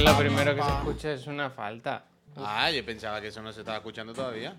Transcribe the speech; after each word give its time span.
que 0.00 0.08
lo 0.08 0.18
primero 0.18 0.54
que 0.54 0.62
se 0.62 0.68
escucha 0.70 1.12
es 1.12 1.26
una 1.26 1.50
falta. 1.50 2.04
Ah, 2.36 2.70
yo 2.70 2.84
pensaba 2.84 3.20
que 3.20 3.28
eso 3.28 3.42
no 3.42 3.52
se 3.52 3.60
estaba 3.60 3.78
escuchando 3.78 4.14
todavía. 4.14 4.56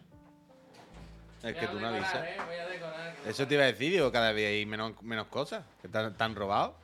Es 1.42 1.56
que 1.56 1.68
tú 1.68 1.80
no 1.80 1.88
avisas. 1.88 2.24
¿eh? 2.24 2.38
Voy 2.46 2.56
a 2.56 2.68
decorar. 2.68 3.16
Eso 3.26 3.48
te 3.48 3.56
iba 3.56 3.64
a 3.64 3.68
decir, 3.68 3.92
digo, 3.92 4.12
cada 4.12 4.34
día 4.34 4.50
hay 4.50 4.66
menos, 4.66 5.02
menos 5.02 5.28
cosas. 5.28 5.64
Que 5.82 5.88
están, 5.88 6.12
están 6.12 6.36
robados. 6.36 6.76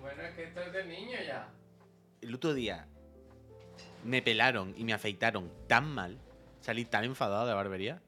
Bueno, 0.00 0.22
es 0.22 0.34
que 0.34 0.44
esto 0.44 0.60
es 0.60 0.72
de 0.72 0.84
niño 0.84 1.16
ya. 1.26 1.48
El 2.20 2.34
otro 2.34 2.52
día 2.52 2.86
me 4.04 4.20
pelaron 4.20 4.74
y 4.76 4.84
me 4.84 4.92
afeitaron 4.92 5.50
tan 5.66 5.88
mal. 5.88 6.18
Salí 6.60 6.84
tan 6.84 7.04
enfadado 7.04 7.46
de 7.46 7.54
barbería. 7.54 8.02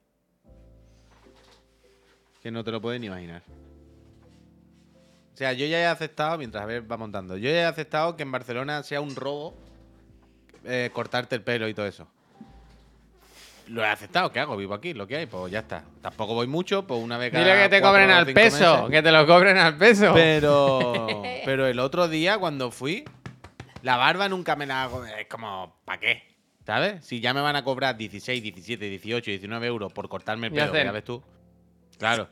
Que 2.43 2.51
no 2.51 2.63
te 2.63 2.73
lo 2.73 2.83
puedes 2.83 3.01
ni 3.01 3.07
imaginar. 3.07 3.43
O 5.33 5.37
sea, 5.39 5.53
yo 5.55 5.67
ya 5.67 5.79
he 5.79 5.87
aceptado, 5.87 6.37
mientras 6.37 6.63
a 6.63 6.67
ver, 6.67 6.91
va 6.91 6.97
montando. 6.97 7.37
Yo 7.37 7.49
ya 7.49 7.61
he 7.61 7.65
aceptado 7.65 8.17
que 8.17 8.25
en 8.25 8.33
Barcelona 8.33 8.83
sea 8.83 9.01
un 9.01 9.17
robo 9.17 9.68
eh, 10.65 10.91
cortarte 10.93 11.35
el 11.35 11.43
pelo 11.43 11.69
y 11.69 11.75
todo 11.75 11.87
eso. 11.87 12.09
Lo 13.69 13.83
he 13.85 13.87
aceptado, 13.87 14.33
¿qué 14.33 14.41
hago? 14.41 14.57
Vivo 14.57 14.73
aquí, 14.73 14.95
lo 14.95 15.07
que 15.07 15.17
hay, 15.17 15.27
pues 15.27 15.53
ya 15.53 15.59
está. 15.61 15.85
Tampoco 16.01 16.35
voy 16.35 16.47
mucho, 16.47 16.87
pues 16.87 17.01
una 17.03 17.19
vez 17.19 17.31
cada 17.31 17.45
Dile 17.45 17.57
que 17.63 17.69
te 17.69 17.81
cuatro 17.81 17.91
cobren 17.91 18.11
o 18.11 18.15
al 18.15 18.27
cinco 18.27 18.41
peso, 18.41 18.75
meses. 18.77 18.91
que 18.91 19.03
te 19.03 19.13
lo 19.13 19.27
cobren 19.27 19.59
al 19.59 19.77
peso. 19.77 20.15
Pero, 20.15 21.23
pero 21.45 21.67
el 21.67 21.79
otro 21.79 22.09
día 22.09 22.39
cuando 22.39 22.71
fui, 22.71 23.05
la 23.83 23.97
barba 23.99 24.29
nunca 24.29 24.57
me 24.57 24.65
la 24.65 24.85
hago. 24.85 25.05
Es 25.05 25.27
como, 25.27 25.77
¿para 25.85 26.01
qué? 26.01 26.23
¿Sabes? 26.65 27.05
Si 27.05 27.21
ya 27.21 27.35
me 27.35 27.41
van 27.43 27.57
a 27.57 27.65
cobrar 27.65 27.97
16, 27.97 28.43
17, 28.43 28.89
18, 28.89 29.31
19 29.31 29.67
euros 29.67 29.93
por 29.93 30.09
cortarme 30.09 30.47
el 30.47 30.55
pelo, 30.55 30.75
ya 30.75 30.93
ves 30.93 31.05
tú. 31.05 31.23
Claro. 31.99 32.29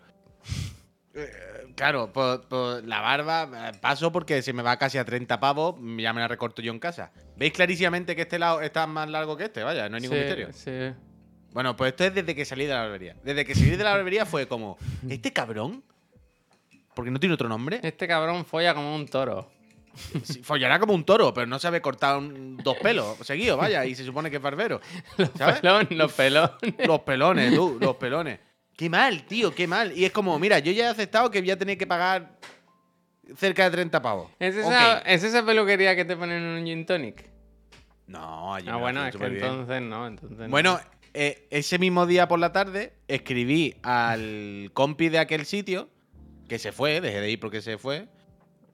Eh, 1.14 1.30
Claro, 1.76 2.10
pues, 2.12 2.40
pues 2.48 2.84
la 2.84 3.00
barba 3.00 3.68
eh, 3.68 3.72
paso 3.80 4.10
porque 4.10 4.40
se 4.42 4.52
me 4.52 4.62
va 4.62 4.76
casi 4.78 4.98
a 4.98 5.04
30 5.04 5.38
pavos, 5.38 5.76
ya 5.98 6.12
me 6.12 6.20
la 6.20 6.26
recorto 6.28 6.62
yo 6.62 6.72
en 6.72 6.78
casa. 6.78 7.12
¿Veis 7.36 7.52
clarísimamente 7.52 8.16
que 8.16 8.22
este 8.22 8.38
lado 8.38 8.60
está 8.62 8.86
más 8.86 9.08
largo 9.10 9.36
que 9.36 9.44
este? 9.44 9.62
Vaya, 9.62 9.88
no 9.88 9.96
hay 9.96 10.02
ningún 10.02 10.16
Sí, 10.18 10.24
misterio. 10.24 10.48
sí. 10.52 10.96
Bueno, 11.52 11.76
pues 11.76 11.92
esto 11.92 12.04
es 12.04 12.14
desde 12.14 12.34
que 12.34 12.44
salí 12.44 12.64
de 12.66 12.72
la 12.74 12.80
barbería. 12.80 13.16
Desde 13.22 13.44
que 13.44 13.54
salí 13.54 13.70
de 13.76 13.84
la 13.84 13.92
barbería 13.92 14.26
fue 14.26 14.46
como, 14.48 14.76
¿este 15.08 15.32
cabrón? 15.32 15.82
Porque 16.94 17.10
no 17.10 17.20
tiene 17.20 17.34
otro 17.34 17.48
nombre. 17.48 17.80
Este 17.82 18.08
cabrón 18.08 18.44
folla 18.46 18.74
como 18.74 18.94
un 18.94 19.06
toro. 19.06 19.50
Sí, 20.24 20.42
follará 20.42 20.78
como 20.78 20.92
un 20.92 21.04
toro, 21.04 21.32
pero 21.32 21.46
no 21.46 21.58
sabe 21.58 21.80
cortar 21.80 22.18
un- 22.18 22.58
dos 22.58 22.76
pelos 22.82 23.16
seguidos, 23.22 23.56
vaya, 23.58 23.84
y 23.86 23.94
se 23.94 24.04
supone 24.04 24.30
que 24.30 24.36
es 24.36 24.42
barbero. 24.42 24.80
¿Sabes? 25.38 25.60
Pelón, 25.60 25.86
los 25.90 26.12
pelones. 26.12 26.50
Los 26.86 27.00
pelones, 27.00 27.54
tú, 27.54 27.78
los 27.80 27.96
pelones. 27.96 28.38
Qué 28.76 28.90
mal, 28.90 29.24
tío, 29.24 29.54
qué 29.54 29.66
mal. 29.66 29.96
Y 29.96 30.04
es 30.04 30.12
como, 30.12 30.38
mira, 30.38 30.58
yo 30.58 30.70
ya 30.70 30.84
he 30.84 30.88
aceptado 30.88 31.30
que 31.30 31.40
voy 31.40 31.50
a 31.50 31.58
tener 31.58 31.78
que 31.78 31.86
pagar 31.86 32.38
cerca 33.34 33.64
de 33.64 33.70
30 33.70 34.02
pavos. 34.02 34.30
¿Es 34.38 34.54
esa, 34.54 34.98
¿Es 34.98 35.24
esa 35.24 35.44
peluquería 35.44 35.96
que 35.96 36.04
te 36.04 36.16
ponen 36.16 36.42
en 36.42 36.58
un 36.58 36.64
gin 36.66 36.86
tonic? 36.86 37.28
No, 38.06 38.54
allí 38.54 38.68
Ah, 38.70 38.76
bueno, 38.76 39.04
es 39.06 39.16
que 39.16 39.24
entonces 39.24 39.82
no, 39.82 40.06
entonces 40.06 40.38
no. 40.38 40.48
Bueno, 40.48 40.78
eh, 41.14 41.48
ese 41.50 41.78
mismo 41.78 42.06
día 42.06 42.28
por 42.28 42.38
la 42.38 42.52
tarde 42.52 42.92
escribí 43.08 43.74
al 43.82 44.70
compi 44.74 45.08
de 45.08 45.18
aquel 45.18 45.46
sitio, 45.46 45.88
que 46.46 46.58
se 46.58 46.70
fue, 46.70 47.00
dejé 47.00 47.20
de 47.20 47.30
ir 47.30 47.40
porque 47.40 47.62
se 47.62 47.78
fue. 47.78 48.06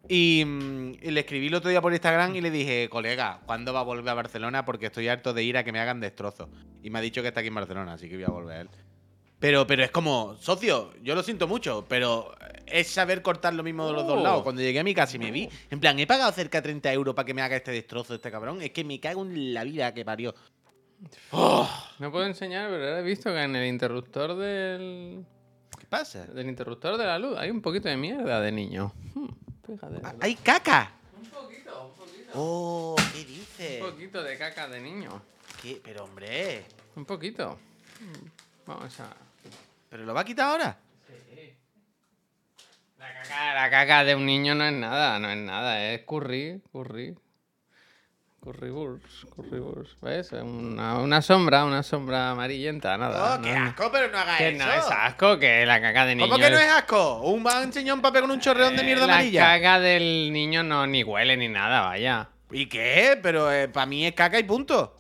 Y, 0.08 0.42
mm, 0.44 0.94
y 1.00 1.10
le 1.12 1.20
escribí 1.20 1.46
el 1.46 1.54
otro 1.54 1.70
día 1.70 1.80
por 1.80 1.92
Instagram 1.92 2.34
y 2.34 2.40
le 2.40 2.50
dije, 2.50 2.88
colega, 2.90 3.40
¿cuándo 3.46 3.72
va 3.72 3.80
a 3.80 3.84
volver 3.84 4.08
a 4.08 4.14
Barcelona? 4.14 4.64
Porque 4.64 4.86
estoy 4.86 5.06
harto 5.06 5.32
de 5.32 5.44
ir 5.44 5.56
a 5.56 5.62
que 5.62 5.70
me 5.70 5.78
hagan 5.78 6.00
destrozos. 6.00 6.48
Y 6.82 6.90
me 6.90 6.98
ha 6.98 7.02
dicho 7.02 7.22
que 7.22 7.28
está 7.28 7.40
aquí 7.40 7.48
en 7.48 7.54
Barcelona, 7.54 7.92
así 7.92 8.08
que 8.08 8.16
voy 8.16 8.24
a 8.24 8.30
volver 8.30 8.56
a 8.56 8.60
él. 8.62 8.68
Pero, 9.42 9.66
pero 9.66 9.82
es 9.84 9.90
como, 9.90 10.36
socio, 10.40 10.92
yo 11.02 11.14
lo 11.16 11.22
siento 11.22 11.46
mucho, 11.48 11.84
pero 11.88 12.32
es 12.64 12.86
saber 12.88 13.20
cortar 13.22 13.52
lo 13.54 13.62
mismo 13.64 13.84
de 13.86 13.92
los 13.92 14.06
dos 14.06 14.18
Oh. 14.20 14.22
lados. 14.22 14.42
Cuando 14.44 14.62
llegué 14.62 14.78
a 14.78 14.84
mi 14.84 14.94
casa 14.94 15.16
y 15.16 15.18
me 15.18 15.30
vi, 15.32 15.48
en 15.68 15.80
plan, 15.80 15.98
he 15.98 16.06
pagado 16.06 16.30
cerca 16.32 16.58
de 16.58 16.62
30 16.62 16.92
euros 16.92 17.14
para 17.14 17.26
que 17.26 17.34
me 17.34 17.42
haga 17.42 17.56
este 17.56 17.72
destrozo 17.72 18.14
este 18.14 18.30
cabrón. 18.30 18.62
Es 18.62 18.70
que 18.70 18.84
me 18.84 19.00
cago 19.00 19.22
en 19.22 19.52
la 19.52 19.64
vida 19.64 19.92
que 19.92 20.04
parió. 20.04 20.32
No 21.32 22.10
puedo 22.12 22.24
enseñar, 22.24 22.70
pero 22.70 22.84
ahora 22.84 23.00
he 23.00 23.02
visto 23.02 23.32
que 23.32 23.42
en 23.42 23.56
el 23.56 23.66
interruptor 23.66 24.36
del, 24.36 25.24
¿Qué 25.78 25.86
pasa? 25.88 26.24
del 26.26 26.48
interruptor 26.48 26.96
de 26.96 27.04
la 27.04 27.18
luz 27.18 27.36
hay 27.36 27.50
un 27.50 27.60
poquito 27.60 27.88
de 27.88 27.96
mierda 27.96 28.40
de 28.40 28.52
niño. 28.52 28.92
Hmm, 29.14 29.26
fíjate. 29.66 30.00
Ah, 30.04 30.14
¡Hay 30.20 30.36
caca! 30.36 30.92
Un 31.20 31.28
poquito, 31.28 31.86
un 31.88 31.94
poquito. 32.06 32.30
Oh, 32.34 32.96
¿qué 33.12 33.24
dices? 33.24 33.82
Un 33.82 33.90
poquito 33.90 34.22
de 34.22 34.38
caca 34.38 34.68
de 34.68 34.80
niño. 34.80 35.20
¿Qué? 35.60 35.80
Pero 35.82 36.04
hombre, 36.04 36.64
Un 36.94 37.04
poquito. 37.04 37.58
Vamos 38.66 39.00
a. 39.00 39.12
¿pero 39.92 40.04
lo 40.06 40.14
va 40.14 40.22
a 40.22 40.24
quitar 40.24 40.48
ahora? 40.48 40.78
La 42.98 43.12
caca, 43.12 43.54
la 43.54 43.70
caca 43.70 44.04
de 44.04 44.14
un 44.14 44.24
niño 44.24 44.54
no 44.54 44.64
es 44.64 44.72
nada, 44.72 45.18
no 45.18 45.28
es 45.30 45.36
nada, 45.36 45.92
es 45.92 46.00
curry, 46.06 46.62
curry. 46.72 47.14
Currywurst, 48.40 49.24
currywurst. 49.36 50.00
¿Ves? 50.00 50.32
Una, 50.32 50.98
una 50.98 51.20
sombra, 51.20 51.64
una 51.64 51.82
sombra 51.82 52.30
amarillenta, 52.30 52.96
nada. 52.96 53.36
Oh, 53.36 53.42
qué 53.42 53.52
no, 53.54 53.66
asco, 53.66 53.90
pero 53.92 54.10
no 54.10 54.18
hagas 54.18 54.38
Que 54.38 54.48
eso. 54.48 54.64
no 54.66 54.72
es 54.72 54.84
asco, 54.90 55.38
que 55.38 55.66
la 55.66 55.80
caca 55.80 56.06
de 56.06 56.14
niño. 56.16 56.28
¿Cómo 56.28 56.42
que 56.42 56.50
no 56.50 56.58
es 56.58 56.72
asco? 56.72 57.20
Un 57.20 57.46
un 57.46 58.00
papel 58.02 58.22
con 58.22 58.30
un 58.32 58.40
chorreón 58.40 58.74
de 58.74 58.82
Eh, 58.82 58.84
mierda 58.86 59.06
La 59.06 59.12
amarilla. 59.14 59.42
caca 59.42 59.78
del 59.78 60.32
niño 60.32 60.62
no 60.64 60.86
ni 60.88 61.04
huele 61.04 61.36
ni 61.36 61.48
nada, 61.48 61.82
vaya. 61.82 62.30
¿Y 62.50 62.66
qué? 62.66 63.16
Pero 63.22 63.48
para 63.72 63.86
mí 63.86 64.06
es 64.06 64.14
caca 64.14 64.38
y 64.38 64.42
punto. 64.44 64.96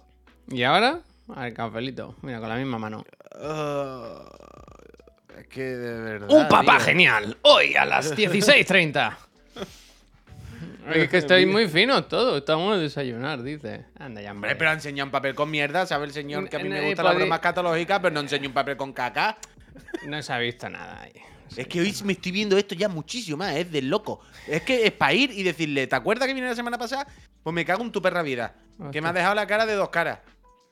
¿Y 0.48 0.62
ahora? 0.62 1.00
Al 1.34 1.52
cafelito. 1.54 2.14
Mira, 2.22 2.38
con 2.38 2.48
la 2.48 2.56
misma 2.56 2.78
mano. 2.78 3.04
Es 3.34 4.61
que 5.48 5.62
de 5.62 6.00
verdad. 6.00 6.30
Un 6.30 6.48
papá 6.48 6.76
tío. 6.78 6.86
genial. 6.86 7.36
Hoy 7.42 7.74
a 7.74 7.84
las 7.84 8.12
16.30. 8.16 9.16
es 10.94 11.08
que 11.08 11.18
estoy 11.18 11.46
muy 11.46 11.68
fino 11.68 12.04
todo. 12.04 12.38
Estamos 12.38 12.74
a 12.76 12.78
desayunar, 12.78 13.42
dice. 13.42 13.86
Anda 13.98 14.20
ya, 14.22 14.32
hombre. 14.32 14.54
Pero 14.56 14.70
ha 14.70 14.74
enseñado 14.74 15.06
un 15.06 15.12
papel 15.12 15.34
con 15.34 15.50
mierda, 15.50 15.86
¿sabe 15.86 16.06
el 16.06 16.12
señor 16.12 16.48
que 16.48 16.56
a 16.56 16.58
mí 16.58 16.68
me 16.68 16.80
gusta 16.86 17.02
la 17.02 17.12
broma 17.12 17.36
escatológica, 17.36 18.00
pero 18.00 18.14
no 18.14 18.20
enseña 18.20 18.48
un 18.48 18.54
papel 18.54 18.76
con 18.76 18.92
caca? 18.92 19.38
No 20.06 20.20
se 20.22 20.32
ha 20.32 20.38
visto 20.38 20.68
nada 20.68 21.02
ahí. 21.02 21.12
Es 21.56 21.66
que 21.68 21.80
hoy 21.80 21.94
me 22.04 22.14
estoy 22.14 22.32
viendo 22.32 22.56
esto 22.56 22.74
ya 22.74 22.88
muchísimo 22.88 23.36
más, 23.38 23.54
es 23.56 23.70
del 23.70 23.88
loco. 23.88 24.20
Es 24.48 24.62
que 24.62 24.86
es 24.86 24.92
para 24.92 25.12
ir 25.12 25.30
y 25.32 25.42
decirle, 25.42 25.86
¿te 25.86 25.94
acuerdas 25.94 26.26
que 26.26 26.32
vine 26.34 26.46
la 26.48 26.54
semana 26.54 26.78
pasada? 26.78 27.06
Pues 27.42 27.52
me 27.54 27.64
cago 27.64 27.82
en 27.84 27.92
tu 27.92 28.00
perra 28.00 28.22
vida. 28.22 28.54
Que 28.78 28.84
Hostia. 28.84 29.02
me 29.02 29.08
has 29.08 29.14
dejado 29.14 29.34
la 29.34 29.46
cara 29.46 29.66
de 29.66 29.74
dos 29.74 29.90
caras. 29.90 30.20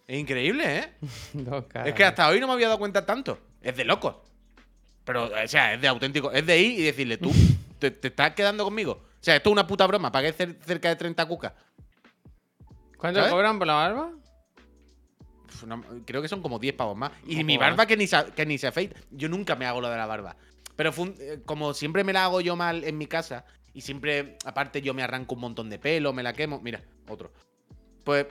Es 0.06 0.18
increíble, 0.18 0.78
¿eh? 0.78 0.92
Dos 1.34 1.66
caras. 1.66 1.88
Es 1.88 1.94
que 1.94 2.02
hasta 2.04 2.26
hoy 2.28 2.40
no 2.40 2.46
me 2.48 2.54
había 2.54 2.66
dado 2.66 2.78
cuenta 2.78 3.04
tanto. 3.06 3.38
Es 3.62 3.76
de 3.76 3.84
loco. 3.84 4.24
Pero, 5.04 5.24
o 5.24 5.48
sea, 5.48 5.74
es 5.74 5.80
de 5.80 5.88
auténtico. 5.88 6.30
Es 6.32 6.44
de 6.46 6.58
ir 6.58 6.78
y 6.80 6.82
decirle, 6.82 7.16
tú, 7.18 7.32
te, 7.78 7.90
te 7.90 8.08
estás 8.08 8.32
quedando 8.34 8.64
conmigo. 8.64 8.92
O 8.92 9.22
sea, 9.22 9.36
esto 9.36 9.50
es 9.50 9.52
una 9.52 9.66
puta 9.66 9.86
broma. 9.86 10.12
Pagué 10.12 10.34
cer- 10.36 10.58
cerca 10.64 10.88
de 10.88 10.96
30 10.96 11.26
cucas. 11.26 11.52
¿Cuánto 12.96 13.20
¿sabes? 13.20 13.32
cobran 13.32 13.58
por 13.58 13.66
la 13.66 13.74
barba? 13.74 14.12
Uf, 15.48 15.64
no, 15.64 15.82
creo 16.06 16.22
que 16.22 16.28
son 16.28 16.42
como 16.42 16.58
10 16.58 16.74
pavos 16.74 16.96
más. 16.96 17.12
Y 17.26 17.42
mi 17.44 17.54
eh. 17.54 17.58
barba 17.58 17.86
que 17.86 17.96
ni, 17.96 18.06
se, 18.06 18.24
que 18.36 18.46
ni 18.46 18.58
se 18.58 18.66
afeita. 18.66 19.00
Yo 19.10 19.28
nunca 19.28 19.56
me 19.56 19.66
hago 19.66 19.80
lo 19.80 19.88
de 19.90 19.96
la 19.96 20.06
barba. 20.06 20.36
Pero 20.76 20.92
fue 20.92 21.04
un- 21.06 21.16
eh, 21.18 21.40
como 21.44 21.74
siempre 21.74 22.04
me 22.04 22.12
la 22.12 22.24
hago 22.24 22.40
yo 22.40 22.56
mal 22.56 22.84
en 22.84 22.96
mi 22.98 23.06
casa, 23.06 23.44
y 23.72 23.80
siempre, 23.82 24.36
aparte, 24.44 24.82
yo 24.82 24.94
me 24.94 25.02
arranco 25.02 25.34
un 25.34 25.40
montón 25.42 25.70
de 25.70 25.78
pelo, 25.78 26.12
me 26.12 26.22
la 26.22 26.32
quemo. 26.32 26.60
Mira, 26.60 26.82
otro. 27.08 27.32
Pues, 28.04 28.26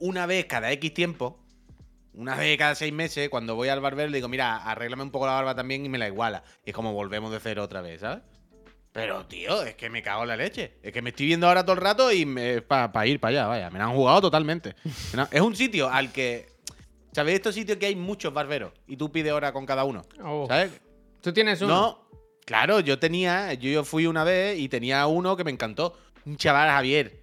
una 0.00 0.26
vez 0.26 0.46
cada 0.46 0.70
X 0.72 0.92
tiempo, 0.92 1.43
una 2.14 2.36
vez 2.36 2.56
cada 2.58 2.74
seis 2.74 2.92
meses, 2.92 3.28
cuando 3.28 3.54
voy 3.54 3.68
al 3.68 3.80
barbero, 3.80 4.10
le 4.10 4.18
digo, 4.18 4.28
mira, 4.28 4.56
arréglame 4.56 5.02
un 5.02 5.10
poco 5.10 5.26
la 5.26 5.32
barba 5.32 5.54
también 5.54 5.84
y 5.84 5.88
me 5.88 5.98
la 5.98 6.06
iguala. 6.06 6.44
Y 6.64 6.70
es 6.70 6.76
como 6.76 6.92
volvemos 6.92 7.32
de 7.32 7.40
cero 7.40 7.62
otra 7.62 7.80
vez, 7.80 8.00
¿sabes? 8.00 8.22
Pero, 8.94 9.26
tío, 9.26 9.64
es 9.64 9.74
que 9.74 9.90
me 9.90 10.02
cago 10.02 10.22
en 10.22 10.28
la 10.28 10.36
leche. 10.36 10.74
Es 10.80 10.92
que 10.92 11.02
me 11.02 11.10
estoy 11.10 11.26
viendo 11.26 11.48
ahora 11.48 11.64
todo 11.64 11.74
el 11.74 11.80
rato 11.80 12.12
y 12.12 12.24
para 12.68 13.06
ir 13.08 13.18
para 13.18 13.30
allá, 13.30 13.46
vaya. 13.48 13.70
Me 13.70 13.80
la 13.80 13.86
han 13.86 13.92
jugado 13.92 14.20
totalmente. 14.20 14.76
Es 15.32 15.40
un 15.40 15.56
sitio 15.56 15.90
al 15.90 16.12
que. 16.12 16.46
¿Sabéis 17.10 17.36
estos 17.36 17.56
sitios 17.56 17.76
que 17.78 17.86
hay 17.86 17.96
muchos 17.96 18.32
barberos? 18.32 18.72
Y 18.86 18.96
tú 18.96 19.10
pides 19.10 19.32
hora 19.32 19.52
con 19.52 19.66
cada 19.66 19.82
uno. 19.82 20.02
Oh. 20.22 20.46
¿Sabes? 20.46 20.80
¿Tú 21.20 21.32
tienes 21.32 21.60
uno? 21.60 21.74
No. 21.74 22.08
Claro, 22.46 22.78
yo 22.78 23.00
tenía. 23.00 23.52
Yo, 23.54 23.82
fui 23.82 24.06
una 24.06 24.22
vez 24.22 24.60
y 24.60 24.68
tenía 24.68 25.08
uno 25.08 25.36
que 25.36 25.42
me 25.42 25.50
encantó. 25.50 25.98
Un 26.24 26.36
chaval 26.36 26.68
Javier. 26.68 27.20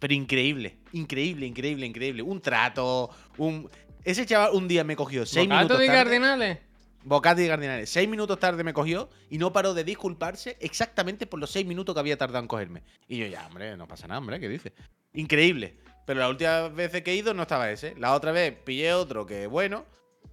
Pero 0.00 0.14
increíble. 0.14 0.78
Increíble, 0.92 1.46
increíble, 1.46 1.86
increíble. 1.86 2.22
Un 2.22 2.40
trato. 2.40 3.10
Un. 3.38 3.70
Ese 4.04 4.26
chaval 4.26 4.50
un 4.54 4.68
día 4.68 4.84
me 4.84 4.96
cogió 4.96 5.24
seis 5.26 5.46
¿Bocato 5.46 5.58
minutos 5.60 5.78
de 5.80 5.86
tarde. 5.86 5.98
cardinales? 5.98 6.58
Bocati 7.04 7.42
y 7.42 7.48
Cardinales. 7.48 7.90
Seis 7.90 8.08
minutos 8.08 8.38
tarde 8.38 8.64
me 8.64 8.72
cogió 8.72 9.10
y 9.28 9.36
no 9.36 9.52
paró 9.52 9.74
de 9.74 9.84
disculparse 9.84 10.56
exactamente 10.60 11.26
por 11.26 11.38
los 11.38 11.50
seis 11.50 11.66
minutos 11.66 11.94
que 11.94 12.00
había 12.00 12.16
tardado 12.16 12.42
en 12.42 12.48
cogerme. 12.48 12.82
Y 13.08 13.18
yo, 13.18 13.26
ya, 13.26 13.46
hombre, 13.46 13.76
no 13.76 13.86
pasa 13.86 14.06
nada, 14.06 14.18
hombre, 14.18 14.40
¿qué 14.40 14.48
dices? 14.48 14.72
Increíble. 15.12 15.76
Pero 16.06 16.20
las 16.20 16.30
últimas 16.30 16.74
veces 16.74 17.02
que 17.02 17.12
he 17.12 17.14
ido 17.16 17.34
no 17.34 17.42
estaba 17.42 17.70
ese. 17.70 17.94
La 17.96 18.14
otra 18.14 18.32
vez 18.32 18.54
pillé 18.64 18.94
otro 18.94 19.26
que 19.26 19.46
bueno. 19.46 19.84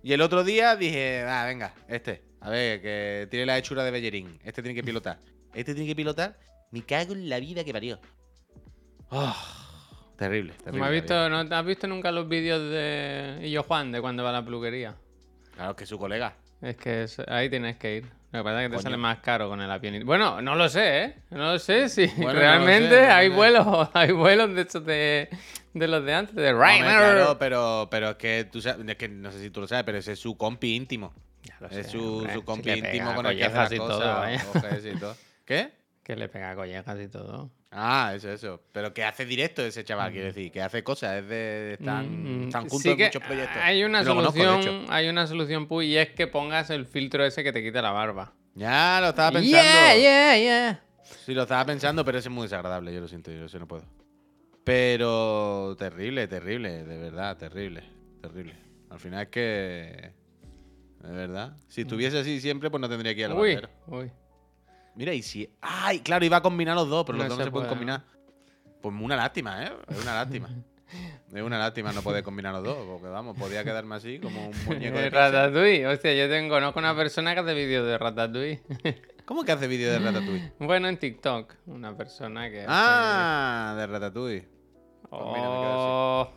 Y 0.01 0.13
el 0.13 0.21
otro 0.21 0.43
día 0.45 0.75
dije, 0.77 1.23
ah, 1.27 1.45
venga, 1.45 1.73
este. 1.89 2.23
A 2.39 2.49
ver, 2.49 2.81
que 2.81 3.27
tiene 3.29 3.45
la 3.45 3.57
hechura 3.57 3.83
de 3.83 3.91
Bellerín. 3.91 4.39
Este 4.43 4.61
tiene 4.61 4.73
que 4.73 4.83
pilotar. 4.83 5.19
Este 5.53 5.73
tiene 5.73 5.87
que 5.89 5.95
pilotar. 5.95 6.39
Me 6.71 6.83
cago 6.85 7.13
en 7.13 7.27
la 7.27 7.39
vida 7.39 7.63
que 7.65 7.73
parió. 7.73 7.99
Oh, 9.09 9.35
terrible, 10.17 10.53
terrible. 10.53 10.79
¿Me 10.79 10.85
has 10.85 10.91
visto. 10.91 11.29
¿No 11.29 11.37
has 11.55 11.65
visto 11.65 11.87
nunca 11.87 12.11
los 12.11 12.27
vídeos 12.27 12.61
de 12.69 13.39
Illo 13.43 13.63
Juan 13.63 13.91
de 13.91 14.01
cuando 14.01 14.23
va 14.23 14.29
a 14.29 14.33
la 14.33 14.45
peluquería? 14.45 14.95
Claro, 15.55 15.75
que 15.75 15.85
su 15.85 15.97
colega. 15.97 16.33
Es 16.61 16.77
que 16.77 17.03
es- 17.03 17.19
ahí 17.27 17.49
tienes 17.49 17.77
que 17.77 17.97
ir. 17.97 18.05
Lo 18.31 18.39
que 18.39 18.43
pasa 18.45 18.59
es 18.61 18.65
que 18.65 18.69
te 18.69 18.75
Coño. 18.77 18.83
sale 18.83 18.97
más 18.97 19.17
caro 19.19 19.49
con 19.49 19.59
el 19.61 19.69
avión. 19.69 20.05
Bueno, 20.05 20.41
no 20.41 20.55
lo 20.55 20.69
sé, 20.69 21.03
¿eh? 21.03 21.15
No 21.31 21.51
lo 21.53 21.59
sé 21.59 21.89
si 21.89 22.07
Bueno, 22.07 22.33
no 22.33 22.39
realmente 22.39 23.07
no 23.07 23.13
hay 23.13 23.29
sé. 23.29 23.35
vuelos, 23.35 23.89
hay 23.93 24.11
vuelos 24.13 24.55
de 24.55 24.61
estos 24.61 24.85
de, 24.85 25.27
de 25.73 25.87
los 25.89 26.05
de 26.05 26.13
antes, 26.13 26.35
de 26.35 26.53
Ryanair. 26.53 26.83
claro, 26.85 27.37
pero, 27.37 27.87
pero 27.91 28.11
es 28.11 28.15
que 28.15 28.47
tú 28.49 28.61
sabes, 28.61 28.87
es 28.87 28.95
que 28.95 29.09
no 29.09 29.31
sé 29.33 29.39
si 29.41 29.49
tú 29.49 29.59
lo 29.61 29.67
sabes, 29.67 29.83
pero 29.83 29.97
ese 29.97 30.13
es 30.13 30.19
su 30.19 30.37
compi 30.37 30.75
íntimo. 30.75 31.13
Ya 31.43 31.57
lo 31.59 31.67
es 31.67 31.73
sé, 31.73 31.83
su, 31.83 32.17
hombre, 32.19 32.33
su 32.33 32.39
si 32.39 32.45
compi 32.45 32.69
íntimo 32.71 32.91
pega 32.91 33.15
con 33.15 33.25
el 33.25 33.37
que 33.37 33.43
hace 33.45 33.57
las 33.57 33.69
cosas, 33.73 34.43
todo, 34.53 34.89
y 34.89 34.99
todo. 34.99 35.15
¿Qué? 35.45 35.71
Que 36.03 36.15
le 36.15 36.29
pega 36.29 36.55
collejas 36.55 36.99
y 36.99 37.07
todo. 37.09 37.51
Ah, 37.71 38.11
eso, 38.13 38.29
eso. 38.29 38.61
Pero 38.73 38.93
que 38.93 39.03
hace 39.05 39.25
directo 39.25 39.63
ese 39.63 39.85
chaval, 39.85 40.11
quiero 40.11 40.27
decir, 40.27 40.51
que 40.51 40.61
hace 40.61 40.83
cosas, 40.83 41.19
es 41.21 41.27
de. 41.29 41.73
Están, 41.79 42.41
Mm, 42.41 42.43
están 42.47 42.63
juntos 42.63 42.81
sí 42.81 42.89
en 42.91 42.97
muchos 42.97 43.23
proyectos. 43.23 43.57
Hay 43.63 43.83
una 43.85 44.03
conozco, 44.03 44.43
solución, 44.43 44.85
hay 44.89 45.07
una 45.07 45.25
solución, 45.25 45.67
Puy, 45.67 45.87
y 45.87 45.97
es 45.97 46.09
que 46.09 46.27
pongas 46.27 46.69
el 46.69 46.85
filtro 46.85 47.25
ese 47.25 47.43
que 47.43 47.53
te 47.53 47.63
quita 47.63 47.81
la 47.81 47.91
barba. 47.91 48.33
Ya, 48.55 48.99
lo 49.01 49.09
estaba 49.09 49.31
pensando. 49.31 49.57
Yeah, 49.57 49.95
yeah, 49.95 50.37
yeah. 50.37 50.83
Sí, 51.25 51.33
lo 51.33 51.43
estaba 51.43 51.65
pensando, 51.65 52.03
pero 52.03 52.17
ese 52.17 52.27
es 52.27 52.33
muy 52.33 52.43
desagradable, 52.43 52.93
yo 52.93 52.99
lo 52.99 53.07
siento, 53.07 53.31
yo 53.31 53.45
eso 53.45 53.57
no 53.57 53.67
puedo. 53.67 53.85
Pero 54.65 55.75
terrible, 55.79 56.27
terrible, 56.27 56.83
de 56.83 56.97
verdad, 56.97 57.37
terrible, 57.37 57.83
terrible. 58.21 58.55
Al 58.89 58.99
final 58.99 59.23
es 59.23 59.29
que. 59.29 60.11
De 60.99 61.11
verdad. 61.11 61.55
Si 61.67 61.81
estuviese 61.81 62.19
así 62.19 62.39
siempre, 62.41 62.69
pues 62.69 62.79
no 62.81 62.89
tendría 62.89 63.15
que 63.15 63.21
ir 63.21 63.25
al 63.27 63.33
Uy, 63.33 63.57
uy. 63.87 64.11
Mira, 64.95 65.13
y 65.13 65.21
si. 65.21 65.49
¡Ay! 65.61 65.99
Claro, 65.99 66.25
iba 66.25 66.37
a 66.37 66.41
combinar 66.41 66.75
los 66.75 66.89
dos, 66.89 67.05
pero 67.05 67.17
los 67.17 67.25
No 67.25 67.29
dos 67.29 67.39
no 67.39 67.45
se 67.45 67.51
pueden 67.51 67.67
puede, 67.69 67.79
combinar. 67.79 68.03
Pues 68.81 68.95
una 68.99 69.15
lástima, 69.15 69.63
¿eh? 69.63 69.71
Es 69.89 70.01
una 70.01 70.15
lástima. 70.15 70.49
es 71.33 71.41
una 71.41 71.57
lástima 71.57 71.93
no 71.93 72.01
poder 72.01 72.23
combinar 72.23 72.53
los 72.53 72.63
dos, 72.63 72.77
porque 72.87 73.07
vamos, 73.07 73.37
podía 73.37 73.63
quedarme 73.63 73.95
así 73.95 74.19
como 74.19 74.47
un 74.47 74.55
muñeco 74.65 74.97
de. 74.97 75.09
Ratatouille. 75.09 75.87
Hostia, 75.87 76.13
yo 76.13 76.29
tengo, 76.29 76.53
conozco 76.55 76.79
una 76.79 76.95
persona 76.95 77.33
que 77.33 77.39
hace 77.41 77.53
vídeos 77.53 77.85
de 77.85 77.97
Ratatouille. 77.97 78.61
¿Cómo 79.25 79.43
que 79.45 79.51
hace 79.53 79.67
vídeo 79.67 79.91
de 79.91 79.99
Ratatouille? 79.99 80.51
bueno, 80.59 80.87
en 80.89 80.97
TikTok. 80.97 81.53
Una 81.67 81.95
persona 81.95 82.49
que. 82.49 82.61
hace- 82.61 82.67
Ah, 82.69 83.75
de 83.77 83.87
Ratatouille. 83.87 84.47
Pues 85.09 85.21
mira, 85.25 85.41
me. 85.41 85.47
Oh, 85.47 86.29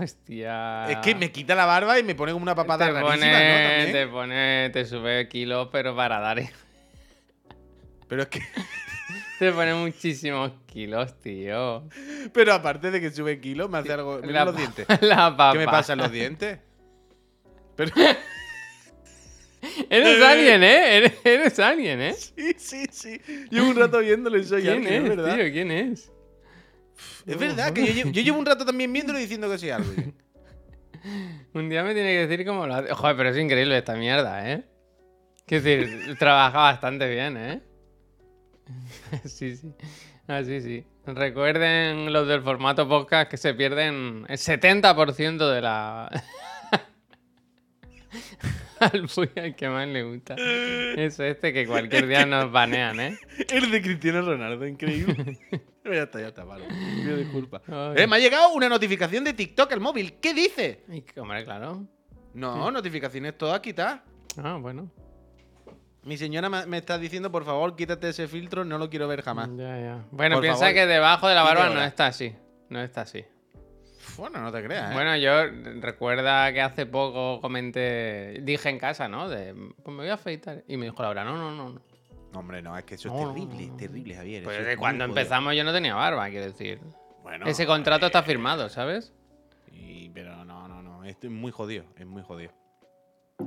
hostia. 0.00 0.90
Es 0.90 0.96
que 0.98 1.14
me 1.14 1.30
quita 1.32 1.54
la 1.54 1.64
barba 1.66 1.98
y 1.98 2.02
me 2.02 2.14
pone 2.14 2.32
como 2.32 2.42
una 2.42 2.54
papada 2.54 2.86
te 2.86 3.00
pone, 3.00 3.86
¿no? 3.86 3.92
Te 3.92 4.06
pone, 4.08 4.70
te 4.70 4.84
sube 4.84 5.28
kilos, 5.28 5.68
pero 5.72 5.94
para 5.96 6.20
dar. 6.20 6.40
Pero 8.08 8.22
es 8.22 8.28
que. 8.28 8.40
Te 9.38 9.50
pone 9.52 9.74
muchísimos 9.74 10.52
kilos, 10.66 11.18
tío. 11.20 11.88
Pero 12.32 12.52
aparte 12.54 12.90
de 12.90 13.00
que 13.00 13.10
sube 13.10 13.40
kilos, 13.40 13.68
me 13.68 13.78
hace 13.78 13.92
algo. 13.92 14.20
Mira 14.22 14.40
La 14.40 14.44
los 14.44 14.56
dientes. 14.56 14.86
La 15.00 15.36
papa. 15.36 15.52
¿Qué 15.52 15.58
me 15.58 15.64
pasa 15.66 15.94
en 15.94 15.98
los 15.98 16.12
dientes? 16.12 16.58
Pero. 17.76 17.90
Eres 19.90 20.22
alguien, 20.22 20.62
¿eh? 20.64 20.96
Eres, 20.96 21.12
eres 21.24 21.58
alguien, 21.60 22.00
¿eh? 22.00 22.14
sí, 22.14 22.54
sí, 22.58 22.84
sí. 22.90 23.20
Llevo 23.48 23.68
un 23.70 23.76
rato 23.76 24.00
viéndolo 24.00 24.36
y 24.36 24.44
soy 24.44 24.62
¿Quién 24.62 24.74
alguien, 24.74 24.92
es, 24.92 25.02
es 25.02 25.16
verdad. 25.16 25.36
tío? 25.36 25.52
¿Quién 25.52 25.70
es? 25.70 26.12
Es 27.26 27.38
verdad 27.38 27.72
que 27.72 27.86
yo 27.86 27.92
llevo, 27.92 28.10
yo 28.10 28.22
llevo 28.22 28.38
un 28.38 28.46
rato 28.46 28.64
también 28.64 28.92
viéndolo 28.92 29.18
y 29.18 29.22
diciendo 29.22 29.48
que 29.48 29.58
soy 29.58 29.70
alguien. 29.70 30.14
Un 31.54 31.68
día 31.68 31.84
me 31.84 31.94
tiene 31.94 32.12
que 32.12 32.26
decir 32.26 32.46
cómo 32.46 32.66
lo 32.66 32.74
hace. 32.74 32.92
Joder, 32.92 33.16
pero 33.16 33.28
es 33.30 33.36
increíble 33.38 33.78
esta 33.78 33.94
mierda, 33.94 34.50
¿eh? 34.50 34.64
Quiero 35.46 35.64
decir, 35.64 36.16
trabaja 36.18 36.58
bastante 36.58 37.08
bien, 37.08 37.36
¿eh? 37.36 37.60
sí, 39.24 39.56
sí. 39.56 39.72
Ah, 40.28 40.42
sí, 40.44 40.60
sí. 40.60 40.84
Recuerden 41.06 42.12
los 42.12 42.28
del 42.28 42.42
formato 42.42 42.88
podcast 42.88 43.30
que 43.30 43.36
se 43.36 43.54
pierden 43.54 44.24
el 44.28 44.38
70% 44.38 45.52
de 45.52 45.60
la. 45.60 46.08
Al 48.80 49.06
al 49.36 49.54
que 49.54 49.68
más 49.68 49.86
le 49.86 50.02
gusta. 50.02 50.34
Es 50.36 51.20
este 51.20 51.52
que 51.52 51.66
cualquier 51.68 52.08
día 52.08 52.26
nos 52.26 52.50
banean, 52.50 52.98
¿eh? 52.98 53.18
El 53.48 53.70
de 53.70 53.80
Cristiano 53.80 54.22
Ronaldo, 54.22 54.66
increíble. 54.66 55.38
Pero 55.82 55.94
ya 55.94 56.02
está, 56.02 56.20
ya 56.20 56.28
está, 56.28 56.42
vale. 56.42 56.66
Pido 56.96 57.16
disculpas. 57.16 57.62
Eh, 57.94 58.06
me 58.08 58.16
ha 58.16 58.18
llegado 58.18 58.52
una 58.52 58.68
notificación 58.68 59.22
de 59.22 59.34
TikTok 59.34 59.70
al 59.72 59.80
móvil. 59.80 60.14
¿Qué 60.14 60.34
dice? 60.34 60.84
Hombre, 61.16 61.44
claro. 61.44 61.86
No, 62.34 62.72
notificaciones 62.72 63.38
todas 63.38 63.60
quitadas. 63.60 64.00
Ah, 64.36 64.58
bueno. 64.60 64.90
Mi 66.04 66.16
señora 66.16 66.48
me 66.48 66.78
está 66.78 66.98
diciendo, 66.98 67.30
por 67.30 67.44
favor, 67.44 67.76
quítate 67.76 68.08
ese 68.08 68.26
filtro, 68.26 68.64
no 68.64 68.76
lo 68.78 68.90
quiero 68.90 69.06
ver 69.06 69.22
jamás. 69.22 69.48
Ya, 69.56 69.78
ya. 69.78 70.04
Bueno, 70.10 70.36
Por 70.36 70.42
piensa 70.42 70.60
favor, 70.60 70.74
que 70.74 70.86
debajo 70.86 71.28
de 71.28 71.34
la 71.34 71.42
barba 71.44 71.68
no 71.70 71.82
está 71.82 72.06
así. 72.08 72.34
No 72.68 72.80
está 72.82 73.02
así. 73.02 73.24
Bueno, 74.16 74.40
no 74.40 74.50
te 74.50 74.62
creas, 74.64 74.90
¿eh? 74.90 74.94
Bueno, 74.94 75.16
yo 75.16 75.46
recuerda 75.80 76.52
que 76.52 76.60
hace 76.60 76.86
poco 76.86 77.40
comenté, 77.40 78.40
dije 78.42 78.68
en 78.68 78.78
casa, 78.78 79.08
¿no? 79.08 79.28
De, 79.28 79.54
pues 79.54 79.96
me 79.96 80.02
voy 80.02 80.08
a 80.08 80.14
afeitar. 80.14 80.64
Y 80.66 80.76
me 80.76 80.86
dijo 80.86 81.00
Laura, 81.02 81.24
no, 81.24 81.36
no, 81.36 81.50
no. 81.54 81.70
no. 81.70 81.80
No, 82.32 82.38
hombre, 82.40 82.62
no, 82.62 82.76
es 82.76 82.84
que 82.84 82.94
eso 82.94 83.08
es 83.08 83.14
No, 83.14 83.28
terrible, 83.32 83.66
no. 83.68 83.76
terrible, 83.76 84.14
Javier. 84.14 84.42
Pues 84.44 84.56
eso 84.56 84.66
de 84.66 84.72
es 84.72 84.78
cuando 84.78 85.04
empezamos 85.04 85.54
yo 85.54 85.64
no 85.64 85.72
tenía 85.72 85.94
barba, 85.94 86.28
quiero 86.30 86.46
decir. 86.46 86.80
Bueno, 87.22 87.46
Ese 87.46 87.66
contrato 87.66 88.06
eh, 88.06 88.08
está 88.08 88.22
firmado, 88.22 88.68
¿sabes? 88.70 89.12
y- 89.70 90.08
pero 90.08 90.44
no, 90.44 90.66
no, 90.66 90.82
no. 90.82 91.04
Esto 91.04 91.26
es 91.26 91.32
muy 91.32 91.52
jodido, 91.52 91.84
es 91.96 92.06
muy 92.06 92.22
jodido. 92.22 92.52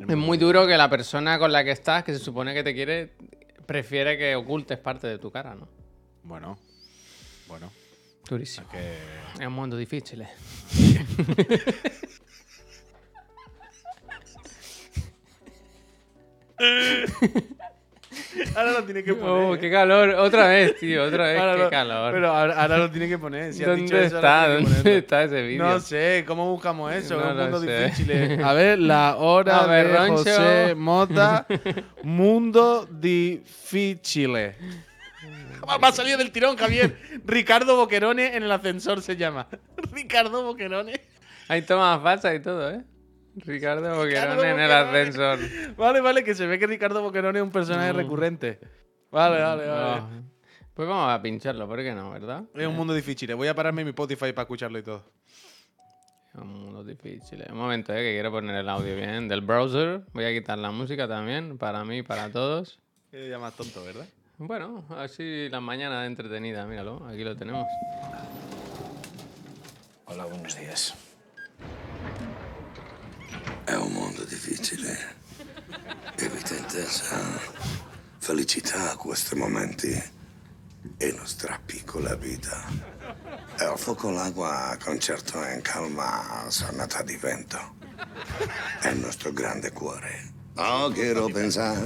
Es 0.08 0.18
muy 0.18 0.38
duro 0.38 0.68
que 0.68 0.78
la 0.78 0.90
persona 0.90 1.40
con 1.40 1.52
la 1.52 1.64
que 1.64 1.72
estás, 1.72 2.04
que 2.04 2.14
se 2.14 2.20
supone 2.20 2.54
que 2.54 2.64
te 2.64 2.74
quiere, 2.74 3.14
prefiere 3.66 4.18
que 4.18 4.36
ocultes 4.36 4.78
parte 4.78 5.08
de 5.08 5.18
tu 5.18 5.32
cara, 5.32 5.56
¿no? 5.56 5.68
Bueno, 6.24 6.58
bueno, 7.48 7.72
Durísimo. 8.28 8.68
es 8.68 8.72
que. 8.74 9.42
Es 9.42 9.48
un 9.48 9.54
mundo 9.54 9.78
difícil, 9.78 10.22
¿eh? 10.22 10.30
Ahora 18.56 18.72
lo 18.74 18.84
tiene 18.84 19.04
que 19.04 19.12
Oh, 19.12 19.58
qué 19.60 19.70
calor. 19.72 20.10
Otra 20.10 20.48
vez, 20.48 20.78
tío, 20.78 21.04
otra 21.04 21.26
vez, 21.28 21.40
Ahora 21.40 21.54
qué 21.56 21.64
lo- 21.64 21.70
calor. 21.70 22.14
Pero 22.14 22.32
ahora, 22.32 22.62
ahora 22.62 22.78
lo 22.78 22.92
tiene 22.92 23.08
que 23.08 23.18
poner. 23.18 23.54
Si 23.54 23.64
has 23.64 23.76
dicho 23.76 23.94
¿Dónde 23.94 24.06
eso, 24.08 24.16
está? 24.18 24.48
¿Dónde 24.48 24.98
está 24.98 25.24
ese 25.24 25.42
vídeo? 25.42 25.64
No 25.64 25.80
sé, 25.80 26.24
¿cómo 26.28 26.52
buscamos 26.52 26.94
eso? 26.94 27.16
No 27.20 27.26
es 27.26 27.32
un 27.32 27.38
lo 27.38 27.44
mundo 27.44 27.60
sé. 27.62 27.86
difícil. 27.86 28.44
A 28.44 28.54
ver, 28.54 28.80
la 28.80 29.16
hora 29.18 29.60
A 29.60 29.68
ver, 29.68 29.88
de 29.88 29.98
Roncho. 29.98 30.16
José 30.18 30.76
Mota. 30.76 31.46
mundo 32.04 32.88
difícil. 32.92 34.34
Va 34.34 35.88
a 35.88 35.92
salir 35.92 36.18
del 36.18 36.32
tirón, 36.32 36.56
Javier. 36.58 36.96
Ricardo 37.26 37.76
Boquerone 37.76 38.36
en 38.36 38.44
el 38.44 38.52
ascensor 38.52 39.02
se 39.02 39.16
llama. 39.16 39.48
Ricardo 39.94 40.44
Boquerone. 40.44 41.00
Hay 41.48 41.62
tomas 41.64 42.02
falsas 42.02 42.36
y 42.36 42.40
todo, 42.40 42.72
¿eh? 42.72 42.82
Ricardo 43.38 43.96
Boquerón 43.98 44.46
en 44.46 44.60
el 44.60 44.72
ascensor. 44.72 45.40
Vale, 45.78 46.02
vale, 46.02 46.24
que 46.24 46.34
se 46.36 46.46
ve 46.48 46.58
que 46.60 46.68
Ricardo 46.68 47.02
Boquerone 47.02 47.40
es 47.40 47.44
un 47.44 47.52
personaje 47.52 47.92
Mm. 47.94 47.98
recurrente. 47.98 48.60
Vale, 49.12 49.42
vale, 49.42 49.68
vale. 49.68 50.02
No. 50.02 50.36
Pues 50.74 50.88
vamos 50.90 51.10
a 51.12 51.22
pincharlo, 51.22 51.68
¿por 51.68 51.80
qué 51.82 51.94
no, 51.94 52.12
verdad? 52.12 52.44
Es 52.54 52.68
un 52.68 52.76
mundo 52.76 52.94
difícil. 52.94 53.34
Voy 53.36 53.48
a 53.48 53.56
pararme 53.56 53.82
en 53.82 53.88
mi 53.88 53.90
Spotify 53.92 54.34
para 54.34 54.42
escucharlo 54.44 54.78
y 54.78 54.84
todo. 54.84 55.04
Es 56.34 56.42
un 56.42 56.48
mundo 56.50 56.84
difícil. 56.84 57.44
Un 57.50 57.58
momento, 57.58 57.94
¿eh? 57.94 57.98
Que 58.04 58.12
quiero 58.14 58.30
poner 58.32 58.56
el 58.58 58.68
audio 58.68 58.94
bien 58.96 59.30
del 59.30 59.40
browser. 59.42 60.02
Voy 60.14 60.26
a 60.26 60.34
quitar 60.34 60.58
la 60.58 60.72
música 60.72 61.08
también, 61.08 61.58
para 61.58 61.86
mí 61.86 62.00
y 62.00 62.04
para 62.04 62.30
todos. 62.30 62.78
Qué 63.10 63.18
día 63.28 63.40
más 63.40 63.54
tonto, 63.56 63.84
¿verdad? 63.86 64.06
Bueno, 64.38 64.84
así 64.98 65.48
las 65.50 65.62
mañanas 65.62 66.06
entretenidas, 66.08 66.68
míralo, 66.68 67.06
aquí 67.08 67.24
lo 67.24 67.38
tenemos. 67.38 67.66
Hola, 70.08 70.26
buenos 70.26 70.60
días. 70.60 70.94
È 73.64 73.74
un 73.74 73.92
mondo 73.92 74.24
difficile 74.24 75.16
e 76.16 76.30
vita 76.30 76.56
intensa. 76.56 77.40
Felicità 78.18 78.92
a 78.92 78.96
questi 78.96 79.36
momenti 79.36 80.04
e 80.98 81.12
nostra 81.12 81.60
piccola 81.66 82.16
vita. 82.16 82.66
E 83.60 83.64
al 83.64 83.78
fuoco 83.78 84.10
l'acqua, 84.10 84.78
concerto 84.84 85.38
in 85.46 85.62
calma, 85.62 86.46
sonata 86.48 87.02
di 87.04 87.16
vento. 87.16 87.76
È 88.82 88.90
il 88.90 89.00
nostro 89.00 89.32
grande 89.32 89.72
cuore. 89.72 90.34
No 90.56 90.90
quiero 90.94 91.28
pensar 91.28 91.78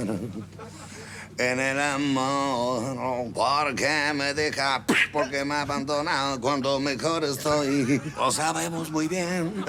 en 1.40 1.58
el 1.58 1.80
amor, 1.80 3.32
porque 3.32 4.12
me 4.14 4.34
deja, 4.34 4.84
porque 5.12 5.44
me 5.44 5.54
abandona 5.54 6.36
cuando 6.40 6.78
mejor 6.78 7.24
estoy. 7.24 8.00
Lo 8.16 8.30
sabemos 8.30 8.90
muy 8.90 9.08
bien. 9.08 9.64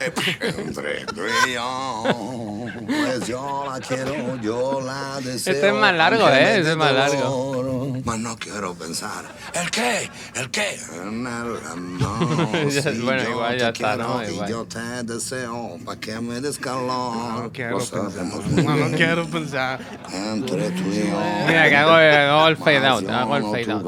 Entre 0.00 1.04
tú 1.06 1.20
y 1.46 1.52
yo, 1.54 2.66
pues 2.86 3.26
yo 3.26 3.64
la 3.70 3.80
quiero, 3.80 4.36
yo 4.42 4.80
la 4.80 5.20
deseo. 5.20 5.54
Este 5.54 5.68
es 5.68 5.74
más 5.74 5.94
largo, 5.94 6.28
¿eh? 6.28 6.58
Este 6.58 6.70
es 6.72 6.76
más 6.76 6.92
largo. 6.92 7.96
Mas 8.04 8.18
no 8.18 8.36
quiero 8.36 8.74
pensar. 8.74 9.24
¿El 9.54 9.70
qué? 9.70 10.10
¿El 10.34 10.50
qué? 10.50 10.78
En 10.94 11.26
el 11.26 11.56
amor. 11.72 12.68
Ya, 12.70 12.82
Si 12.92 13.00
bueno, 13.00 13.22
yo 13.22 13.30
igual 13.30 13.58
ya 13.58 13.68
está, 13.70 13.96
¿no? 13.96 14.22
y 14.22 14.48
yo 14.50 14.64
te 14.66 14.78
deseo 15.04 15.78
para 15.84 15.98
que 16.00 16.20
me 16.20 16.40
des 16.40 16.58
calor. 16.58 17.42
No 17.44 17.50
quiero 17.52 17.78
pensar. 17.78 18.24
muy 18.24 18.62
No, 18.64 18.70
no 18.70 18.76
bien. 18.86 18.92
quiero 18.96 19.26
pensar. 19.26 19.80
Entre 20.12 20.70
tú 20.70 20.82
y 20.92 21.08
yo. 21.08 21.20
Mira, 21.46 21.68
que 21.68 21.76
hago, 21.76 21.92
hago 21.92 22.48
el 22.48 22.56
fade 22.56 22.86
out, 22.86 23.08
hago 23.08 23.36
el 23.36 23.42
fade 23.44 23.72
out. 23.72 23.86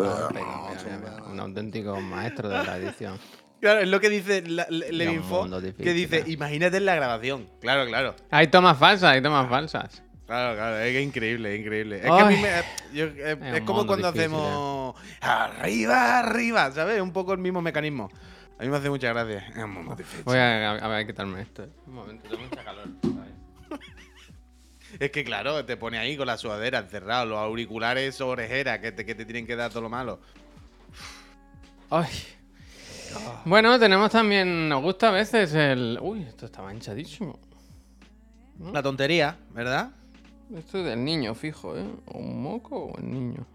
Un 1.30 1.40
auténtico 1.40 2.00
maestro 2.00 2.48
de 2.48 2.64
la 2.64 2.76
edición. 2.78 3.18
Claro, 3.60 3.80
es 3.80 3.88
lo 3.88 4.00
que 4.00 4.08
dice 4.08 4.42
Levinfo, 4.42 5.48
que 5.76 5.92
dice, 5.92 6.18
¿eh? 6.18 6.24
imagínate 6.28 6.76
en 6.76 6.84
la 6.84 6.94
grabación. 6.94 7.48
Claro, 7.60 7.86
claro. 7.86 8.14
Hay 8.30 8.46
tomas 8.48 8.78
falsas, 8.78 9.12
hay 9.14 9.22
tomas 9.22 9.48
falsas. 9.48 10.02
Claro, 10.26 10.54
claro, 10.56 10.78
es 10.78 10.94
es 10.94 11.02
increíble, 11.06 11.54
es 11.54 11.60
increíble. 11.60 11.96
Es 11.96 12.02
que 12.02 12.08
a 12.10 12.24
mí 12.26 12.36
me. 12.36 12.50
yo- 12.92 13.06
es, 13.06 13.36
un 13.36 13.42
es 13.44 13.60
como 13.62 13.86
cuando 13.86 14.12
difícil, 14.12 14.34
hacemos. 14.34 14.94
Arriba, 15.20 16.18
arriba, 16.18 16.70
¿sabes? 16.70 17.00
Un 17.00 17.12
poco 17.12 17.32
el 17.32 17.38
mismo 17.38 17.62
mecanismo. 17.62 18.10
A 18.58 18.62
mí 18.62 18.68
me 18.68 18.76
hace 18.76 18.90
mucha 18.90 19.08
gracia. 19.08 19.38
Es 19.48 19.56
un 19.64 19.70
mundo 19.72 19.94
difícil. 19.96 20.24
Voy 20.24 20.36
a, 20.36 20.72
a, 20.72 20.88
ver, 20.88 20.98
a 20.98 21.06
quitarme 21.06 21.40
esto. 21.40 21.66
Un 21.86 21.94
momento, 21.94 22.28
tengo 22.28 22.42
mucha 22.42 22.62
calor. 22.62 22.88
¿sabes? 23.02 23.80
Es 25.00 25.10
que 25.10 25.22
claro, 25.22 25.64
te 25.66 25.76
pone 25.76 25.98
ahí 25.98 26.16
con 26.16 26.26
la 26.26 26.38
sudadera 26.38 26.78
encerrado, 26.78 27.26
los 27.26 27.38
auriculares 27.38 28.20
o 28.22 28.28
orejeras 28.28 28.78
que 28.78 28.90
te, 28.90 29.04
que 29.04 29.14
te 29.14 29.24
tienen 29.26 29.46
que 29.46 29.54
dar 29.54 29.70
todo 29.70 29.82
lo 29.82 29.90
malo. 29.90 30.18
Ay. 31.90 32.08
Bueno, 33.44 33.78
tenemos 33.78 34.10
también. 34.10 34.68
Nos 34.68 34.82
gusta 34.82 35.08
a 35.08 35.12
veces 35.12 35.52
el. 35.54 35.98
Uy, 36.02 36.22
esto 36.22 36.46
está 36.46 36.62
manchadísimo. 36.62 37.38
La 38.72 38.82
tontería, 38.82 39.36
¿verdad? 39.54 39.90
Esto 40.54 40.78
es 40.78 40.84
del 40.86 41.04
niño, 41.04 41.34
fijo, 41.34 41.76
¿eh? 41.76 41.86
¿O 42.06 42.18
un 42.18 42.42
moco 42.42 42.86
o 42.86 42.98
el 42.98 43.10
niño? 43.12 43.46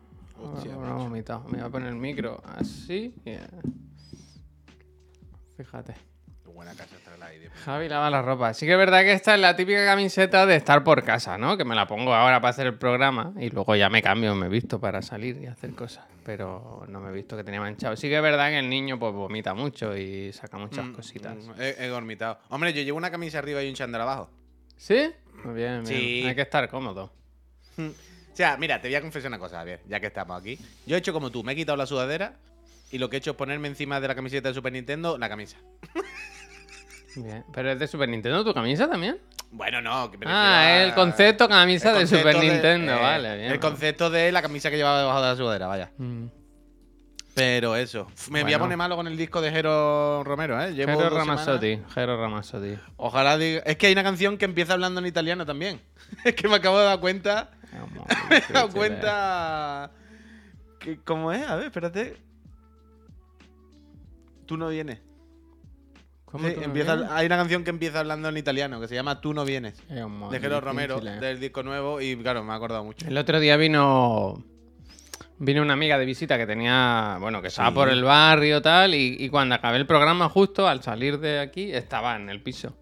Hostia, 0.42 0.76
Ahora, 0.76 0.94
vomitado. 0.94 1.44
Me 1.46 1.58
voy 1.58 1.68
a 1.68 1.70
poner 1.70 1.90
el 1.90 1.96
micro 1.96 2.42
así. 2.46 3.14
y, 3.26 3.30
eh, 3.32 3.40
Fíjate. 5.58 5.96
Buena 6.54 6.74
casa 6.76 6.96
está 6.96 7.18
la 7.18 7.34
idea. 7.34 7.50
Javi 7.66 7.90
lava 7.90 8.10
la 8.10 8.22
ropa. 8.22 8.54
Sí 8.54 8.66
que 8.66 8.74
es 8.74 8.78
verdad 8.78 9.02
que 9.02 9.14
esta 9.14 9.36
es 9.36 9.42
la 9.42 9.56
típica 9.56 9.84
camiseta 9.86 10.46
de 10.46 10.56
estar 10.56 10.84
por 10.84 11.04
casa, 11.04 11.38
¿no? 11.38 11.58
Que 11.58 11.66
me 11.66 11.76
la 11.76 11.88
pongo 11.88 12.14
ahora 12.14 12.40
para 12.40 12.52
hacer 12.52 12.68
el 12.68 12.78
programa 12.78 13.34
y 13.40 13.50
luego 13.50 13.76
ya 13.76 13.90
me 13.90 14.02
cambio, 14.02 14.36
me 14.36 14.48
visto 14.50 14.80
para 14.80 15.02
salir 15.02 15.38
y 15.42 15.48
hacer 15.48 15.74
cosas. 15.74 16.06
Pero 16.24 16.86
no 16.88 17.00
me 17.02 17.10
he 17.10 17.14
visto 17.14 17.36
que 17.36 17.44
tenía 17.44 17.60
manchado. 17.60 17.96
Sí 17.96 18.08
que 18.08 18.16
es 18.18 18.22
verdad 18.22 18.50
que 18.50 18.60
el 18.60 18.70
niño 18.70 19.00
pues 19.00 19.14
vomita 19.14 19.54
mucho 19.54 19.98
y 19.98 20.32
saca 20.32 20.58
muchas 20.58 20.88
cositas. 20.90 21.36
Mm, 21.36 21.62
He, 21.62 21.86
he 21.86 21.88
dormitado. 21.88 22.40
Hombre, 22.50 22.72
yo 22.74 22.82
llevo 22.82 22.98
una 22.98 23.10
camisa 23.12 23.40
arriba 23.40 23.64
y 23.64 23.70
un 23.70 23.76
chándal 23.76 24.02
abajo. 24.02 24.30
¿Sí? 24.78 25.12
Muy 25.44 25.56
bien, 25.56 25.84
bien. 25.84 25.86
Sí. 25.86 26.24
Hay 26.28 26.36
que 26.36 26.42
estar 26.42 26.68
cómodo. 26.70 27.12
O 28.34 28.36
sea, 28.36 28.58
mira, 28.58 28.82
te 28.82 28.88
voy 28.88 28.96
a 28.96 29.02
confesar 29.02 29.28
una 29.30 29.38
cosa, 29.38 29.58
Javier, 29.58 29.82
ya 29.88 30.00
que 30.00 30.08
estamos 30.08 30.42
aquí. 30.42 30.58
Yo 30.88 30.96
he 30.96 31.00
hecho 31.00 31.14
como 31.14 31.30
tú, 31.30 31.44
me 31.44 31.52
he 31.52 31.56
quitado 31.56 31.76
la 31.76 31.86
sudadera 31.86 32.34
y 32.90 32.98
lo 32.98 33.08
que 33.08 33.18
he 33.18 33.20
hecho 33.20 33.30
es 33.30 33.38
ponerme 33.38 33.68
encima 33.68 34.02
de 34.02 34.08
la 34.08 34.16
camiseta 34.16 34.48
de 34.48 34.56
Super 34.56 34.74
Nintendo 34.74 35.20
la 35.20 35.30
camisa. 35.30 35.58
Bien. 37.16 37.44
¿Pero 37.54 37.72
es 37.72 37.80
de 37.80 37.88
Super 37.88 38.10
Nintendo 38.10 38.44
tu 38.44 38.54
camisa 38.54 38.90
también? 38.90 39.20
Bueno, 39.52 39.82
no. 39.82 40.10
que 40.10 40.18
me 40.18 40.26
Ah, 40.28 40.60
a- 40.62 40.84
el 40.84 40.94
concepto 40.96 41.48
camisa 41.48 41.92
el 41.92 42.00
de 42.00 42.18
Super 42.18 42.36
de- 42.40 42.50
Nintendo, 42.50 42.94
eh, 42.94 43.00
vale, 43.00 43.38
bien. 43.38 43.52
El 43.52 43.60
concepto 43.60 44.10
de 44.10 44.32
la 44.32 44.42
camisa 44.42 44.70
que 44.72 44.78
llevaba 44.78 45.00
debajo 45.00 45.22
de 45.22 45.28
la 45.28 45.36
sudadera, 45.36 45.68
vaya. 45.68 45.92
Mm. 45.98 46.26
Pero 47.36 47.76
eso. 47.76 48.08
Me 48.30 48.44
voy 48.44 48.54
a 48.54 48.60
poner 48.60 48.78
malo 48.78 48.96
con 48.96 49.08
el 49.08 49.18
disco 49.18 49.42
de 49.42 49.52
Jero 49.52 50.24
Romero, 50.24 50.62
¿eh? 50.62 50.72
Llevo 50.74 50.92
Jero 51.00 51.10
Ramazzotti, 51.10 51.80
Jero 51.94 52.16
Ramazzotti. 52.22 52.78
Ojalá 52.98 53.38
diga. 53.40 53.62
Es 53.66 53.76
que 53.78 53.88
hay 53.88 53.94
una 53.94 54.04
canción 54.04 54.38
que 54.38 54.46
empieza 54.46 54.74
hablando 54.74 55.00
en 55.00 55.08
italiano 55.08 55.44
también. 55.46 55.82
es 56.26 56.36
que 56.36 56.48
me 56.48 56.56
acabo 56.58 56.78
de 56.80 56.86
dar 56.86 57.00
cuenta. 57.00 57.50
Vamos, 57.72 58.06
Me 58.30 58.38
he 58.38 58.54
dado 58.54 58.70
cuenta. 58.70 59.92
que- 60.80 61.00
¿Cómo 61.04 61.32
es? 61.32 61.42
A 61.48 61.56
ver, 61.56 61.66
espérate. 61.66 62.18
Tú 64.46 64.58
no 64.58 64.68
vienes. 64.70 65.00
¿Cómo 66.34 66.48
Sí, 66.50 66.56
tú 66.56 66.60
no 66.62 66.66
empieza, 66.66 66.96
vienes? 66.96 67.12
hay 67.14 67.26
una 67.28 67.38
canción 67.38 67.64
que 67.64 67.70
empieza 67.70 68.00
hablando 68.00 68.28
en 68.28 68.36
italiano 68.38 68.82
que 68.82 68.88
se 68.90 68.96
llama 68.96 69.22
Tú 69.22 69.34
no 69.34 69.46
vienes. 69.46 69.78
De 69.88 69.94
Jero 69.96 70.10
modo 70.10 70.62
Romero, 70.62 70.98
eh. 71.00 71.20
del 71.22 71.40
disco 71.40 71.64
nuevo. 71.64 72.02
Y 72.02 72.18
claro, 72.18 72.44
me 72.44 72.52
ha 72.52 72.56
acordado 72.56 72.84
mucho. 72.84 73.08
El 73.08 73.18
otro 73.18 73.40
día 73.40 73.56
vino 73.56 74.44
vino 75.38 75.62
una 75.62 75.74
amiga 75.74 75.98
de 75.98 76.06
visita 76.06 76.38
que 76.38 76.46
tenía, 76.48 77.18
bueno, 77.20 77.42
que 77.42 77.48
estaba 77.50 77.70
Sí. 77.70 77.76
por 77.76 77.90
el 77.90 78.04
barrio 78.04 78.62
tal 78.62 78.96
y, 78.96 79.16
y 79.20 79.30
cuando 79.30 79.56
acabé 79.56 79.78
el 79.78 79.86
programa 79.86 80.28
justo 80.30 80.68
al 80.68 80.82
salir 80.82 81.20
de 81.20 81.40
aquí 81.40 81.72
estaba 81.72 82.16
en 82.16 82.30
el 82.30 82.42
piso 82.42 82.76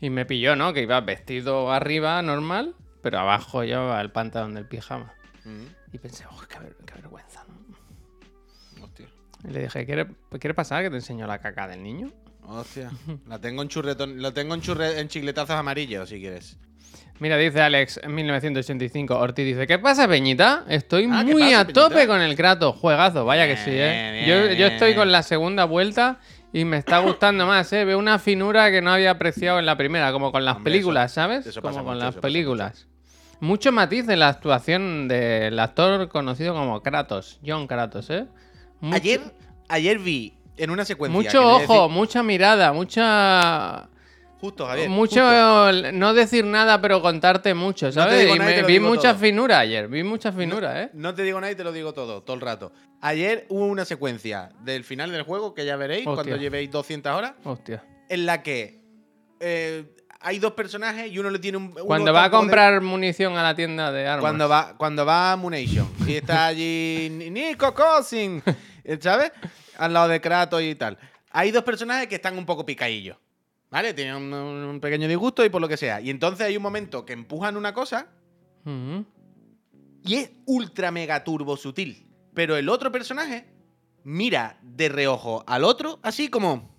y 0.00 0.10
me 0.10 0.24
pilló, 0.26 0.56
¿no? 0.56 0.72
Que 0.72 0.82
iba 0.82 1.00
vestido 1.00 1.70
arriba 1.72 2.20
normal, 2.22 2.74
pero 3.02 3.18
abajo 3.20 3.64
llevaba 3.64 4.00
el 4.00 4.10
pantalón 4.10 4.54
del 4.54 4.66
pijama 4.66 5.12
Mm, 5.44 5.66
y 5.94 5.98
pensé, 5.98 6.24
oh, 6.28 6.42
qué, 6.48 6.58
ver- 6.58 6.76
qué 6.84 6.94
vergüenza, 6.94 7.44
¿no? 7.46 8.84
hostia. 8.84 9.06
Y 9.44 9.52
le 9.52 9.62
dije, 9.62 9.86
¿quiere, 9.86 10.06
¿quiere 10.40 10.54
pasar 10.54 10.82
que 10.82 10.90
te 10.90 10.96
enseño 10.96 11.26
la 11.28 11.38
caca 11.38 11.68
del 11.68 11.82
niño? 11.84 12.10
Hostia. 12.48 12.90
La 13.28 13.38
tengo 13.40 13.62
en 13.62 13.68
churretón. 13.68 14.20
Lo 14.22 14.32
tengo 14.32 14.54
en 14.54 14.60
churre, 14.60 15.00
en 15.00 15.08
chicletazos 15.08 15.56
amarillos, 15.56 16.08
si 16.08 16.20
quieres. 16.20 16.56
Mira, 17.18 17.38
dice 17.38 17.60
Alex 17.62 17.98
en 18.02 18.14
1985. 18.14 19.16
Ortiz 19.18 19.44
dice: 19.46 19.66
¿Qué 19.66 19.78
pasa, 19.78 20.06
Peñita? 20.06 20.64
Estoy 20.68 21.08
Ah, 21.10 21.22
¿qué 21.26 21.32
muy 21.32 21.42
pasa, 21.44 21.60
a 21.60 21.66
tope 21.66 21.94
Peñita? 21.94 22.12
con 22.12 22.20
el 22.22 22.36
Kratos. 22.36 22.76
Juegazo, 22.76 23.24
vaya 23.24 23.46
que 23.46 23.56
sí, 23.56 23.70
¿eh? 23.72 24.24
Bien, 24.24 24.26
Yo, 24.26 24.46
bien, 24.48 24.58
yo 24.58 24.66
estoy 24.66 24.94
con 24.94 25.10
la 25.10 25.22
segunda 25.22 25.64
vuelta 25.64 26.18
y 26.52 26.64
me 26.66 26.76
está 26.76 26.98
gustando 26.98 27.46
más, 27.46 27.72
¿eh? 27.72 27.84
Veo 27.86 27.98
una 27.98 28.18
finura 28.18 28.70
que 28.70 28.82
no 28.82 28.92
había 28.92 29.12
apreciado 29.12 29.58
en 29.58 29.64
la 29.66 29.76
primera, 29.78 30.12
como 30.12 30.30
con 30.30 30.44
las 30.44 30.56
Hombre, 30.56 30.72
películas, 30.72 31.10
eso- 31.12 31.14
¿sabes? 31.22 31.46
eso 31.46 31.62
como 31.62 31.76
con 31.84 31.94
mucho, 31.94 32.04
las 32.04 32.14
películas. 32.16 32.86
Mucho 33.40 33.72
matiz 33.72 34.08
en 34.08 34.20
la 34.20 34.28
actuación 34.28 35.08
del 35.08 35.58
actor 35.58 36.08
conocido 36.08 36.52
como 36.54 36.82
Kratos, 36.82 37.40
John 37.46 37.66
Kratos, 37.66 38.10
¿eh? 38.10 38.26
Mucho- 38.80 38.96
Ayer, 38.96 39.20
ayer 39.68 39.98
vi 39.98 40.34
en 40.56 40.70
una 40.70 40.84
secuencia. 40.84 41.16
Mucho 41.20 41.46
ojo, 41.56 41.88
mucha 41.88 42.22
mirada, 42.22 42.72
mucha. 42.72 43.88
Justo, 44.40 44.66
Javier. 44.66 44.90
mucho 44.90 45.22
justo. 45.22 45.92
no 45.92 46.12
decir 46.14 46.44
nada, 46.44 46.80
pero 46.80 47.00
contarte 47.00 47.54
mucho, 47.54 47.90
¿sabes? 47.90 48.34
y 48.34 48.38
me- 48.38 48.62
vi 48.64 48.78
mucha 48.78 49.12
todo. 49.12 49.20
finura 49.20 49.58
ayer, 49.60 49.88
vi 49.88 50.02
mucha 50.02 50.30
finura, 50.30 50.82
¿eh? 50.82 50.90
No 50.92 51.14
te 51.14 51.22
digo 51.22 51.40
nada 51.40 51.50
y 51.52 51.56
te 51.56 51.64
lo 51.64 51.72
digo 51.72 51.94
todo, 51.94 52.22
todo 52.22 52.34
el 52.34 52.42
rato. 52.42 52.70
Ayer 53.00 53.46
hubo 53.48 53.64
una 53.66 53.84
secuencia 53.86 54.50
del 54.60 54.84
final 54.84 55.10
del 55.10 55.22
juego, 55.22 55.54
que 55.54 55.64
ya 55.64 55.76
veréis 55.76 56.06
Hostia. 56.06 56.22
cuando 56.24 56.36
llevéis 56.36 56.70
200 56.70 57.12
horas, 57.14 57.32
Hostia. 57.44 57.82
en 58.10 58.26
la 58.26 58.42
que 58.42 58.78
eh, 59.40 59.84
hay 60.20 60.38
dos 60.38 60.52
personajes 60.52 61.10
y 61.10 61.18
uno 61.18 61.30
le 61.30 61.38
tiene 61.38 61.56
un. 61.58 61.72
Cuando 61.72 62.12
va 62.12 62.24
a 62.24 62.28
de- 62.28 62.36
comprar 62.36 62.80
munición 62.82 63.36
a 63.38 63.42
la 63.42 63.54
tienda 63.54 63.90
de 63.90 64.06
armas. 64.06 64.20
Cuando 64.20 64.48
va, 64.48 64.74
cuando 64.76 65.06
va 65.06 65.32
a 65.32 65.36
Munation 65.36 65.88
y 66.06 66.14
está 66.16 66.46
allí 66.46 67.08
Ni- 67.10 67.30
Nico 67.30 67.72
Cousin, 67.74 68.42
¿sabes? 69.00 69.32
Al 69.76 69.92
lado 69.92 70.08
de 70.08 70.20
Kratos 70.20 70.62
y 70.62 70.74
tal. 70.74 70.98
Hay 71.30 71.50
dos 71.50 71.64
personajes 71.64 72.08
que 72.08 72.16
están 72.16 72.38
un 72.38 72.46
poco 72.46 72.64
picadillos. 72.64 73.16
¿Vale? 73.70 73.94
Tienen 73.94 74.14
un, 74.14 74.32
un 74.32 74.80
pequeño 74.80 75.08
disgusto 75.08 75.44
y 75.44 75.48
por 75.48 75.60
lo 75.60 75.68
que 75.68 75.76
sea. 75.76 76.00
Y 76.00 76.10
entonces 76.10 76.46
hay 76.46 76.56
un 76.56 76.62
momento 76.62 77.04
que 77.04 77.12
empujan 77.12 77.56
una 77.56 77.74
cosa 77.74 78.08
y 80.04 80.14
es 80.14 80.30
ultra 80.46 80.90
mega 80.90 81.22
turbo 81.22 81.56
sutil. 81.56 82.06
Pero 82.34 82.56
el 82.56 82.68
otro 82.68 82.90
personaje 82.92 83.46
mira 84.04 84.58
de 84.62 84.88
reojo 84.88 85.44
al 85.46 85.64
otro, 85.64 85.98
así 86.02 86.28
como. 86.28 86.74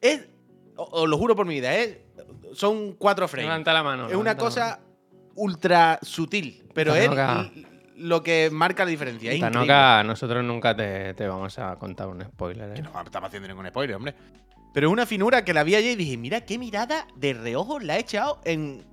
Es. 0.00 0.28
Os 0.76 1.08
lo 1.08 1.16
juro 1.16 1.34
por 1.34 1.46
mi 1.46 1.54
vida, 1.54 1.74
es, 1.74 1.96
son 2.52 2.92
cuatro 2.92 3.26
frames. 3.28 3.48
Levanta 3.48 3.72
la 3.72 3.82
mano. 3.82 4.08
Es 4.08 4.16
una 4.16 4.36
cosa 4.36 4.80
ultra 5.34 5.98
sutil, 6.02 6.64
pero 6.74 6.94
es 6.94 7.08
lo 7.96 8.22
que 8.22 8.50
marca 8.52 8.84
la 8.84 8.90
diferencia. 8.90 9.32
Es. 9.32 9.40
Tanoka, 9.40 10.02
nosotros 10.04 10.44
nunca 10.44 10.76
te, 10.76 11.14
te 11.14 11.26
vamos 11.26 11.58
a 11.58 11.76
contar 11.76 12.08
un 12.08 12.22
spoiler, 12.22 12.74
Que 12.74 12.80
¿eh? 12.80 12.82
no 12.82 13.02
estamos 13.02 13.28
haciendo 13.28 13.48
ningún 13.48 13.66
spoiler, 13.68 13.96
hombre. 13.96 14.14
Pero 14.74 14.88
es 14.88 14.92
una 14.92 15.06
finura 15.06 15.44
que 15.44 15.54
la 15.54 15.64
vi 15.64 15.74
ayer 15.74 15.92
y 15.92 15.96
dije, 15.96 16.16
mira 16.16 16.42
qué 16.42 16.58
mirada 16.58 17.06
de 17.16 17.32
reojo 17.32 17.78
la 17.80 17.96
he 17.96 18.00
echado 18.00 18.40
en. 18.44 18.84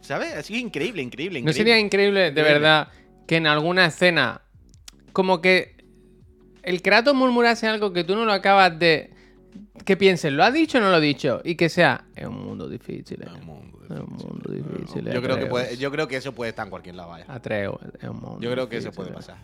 ¿Sabes? 0.00 0.34
Así 0.34 0.58
increíble, 0.58 1.02
increíble, 1.02 1.38
increíble. 1.38 1.42
¿No 1.44 1.52
sería 1.52 1.78
increíble, 1.78 2.20
de 2.20 2.28
Increíble. 2.30 2.52
verdad, 2.52 2.88
que 3.26 3.36
en 3.36 3.46
alguna 3.46 3.86
escena, 3.86 4.42
como 5.12 5.40
que 5.40 5.76
el 6.62 6.82
Kratos 6.82 7.14
murmurase 7.14 7.68
algo 7.68 7.92
que 7.92 8.02
tú 8.04 8.16
no 8.16 8.24
lo 8.24 8.32
acabas 8.32 8.78
de. 8.78 9.10
Que 9.84 9.96
pienses, 9.96 10.32
¿lo 10.32 10.44
ha 10.44 10.50
dicho 10.50 10.78
o 10.78 10.80
no 10.80 10.90
lo 10.90 10.96
ha 10.96 11.00
dicho? 11.00 11.40
Y 11.44 11.54
que 11.54 11.68
sea, 11.68 12.04
es 12.14 12.26
un 12.26 12.44
mundo 12.44 12.68
difícil, 12.68 13.22
¿eh? 13.22 13.26
Es 13.26 13.32
un 13.32 13.46
mundo 13.46 13.78
Es 13.84 14.00
un 14.00 14.12
mundo 14.16 14.52
difícil. 14.52 15.04
Yo 15.06 15.22
creo, 15.22 15.22
que 15.22 15.44
Atreus. 15.44 15.48
puede, 15.48 15.76
yo 15.78 15.90
creo 15.90 16.08
que 16.08 16.16
eso 16.16 16.32
puede 16.32 16.50
estar 16.50 16.66
en 16.66 16.70
cualquier 16.70 16.94
lado, 16.94 17.08
vaya. 17.10 17.24
Atreus, 17.28 17.78
es 18.00 18.08
un 18.08 18.20
mundo 18.20 18.38
Yo 18.40 18.50
creo 18.52 18.68
que 18.68 18.76
eso 18.76 18.90
difícil, 18.90 18.96
puede 18.96 19.10
¿eh? 19.10 19.14
pasar. 19.14 19.36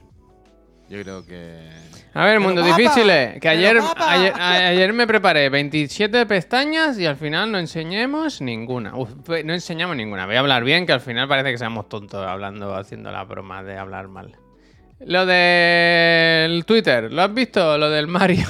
Yo 0.90 1.02
creo 1.02 1.26
que. 1.26 1.68
A 2.14 2.24
ver, 2.24 2.40
mundo 2.40 2.62
difícil, 2.62 3.10
eh, 3.10 3.38
que 3.40 3.48
ayer, 3.48 3.78
ayer, 3.96 4.32
ayer 4.40 4.92
me 4.94 5.06
preparé 5.06 5.50
27 5.50 6.24
pestañas 6.24 6.98
y 6.98 7.04
al 7.04 7.16
final 7.16 7.52
no 7.52 7.58
enseñemos 7.58 8.40
ninguna. 8.40 8.96
Uf, 8.96 9.10
no 9.44 9.52
enseñamos 9.52 9.96
ninguna. 9.96 10.24
Voy 10.24 10.36
a 10.36 10.40
hablar 10.40 10.64
bien, 10.64 10.86
que 10.86 10.92
al 10.92 11.00
final 11.00 11.28
parece 11.28 11.50
que 11.50 11.58
seamos 11.58 11.88
tontos 11.90 12.26
hablando, 12.26 12.74
haciendo 12.74 13.10
la 13.12 13.24
broma 13.24 13.62
de 13.62 13.76
hablar 13.76 14.08
mal. 14.08 14.36
Lo 15.00 15.26
del 15.26 16.64
Twitter, 16.64 17.12
¿lo 17.12 17.22
has 17.22 17.34
visto? 17.34 17.76
Lo 17.76 17.90
del 17.90 18.06
Mario. 18.06 18.46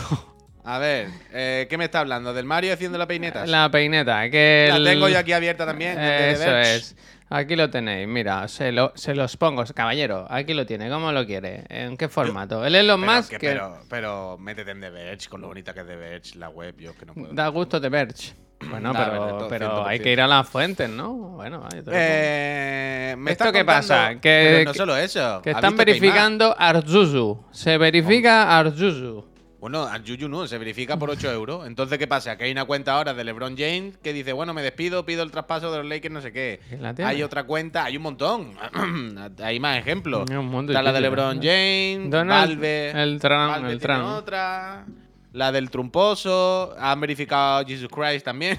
A 0.70 0.78
ver, 0.78 1.08
eh, 1.32 1.66
¿qué 1.70 1.78
me 1.78 1.86
está 1.86 2.00
hablando? 2.00 2.34
¿Del 2.34 2.44
Mario 2.44 2.74
haciendo 2.74 2.98
la 2.98 3.06
peineta? 3.06 3.46
La 3.46 3.70
peineta, 3.70 4.28
que 4.28 4.66
La 4.68 4.76
el- 4.76 4.84
tengo 4.84 5.08
yo 5.08 5.18
aquí 5.18 5.32
abierta 5.32 5.64
también. 5.64 5.98
Eso 5.98 6.58
es. 6.58 6.94
Aquí 7.30 7.56
lo 7.56 7.70
tenéis, 7.70 8.06
mira, 8.06 8.46
se, 8.48 8.70
lo- 8.72 8.92
se 8.94 9.14
los 9.14 9.36
pongo, 9.38 9.64
caballero. 9.74 10.26
Aquí 10.28 10.52
lo 10.52 10.66
tiene, 10.66 10.90
¿cómo 10.90 11.10
lo 11.12 11.24
quiere? 11.24 11.64
¿En 11.70 11.96
qué 11.96 12.08
formato? 12.08 12.66
Él 12.66 12.74
es 12.74 12.84
lo 12.84 12.96
Pero, 12.96 13.06
más 13.06 13.28
que- 13.28 13.38
que 13.38 13.48
pero, 13.48 13.78
pero 13.88 14.36
métete 14.38 14.70
en 14.72 14.80
The 14.80 14.90
Verge, 14.90 15.28
con 15.30 15.40
lo 15.40 15.48
bonita 15.48 15.72
que 15.72 15.80
es 15.80 15.86
The 15.86 15.96
Verge, 15.96 16.38
la 16.38 16.50
web, 16.50 16.74
yo 16.78 16.94
que 16.94 17.06
no 17.06 17.14
puedo. 17.14 17.32
da 17.32 17.48
gusto 17.48 17.80
de 17.80 17.88
Verge. 17.88 18.34
Bueno, 18.68 18.92
Da, 18.92 19.04
pero, 19.06 19.46
pero 19.48 19.86
hay 19.86 19.98
100%. 19.98 20.02
que 20.02 20.12
ir 20.12 20.20
a 20.20 20.26
las 20.26 20.48
fuentes, 20.48 20.90
¿no? 20.90 21.12
Bueno, 21.14 21.64
lo 21.70 21.82
pongo. 21.82 21.96
Eh, 21.98 23.14
me 23.16 23.30
¿Esto 23.32 23.52
qué 23.52 23.64
pasa? 23.64 24.10
Que- 24.20 24.52
pero 24.58 24.64
no 24.64 24.74
solo 24.74 24.96
eso. 24.98 25.40
que 25.42 25.50
¿has 25.50 25.56
están 25.56 25.72
hay 25.72 25.78
verificando 25.78 26.54
Arzuzu. 26.58 27.44
Se 27.52 27.78
verifica 27.78 28.58
Arzuzu. 28.58 29.24
Bueno, 29.60 29.82
a 29.82 29.98
Juju 29.98 30.28
no, 30.28 30.46
se 30.46 30.56
verifica 30.56 30.96
por 30.96 31.10
8 31.10 31.32
euros. 31.32 31.66
Entonces, 31.66 31.98
¿qué 31.98 32.06
pasa? 32.06 32.38
Que 32.38 32.44
hay 32.44 32.52
una 32.52 32.64
cuenta 32.64 32.94
ahora 32.94 33.12
de 33.12 33.24
LeBron 33.24 33.56
James 33.56 33.98
que 33.98 34.12
dice, 34.12 34.32
bueno, 34.32 34.54
me 34.54 34.62
despido, 34.62 35.04
pido 35.04 35.24
el 35.24 35.32
traspaso 35.32 35.72
de 35.72 35.78
los 35.78 35.86
Lakers, 35.86 36.14
no 36.14 36.20
sé 36.20 36.32
qué. 36.32 36.60
Hay 37.04 37.24
otra 37.24 37.42
cuenta, 37.44 37.84
hay 37.84 37.96
un 37.96 38.04
montón. 38.04 38.52
hay 39.42 39.58
más 39.58 39.76
ejemplos. 39.76 40.30
Hay 40.30 40.36
un 40.36 40.46
montón 40.46 40.76
Está 40.76 40.82
la 40.82 40.92
de 40.92 41.00
LeBron 41.00 41.40
James, 41.42 42.08
Donald, 42.08 42.50
Valve, 42.52 43.02
el 43.02 43.18
Trump, 43.18 43.50
Valve 43.50 43.72
el 43.72 43.80
Trump. 43.80 44.04
otra. 44.04 44.86
La 45.32 45.52
del 45.52 45.70
Trumposo, 45.70 46.74
han 46.78 47.00
verificado 47.00 47.64
Jesus 47.66 47.90
Christ 47.90 48.24
también. 48.24 48.58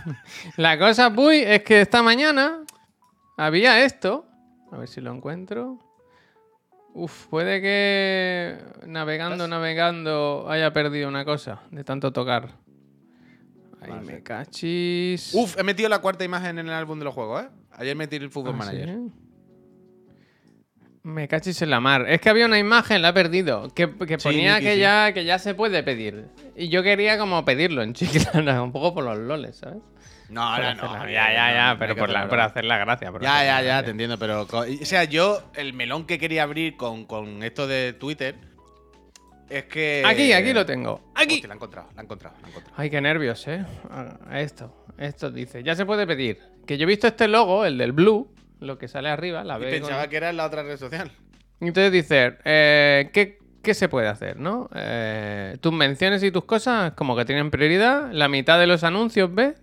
La 0.56 0.78
cosa, 0.78 1.12
Puy, 1.12 1.38
es 1.38 1.62
que 1.62 1.80
esta 1.80 2.02
mañana 2.02 2.60
había 3.36 3.84
esto. 3.84 4.24
A 4.70 4.76
ver 4.76 4.88
si 4.88 5.00
lo 5.00 5.12
encuentro. 5.12 5.78
Uf, 6.96 7.26
puede 7.26 7.60
que 7.60 8.56
navegando, 8.86 9.48
navegando 9.48 10.46
haya 10.48 10.72
perdido 10.72 11.08
una 11.08 11.24
cosa 11.24 11.60
de 11.70 11.82
tanto 11.82 12.12
tocar. 12.12 12.50
Ahí 13.80 13.90
Vale. 13.90 14.06
me 14.14 14.22
cachis. 14.22 15.34
Uf, 15.34 15.58
he 15.58 15.64
metido 15.64 15.88
la 15.88 15.98
cuarta 15.98 16.24
imagen 16.24 16.58
en 16.58 16.68
el 16.68 16.72
álbum 16.72 16.98
de 17.00 17.04
los 17.04 17.12
juegos, 17.14 17.42
¿eh? 17.44 17.48
Ayer 17.72 17.96
metí 17.96 18.16
el 18.16 18.26
Ah, 18.26 18.30
Football 18.30 18.54
Manager. 18.56 18.88
¿sí? 18.88 19.12
Me 21.02 21.28
cachis 21.28 21.60
en 21.60 21.70
la 21.70 21.80
mar. 21.80 22.06
Es 22.08 22.20
que 22.20 22.30
había 22.30 22.46
una 22.46 22.58
imagen, 22.58 23.02
la 23.02 23.10
he 23.10 23.12
perdido, 23.12 23.68
que, 23.74 23.90
que 24.06 24.18
Sí, 24.18 24.28
ponía 24.28 24.60
que, 24.60 24.74
sí. 24.74 24.80
ya, 24.80 25.12
que 25.12 25.24
ya 25.24 25.38
se 25.38 25.54
puede 25.54 25.82
pedir. 25.82 26.26
Y 26.56 26.68
yo 26.68 26.82
quería 26.82 27.18
como 27.18 27.44
pedirlo 27.44 27.82
en 27.82 27.92
chiclana, 27.94 28.62
un 28.62 28.72
poco 28.72 28.94
por 28.94 29.04
los 29.04 29.18
loles, 29.18 29.56
¿sabes? 29.56 29.82
No, 30.34 30.74
no. 30.74 30.88
Javier, 30.88 31.14
ya, 31.14 31.32
ya, 31.32 31.48
no, 31.48 31.54
ya, 31.54 31.72
no 31.74 31.78
pero 31.78 31.96
por, 31.96 32.10
la, 32.10 32.28
por 32.28 32.40
hacer 32.40 32.64
la 32.64 32.78
gracia. 32.78 33.10
por 33.12 33.22
Ya, 33.22 33.36
hacer 33.36 33.46
ya, 33.46 33.60
la 33.60 33.66
ya, 33.66 33.84
te 33.84 33.90
entiendo, 33.92 34.18
pero. 34.18 34.42
O 34.50 34.66
sea, 34.84 35.04
yo, 35.04 35.42
el 35.54 35.72
melón 35.74 36.06
que 36.06 36.18
quería 36.18 36.42
abrir 36.42 36.76
con, 36.76 37.04
con 37.06 37.42
esto 37.42 37.66
de 37.66 37.92
Twitter 37.92 38.34
es 39.48 39.64
que. 39.64 40.02
Aquí, 40.04 40.32
aquí 40.32 40.52
lo 40.52 40.64
tengo. 40.66 41.00
Aquí. 41.14 41.34
Hostia, 41.34 41.48
la 41.48 41.54
he 41.54 41.56
encontrado, 41.56 41.88
la 41.94 42.02
he 42.02 42.04
encontrado, 42.04 42.36
la 42.40 42.46
he 42.46 42.50
encontrado. 42.50 42.74
Ay, 42.80 42.90
qué 42.90 43.00
nervios, 43.00 43.46
¿eh? 43.48 43.64
Esto, 44.32 44.86
esto 44.98 45.30
dice, 45.30 45.62
ya 45.62 45.74
se 45.74 45.86
puede 45.86 46.06
pedir. 46.06 46.38
Que 46.66 46.78
yo 46.78 46.84
he 46.84 46.86
visto 46.86 47.06
este 47.06 47.28
logo, 47.28 47.64
el 47.64 47.76
del 47.78 47.92
blue, 47.92 48.28
lo 48.60 48.78
que 48.78 48.88
sale 48.88 49.10
arriba, 49.10 49.44
la 49.44 49.58
Y 49.58 49.62
pensaba 49.62 50.02
con- 50.02 50.10
que 50.10 50.16
era 50.16 50.30
en 50.30 50.36
la 50.38 50.46
otra 50.46 50.62
red 50.62 50.76
social. 50.78 51.10
Entonces 51.60 51.92
dice, 51.92 52.38
eh, 52.44 53.10
¿qué, 53.12 53.38
qué 53.62 53.74
se 53.74 53.88
puede 53.88 54.08
hacer, 54.08 54.38
no? 54.38 54.68
Eh, 54.74 55.56
tus 55.60 55.72
menciones 55.72 56.22
y 56.22 56.30
tus 56.30 56.44
cosas 56.44 56.92
como 56.92 57.14
que 57.16 57.24
tienen 57.24 57.50
prioridad. 57.50 58.10
La 58.12 58.28
mitad 58.28 58.58
de 58.58 58.66
los 58.66 58.82
anuncios, 58.82 59.32
¿ves? 59.34 59.54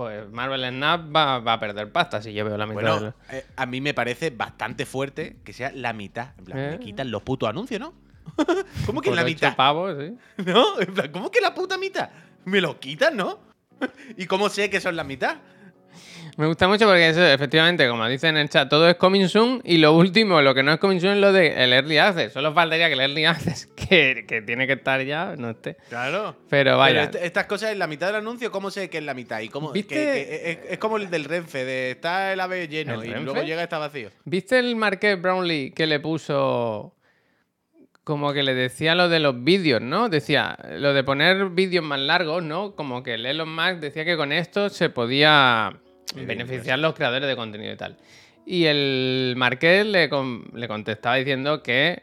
Pues 0.00 0.30
Marvel 0.30 0.66
Snap 0.66 1.14
va, 1.14 1.40
va 1.40 1.52
a 1.52 1.60
perder 1.60 1.92
pasta 1.92 2.22
si 2.22 2.32
yo 2.32 2.42
veo 2.42 2.56
la 2.56 2.64
mitad 2.64 2.80
de 2.80 2.90
Bueno, 2.90 3.14
eh, 3.32 3.44
a 3.54 3.66
mí 3.66 3.82
me 3.82 3.92
parece 3.92 4.30
bastante 4.30 4.86
fuerte 4.86 5.36
que 5.44 5.52
sea 5.52 5.72
la 5.74 5.92
mitad. 5.92 6.30
En 6.38 6.44
plan, 6.46 6.58
¿Eh? 6.58 6.70
me 6.70 6.78
quitan 6.78 7.10
los 7.10 7.20
putos 7.20 7.50
anuncios, 7.50 7.78
¿no? 7.80 7.92
¿Cómo 8.86 9.02
que 9.02 9.10
Por 9.10 9.16
la 9.18 9.24
mitad? 9.24 9.54
pavos, 9.54 9.94
sí. 10.00 10.16
¿No? 10.46 10.80
En 10.80 10.94
plan, 10.94 11.12
¿cómo 11.12 11.30
que 11.30 11.42
la 11.42 11.54
puta 11.54 11.76
mitad? 11.76 12.08
Me 12.46 12.62
los 12.62 12.76
quitan, 12.76 13.14
¿no? 13.14 13.40
¿Y 14.16 14.24
cómo 14.24 14.48
sé 14.48 14.70
que 14.70 14.80
son 14.80 14.96
la 14.96 15.04
mitad? 15.04 15.36
Me 16.40 16.46
gusta 16.46 16.66
mucho 16.68 16.86
porque 16.86 17.10
eso, 17.10 17.24
efectivamente, 17.24 17.86
como 17.86 18.08
dice 18.08 18.28
en 18.28 18.36
el 18.38 18.48
chat, 18.48 18.68
todo 18.68 18.88
es 18.88 18.96
coming 18.96 19.28
soon 19.28 19.60
y 19.64 19.76
lo 19.76 19.92
último, 19.94 20.40
lo 20.40 20.54
que 20.54 20.62
no 20.62 20.72
es 20.72 20.78
coming 20.78 20.98
soon 20.98 21.12
es 21.12 21.18
lo 21.18 21.32
de 21.32 21.62
el 21.64 21.72
early 21.72 21.98
access. 21.98 22.32
Solo 22.32 22.52
faltaría 22.54 22.86
que 22.88 22.94
el 22.94 23.00
early 23.00 23.24
access, 23.26 23.66
que, 23.76 24.24
que 24.26 24.40
tiene 24.42 24.66
que 24.66 24.72
estar 24.72 25.02
ya, 25.04 25.34
no 25.36 25.50
esté. 25.50 25.76
Claro. 25.90 26.34
Pero 26.48 26.78
vaya, 26.78 27.08
Pero 27.10 27.18
est- 27.18 27.26
estas 27.26 27.44
cosas 27.44 27.72
en 27.72 27.78
la 27.78 27.86
mitad 27.86 28.06
del 28.06 28.16
anuncio, 28.16 28.50
¿cómo 28.50 28.70
sé 28.70 28.88
que 28.88 28.98
es 28.98 29.04
la 29.04 29.12
mitad? 29.14 29.40
Y 29.40 29.48
cómo, 29.50 29.72
¿Viste? 29.72 29.94
que- 29.94 30.00
que 30.00 30.50
es, 30.50 30.58
es 30.72 30.78
como 30.78 30.96
el 30.96 31.10
del 31.10 31.24
Renfe, 31.24 31.64
de 31.64 31.90
está 31.90 32.32
el 32.32 32.40
ave 32.40 32.66
lleno 32.68 32.94
¿El 32.94 33.04
y 33.08 33.12
Renfe? 33.12 33.24
luego 33.24 33.42
llega 33.42 33.62
está 33.62 33.78
vacío. 33.78 34.08
¿viste 34.24 34.58
el 34.58 34.76
Marqués 34.76 35.20
Brownlee 35.20 35.72
que 35.72 35.86
le 35.86 36.00
puso 36.00 36.94
como 38.02 38.32
que 38.32 38.42
le 38.42 38.54
decía 38.54 38.94
lo 38.94 39.08
de 39.08 39.20
los 39.20 39.44
vídeos, 39.44 39.82
¿no? 39.82 40.08
Decía 40.08 40.56
lo 40.78 40.94
de 40.94 41.04
poner 41.04 41.50
vídeos 41.50 41.84
más 41.84 42.00
largos, 42.00 42.42
¿no? 42.42 42.74
Como 42.74 43.02
que 43.02 43.14
el 43.14 43.26
Elon 43.26 43.54
Musk 43.54 43.74
decía 43.80 44.04
que 44.06 44.16
con 44.16 44.32
esto 44.32 44.68
se 44.70 44.88
podía 44.88 45.74
beneficiar 46.14 46.78
los 46.78 46.94
creadores 46.94 47.28
de 47.28 47.36
contenido 47.36 47.72
y 47.72 47.76
tal. 47.76 47.96
Y 48.46 48.64
el 48.64 49.34
Marqués 49.36 49.86
le, 49.86 50.08
con- 50.08 50.50
le 50.54 50.66
contestaba 50.68 51.16
diciendo 51.16 51.62
que 51.62 52.02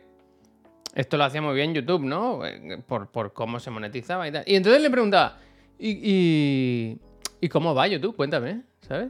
esto 0.96 1.18
lo 1.18 1.25
hacía 1.25 1.42
muy 1.42 1.55
bien 1.55 1.74
YouTube, 1.74 2.03
¿no? 2.03 2.42
Por, 2.88 3.07
por 3.12 3.33
cómo 3.33 3.60
se 3.60 3.70
monetizaba 3.70 4.27
y 4.27 4.31
tal. 4.31 4.44
Y 4.48 4.55
entonces 4.55 4.81
le 4.81 4.90
preguntaba, 4.90 5.38
¿y, 5.77 5.90
y, 6.01 6.98
y 7.42 7.50
cómo 7.50 7.75
va 7.75 7.88
YouTube? 7.88 8.16
Cuéntame, 8.16 8.62
¿sabes? 8.88 9.10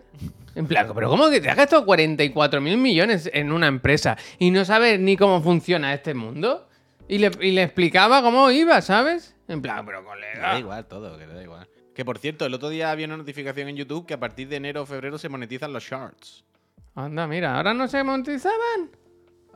En 0.56 0.65
plan, 0.65 0.89
pero 0.95 1.10
¿cómo 1.10 1.30
que 1.30 1.39
te 1.39 1.50
has 1.50 1.56
gastado 1.56 1.86
44 1.86 2.60
mil 2.62 2.78
millones 2.78 3.30
en 3.32 3.52
una 3.52 3.67
empresa 3.67 4.17
y 4.39 4.50
no 4.52 4.65
sabes 4.65 5.00
ni 5.00 5.15
cómo 5.15 5.41
funciona 5.41 5.93
este 5.93 6.13
mundo? 6.13 6.67
Y 7.08 7.19
le, 7.19 7.32
y 7.41 7.52
le 7.52 7.63
explicaba 7.63 8.21
cómo 8.21 8.50
iba, 8.52 8.82
¿sabes? 8.82 9.36
En 9.47 9.62
plan, 9.62 9.86
pero 9.86 10.02
Le 10.02 10.08
da 10.08 10.13
colega. 10.13 10.60
igual 10.60 10.86
todo, 10.88 11.17
que 11.17 11.26
le 11.28 11.34
da 11.36 11.43
igual. 11.43 11.67
Que 11.97 12.05
por 12.05 12.19
cierto, 12.19 12.45
el 12.45 12.53
otro 12.53 12.69
día 12.69 12.91
había 12.91 13.07
una 13.07 13.17
notificación 13.17 13.69
en 13.69 13.75
YouTube 13.75 14.05
que 14.05 14.13
a 14.13 14.19
partir 14.19 14.47
de 14.49 14.57
enero 14.57 14.83
o 14.83 14.86
febrero 14.86 15.17
se 15.17 15.29
monetizan 15.29 15.73
los 15.73 15.83
shorts. 15.83 16.43
Anda, 16.93 17.25
mira, 17.25 17.57
ahora 17.57 17.73
no 17.73 17.88
se 17.88 18.03
monetizaban. 18.03 18.91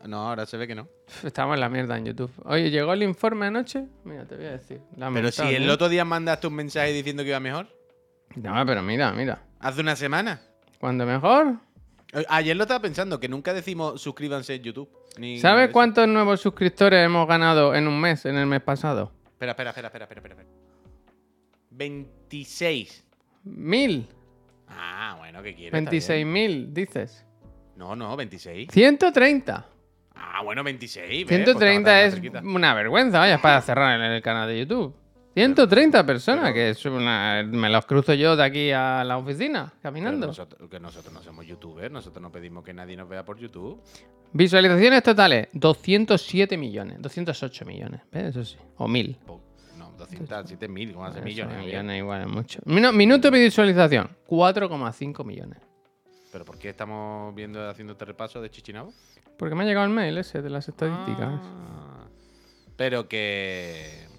No, 0.08 0.28
ahora 0.30 0.48
se 0.48 0.58
ve 0.58 0.66
que 0.66 0.74
no. 0.74 0.88
Estamos 1.24 1.54
en 1.54 1.60
la 1.60 1.70
mierda 1.70 1.96
en 2.00 2.06
YouTube. 2.08 2.32
Oye, 2.46 2.72
llegó 2.72 2.94
el 2.94 3.04
informe 3.04 3.46
anoche. 3.46 3.86
Mira, 4.06 4.26
te 4.26 4.38
voy 4.38 4.46
a 4.46 4.52
decir. 4.54 4.82
Pero 5.14 5.32
si 5.32 5.44
el 5.54 5.70
otro 5.70 5.88
día 5.88 6.04
mandaste 6.04 6.48
un 6.48 6.56
mensaje 6.56 6.92
diciendo 6.94 7.22
que 7.22 7.30
iba 7.30 7.40
mejor, 7.40 7.68
No, 8.34 8.66
pero 8.66 8.82
mira, 8.82 9.12
mira. 9.12 9.44
hace 9.60 9.82
una 9.82 9.96
semana. 9.96 10.42
¿Cuándo 10.80 11.06
mejor? 11.06 11.58
Eh, 12.12 12.26
Ayer 12.28 12.58
lo 12.58 12.64
estaba 12.64 12.82
pensando, 12.82 13.20
que 13.20 13.30
nunca 13.30 13.54
decimos 13.54 14.02
suscríbanse 14.02 14.56
en 14.56 14.64
YouTube. 14.64 14.90
ni 15.20 15.38
¿Sabes 15.38 15.70
cuántos 15.70 16.08
nuevos 16.08 16.42
suscriptores 16.42 17.06
hemos 17.06 17.28
ganado 17.28 17.76
en 17.76 17.88
un 17.88 18.02
mes, 18.02 18.26
en 18.26 18.36
el 18.38 18.48
mes 18.48 18.62
pasado? 18.64 19.12
Espera, 19.28 19.52
espera, 19.52 19.70
espera, 19.70 19.88
espera, 19.90 20.06
espera, 20.06 20.20
espera. 20.34 20.61
26. 21.82 23.04
Mil. 23.44 24.08
Ah, 24.68 25.16
bueno, 25.18 25.42
¿qué 25.42 25.56
quieres? 25.56 25.68
Está 25.74 25.80
bien. 25.80 25.86
26 25.90 26.26
mil, 26.28 26.74
dices. 26.74 27.26
No, 27.76 27.96
no, 27.96 28.16
26. 28.16 28.70
130. 28.72 29.66
Ah, 30.14 30.42
bueno, 30.44 30.64
26. 30.64 31.08
¿ves? 31.10 31.26
Pues 31.26 31.36
130 31.44 32.04
estaba 32.04 32.38
es 32.38 32.44
una 32.44 32.74
vergüenza, 32.76 33.18
vaya, 33.20 33.42
para 33.42 33.60
cerrar 33.62 34.00
en 34.00 34.12
el 34.12 34.22
canal 34.22 34.48
de 34.48 34.60
YouTube. 34.60 34.94
130 35.34 36.06
personas, 36.06 36.54
que 36.54 36.70
es 36.72 36.86
una... 36.86 37.42
Me 37.44 37.70
los 37.70 37.86
cruzo 37.88 38.14
yo 38.14 38.36
de 38.36 38.44
aquí 38.44 38.72
a 38.72 39.04
la 39.04 39.18
oficina, 39.18 39.68
Pero 39.72 39.82
caminando. 39.82 40.28
nosotros, 40.28 40.70
que 40.70 40.80
nosotros 40.80 41.12
no 41.14 41.24
somos 41.24 41.48
youtubers, 41.48 41.92
nosotros 41.92 42.22
no 42.22 42.32
pedimos 42.32 42.64
que 42.64 42.74
nadie 42.74 42.96
nos 42.98 43.10
vea 43.10 43.26
por 43.26 43.40
YouTube. 43.40 43.82
Visualizaciones 44.34 45.02
totales, 45.02 45.48
207 45.54 46.58
millones, 46.58 46.98
208 47.02 47.66
millones, 47.66 48.02
¿ves? 48.12 48.26
Eso 48.36 48.44
sí, 48.46 48.58
o 48.78 48.88
mil. 48.88 49.16
Po- 49.26 49.42
207 50.02 50.68
mil, 50.68 50.94
¿cómo 50.94 51.06
hace 51.06 51.22
millones? 51.22 51.58
Millones 51.66 51.98
igual 51.98 52.22
es 52.22 52.28
mucho. 52.28 52.60
Minu- 52.66 52.94
Minuto 52.94 53.30
de 53.32 53.40
visualización, 53.40 54.10
4,5 54.28 55.24
millones. 55.26 55.60
¿Pero 56.32 56.46
por 56.46 56.58
qué 56.58 56.70
estamos 56.70 57.34
viendo 57.36 57.68
haciendo 57.70 57.94
este 57.94 58.06
repaso 58.06 58.42
de 58.42 58.50
Chichinabo? 58.50 58.94
Porque 59.38 59.56
me 59.56 59.64
ha 59.64 59.66
llegado 59.66 59.86
el 59.86 59.92
mail 59.92 60.18
ese 60.18 60.42
de 60.42 60.50
las 60.50 60.68
estadísticas. 60.68 61.40
Ah, 61.44 62.06
pero 62.78 63.08
que. 63.08 64.10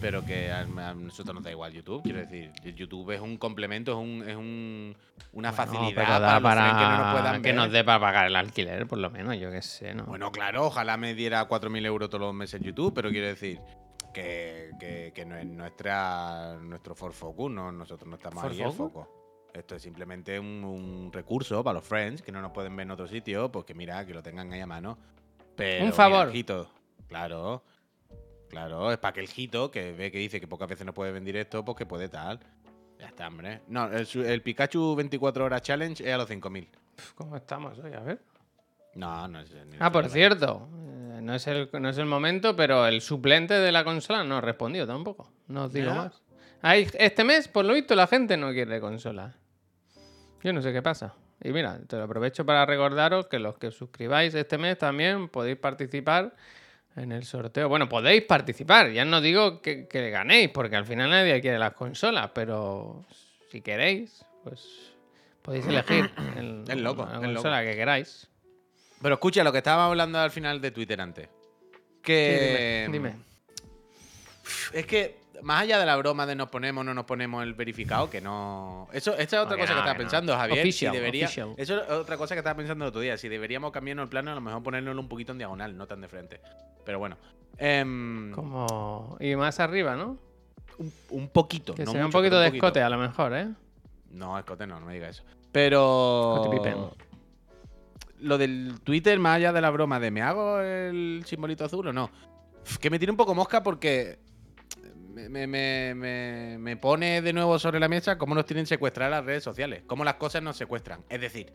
Pero 0.00 0.24
que 0.24 0.52
a, 0.52 0.64
nosotros 0.64 1.34
nos 1.34 1.42
da 1.42 1.50
igual 1.50 1.72
YouTube. 1.72 2.02
Quiero 2.04 2.20
decir, 2.20 2.52
YouTube 2.76 3.10
es 3.10 3.20
un 3.20 3.36
complemento, 3.38 3.90
es, 3.92 3.98
un, 3.98 4.28
es 4.28 4.36
un, 4.36 4.96
una 5.32 5.50
No, 5.50 5.56
facilidad 5.56 6.40
para, 6.40 6.74
que 6.78 6.84
no 6.84 6.98
nos 6.98 7.12
puedan 7.12 7.42
que 7.42 7.52
nos 7.52 7.72
dé 7.72 7.82
para 7.82 7.98
pagar 7.98 8.26
el 8.26 8.36
alquiler, 8.36 8.86
por 8.86 8.98
lo 8.98 9.10
menos, 9.10 9.36
yo 9.36 9.50
qué 9.50 9.62
sé, 9.62 9.92
¿no? 9.94 10.04
Bueno, 10.04 10.30
claro, 10.30 10.66
ojalá 10.66 10.96
me 10.96 11.14
diera 11.14 11.48
4.000 11.48 11.86
euros 11.86 12.08
todos 12.08 12.20
los 12.20 12.34
meses 12.34 12.60
YouTube, 12.62 12.92
pero 12.94 13.10
quiero 13.10 13.26
decir 13.26 13.58
que, 14.14 14.70
que, 14.80 15.12
que 15.14 15.26
no 15.26 15.36
es 15.36 15.44
nuestra, 15.44 16.56
nuestro 16.62 16.94
for 16.94 17.12
focus, 17.12 17.50
no, 17.50 17.70
nosotros 17.70 18.08
no 18.08 18.16
estamos 18.16 18.40
¿For 18.40 18.52
ahí 18.52 18.62
el 18.62 18.72
foco. 18.72 19.50
Esto 19.52 19.76
es 19.76 19.82
simplemente 19.82 20.40
un, 20.40 20.64
un 20.64 21.12
recurso 21.12 21.62
para 21.62 21.74
los 21.74 21.84
friends 21.84 22.22
que 22.22 22.32
no 22.32 22.40
nos 22.40 22.52
pueden 22.52 22.74
ver 22.74 22.84
en 22.84 22.92
otro 22.92 23.06
sitio, 23.06 23.52
pues 23.52 23.66
que 23.66 23.74
mira, 23.74 24.06
que 24.06 24.14
lo 24.14 24.22
tengan 24.22 24.50
ahí 24.52 24.60
a 24.60 24.66
mano. 24.66 24.96
Pero, 25.54 25.80
Un 25.80 25.90
mira, 25.90 25.96
favor. 25.96 26.32
Jito, 26.32 26.70
claro, 27.06 27.62
claro, 28.48 28.90
es 28.90 28.98
para 28.98 29.12
que 29.12 29.20
el 29.20 29.28
Jito, 29.28 29.70
que 29.70 29.92
ve 29.92 30.10
que 30.10 30.18
dice 30.18 30.40
que 30.40 30.48
pocas 30.48 30.68
veces 30.68 30.86
no 30.86 30.94
puede 30.94 31.12
ver 31.12 31.18
en 31.18 31.24
directo, 31.26 31.64
pues 31.64 31.76
que 31.76 31.86
puede 31.86 32.08
tal. 32.08 32.40
Ya 32.98 33.08
está, 33.08 33.28
hombre. 33.28 33.60
No, 33.68 33.86
el, 33.86 34.08
el 34.24 34.42
Pikachu 34.42 34.94
24 34.96 35.44
horas 35.44 35.62
challenge 35.62 36.02
es 36.08 36.14
a 36.14 36.16
los 36.16 36.30
5.000. 36.30 36.66
Pf, 36.96 37.14
¿Cómo 37.14 37.36
estamos 37.36 37.78
hoy? 37.78 37.92
A 37.92 38.00
ver. 38.00 38.20
No, 38.94 39.28
no 39.28 39.40
es. 39.40 39.52
ni 39.52 39.76
Ah, 39.80 39.90
por 39.90 40.08
cierto, 40.08 40.68
no 41.24 41.34
es, 41.34 41.46
el, 41.46 41.68
no 41.72 41.88
es 41.88 41.98
el 41.98 42.06
momento, 42.06 42.54
pero 42.54 42.86
el 42.86 43.00
suplente 43.00 43.54
de 43.54 43.72
la 43.72 43.82
consola 43.84 44.22
no 44.24 44.36
ha 44.36 44.40
respondido 44.40 44.86
tampoco. 44.86 45.30
No 45.48 45.64
os 45.64 45.72
digo 45.72 45.88
¿Ya? 45.88 45.94
más. 45.94 46.22
Hay- 46.62 46.88
este 46.98 47.24
mes, 47.24 47.48
por 47.48 47.64
lo 47.64 47.74
visto, 47.74 47.94
la 47.94 48.06
gente 48.06 48.36
no 48.36 48.52
quiere 48.52 48.80
consola. 48.80 49.34
Yo 50.42 50.52
no 50.52 50.62
sé 50.62 50.72
qué 50.72 50.82
pasa. 50.82 51.14
Y 51.42 51.50
mira, 51.50 51.78
te 51.86 51.96
lo 51.96 52.04
aprovecho 52.04 52.44
para 52.46 52.64
recordaros 52.64 53.26
que 53.26 53.38
los 53.38 53.58
que 53.58 53.66
os 53.68 53.74
suscribáis 53.76 54.34
este 54.34 54.56
mes 54.58 54.78
también 54.78 55.28
podéis 55.28 55.56
participar 55.58 56.34
en 56.96 57.12
el 57.12 57.24
sorteo. 57.24 57.68
Bueno, 57.68 57.88
podéis 57.88 58.22
participar. 58.22 58.90
Ya 58.92 59.04
no 59.04 59.20
digo 59.20 59.60
que, 59.60 59.86
que 59.88 60.10
ganéis, 60.10 60.50
porque 60.50 60.76
al 60.76 60.86
final 60.86 61.10
nadie 61.10 61.40
quiere 61.40 61.58
las 61.58 61.72
consolas, 61.74 62.30
pero 62.34 63.04
si 63.50 63.60
queréis, 63.60 64.24
pues 64.42 64.92
podéis 65.42 65.66
elegir 65.66 66.10
el- 66.36 66.82
loco, 66.82 67.04
la 67.04 67.14
loco. 67.14 67.26
consola 67.26 67.62
que 67.62 67.74
queráis. 67.74 68.28
Pero 69.04 69.16
escucha 69.16 69.44
lo 69.44 69.52
que 69.52 69.58
estábamos 69.58 69.90
hablando 69.90 70.18
al 70.18 70.30
final 70.30 70.62
de 70.62 70.70
Twitter 70.70 70.98
antes. 70.98 71.28
Que. 72.00 72.84
Sí, 72.86 72.92
dime, 72.92 73.10
dime. 73.10 73.24
Es 74.72 74.86
que, 74.86 75.18
más 75.42 75.60
allá 75.60 75.78
de 75.78 75.84
la 75.84 75.94
broma 75.96 76.24
de 76.24 76.34
nos 76.34 76.48
ponemos 76.48 76.80
o 76.80 76.84
no 76.84 76.94
nos 76.94 77.04
ponemos 77.04 77.42
el 77.42 77.52
verificado, 77.52 78.08
que 78.08 78.22
no. 78.22 78.88
Eso, 78.94 79.14
esta 79.18 79.36
es 79.36 79.42
otra 79.42 79.58
No, 79.58 79.62
cosa 79.62 79.74
que 79.74 79.78
estaba 79.80 79.92
no. 79.92 79.98
pensando, 79.98 80.34
Javier. 80.34 80.60
Official, 80.60 80.94
si 80.94 80.98
debería, 80.98 81.26
official. 81.26 81.54
Eso 81.58 81.82
es 81.82 81.90
otra 81.90 82.16
cosa 82.16 82.34
que 82.34 82.38
estaba 82.38 82.56
pensando 82.56 82.86
el 82.86 82.88
otro 82.88 83.02
día. 83.02 83.18
Si 83.18 83.28
deberíamos 83.28 83.72
cambiarnos 83.72 84.04
el 84.04 84.08
plano, 84.08 84.32
a 84.32 84.36
lo 84.36 84.40
mejor 84.40 84.62
ponérnoslo 84.62 85.02
un 85.02 85.08
poquito 85.10 85.32
en 85.32 85.38
diagonal, 85.38 85.76
no 85.76 85.86
tan 85.86 86.00
de 86.00 86.08
frente. 86.08 86.40
Pero 86.86 86.98
bueno. 86.98 87.18
Em, 87.58 88.32
Como... 88.32 89.18
Y 89.20 89.36
más 89.36 89.60
arriba, 89.60 89.96
¿no? 89.96 90.16
un, 90.78 90.92
un 91.10 91.28
poquito. 91.28 91.74
Que 91.74 91.84
no 91.84 91.90
se 91.90 91.98
vea 91.98 92.06
un 92.06 92.10
poquito 92.10 92.40
de 92.40 92.46
poquito. 92.48 92.66
escote 92.68 92.80
a 92.82 92.88
lo 92.88 92.96
mejor, 92.96 93.34
¿eh? 93.34 93.48
No, 94.12 94.38
escote 94.38 94.66
no, 94.66 94.80
no 94.80 94.86
me 94.86 94.94
diga 94.94 95.10
eso. 95.10 95.24
Pero. 95.52 96.36
Escote 96.36 96.56
pipen. 96.56 97.13
Lo 98.20 98.38
del 98.38 98.80
Twitter, 98.82 99.18
más 99.18 99.36
allá 99.36 99.52
de 99.52 99.60
la 99.60 99.70
broma 99.70 99.98
de 100.00 100.10
¿me 100.10 100.22
hago 100.22 100.60
el 100.60 101.22
simbolito 101.26 101.64
azul 101.64 101.88
o 101.88 101.92
no? 101.92 102.10
Que 102.80 102.88
me 102.90 102.98
tiene 102.98 103.10
un 103.12 103.16
poco 103.16 103.34
mosca 103.34 103.62
porque. 103.62 104.18
Me, 105.14 105.46
me- 105.46 105.94
me- 106.58 106.76
pone 106.76 107.22
de 107.22 107.32
nuevo 107.32 107.56
sobre 107.60 107.78
la 107.78 107.88
mesa 107.88 108.18
cómo 108.18 108.34
nos 108.34 108.46
tienen 108.46 108.66
secuestradas 108.66 109.12
las 109.12 109.24
redes 109.24 109.44
sociales. 109.44 109.84
Cómo 109.86 110.02
las 110.04 110.14
cosas 110.14 110.42
nos 110.42 110.56
secuestran. 110.56 111.04
Es 111.08 111.20
decir, 111.20 111.52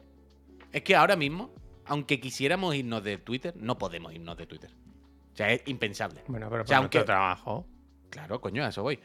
es 0.71 0.81
que 0.81 0.95
ahora 0.95 1.17
mismo, 1.17 1.53
aunque 1.85 2.21
quisiéramos 2.21 2.73
irnos 2.75 3.03
de 3.03 3.17
Twitter, 3.17 3.53
no 3.57 3.77
podemos 3.77 4.13
irnos 4.13 4.37
de 4.37 4.47
Twitter. 4.47 4.71
O 5.33 5.35
sea, 5.35 5.51
es 5.51 5.61
impensable. 5.65 6.23
Bueno, 6.27 6.49
pero 6.49 6.63
O 6.63 6.67
sea, 6.67 6.77
aunque- 6.77 7.03
trabajo. 7.03 7.67
Claro, 8.09 8.39
coño, 8.39 8.63
a 8.63 8.69
eso 8.69 8.81
voy. 8.81 8.99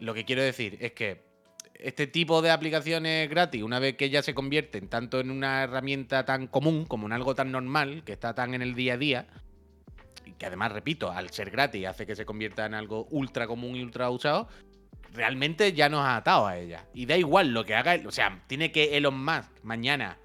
Lo 0.00 0.14
que 0.14 0.24
quiero 0.24 0.42
decir 0.42 0.78
es 0.80 0.92
que 0.92 1.22
este 1.74 2.06
tipo 2.06 2.42
de 2.42 2.50
aplicaciones 2.50 3.28
gratis, 3.28 3.62
una 3.62 3.78
vez 3.78 3.96
que 3.96 4.10
ya 4.10 4.22
se 4.22 4.34
convierten 4.34 4.88
tanto 4.88 5.20
en 5.20 5.30
una 5.30 5.64
herramienta 5.64 6.24
tan 6.24 6.46
común 6.46 6.84
como 6.84 7.06
en 7.06 7.12
algo 7.12 7.34
tan 7.34 7.52
normal, 7.52 8.02
que 8.04 8.12
está 8.12 8.34
tan 8.34 8.54
en 8.54 8.62
el 8.62 8.74
día 8.74 8.94
a 8.94 8.98
día, 8.98 9.26
y 10.24 10.32
que 10.32 10.46
además, 10.46 10.72
repito, 10.72 11.10
al 11.10 11.30
ser 11.30 11.50
gratis 11.50 11.86
hace 11.86 12.06
que 12.06 12.16
se 12.16 12.24
convierta 12.24 12.66
en 12.66 12.74
algo 12.74 13.06
ultra 13.10 13.46
común 13.46 13.76
y 13.76 13.82
ultra 13.82 14.10
usado, 14.10 14.48
realmente 15.12 15.72
ya 15.72 15.88
nos 15.88 16.00
ha 16.00 16.16
atado 16.16 16.46
a 16.46 16.56
ella. 16.58 16.86
Y 16.94 17.06
da 17.06 17.16
igual 17.16 17.52
lo 17.52 17.64
que 17.64 17.74
haga, 17.74 17.98
o 18.06 18.12
sea, 18.12 18.42
tiene 18.46 18.72
que 18.72 18.96
Elon 18.96 19.24
Musk 19.24 19.50
mañana 19.62 20.18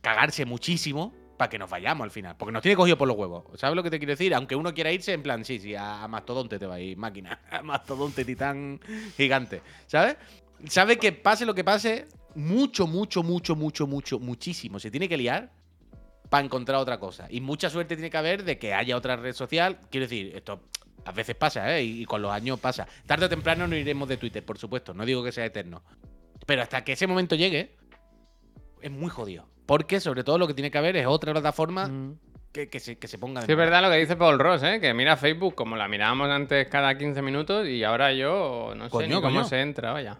cagarse 0.00 0.44
muchísimo 0.44 1.14
para 1.40 1.48
que 1.48 1.58
nos 1.58 1.70
vayamos 1.70 2.04
al 2.04 2.10
final. 2.10 2.36
Porque 2.36 2.52
nos 2.52 2.60
tiene 2.60 2.76
cogido 2.76 2.98
por 2.98 3.08
los 3.08 3.16
huevos. 3.16 3.44
¿Sabes 3.54 3.74
lo 3.74 3.82
que 3.82 3.88
te 3.88 3.98
quiero 3.98 4.10
decir? 4.10 4.34
Aunque 4.34 4.54
uno 4.54 4.74
quiera 4.74 4.92
irse, 4.92 5.14
en 5.14 5.22
plan, 5.22 5.42
sí, 5.42 5.58
sí, 5.58 5.74
a, 5.74 6.06
Mastodonte 6.06 6.58
te 6.58 6.66
va 6.66 6.74
a 6.74 6.80
ir, 6.80 6.98
máquina. 6.98 7.40
A 7.50 7.62
Mastodonte, 7.62 8.26
titán 8.26 8.78
gigante. 9.16 9.62
¿Sabes? 9.86 10.16
Sabe 10.68 10.98
que 10.98 11.12
pase 11.12 11.46
lo 11.46 11.54
que 11.54 11.64
pase, 11.64 12.06
mucho, 12.34 12.86
mucho, 12.86 13.22
mucho, 13.22 13.54
mucho, 13.54 13.86
mucho, 13.86 14.18
muchísimo. 14.18 14.78
Se 14.78 14.90
tiene 14.90 15.08
que 15.08 15.16
liar 15.16 15.50
para 16.28 16.44
encontrar 16.44 16.78
otra 16.78 16.98
cosa. 17.00 17.26
Y 17.30 17.40
mucha 17.40 17.70
suerte 17.70 17.96
tiene 17.96 18.10
que 18.10 18.16
haber 18.16 18.44
de 18.44 18.58
que 18.58 18.74
haya 18.74 18.96
otra 18.96 19.16
red 19.16 19.32
social. 19.34 19.78
Quiero 19.90 20.04
decir, 20.06 20.32
esto 20.36 20.60
a 21.04 21.12
veces 21.12 21.34
pasa, 21.34 21.76
¿eh? 21.76 21.82
Y, 21.82 22.04
con 22.04 22.20
los 22.22 22.30
años 22.30 22.60
pasa. 22.60 22.86
Tarde 23.06 23.26
o 23.26 23.28
temprano 23.28 23.66
no 23.66 23.74
iremos 23.74 24.08
de 24.08 24.16
Twitter, 24.16 24.44
por 24.44 24.58
supuesto. 24.58 24.92
No 24.94 25.04
digo 25.04 25.24
que 25.24 25.32
sea 25.32 25.44
eterno. 25.46 25.82
Pero 26.46 26.62
hasta 26.62 26.84
que 26.84 26.92
ese 26.92 27.06
momento 27.06 27.34
llegue, 27.36 27.76
es 28.80 28.90
muy 28.90 29.08
jodido. 29.08 29.48
Porque 29.66 29.98
sobre 30.00 30.24
todo 30.24 30.36
lo 30.38 30.46
que 30.46 30.54
tiene 30.54 30.70
que 30.70 30.78
haber 30.78 30.96
es 30.96 31.06
otra 31.06 31.32
plataforma 31.32 31.86
Mm. 31.88 32.18
que, 32.52 32.68
que 32.68 32.80
se, 32.80 32.98
que 32.98 33.06
se 33.08 33.18
ponga 33.18 33.40
de 33.40 33.46
Sí, 33.46 33.52
es 33.52 33.58
verdad 33.58 33.82
lo 33.82 33.90
que 33.90 33.96
dice 33.96 34.16
Paul 34.16 34.38
Ross, 34.38 34.62
¿eh? 34.62 34.78
Que 34.80 34.92
mira 34.94 35.16
Facebook 35.16 35.54
como 35.54 35.76
la 35.76 35.88
mirábamos 35.88 36.28
antes 36.28 36.66
cada 36.68 36.96
15 36.98 37.22
minutos 37.22 37.66
y 37.68 37.82
ahora 37.84 38.12
yo 38.12 38.72
no 38.76 38.88
sé 38.90 39.06
ni 39.08 39.14
cómo 39.14 39.22
coño. 39.22 39.44
se 39.44 39.60
entra, 39.60 39.92
vaya. 39.92 40.18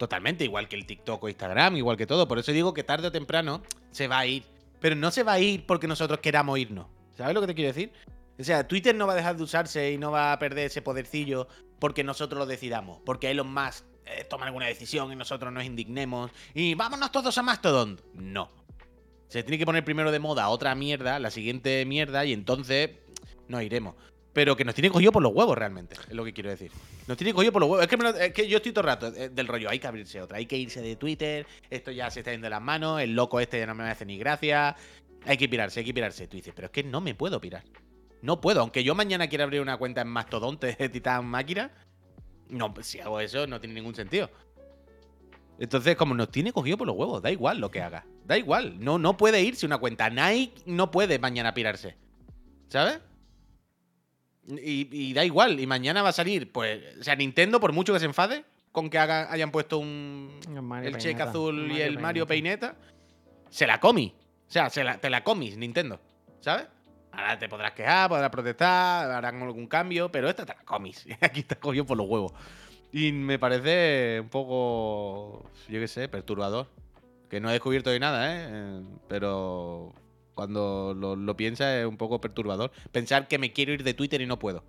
Totalmente, 0.00 0.44
igual 0.44 0.66
que 0.66 0.76
el 0.76 0.86
TikTok 0.86 1.22
o 1.22 1.28
Instagram, 1.28 1.76
igual 1.76 1.98
que 1.98 2.06
todo. 2.06 2.26
Por 2.26 2.38
eso 2.38 2.52
digo 2.52 2.72
que 2.72 2.82
tarde 2.82 3.08
o 3.08 3.12
temprano 3.12 3.60
se 3.90 4.08
va 4.08 4.20
a 4.20 4.26
ir. 4.26 4.44
Pero 4.80 4.96
no 4.96 5.10
se 5.10 5.24
va 5.24 5.34
a 5.34 5.40
ir 5.40 5.66
porque 5.66 5.86
nosotros 5.86 6.20
queramos 6.20 6.58
irnos. 6.58 6.86
¿Sabes 7.18 7.34
lo 7.34 7.42
que 7.42 7.48
te 7.48 7.54
quiero 7.54 7.68
decir? 7.68 7.92
O 8.38 8.42
sea, 8.42 8.66
Twitter 8.66 8.94
no 8.94 9.06
va 9.06 9.12
a 9.12 9.16
dejar 9.16 9.36
de 9.36 9.42
usarse 9.42 9.92
y 9.92 9.98
no 9.98 10.10
va 10.10 10.32
a 10.32 10.38
perder 10.38 10.68
ese 10.68 10.80
podercillo 10.80 11.48
porque 11.78 12.02
nosotros 12.02 12.38
lo 12.38 12.46
decidamos. 12.46 12.98
Porque 13.04 13.30
Elon 13.30 13.52
Musk 13.52 13.84
eh, 14.06 14.24
toma 14.24 14.46
alguna 14.46 14.64
decisión 14.68 15.12
y 15.12 15.16
nosotros 15.16 15.52
nos 15.52 15.64
indignemos 15.64 16.30
y 16.54 16.74
vámonos 16.74 17.12
todos 17.12 17.36
a 17.36 17.42
Mastodon. 17.42 18.00
No. 18.14 18.50
Se 19.28 19.42
tiene 19.42 19.58
que 19.58 19.66
poner 19.66 19.84
primero 19.84 20.10
de 20.10 20.18
moda 20.18 20.48
otra 20.48 20.74
mierda, 20.74 21.18
la 21.18 21.30
siguiente 21.30 21.84
mierda, 21.84 22.24
y 22.24 22.32
entonces 22.32 22.92
nos 23.48 23.62
iremos. 23.62 23.96
Pero 24.32 24.56
que 24.56 24.64
nos 24.64 24.74
tiene 24.74 24.90
cogido 24.90 25.10
por 25.10 25.22
los 25.22 25.32
huevos 25.34 25.58
realmente, 25.58 25.96
es 26.08 26.14
lo 26.14 26.24
que 26.24 26.32
quiero 26.32 26.50
decir. 26.50 26.70
Nos 27.08 27.16
tiene 27.16 27.34
cogido 27.34 27.52
por 27.52 27.60
los 27.60 27.68
huevos. 27.70 27.82
Es 27.84 27.88
que, 27.88 27.96
lo- 27.96 28.32
que 28.32 28.48
yo 28.48 28.58
estoy 28.58 28.72
todo 28.72 28.82
el 28.82 28.86
rato 28.86 29.08
eh, 29.08 29.28
del 29.28 29.48
rollo, 29.48 29.68
hay 29.68 29.80
que 29.80 29.86
abrirse 29.88 30.22
otra, 30.22 30.38
hay 30.38 30.46
que 30.46 30.56
irse 30.56 30.80
de 30.80 30.94
Twitter, 30.96 31.46
esto 31.68 31.90
ya 31.90 32.10
se 32.10 32.20
está 32.20 32.30
yendo 32.30 32.44
de 32.46 32.50
las 32.50 32.62
manos, 32.62 33.00
el 33.00 33.14
loco 33.14 33.40
este 33.40 33.58
ya 33.58 33.66
no 33.66 33.74
me 33.74 33.84
hace 33.84 34.06
ni 34.06 34.18
gracia. 34.18 34.76
Hay 35.26 35.36
que 35.36 35.48
pirarse, 35.48 35.80
hay 35.80 35.86
que 35.86 35.92
pirarse. 35.94 36.28
Tú 36.28 36.38
pero 36.54 36.66
es 36.66 36.70
que 36.72 36.84
no 36.84 37.00
me 37.00 37.14
puedo 37.14 37.40
pirar. 37.40 37.64
No 38.22 38.40
puedo, 38.40 38.60
aunque 38.60 38.84
yo 38.84 38.94
mañana 38.94 39.28
quiera 39.28 39.44
abrir 39.44 39.60
una 39.62 39.76
cuenta 39.78 40.02
en 40.02 40.08
Mastodonte 40.08 40.74
de 40.78 40.88
Titán 40.88 41.26
Máquina, 41.26 41.72
no, 42.48 42.72
si 42.82 43.00
hago 43.00 43.18
eso 43.20 43.46
no 43.46 43.58
tiene 43.60 43.74
ningún 43.74 43.94
sentido. 43.94 44.30
Entonces, 45.58 45.96
como 45.96 46.14
nos 46.14 46.30
tiene 46.30 46.52
cogido 46.52 46.78
por 46.78 46.86
los 46.86 46.96
huevos, 46.96 47.20
da 47.20 47.30
igual 47.30 47.58
lo 47.58 47.70
que 47.70 47.82
haga. 47.82 48.06
Da 48.24 48.38
igual. 48.38 48.76
No, 48.82 48.98
no 48.98 49.16
puede 49.16 49.42
irse 49.42 49.66
una 49.66 49.78
cuenta. 49.78 50.08
Nike 50.08 50.62
no 50.66 50.90
puede 50.90 51.18
mañana 51.18 51.52
pirarse. 51.52 51.96
¿Sabes? 52.68 53.00
Y, 54.48 54.88
y 54.90 55.12
da 55.12 55.24
igual. 55.24 55.60
Y 55.60 55.66
mañana 55.66 56.02
va 56.02 56.08
a 56.10 56.12
salir, 56.12 56.50
pues. 56.50 56.98
O 57.00 57.04
sea, 57.04 57.14
Nintendo, 57.16 57.60
por 57.60 57.72
mucho 57.72 57.92
que 57.92 58.00
se 58.00 58.06
enfade 58.06 58.44
con 58.72 58.88
que 58.90 58.98
haga- 58.98 59.30
hayan 59.32 59.50
puesto 59.50 59.78
un. 59.78 60.40
El 60.82 60.86
el 60.94 60.98
cheque 60.98 61.22
azul 61.22 61.70
y 61.72 61.80
el 61.80 61.98
Mario 61.98 62.26
Peineta. 62.26 62.76
Se 63.50 63.66
la 63.66 63.78
comi. 63.80 64.14
O 64.48 64.50
sea, 64.52 64.70
se 64.70 64.82
la- 64.84 64.98
te 64.98 65.10
la 65.10 65.22
comis, 65.24 65.56
Nintendo. 65.56 66.00
¿Sabes? 66.40 66.66
Ahora 67.12 67.38
te 67.38 67.48
podrás 67.48 67.72
quejar, 67.72 68.08
podrás 68.08 68.30
protestar, 68.30 69.10
harán 69.10 69.42
algún 69.42 69.66
cambio, 69.66 70.10
pero 70.12 70.28
esta 70.28 70.46
te 70.46 70.54
la 70.54 70.62
comis. 70.64 71.06
Aquí 71.20 71.40
está 71.40 71.56
cogido 71.56 71.84
por 71.84 71.96
los 71.96 72.06
huevos. 72.08 72.32
Y 72.92 73.12
me 73.12 73.38
parece 73.38 74.18
un 74.20 74.28
poco, 74.28 75.44
yo 75.68 75.80
qué 75.80 75.86
sé, 75.88 76.08
perturbador. 76.08 76.68
Que 77.28 77.40
no 77.40 77.48
he 77.50 77.52
descubierto 77.52 77.90
de 77.90 78.00
nada, 78.00 78.34
¿eh? 78.34 78.48
Eh, 78.50 78.82
Pero 79.08 79.92
cuando 80.40 80.94
lo, 80.96 81.16
lo 81.16 81.36
piensas 81.36 81.74
es 81.80 81.84
un 81.86 81.98
poco 81.98 82.18
perturbador. 82.18 82.70
Pensar 82.92 83.28
que 83.28 83.36
me 83.38 83.52
quiero 83.52 83.74
ir 83.74 83.84
de 83.84 83.92
Twitter 83.92 84.22
y 84.22 84.26
no 84.26 84.38
puedo. 84.38 84.64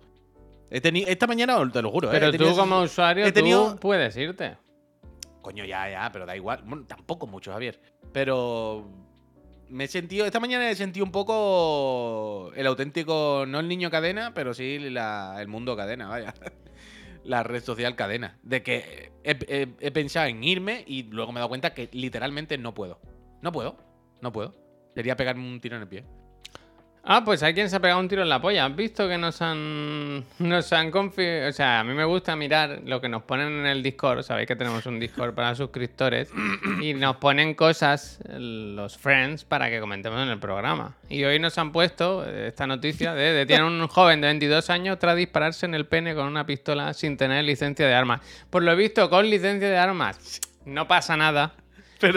He 0.70 0.82
teni- 0.82 1.04
esta 1.08 1.26
mañana, 1.26 1.56
te 1.72 1.80
lo 1.80 1.90
juro, 1.90 2.08
¿eh? 2.08 2.12
Pero 2.12 2.30
tenido 2.30 2.50
tú 2.50 2.56
como 2.58 2.80
usuario, 2.82 3.24
he 3.24 3.32
tenido- 3.32 3.72
tú 3.72 3.80
puedes 3.80 4.14
irte. 4.18 4.58
Coño, 5.40 5.64
ya, 5.64 5.88
ya, 5.88 6.10
pero 6.12 6.26
da 6.26 6.36
igual. 6.36 6.62
Bueno, 6.66 6.84
tampoco 6.86 7.26
mucho, 7.26 7.52
Javier. 7.52 7.80
Pero 8.12 8.86
me 9.70 9.84
he 9.84 9.88
sentido, 9.88 10.26
esta 10.26 10.40
mañana 10.40 10.68
he 10.70 10.74
sentido 10.74 11.06
un 11.06 11.12
poco 11.12 12.52
el 12.54 12.66
auténtico, 12.66 13.44
no 13.48 13.60
el 13.60 13.68
niño 13.68 13.90
cadena, 13.90 14.34
pero 14.34 14.52
sí 14.52 14.78
la- 14.78 15.36
el 15.40 15.48
mundo 15.48 15.74
cadena, 15.74 16.06
vaya. 16.08 16.34
La 17.24 17.44
red 17.44 17.62
social 17.62 17.94
cadena. 17.96 18.36
De 18.42 18.62
que 18.62 19.12
he, 19.24 19.38
he- 19.48 19.68
he 19.80 19.90
pensado 19.92 20.26
en 20.26 20.42
irme 20.44 20.84
y 20.86 21.04
luego 21.04 21.30
me 21.32 21.38
he 21.38 21.40
dado 21.40 21.48
cuenta 21.50 21.72
que 21.72 21.88
literalmente 21.92 22.58
no 22.58 22.74
puedo. 22.74 22.98
No 23.40 23.52
puedo. 23.52 23.76
No 24.20 24.32
puedo. 24.32 24.54
Sería 24.94 25.16
pegarme 25.16 25.46
un 25.48 25.60
tiro 25.60 25.76
en 25.76 25.82
el 25.82 25.88
pie. 25.88 26.04
Ah, 27.04 27.24
pues 27.24 27.42
hay 27.42 27.52
quien 27.52 27.68
se 27.68 27.74
ha 27.74 27.80
pegado 27.80 27.98
un 27.98 28.06
tiro 28.06 28.22
en 28.22 28.28
la 28.28 28.40
polla. 28.40 28.64
¿Has 28.64 28.76
visto 28.76 29.08
que 29.08 29.18
nos 29.18 29.42
han. 29.42 30.22
Nos 30.38 30.72
han 30.72 30.92
confi- 30.92 31.48
O 31.48 31.52
sea, 31.52 31.80
a 31.80 31.84
mí 31.84 31.94
me 31.94 32.04
gusta 32.04 32.36
mirar 32.36 32.80
lo 32.84 33.00
que 33.00 33.08
nos 33.08 33.24
ponen 33.24 33.48
en 33.48 33.66
el 33.66 33.82
Discord. 33.82 34.22
Sabéis 34.22 34.46
que 34.46 34.54
tenemos 34.54 34.86
un 34.86 35.00
Discord 35.00 35.34
para 35.34 35.52
suscriptores. 35.56 36.30
Y 36.80 36.94
nos 36.94 37.16
ponen 37.16 37.54
cosas, 37.54 38.20
los 38.38 38.96
friends, 38.98 39.44
para 39.44 39.68
que 39.68 39.80
comentemos 39.80 40.22
en 40.22 40.28
el 40.28 40.38
programa. 40.38 40.94
Y 41.08 41.24
hoy 41.24 41.40
nos 41.40 41.58
han 41.58 41.72
puesto 41.72 42.24
eh, 42.24 42.46
esta 42.46 42.68
noticia 42.68 43.14
de 43.14 43.32
detienen 43.32 43.66
un 43.66 43.88
joven 43.88 44.20
de 44.20 44.28
22 44.28 44.70
años 44.70 45.00
tras 45.00 45.16
dispararse 45.16 45.66
en 45.66 45.74
el 45.74 45.86
pene 45.86 46.14
con 46.14 46.26
una 46.28 46.46
pistola 46.46 46.94
sin 46.94 47.16
tener 47.16 47.42
licencia 47.44 47.84
de 47.84 47.94
armas. 47.94 48.20
Por 48.48 48.62
lo 48.62 48.76
visto, 48.76 49.10
con 49.10 49.28
licencia 49.28 49.68
de 49.68 49.76
armas. 49.76 50.40
No 50.66 50.86
pasa 50.86 51.16
nada. 51.16 51.54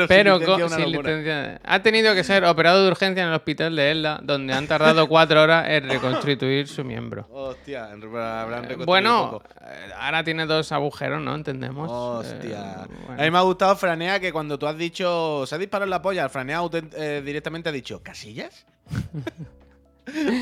Pero, 0.07 0.39
sin 0.69 0.91
licencia. 0.91 1.59
Ha 1.63 1.79
tenido 1.81 2.13
que 2.13 2.23
ser 2.23 2.43
operado 2.45 2.83
de 2.83 2.91
urgencia 2.91 3.23
en 3.23 3.29
el 3.29 3.35
hospital 3.35 3.75
de 3.75 3.91
Elda, 3.91 4.19
donde 4.23 4.53
han 4.53 4.67
tardado 4.67 5.07
cuatro 5.09 5.41
horas 5.43 5.65
en 5.69 5.87
reconstituir 5.89 6.67
su 6.67 6.83
miembro. 6.83 7.27
Hostia, 7.31 7.85
habrán 7.85 8.63
reconstruido 8.63 8.85
Bueno, 8.85 9.31
poco. 9.31 9.45
eh, 9.61 9.91
ahora 9.97 10.23
tiene 10.23 10.45
dos 10.45 10.71
agujeros, 10.71 11.21
¿no? 11.21 11.35
Entendemos. 11.35 11.89
Hostia. 11.91 12.85
Eh, 12.85 12.87
bueno. 13.07 13.21
A 13.21 13.25
mí 13.25 13.31
me 13.31 13.37
ha 13.37 13.41
gustado 13.41 13.75
Franea 13.75 14.19
que 14.19 14.31
cuando 14.31 14.57
tú 14.59 14.67
has 14.67 14.77
dicho. 14.77 15.45
Se 15.45 15.55
ha 15.55 15.57
disparado 15.57 15.85
en 15.85 15.91
la 15.91 16.01
polla. 16.01 16.27
Franea 16.29 16.61
eh, 16.95 17.21
directamente 17.23 17.69
ha 17.69 17.71
dicho. 17.71 18.01
¿Casillas? 18.03 18.65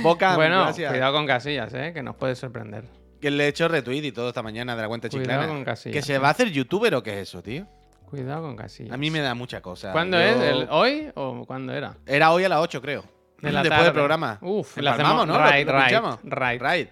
Boca, 0.03 0.36
Bueno, 0.36 0.62
gracias. 0.63 0.91
cuidado 0.91 1.13
con 1.13 1.25
Casillas, 1.25 1.73
¿eh? 1.73 1.91
Que 1.93 2.03
nos 2.03 2.15
puede 2.15 2.36
sorprender. 2.36 2.84
Que 3.21 3.32
le 3.32 3.45
he 3.45 3.47
hecho 3.47 3.67
retweet 3.69 4.03
y 4.03 4.12
todo 4.12 4.27
esta 4.29 4.43
mañana 4.43 4.75
de 4.75 4.82
la 4.82 4.88
cuenta 4.89 5.08
chiclana. 5.08 5.47
con 5.47 5.63
Casillas, 5.63 5.95
¿Que 5.95 6.01
se 6.01 6.15
eh. 6.15 6.19
va 6.19 6.27
a 6.27 6.32
hacer 6.32 6.51
youtuber 6.51 6.93
o 6.95 7.03
qué 7.03 7.12
es 7.21 7.29
eso, 7.29 7.41
tío? 7.41 7.65
Cuidado 8.13 8.43
con 8.43 8.56
Casillas. 8.56 8.93
A 8.93 8.97
mí 8.97 9.10
me 9.10 9.21
da 9.21 9.34
mucha 9.34 9.60
cosa. 9.62 9.91
¿Cuándo 9.91 10.17
Yo- 10.17 10.23
es? 10.23 10.36
¿El- 10.38 10.67
¿Hoy 10.69 11.12
o 11.15 11.43
cuándo 11.47 11.73
era? 11.73 11.97
Era 12.06 12.32
hoy 12.32 12.43
a 12.43 12.49
las 12.49 12.60
8, 12.60 12.80
creo. 12.80 13.04
De 13.41 13.52
la 13.52 13.62
Después 13.63 13.69
tarde. 13.71 13.84
del 13.86 13.93
programa. 13.93 14.38
Uf, 14.41 14.78
Empalmamos, 14.78 15.23
hacemos 15.23 15.28
¿no? 15.28 15.34
Lo- 15.43 15.52
right, 15.52 15.65
lo 15.67 15.73
right, 15.73 15.84
pinchamos. 15.86 16.19
right. 16.23 16.62
Right. 16.62 16.89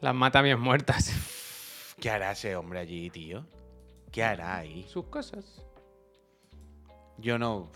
Las 0.00 0.14
mata 0.14 0.40
bien 0.42 0.60
muertas. 0.60 1.12
¿Qué 2.00 2.08
hará 2.08 2.30
ese 2.30 2.54
hombre 2.54 2.78
allí, 2.78 3.10
tío? 3.10 3.44
¿Qué 4.12 4.22
hará 4.22 4.58
ahí? 4.58 4.86
Sus 4.88 5.06
cosas. 5.06 5.60
Yo 7.18 7.36
no. 7.36 7.68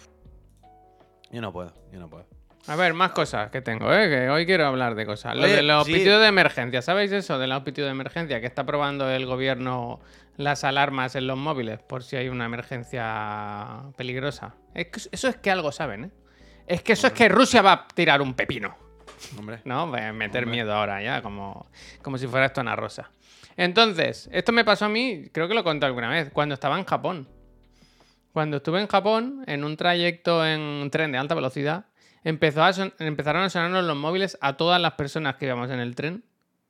Yo 1.32 1.40
no 1.40 1.52
puedo, 1.52 1.72
yo 1.92 1.98
no 1.98 2.08
puedo. 2.08 2.26
A 2.68 2.76
ver, 2.76 2.94
más 2.94 3.10
cosas 3.10 3.50
que 3.50 3.60
tengo, 3.60 3.92
¿eh? 3.92 4.08
que 4.08 4.30
hoy 4.30 4.46
quiero 4.46 4.66
hablar 4.66 4.94
de 4.94 5.04
cosas. 5.04 5.34
Lo 5.36 5.42
Oye, 5.42 5.56
de 5.56 5.62
los 5.62 5.84
sí. 5.84 5.92
pitidos 5.94 6.20
de 6.22 6.28
emergencia, 6.28 6.80
¿sabéis 6.80 7.10
eso 7.10 7.38
de 7.40 7.48
los 7.48 7.62
pitidos 7.64 7.88
de 7.88 7.90
emergencia? 7.92 8.40
Que 8.40 8.46
está 8.46 8.64
probando 8.64 9.10
el 9.10 9.26
gobierno 9.26 9.98
las 10.36 10.64
alarmas 10.64 11.14
en 11.16 11.26
los 11.26 11.38
móviles 11.38 11.80
por 11.80 12.02
si 12.02 12.16
hay 12.16 12.28
una 12.28 12.44
emergencia 12.46 13.82
peligrosa. 13.96 14.54
Es 14.74 14.86
que 14.86 15.00
eso 15.12 15.28
es 15.28 15.36
que 15.36 15.50
algo 15.50 15.72
saben, 15.72 16.04
¿eh? 16.06 16.10
Es 16.66 16.82
que 16.82 16.94
eso 16.94 17.06
es 17.06 17.12
que 17.12 17.28
Rusia 17.28 17.60
va 17.62 17.72
a 17.72 17.88
tirar 17.88 18.22
un 18.22 18.34
pepino. 18.34 18.76
Hombre. 19.38 19.60
¿no? 19.64 19.86
Voy 19.86 20.00
a 20.00 20.12
meter 20.12 20.46
miedo 20.46 20.72
ahora 20.74 21.02
ya, 21.02 21.22
como, 21.22 21.66
como 22.02 22.18
si 22.18 22.26
fuera 22.26 22.46
esto 22.46 22.60
una 22.60 22.74
rosa. 22.76 23.10
Entonces, 23.56 24.28
esto 24.32 24.50
me 24.52 24.64
pasó 24.64 24.86
a 24.86 24.88
mí, 24.88 25.28
creo 25.32 25.46
que 25.48 25.54
lo 25.54 25.62
conté 25.62 25.86
alguna 25.86 26.08
vez, 26.08 26.30
cuando 26.32 26.54
estaba 26.54 26.78
en 26.78 26.84
Japón. 26.84 27.28
Cuando 28.32 28.56
estuve 28.56 28.80
en 28.80 28.88
Japón, 28.88 29.44
en 29.46 29.62
un 29.64 29.76
trayecto 29.76 30.44
en 30.44 30.60
un 30.60 30.90
tren 30.90 31.12
de 31.12 31.18
alta 31.18 31.34
velocidad, 31.36 31.86
empezó 32.24 32.64
a 32.64 32.72
son- 32.72 32.92
empezaron 32.98 33.42
a 33.42 33.50
sonarnos 33.50 33.84
los 33.84 33.96
móviles 33.96 34.36
a 34.40 34.56
todas 34.56 34.80
las 34.80 34.94
personas 34.94 35.36
que 35.36 35.46
íbamos 35.46 35.70
en 35.70 35.78
el 35.80 35.94
tren. 35.94 36.24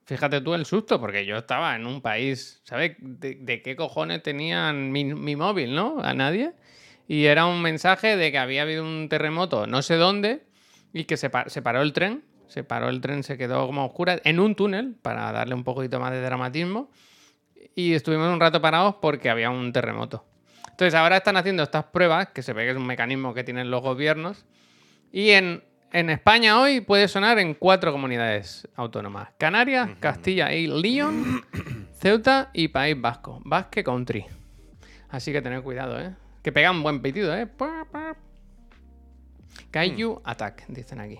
Fíjate 0.05 0.39
tú 0.41 0.53
el 0.53 0.65
susto, 0.65 0.99
porque 0.99 1.25
yo 1.25 1.37
estaba 1.37 1.75
en 1.75 1.87
un 1.87 1.99
país, 2.01 2.61
¿sabes? 2.63 2.95
¿De, 2.99 3.61
qué 3.63 3.75
cojones 3.75 4.21
tenían 4.21 4.91
mi, 4.91 5.35
móvil, 5.35 5.73
no? 5.73 5.99
A 5.99 6.13
nadie. 6.13 6.53
Y 7.07 7.25
era 7.25 7.47
un 7.47 7.61
mensaje 7.61 8.15
de 8.15 8.31
que 8.31 8.37
había 8.37 8.61
habido 8.61 8.83
un 8.83 9.09
terremoto, 9.09 9.65
no 9.65 9.81
sé 9.81 9.95
dónde, 9.95 10.43
y 10.93 11.05
que 11.05 11.17
se, 11.17 11.31
se 11.47 11.61
paró 11.61 11.81
el 11.81 11.93
tren. 11.93 12.23
Se 12.47 12.63
paró 12.63 12.89
el 12.89 13.01
tren, 13.01 13.23
se 13.23 13.37
quedó 13.37 13.65
como 13.65 13.83
oscura 13.83 14.21
en 14.23 14.39
un 14.39 14.55
túnel 14.55 14.95
para 15.01 15.31
darle 15.31 15.55
un 15.55 15.63
poquito 15.63 15.99
más 15.99 16.11
de 16.11 16.21
dramatismo. 16.21 16.91
Y 17.73 17.93
estuvimos 17.93 18.31
un 18.31 18.39
rato 18.39 18.61
parados 18.61 18.95
porque 19.01 19.31
había 19.31 19.49
un 19.49 19.73
terremoto. 19.73 20.23
Entonces 20.69 20.93
ahora 20.93 21.17
están 21.17 21.35
haciendo 21.37 21.63
estas 21.63 21.85
pruebas, 21.85 22.27
que 22.27 22.43
se 22.43 22.53
ve 22.53 22.65
que 22.65 22.71
es 22.71 22.77
un 22.77 22.85
mecanismo 22.85 23.33
que 23.33 23.43
tienen 23.43 23.71
los 23.71 23.81
gobiernos. 23.81 24.45
Y 25.11 25.31
en, 25.31 25.63
en 25.95 26.09
España 26.09 26.59
hoy 26.59 26.81
puede 26.81 27.07
sonar 27.07 27.39
en 27.39 27.53
cuatro 27.53 27.91
comunidades 27.91 28.67
autónomas. 28.75 29.29
Canarias, 29.37 29.89
Castilla 29.99 30.51
y 30.51 30.67
León, 30.67 31.41
Ceuta 31.93 32.49
y 32.53 32.67
País 32.67 32.99
Vasco. 32.99 33.41
Basque 33.45 33.83
Country. 33.83 34.25
Así 35.09 35.31
que 35.31 35.41
tened 35.41 35.61
cuidado, 35.63 35.99
¿eh? 35.99 36.13
Que 36.43 36.51
pega 36.51 36.69
un 36.71 36.83
buen 36.83 37.01
pitido, 37.01 37.35
¿eh? 37.35 37.47
Kaiju 39.71 40.21
Attack, 40.23 40.65
dicen 40.67 40.99
aquí. 40.99 41.19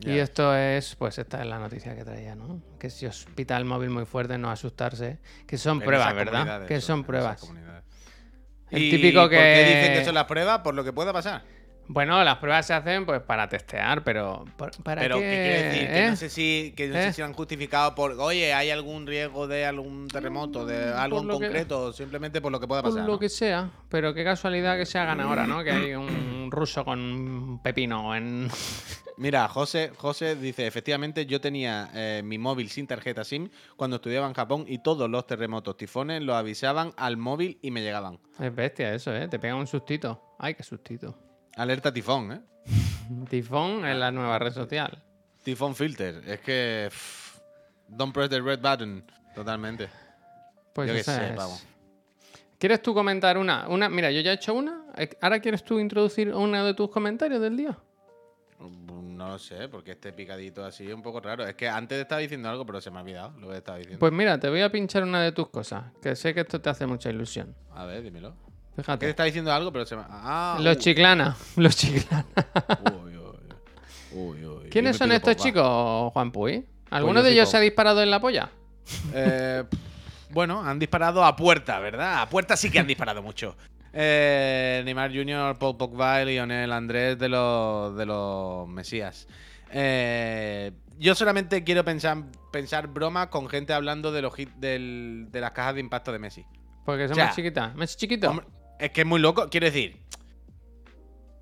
Y 0.00 0.18
esto 0.18 0.56
es, 0.56 0.96
pues 0.96 1.18
esta 1.18 1.40
es 1.42 1.46
la 1.46 1.58
noticia 1.58 1.94
que 1.94 2.04
traía, 2.04 2.34
¿no? 2.34 2.60
Que 2.78 2.88
si 2.90 3.06
os 3.06 3.26
pita 3.34 3.56
el 3.58 3.64
móvil 3.66 3.90
muy 3.90 4.06
fuerte, 4.06 4.38
no 4.38 4.50
asustarse. 4.50 5.18
Que 5.46 5.56
son 5.58 5.78
En 5.78 5.84
pruebas, 5.84 6.14
¿verdad? 6.14 6.66
Que 6.66 6.80
son 6.80 7.04
pruebas. 7.04 7.48
El 8.70 8.82
¿Y 8.84 8.90
típico 8.90 9.20
¿Por 9.20 9.30
qué 9.30 9.36
que- 9.36 9.74
dicen 9.76 9.94
que 9.98 10.04
son 10.04 10.14
las 10.14 10.24
pruebas? 10.24 10.60
Por 10.60 10.74
lo 10.74 10.82
que 10.84 10.92
pueda 10.92 11.12
pasar. 11.12 11.42
Bueno, 11.92 12.22
las 12.22 12.36
pruebas 12.38 12.66
se 12.66 12.72
hacen 12.72 13.04
pues 13.04 13.20
para 13.22 13.48
testear, 13.48 14.04
pero 14.04 14.44
¿por- 14.56 14.70
¿para 14.84 15.00
Pero, 15.02 15.16
qué? 15.16 15.22
¿qué 15.22 15.28
quiere 15.30 15.62
decir? 15.64 15.88
Que 15.88 16.06
eh? 16.06 16.10
no 16.10 16.16
sé 16.16 16.28
si, 16.30 16.72
que 16.76 16.86
no 16.88 16.94
¿Eh? 16.96 17.02
sé 17.02 17.12
si 17.14 17.20
lo 17.20 17.26
han 17.26 17.32
justificado 17.32 17.96
por, 17.96 18.12
oye, 18.12 18.54
hay 18.54 18.70
algún 18.70 19.08
riesgo 19.08 19.48
de 19.48 19.66
algún 19.66 20.06
terremoto, 20.06 20.64
de 20.64 20.92
algo 20.92 21.18
en 21.18 21.24
Mm, 21.24 21.28
lo 21.28 21.38
que- 21.40 21.46
concreto, 21.46 21.92
simplemente 21.92 22.40
por 22.40 22.52
lo 22.52 22.60
que 22.60 22.68
pueda 22.68 22.82
Por 22.82 22.92
pasar. 22.92 23.06
lo 23.06 23.14
¿no? 23.14 23.18
que 23.18 23.28
sea, 23.28 23.70
pero 23.88 24.14
qué 24.14 24.22
casualidad 24.22 24.76
que 24.76 24.86
se 24.86 24.98
hagan 25.00 25.20
ahora, 25.20 25.48
¿no? 25.48 25.64
Que 25.64 25.72
hay 25.72 25.94
un 25.96 26.48
ruso 26.52 26.84
con 26.84 27.00
un 27.00 27.60
pepino 27.62 28.14
en... 28.14 28.48
Mira, 29.16 29.48
José, 29.48 29.90
José 29.96 30.36
dice, 30.36 30.68
efectivamente 30.68 31.26
yo 31.26 31.40
tenía 31.40 31.90
eh, 31.92 32.22
mi 32.24 32.38
móvil 32.38 32.70
sin 32.70 32.86
tarjeta 32.86 33.24
SIM 33.24 33.50
cuando 33.76 33.96
estudiaba 33.96 34.26
en 34.28 34.32
Japón 34.34 34.64
y 34.68 34.78
todos 34.78 35.10
los 35.10 35.26
terremotos, 35.26 35.76
tifones, 35.76 36.22
lo 36.22 36.36
avisaban 36.36 36.92
al 36.96 37.16
móvil 37.16 37.58
y 37.62 37.72
me 37.72 37.82
llegaban. 37.82 38.20
Es 38.38 38.54
bestia 38.54 38.94
eso, 38.94 39.14
¿eh? 39.14 39.26
Te 39.28 39.40
pega 39.40 39.56
un 39.56 39.66
sustito. 39.66 40.36
Ay, 40.38 40.54
qué 40.54 40.62
sustito. 40.62 41.18
Alerta 41.56 41.92
tifón, 41.92 42.32
¿eh? 42.32 42.40
Tifón 43.28 43.84
es 43.86 43.96
la 43.96 44.10
nueva 44.10 44.38
red 44.38 44.52
social. 44.52 45.02
Tifón 45.42 45.74
filter. 45.74 46.22
Es 46.26 46.40
que... 46.40 46.88
pff, 46.90 47.38
don't 47.88 48.14
press 48.14 48.30
the 48.30 48.40
red 48.40 48.60
button. 48.60 49.04
Totalmente. 49.34 49.88
Pues 50.72 50.88
Yo 50.88 50.94
qué 50.94 51.00
esa 51.00 51.28
sé, 51.28 51.34
pavo. 51.34 51.58
¿Quieres 52.58 52.82
tú 52.82 52.92
comentar 52.92 53.38
una? 53.38 53.68
una? 53.68 53.88
Mira, 53.88 54.10
yo 54.10 54.20
ya 54.20 54.32
he 54.32 54.34
hecho 54.34 54.54
una. 54.54 54.84
Eh, 54.96 55.08
¿Ahora 55.20 55.40
quieres 55.40 55.64
tú 55.64 55.78
introducir 55.78 56.32
uno 56.34 56.64
de 56.64 56.74
tus 56.74 56.90
comentarios 56.90 57.40
del 57.40 57.56
día? 57.56 57.76
No 58.60 59.28
lo 59.28 59.38
sé, 59.38 59.68
porque 59.68 59.92
este 59.92 60.12
picadito 60.12 60.64
así 60.64 60.86
es 60.86 60.94
un 60.94 61.02
poco 61.02 61.20
raro. 61.20 61.46
Es 61.46 61.54
que 61.54 61.68
antes 61.68 61.98
estaba 61.98 62.20
diciendo 62.20 62.50
algo, 62.50 62.66
pero 62.66 62.80
se 62.80 62.90
me 62.90 62.98
ha 62.98 63.02
olvidado 63.02 63.38
lo 63.38 63.48
que 63.48 63.56
estaba 63.56 63.78
diciendo. 63.78 63.98
Pues 63.98 64.12
mira, 64.12 64.38
te 64.38 64.50
voy 64.50 64.60
a 64.60 64.70
pinchar 64.70 65.02
una 65.02 65.22
de 65.22 65.32
tus 65.32 65.48
cosas, 65.48 65.84
que 66.02 66.14
sé 66.14 66.34
que 66.34 66.40
esto 66.40 66.60
te 66.60 66.68
hace 66.68 66.86
mucha 66.86 67.08
ilusión. 67.08 67.54
A 67.74 67.86
ver, 67.86 68.02
dímelo. 68.02 68.34
Que 68.76 68.82
Fíjate. 68.82 69.10
está 69.10 69.24
diciendo 69.24 69.52
algo, 69.52 69.72
pero 69.72 69.84
se 69.84 69.96
me... 69.96 70.02
Ah, 70.08 70.56
Los 70.60 70.76
uh, 70.76 70.80
chiclana, 70.80 71.36
los 71.56 71.76
chiclana. 71.76 72.24
uy, 73.04 73.16
uy, 73.16 73.56
uy, 74.12 74.44
uy. 74.46 74.68
¿Quiénes 74.70 74.96
son 74.96 75.12
estos 75.12 75.36
chicos, 75.36 76.12
Juan 76.12 76.30
Puy? 76.32 76.64
¿Alguno 76.90 77.20
yo 77.20 77.24
de 77.24 77.32
ellos 77.32 77.48
se 77.50 77.56
ha 77.56 77.60
disparado 77.60 78.02
en 78.02 78.10
la 78.10 78.20
polla? 78.20 78.50
Eh, 79.12 79.64
bueno, 80.30 80.62
han 80.64 80.78
disparado 80.78 81.24
a 81.24 81.36
puerta, 81.36 81.78
¿verdad? 81.80 82.22
A 82.22 82.28
puerta 82.28 82.56
sí 82.56 82.70
que 82.70 82.78
han 82.78 82.86
disparado 82.86 83.22
mucho. 83.22 83.56
Eh, 83.92 84.82
Neymar 84.84 85.12
Jr., 85.12 85.58
Paul 85.58 85.76
Pogba 85.76 86.22
y 86.22 86.26
Lionel 86.26 86.72
Andrés 86.72 87.18
de 87.18 87.28
los, 87.28 87.96
de 87.96 88.06
los 88.06 88.68
Mesías. 88.68 89.26
Eh, 89.72 90.72
yo 90.98 91.14
solamente 91.14 91.64
quiero 91.64 91.84
pensar, 91.84 92.18
pensar 92.52 92.86
bromas 92.88 93.28
con 93.28 93.48
gente 93.48 93.72
hablando 93.72 94.12
de, 94.12 94.22
los 94.22 94.32
hit- 94.34 94.54
del- 94.56 95.26
de 95.30 95.40
las 95.40 95.50
cajas 95.52 95.74
de 95.74 95.80
impacto 95.80 96.12
de 96.12 96.18
Messi. 96.18 96.44
Porque 96.84 97.04
son 97.04 97.12
O 97.12 97.14
sea, 97.16 97.26
más 97.26 97.36
chiquitas. 97.36 97.74
¿Messi 97.74 97.96
chiquito? 97.96 98.30
Hombre, 98.30 98.46
es 98.80 98.90
que 98.90 99.02
es 99.02 99.06
muy 99.06 99.20
loco. 99.20 99.48
Quiero 99.50 99.66
decir, 99.66 99.96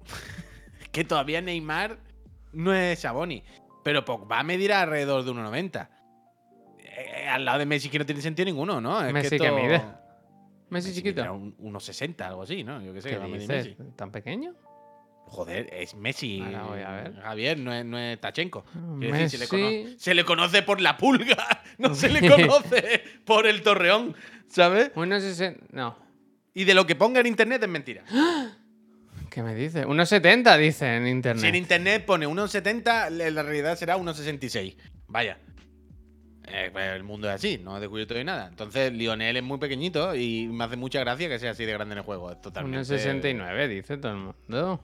que 0.92 1.04
todavía 1.04 1.40
Neymar 1.40 1.98
no 2.52 2.74
es 2.74 3.00
Saboni. 3.00 3.42
Pero 3.84 4.04
Pogba 4.04 4.42
medirá 4.42 4.82
alrededor 4.82 5.24
de 5.24 5.30
1,90. 5.32 5.88
Eh, 6.78 7.28
al 7.28 7.44
lado 7.44 7.58
de 7.60 7.66
Messi 7.66 7.88
que 7.88 7.98
no 7.98 8.06
tiene 8.06 8.20
sentido 8.20 8.46
ninguno, 8.46 8.80
¿no? 8.80 9.00
Es 9.04 9.12
¿Messi 9.12 9.30
que 9.30 9.38
qué 9.38 9.44
esto- 9.46 9.56
mide? 9.56 9.78
Messi 9.78 10.88
Messi 10.88 10.94
chiquito. 10.94 11.16
medirá 11.22 11.32
un- 11.32 11.56
1,60, 11.58 12.26
algo 12.26 12.42
así, 12.42 12.64
¿no? 12.64 12.82
Yo 12.82 12.92
qué 12.92 13.00
sé, 13.00 13.08
¿Qué 13.08 13.14
que 13.14 13.18
va 13.18 13.24
a 13.24 13.28
medir 13.28 13.48
dices? 13.48 13.78
Messi. 13.78 13.92
¿Tan 13.96 14.10
pequeño? 14.10 14.54
Joder, 15.26 15.68
es 15.72 15.94
Messi. 15.94 16.40
Ahora 16.42 16.62
voy 16.62 16.80
a 16.80 16.90
ver. 16.90 17.14
Javier, 17.20 17.58
no 17.58 17.72
es, 17.72 17.84
no 17.84 17.98
es 17.98 18.18
Tachenko. 18.20 18.64
Quiero 18.98 19.16
decir, 19.16 19.30
se, 19.30 19.36
le 19.38 19.44
Messi. 19.44 19.84
conoce, 19.84 19.98
se 19.98 20.14
le 20.14 20.24
conoce 20.24 20.62
por 20.62 20.80
la 20.80 20.96
pulga, 20.96 21.36
no 21.78 21.94
se 21.94 22.08
le 22.08 22.20
conoce 22.28 23.02
por 23.24 23.46
el 23.46 23.62
torreón, 23.62 24.14
¿sabes? 24.48 24.90
Unos 24.94 25.22
sesen- 25.22 25.60
No. 25.70 25.96
Y 26.58 26.64
de 26.64 26.74
lo 26.74 26.88
que 26.88 26.96
ponga 26.96 27.20
en 27.20 27.26
internet 27.28 27.62
es 27.62 27.68
mentira. 27.68 28.02
¿Qué 29.30 29.44
me 29.44 29.54
dice? 29.54 29.86
Unos 29.86 30.08
70 30.08 30.56
dice 30.56 30.96
en 30.96 31.06
internet. 31.06 31.40
Si 31.40 31.46
en 31.46 31.54
internet 31.54 32.04
pone 32.04 32.26
1,70, 32.26 33.10
la 33.30 33.42
realidad 33.44 33.78
será 33.78 33.96
1,66. 33.96 34.74
Vaya. 35.06 35.38
Eh, 36.48 36.70
pues 36.72 36.96
el 36.96 37.04
mundo 37.04 37.28
es 37.28 37.36
así, 37.36 37.60
no 37.62 37.76
he 37.76 37.80
descubierto 37.80 38.14
hoy 38.14 38.24
nada. 38.24 38.48
Entonces, 38.48 38.92
Lionel 38.92 39.36
es 39.36 39.42
muy 39.44 39.58
pequeñito 39.58 40.16
y 40.16 40.48
me 40.48 40.64
hace 40.64 40.74
mucha 40.74 40.98
gracia 40.98 41.28
que 41.28 41.38
sea 41.38 41.52
así 41.52 41.64
de 41.64 41.74
grande 41.74 41.92
en 41.92 41.98
el 41.98 42.04
juego. 42.04 42.32
Es 42.32 42.40
totalmente. 42.40 42.78
Unos 42.78 42.88
69 42.88 43.68
dice 43.68 43.96
todo 43.96 44.10
el 44.10 44.18
mundo. 44.18 44.82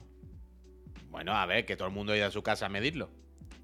Bueno, 1.09 1.33
a 1.33 1.45
ver, 1.45 1.65
que 1.65 1.75
todo 1.75 1.89
el 1.89 1.93
mundo 1.93 2.13
ha 2.13 2.17
ido 2.17 2.27
a 2.27 2.31
su 2.31 2.41
casa 2.41 2.67
a 2.67 2.69
medirlo. 2.69 3.09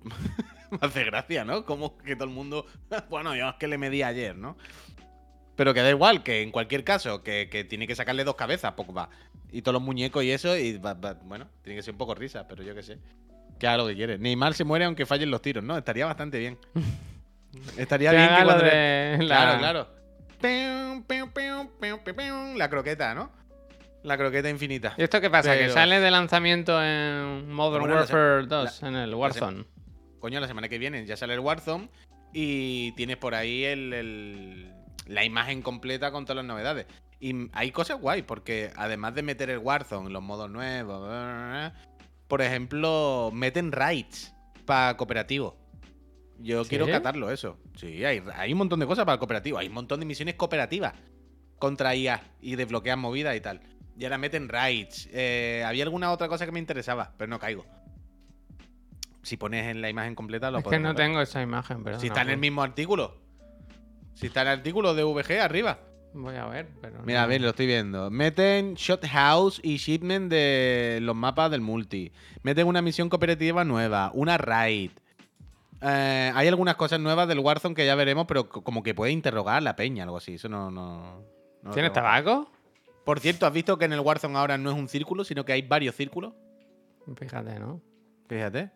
me 0.71 0.79
hace 0.81 1.05
gracia, 1.05 1.45
¿no? 1.45 1.65
Como 1.65 1.97
que 1.97 2.15
todo 2.17 2.27
el 2.27 2.33
mundo. 2.33 2.65
bueno, 3.09 3.35
yo 3.37 3.47
es 3.47 3.55
que 3.55 3.69
le 3.69 3.77
medí 3.77 4.03
ayer, 4.03 4.35
¿no? 4.35 4.57
Pero 5.61 5.75
que 5.75 5.81
da 5.83 5.91
igual, 5.91 6.23
que 6.23 6.41
en 6.41 6.49
cualquier 6.49 6.83
caso, 6.83 7.21
que, 7.21 7.47
que 7.47 7.63
tiene 7.63 7.85
que 7.85 7.93
sacarle 7.93 8.23
dos 8.23 8.33
cabezas, 8.33 8.71
Pogba. 8.73 9.09
Y 9.51 9.61
todos 9.61 9.73
los 9.73 9.83
muñecos 9.83 10.23
y 10.23 10.31
eso, 10.31 10.57
y 10.57 10.79
va- 10.79 10.95
va- 10.95 11.13
bueno, 11.23 11.47
tiene 11.61 11.77
que 11.77 11.83
ser 11.83 11.93
un 11.93 11.99
poco 11.99 12.15
risa, 12.15 12.47
pero 12.47 12.63
yo 12.63 12.73
qué 12.73 12.81
sé. 12.81 12.97
Que 13.59 13.67
haga 13.67 13.77
lo 13.77 13.87
que 13.87 13.93
quiere. 13.95 14.17
Neymar 14.17 14.55
se 14.55 14.63
muere 14.63 14.85
aunque 14.85 15.05
fallen 15.05 15.29
los 15.29 15.39
tiros, 15.39 15.63
¿no? 15.63 15.77
Estaría 15.77 16.07
bastante 16.07 16.39
bien. 16.39 16.57
Estaría 17.77 18.11
bien 18.11 18.27
que 18.39 18.43
cuando 18.43 18.63
le- 18.63 18.71
de 18.71 19.17
la- 19.19 19.25
Claro, 19.27 19.59
claro. 19.59 19.87
La 22.57 22.67
croqueta, 22.67 23.13
¿no? 23.13 23.31
La 24.01 24.17
croqueta 24.17 24.49
infinita. 24.49 24.95
¿Y 24.97 25.03
esto 25.03 25.21
qué 25.21 25.29
pasa? 25.29 25.55
Que 25.55 25.69
sale 25.69 25.99
de 25.99 26.09
lanzamiento 26.09 26.83
en 26.83 27.51
Modern 27.53 27.81
Bueno, 27.83 27.97
Warfare 27.97 28.47
2, 28.47 28.81
la- 28.81 28.87
en 28.87 28.95
el 28.95 29.13
Warzone. 29.13 29.65
Coño, 30.19 30.39
la 30.39 30.47
semana 30.47 30.67
que 30.69 30.79
viene 30.79 31.05
ya 31.05 31.15
sale 31.15 31.35
el 31.35 31.39
Warzone 31.39 31.87
y 32.33 32.93
tienes 32.93 33.17
por 33.17 33.35
ahí 33.35 33.63
el, 33.63 33.93
el- 33.93 34.60
la 35.11 35.25
imagen 35.25 35.61
completa 35.61 36.11
con 36.11 36.25
todas 36.25 36.37
las 36.37 36.45
novedades. 36.45 36.87
Y 37.19 37.49
hay 37.53 37.71
cosas 37.71 37.99
guay, 37.99 38.23
porque 38.23 38.71
además 38.75 39.13
de 39.13 39.21
meter 39.23 39.49
el 39.49 39.59
Warzone 39.59 40.07
en 40.07 40.13
los 40.13 40.23
modos 40.23 40.49
nuevos, 40.49 41.71
por 42.27 42.41
ejemplo, 42.41 43.29
meten 43.33 43.71
raids 43.71 44.33
para 44.65 44.97
cooperativo. 44.97 45.57
Yo 46.39 46.63
¿Sí? 46.63 46.69
quiero 46.69 46.87
catarlo 46.87 47.29
eso. 47.29 47.59
Sí, 47.75 48.03
hay, 48.03 48.23
hay 48.35 48.51
un 48.53 48.57
montón 48.57 48.79
de 48.79 48.87
cosas 48.87 49.05
para 49.05 49.13
el 49.15 49.19
cooperativo. 49.19 49.59
Hay 49.59 49.67
un 49.67 49.73
montón 49.73 49.99
de 49.99 50.05
misiones 50.05 50.35
cooperativas 50.35 50.93
contra 51.59 51.93
IA 51.95 52.23
y 52.41 52.55
desbloquean 52.55 52.97
movidas 52.99 53.35
y 53.35 53.41
tal. 53.41 53.61
Y 53.97 54.05
ahora 54.05 54.17
meten 54.17 54.49
raids. 54.49 55.07
Eh, 55.11 55.63
había 55.67 55.83
alguna 55.83 56.11
otra 56.11 56.27
cosa 56.27 56.45
que 56.45 56.51
me 56.51 56.59
interesaba, 56.59 57.13
pero 57.17 57.29
no 57.29 57.37
caigo. 57.37 57.65
Si 59.21 59.37
pones 59.37 59.67
en 59.67 59.81
la 59.81 59.89
imagen 59.89 60.15
completa, 60.15 60.49
lo 60.49 60.59
Es 60.59 60.63
que 60.63 60.79
no 60.79 60.89
ver. 60.89 60.97
tengo 60.97 61.21
esa 61.21 61.41
imagen, 61.43 61.83
pero. 61.83 61.99
Si 61.99 62.07
está 62.07 62.23
en 62.23 62.29
el 62.31 62.37
mismo 62.39 62.63
artículo. 62.63 63.21
Si 64.13 64.27
está 64.27 64.41
el 64.43 64.47
artículo 64.49 64.93
de 64.93 65.03
VG 65.03 65.39
arriba. 65.41 65.79
Voy 66.13 66.35
a 66.35 66.45
ver, 66.47 66.67
pero. 66.81 67.01
Mira, 67.03 67.21
a 67.21 67.23
no. 67.23 67.29
ver, 67.29 67.41
lo 67.41 67.49
estoy 67.49 67.67
viendo. 67.67 68.09
Meten 68.11 68.73
Shot 68.75 69.05
House 69.07 69.61
y 69.63 69.77
Shipment 69.77 70.29
de 70.29 70.99
los 71.01 71.15
mapas 71.15 71.49
del 71.51 71.61
multi. 71.61 72.11
Meten 72.43 72.67
una 72.67 72.81
misión 72.81 73.07
cooperativa 73.09 73.63
nueva, 73.63 74.11
una 74.13 74.37
raid. 74.37 74.91
Eh, 75.81 76.31
hay 76.35 76.47
algunas 76.47 76.75
cosas 76.75 76.99
nuevas 76.99 77.27
del 77.27 77.39
Warzone 77.39 77.73
que 77.73 77.85
ya 77.85 77.95
veremos, 77.95 78.25
pero 78.27 78.49
co- 78.49 78.61
como 78.63 78.83
que 78.83 78.93
puede 78.93 79.11
interrogar 79.13 79.55
a 79.57 79.61
la 79.61 79.75
peña, 79.75 80.03
algo 80.03 80.17
así. 80.17 80.33
Eso 80.33 80.49
no. 80.49 80.69
no, 80.69 81.23
no 81.63 81.71
¿Tienes 81.71 81.93
tabaco? 81.93 82.51
Por 83.05 83.19
cierto, 83.19 83.47
¿has 83.47 83.53
visto 83.53 83.77
que 83.77 83.85
en 83.85 83.93
el 83.93 83.99
Warzone 84.01 84.37
ahora 84.37 84.57
no 84.57 84.69
es 84.69 84.75
un 84.77 84.87
círculo, 84.89 85.23
sino 85.23 85.43
que 85.45 85.53
hay 85.53 85.61
varios 85.63 85.95
círculos? 85.95 86.33
Fíjate, 87.17 87.57
¿no? 87.59 87.81
Fíjate. 88.29 88.69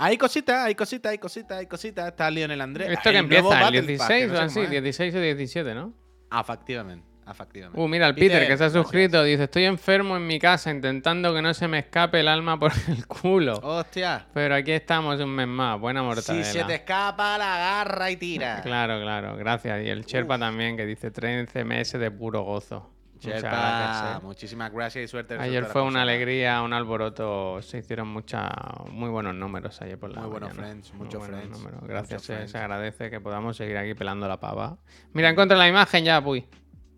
Hay 0.00 0.16
cositas, 0.16 0.64
hay 0.64 0.74
cositas, 0.76 1.10
hay 1.10 1.18
cositas, 1.18 1.58
hay 1.58 1.66
cositas. 1.66 2.06
Está 2.08 2.30
Lionel 2.30 2.60
Andrés. 2.60 2.88
¿Esto 2.90 3.10
que 3.10 3.16
empieza? 3.18 3.44
¿El 3.48 3.64
Battle 3.64 3.96
Pass, 3.96 4.08
que 4.08 4.14
16 4.14 4.28
no 4.28 4.34
o 4.38 4.40
así? 4.42 4.54
cómo 4.54 4.64
es. 4.66 4.70
16 4.70 5.14
o 5.16 5.20
17, 5.20 5.74
¿no? 5.74 5.92
Afectivamente, 6.30 7.04
afectivamente. 7.26 7.80
Uh, 7.80 7.88
mira, 7.88 8.06
el 8.06 8.14
Peter, 8.14 8.40
que 8.42 8.46
se 8.46 8.52
ha 8.52 8.56
gracias. 8.68 8.72
suscrito, 8.74 9.24
dice: 9.24 9.44
Estoy 9.44 9.64
enfermo 9.64 10.16
en 10.16 10.26
mi 10.26 10.38
casa 10.38 10.70
intentando 10.70 11.34
que 11.34 11.42
no 11.42 11.52
se 11.52 11.66
me 11.66 11.80
escape 11.80 12.20
el 12.20 12.28
alma 12.28 12.58
por 12.58 12.70
el 12.88 13.06
culo. 13.08 13.58
Hostia. 13.62 14.26
Pero 14.32 14.54
aquí 14.54 14.70
estamos 14.72 15.18
un 15.20 15.30
mes 15.30 15.48
más. 15.48 15.80
Buena 15.80 16.00
Si 16.00 16.06
mortadela. 16.06 16.44
se 16.44 16.64
te 16.64 16.74
escapa, 16.76 17.36
la 17.38 17.54
agarra 17.56 18.10
y 18.10 18.16
tira. 18.16 18.60
Claro, 18.62 19.00
claro, 19.00 19.36
gracias. 19.36 19.84
Y 19.84 19.88
el 19.88 20.04
Sherpa 20.04 20.38
también, 20.38 20.76
que 20.76 20.86
dice 20.86 21.10
13 21.10 21.64
meses 21.64 22.00
de 22.00 22.10
puro 22.12 22.42
gozo. 22.42 22.88
Muchas 23.22 23.42
Sherpa, 23.42 23.50
gracias. 23.50 24.16
eh. 24.16 24.24
muchísimas 24.24 24.72
gracias 24.72 25.04
y 25.04 25.08
suerte. 25.08 25.36
Ayer 25.38 25.64
fue 25.64 25.82
una 25.82 26.02
alegría, 26.02 26.62
un 26.62 26.72
alboroto. 26.72 27.60
Se 27.62 27.78
hicieron 27.78 28.08
mucha, 28.08 28.48
muy 28.90 29.08
buenos 29.10 29.34
números 29.34 29.80
ayer 29.82 29.98
por 29.98 30.10
la 30.10 30.20
Muy 30.20 30.30
buenos 30.30 30.52
friends, 30.52 30.94
muchos 30.94 31.26
friends, 31.26 31.50
números. 31.50 31.80
Gracias, 31.82 32.22
se, 32.22 32.34
friends. 32.34 32.52
se 32.52 32.58
agradece 32.58 33.10
que 33.10 33.20
podamos 33.20 33.56
seguir 33.56 33.76
aquí 33.76 33.94
pelando 33.94 34.28
la 34.28 34.38
pava. 34.38 34.76
Mira, 35.12 35.28
encontré 35.30 35.56
la 35.58 35.66
imagen 35.68 36.04
ya, 36.04 36.22
Puy. 36.22 36.46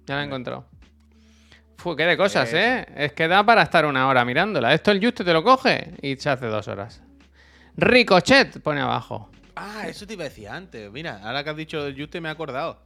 Ya 0.06 0.16
la 0.16 0.22
he 0.22 0.26
encontrado. 0.26 0.66
Fu, 1.78 1.96
qué 1.96 2.04
de 2.04 2.16
cosas, 2.18 2.48
Eso. 2.48 2.59
¿eh? 2.59 2.87
Es 2.94 3.12
que 3.14 3.26
da 3.26 3.42
para 3.42 3.62
estar 3.62 3.87
una 3.87 4.06
hora 4.06 4.22
mirándola. 4.26 4.74
Esto 4.74 4.90
el 4.90 5.02
Juste 5.02 5.24
te 5.24 5.33
lo 5.33 5.42
coge 5.42 5.94
y 6.02 6.16
se 6.16 6.28
hace 6.28 6.46
dos 6.46 6.68
horas. 6.68 7.02
Ricochet 7.76 8.61
pone 8.62 8.80
abajo. 8.83 9.30
Ah, 9.56 9.88
eso 9.88 10.06
te 10.06 10.12
iba 10.14 10.24
a 10.24 10.28
decir 10.28 10.48
antes. 10.48 10.90
Mira, 10.90 11.20
ahora 11.24 11.42
que 11.44 11.50
has 11.50 11.56
dicho 11.56 11.87
el 11.87 11.98
Juste 11.98 12.20
me 12.20 12.28
he 12.28 12.33
acordado. 12.33 12.83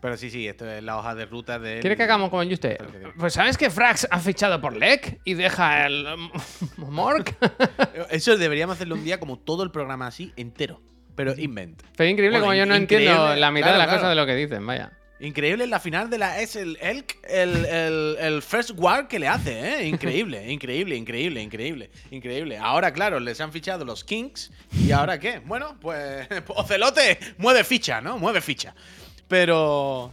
Pero 0.00 0.16
sí, 0.16 0.30
sí, 0.30 0.46
esto 0.46 0.70
es 0.70 0.82
la 0.82 0.96
hoja 0.96 1.14
de 1.16 1.26
ruta 1.26 1.58
de. 1.58 1.80
¿Quieres 1.80 1.96
que 1.96 2.04
hagamos 2.04 2.30
como 2.30 2.44
Juste? 2.48 2.78
Pues 3.18 3.32
¿sabes 3.34 3.58
que 3.58 3.68
Frax 3.68 4.06
ha 4.10 4.20
fichado 4.20 4.60
por 4.60 4.76
Lec 4.76 5.18
y 5.24 5.34
deja 5.34 5.86
el 5.86 6.06
um, 6.06 6.30
Mork? 6.90 7.34
Eso 8.10 8.36
deberíamos 8.36 8.76
hacerlo 8.76 8.94
un 8.94 9.04
día 9.04 9.18
como 9.18 9.38
todo 9.38 9.64
el 9.64 9.70
programa 9.72 10.06
así, 10.06 10.32
entero. 10.36 10.80
Pero 11.16 11.34
invent. 11.36 11.82
Pero 11.96 12.08
increíble 12.10 12.38
Bueno, 12.38 12.44
como 12.46 12.54
yo 12.54 12.64
no 12.64 12.76
entiendo 12.76 13.34
la 13.34 13.50
mitad 13.50 13.66
Claro, 13.70 13.72
de 13.72 13.78
las 13.78 13.86
claro. 13.88 13.98
cosas 13.98 14.10
de 14.10 14.14
lo 14.14 14.24
que 14.26 14.36
dicen, 14.36 14.64
vaya. 14.64 14.92
Increíble 15.20 15.66
la 15.66 15.80
final 15.80 16.10
de 16.10 16.18
la. 16.18 16.40
Es 16.40 16.54
el 16.54 16.78
Elk, 16.80 17.16
el, 17.24 17.64
el, 17.64 18.16
el 18.20 18.40
first 18.40 18.70
war 18.76 19.08
que 19.08 19.18
le 19.18 19.26
hace, 19.26 19.80
¿eh? 19.80 19.86
Increíble, 19.88 20.48
increíble, 20.52 20.94
increíble, 20.94 21.42
increíble, 21.42 21.90
increíble. 22.12 22.56
Ahora, 22.56 22.92
claro, 22.92 23.18
les 23.18 23.40
han 23.40 23.50
fichado 23.50 23.84
los 23.84 24.04
Kings. 24.04 24.52
¿Y 24.86 24.92
ahora 24.92 25.18
qué? 25.18 25.40
Bueno, 25.44 25.76
pues. 25.80 26.28
Ocelote 26.46 27.18
mueve 27.36 27.64
ficha, 27.64 28.00
¿no? 28.00 28.16
Mueve 28.16 28.40
ficha. 28.40 28.76
Pero. 29.28 30.12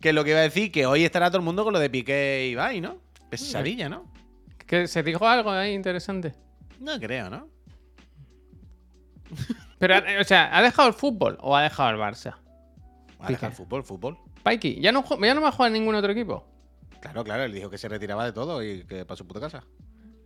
Que 0.00 0.12
lo 0.12 0.24
que 0.24 0.30
iba 0.30 0.40
a 0.40 0.42
decir, 0.42 0.72
que 0.72 0.84
hoy 0.86 1.04
estará 1.04 1.28
todo 1.30 1.38
el 1.38 1.44
mundo 1.44 1.62
con 1.62 1.72
lo 1.72 1.78
de 1.78 1.88
Piqué 1.88 2.46
y 2.48 2.52
Ibai, 2.52 2.80
¿no? 2.80 2.96
Pesadilla, 3.30 3.88
¿no? 3.88 4.10
¿Que 4.66 4.88
¿Se 4.88 5.02
dijo 5.04 5.26
algo 5.28 5.50
ahí 5.50 5.74
interesante? 5.74 6.34
No 6.80 6.98
creo, 6.98 7.30
¿no? 7.30 7.48
Pero, 9.78 9.96
o 10.20 10.24
sea, 10.24 10.56
¿ha 10.56 10.62
dejado 10.62 10.88
el 10.88 10.94
fútbol 10.94 11.38
o 11.40 11.56
ha 11.56 11.62
dejado 11.62 11.90
el 11.90 11.96
Barça? 11.96 12.32
Va 12.34 13.26
a 13.26 13.26
Piqué. 13.28 13.32
dejar 13.34 13.52
fútbol, 13.52 13.84
fútbol. 13.84 14.18
Paiki, 14.42 14.80
¿ya 14.80 14.90
no, 14.92 15.04
ya 15.20 15.34
no 15.34 15.40
va 15.40 15.48
a 15.48 15.52
jugar 15.52 15.68
en 15.68 15.74
ningún 15.74 15.94
otro 15.94 16.10
equipo? 16.12 16.44
Claro, 17.00 17.22
claro, 17.24 17.44
él 17.44 17.52
dijo 17.52 17.70
que 17.70 17.78
se 17.78 17.88
retiraba 17.88 18.24
de 18.24 18.32
todo 18.32 18.62
y 18.62 18.84
que 18.84 19.04
para 19.04 19.16
su 19.16 19.26
puta 19.26 19.40
casa. 19.40 19.64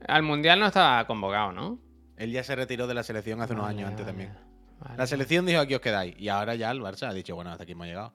Al 0.08 0.22
Mundial 0.22 0.58
no 0.60 0.66
estaba 0.66 1.06
convocado, 1.06 1.52
¿no? 1.52 1.78
Él 2.16 2.32
ya 2.32 2.42
se 2.42 2.56
retiró 2.56 2.86
de 2.86 2.94
la 2.94 3.02
selección 3.02 3.40
hace 3.42 3.52
unos 3.52 3.66
Vale, 3.66 3.78
años 3.78 3.90
antes 3.90 4.06
vale, 4.06 4.18
también. 4.26 4.46
vale. 4.80 4.96
La 4.96 5.06
selección 5.06 5.44
dijo 5.46 5.60
aquí 5.60 5.74
os 5.74 5.80
quedáis. 5.80 6.14
Y 6.18 6.28
ahora 6.28 6.54
ya 6.54 6.70
el 6.70 6.80
Barça 6.80 7.08
ha 7.08 7.12
dicho, 7.14 7.34
bueno, 7.34 7.50
hasta 7.50 7.64
aquí 7.64 7.72
hemos 7.72 7.86
llegado. 7.86 8.12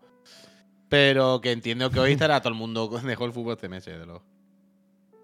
Pero 0.91 1.39
que 1.39 1.54
entiendo 1.54 1.89
que 1.89 2.01
hoy 2.01 2.12
estará 2.12 2.41
todo 2.41 2.49
el 2.51 2.60
mundo. 2.60 2.89
Dejó 2.89 3.23
el 3.23 3.32
fútbol 3.32 3.54
este 3.54 3.69
mes, 3.69 3.86
desde 3.86 4.06
luego. 4.06 4.23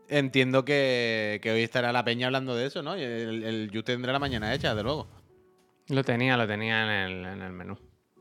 Entiendo 0.07 0.63
que, 0.63 1.41
que 1.43 1.51
hoy 1.51 1.61
estará 1.61 1.91
la 1.91 2.05
peña 2.05 2.27
hablando 2.27 2.55
de 2.55 2.67
eso, 2.67 2.81
¿no? 2.81 2.97
Y 2.97 3.01
el, 3.03 3.43
el 3.43 3.69
You 3.71 3.83
tendrá 3.83 4.13
la 4.13 4.19
mañana 4.19 4.53
hecha, 4.53 4.69
desde 4.69 4.83
luego. 4.83 5.09
Lo 5.89 6.05
tenía, 6.05 6.37
lo 6.37 6.47
tenía 6.47 6.83
en 6.83 7.11
el, 7.11 7.25
en 7.25 7.41
el 7.41 7.51
menú. 7.51 7.77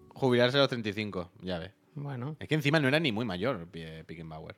Jubilarse 0.09 0.57
a 0.57 0.63
los 0.63 0.69
35, 0.71 1.31
ya 1.43 1.61
ves. 1.61 1.71
Bueno, 1.95 2.35
Es 2.41 2.49
que 2.49 2.57
encima 2.57 2.81
no 2.81 2.89
era 2.89 2.99
ni 2.99 3.13
muy 3.13 3.25
mayor 3.25 3.69
Pi- 3.69 4.03
Pickenbauer. 4.05 4.57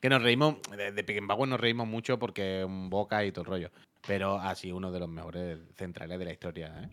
Que 0.00 0.08
nos 0.08 0.22
reímos, 0.22 0.58
de, 0.76 0.92
de 0.92 1.02
Pickenbauer 1.04 1.48
nos 1.48 1.58
reímos 1.58 1.88
mucho 1.88 2.20
porque 2.20 2.64
un 2.64 2.88
boca 2.88 3.24
y 3.24 3.32
todo 3.32 3.42
el 3.42 3.50
rollo. 3.50 3.70
Pero 4.06 4.38
ha 4.38 4.54
sido 4.54 4.76
uno 4.76 4.92
de 4.92 5.00
los 5.00 5.08
mejores 5.08 5.58
centrales 5.74 6.20
de 6.20 6.24
la 6.24 6.32
historia, 6.32 6.72
¿eh? 6.84 6.88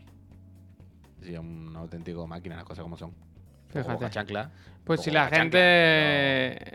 Ha 1.21 1.23
sido 1.23 1.41
un 1.41 1.75
auténtico 1.75 2.25
máquina, 2.25 2.55
las 2.55 2.65
cosas 2.65 2.81
como 2.81 2.97
son. 2.97 3.13
Fíjate. 3.73 4.09
chancla. 4.09 4.49
Pues 4.83 5.01
si 5.01 5.11
la 5.11 5.23
chancla, 5.29 5.39
gente. 5.39 5.57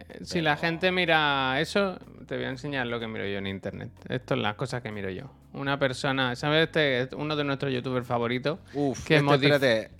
pero- 0.08 0.24
Si 0.26 0.40
la 0.42 0.56
gente 0.56 0.92
mira 0.92 1.58
eso, 1.60 1.98
te 2.26 2.36
voy 2.36 2.44
a 2.44 2.50
enseñar 2.50 2.86
lo 2.86 3.00
que 3.00 3.06
miro 3.06 3.26
yo 3.26 3.38
en 3.38 3.46
internet. 3.46 3.90
Esto 4.08 4.34
es 4.34 4.40
las 4.40 4.54
cosas 4.54 4.82
que 4.82 4.92
miro 4.92 5.08
yo. 5.10 5.30
Una 5.54 5.78
persona, 5.78 6.36
¿sabes? 6.36 6.64
Este 6.74 7.08
uno 7.16 7.36
de 7.36 7.44
nuestros 7.44 7.72
youtubers 7.72 8.06
favoritos. 8.06 8.58
Uf, 8.74 9.04
que 9.04 9.16
este, 9.16 9.34
espérate. 9.34 9.90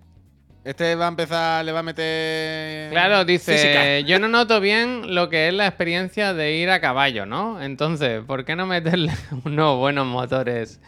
Este 0.65 0.95
va 0.95 1.07
a 1.07 1.09
empezar, 1.09 1.65
le 1.65 1.73
va 1.73 1.81
a 1.81 1.83
meter. 1.83 2.91
Claro, 2.91 3.25
dice, 3.25 3.53
física. 3.55 3.99
yo 4.07 4.21
no 4.21 4.29
noto 4.29 4.61
bien 4.61 5.15
lo 5.15 5.29
que 5.29 5.49
es 5.49 5.55
la 5.55 5.67
experiencia 5.67 6.35
de 6.35 6.57
ir 6.57 6.71
a 6.71 6.81
caballo, 6.81 7.27
¿no? 7.27 7.61
Entonces, 7.61 8.23
¿por 8.25 8.45
qué 8.45 8.55
no 8.55 8.67
meterle 8.67 9.13
unos 9.45 9.79
buenos 9.79 10.07
motores 10.07 10.81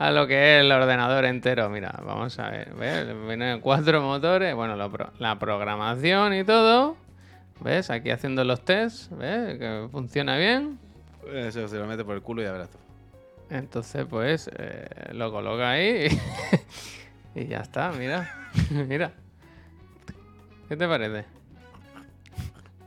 a 0.00 0.10
lo 0.10 0.26
que 0.26 0.56
es 0.56 0.64
el 0.64 0.72
ordenador 0.72 1.24
entero? 1.26 1.68
Mira, 1.68 1.92
vamos 2.04 2.38
a 2.38 2.48
ver, 2.50 2.72
¿ves? 2.74 3.06
Vienen 3.26 3.60
cuatro 3.60 4.00
motores, 4.00 4.54
bueno, 4.54 4.74
la, 4.74 4.88
pro- 4.88 5.12
la 5.18 5.38
programación 5.38 6.32
y 6.34 6.42
todo. 6.44 6.96
¿Ves? 7.60 7.90
Aquí 7.90 8.10
haciendo 8.10 8.42
los 8.44 8.64
tests, 8.64 9.10
¿ves? 9.16 9.58
Que 9.58 9.88
funciona 9.92 10.36
bien. 10.38 10.78
Eso 11.34 11.68
se 11.68 11.76
lo 11.76 11.86
mete 11.86 12.02
por 12.04 12.14
el 12.14 12.22
culo 12.22 12.42
y 12.42 12.46
tú. 12.46 12.78
Entonces, 13.50 14.06
pues, 14.08 14.48
eh, 14.56 14.88
lo 15.12 15.30
coloca 15.30 15.70
ahí 15.70 16.06
y, 17.34 17.40
y 17.40 17.46
ya 17.48 17.58
está, 17.58 17.92
mira. 17.92 18.48
mira. 18.88 19.12
¿Qué 20.68 20.76
te 20.76 20.88
parece? 20.88 21.26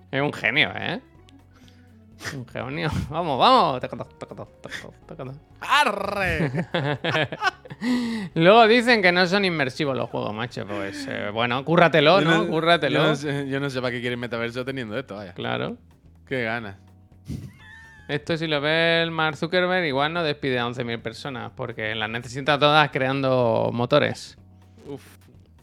Es 0.09 0.21
un 0.21 0.33
genio, 0.33 0.71
¿eh? 0.75 0.99
Un 2.35 2.47
genio. 2.47 2.89
Vamos, 3.09 3.39
vamos. 3.39 3.81
¡Arre! 5.61 6.51
Luego 8.35 8.67
dicen 8.67 9.01
que 9.01 9.11
no 9.11 9.25
son 9.27 9.45
inmersivos 9.45 9.95
los 9.95 10.09
juegos, 10.09 10.33
macho. 10.33 10.65
Pues 10.65 11.07
eh, 11.09 11.29
bueno, 11.33 11.63
cúrratelo, 11.65 12.21
Yo 12.21 12.29
¿no? 12.29 12.47
Cúrratelo. 12.47 12.99
Yo 12.99 13.07
no, 13.07 13.15
sé, 13.15 13.47
yo 13.49 13.59
no 13.59 13.69
sé 13.69 13.81
para 13.81 13.91
qué 13.91 14.01
quieren 14.01 14.19
metaverso 14.19 14.63
teniendo 14.65 14.97
esto, 14.97 15.15
vaya. 15.15 15.33
Claro. 15.33 15.77
Qué 16.27 16.43
ganas. 16.43 16.77
Esto 18.07 18.35
si 18.37 18.47
lo 18.47 18.59
ve 18.61 19.01
el 19.01 19.11
Mark 19.11 19.37
Zuckerberg, 19.37 19.85
igual 19.85 20.13
no 20.13 20.23
despide 20.23 20.59
a 20.59 20.65
11.000 20.67 21.01
personas, 21.01 21.51
porque 21.55 21.95
las 21.95 22.09
necesita 22.09 22.59
todas 22.59 22.89
creando 22.91 23.69
motores. 23.73 24.37
Uf. 24.87 25.01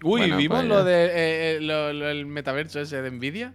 Uy, 0.02 0.20
Bueno, 0.20 0.36
¿vimos 0.38 0.58
pues 0.60 0.68
lo 0.68 0.78
ya. 0.78 0.84
de 0.84 1.04
eh, 1.04 1.10
eh, 1.56 1.58
lo- 1.60 1.92
lo- 1.92 2.08
el 2.08 2.24
metaverso 2.24 2.80
ese 2.80 3.02
de 3.02 3.10
Nvidia? 3.10 3.52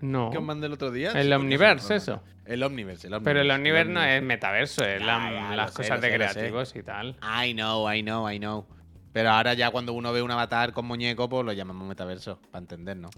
No. 0.00 0.30
Que 0.30 0.38
os 0.38 0.44
mandé 0.44 0.66
el 0.66 0.72
otro 0.74 0.90
día. 0.90 1.10
El 1.12 1.28
Sí, 1.28 1.32
Omniverse, 1.32 1.88
no, 1.90 1.94
eso. 1.96 2.22
El 2.44 2.62
Omniverse, 2.62 3.06
el 3.06 3.14
Omniverse. 3.14 3.24
Pero 3.24 3.40
el 3.40 3.50
Omniverse 3.50 3.92
no 3.92 4.02
es 4.02 4.22
metaverso, 4.22 4.84
es 4.84 5.00
Ya, 5.00 5.06
la- 5.06 5.32
ya, 5.50 5.56
las 5.56 5.70
sé, 5.72 5.76
cosas 5.78 6.00
de 6.00 6.08
sé. 6.10 6.14
creativos 6.16 6.76
y 6.76 6.82
tal. 6.82 7.16
I 7.44 7.52
know, 7.54 7.90
I 7.92 8.02
know, 8.02 8.30
I 8.30 8.38
know. 8.38 8.66
Pero 9.12 9.30
ahora 9.30 9.54
ya 9.54 9.70
cuando 9.70 9.94
uno 9.94 10.12
ve 10.12 10.20
un 10.22 10.30
avatar 10.30 10.72
con 10.72 10.84
muñeco, 10.86 11.28
pues 11.28 11.44
lo 11.44 11.52
llamamos 11.52 11.88
metaverso, 11.88 12.38
para 12.50 12.60
entendernos. 12.60 13.10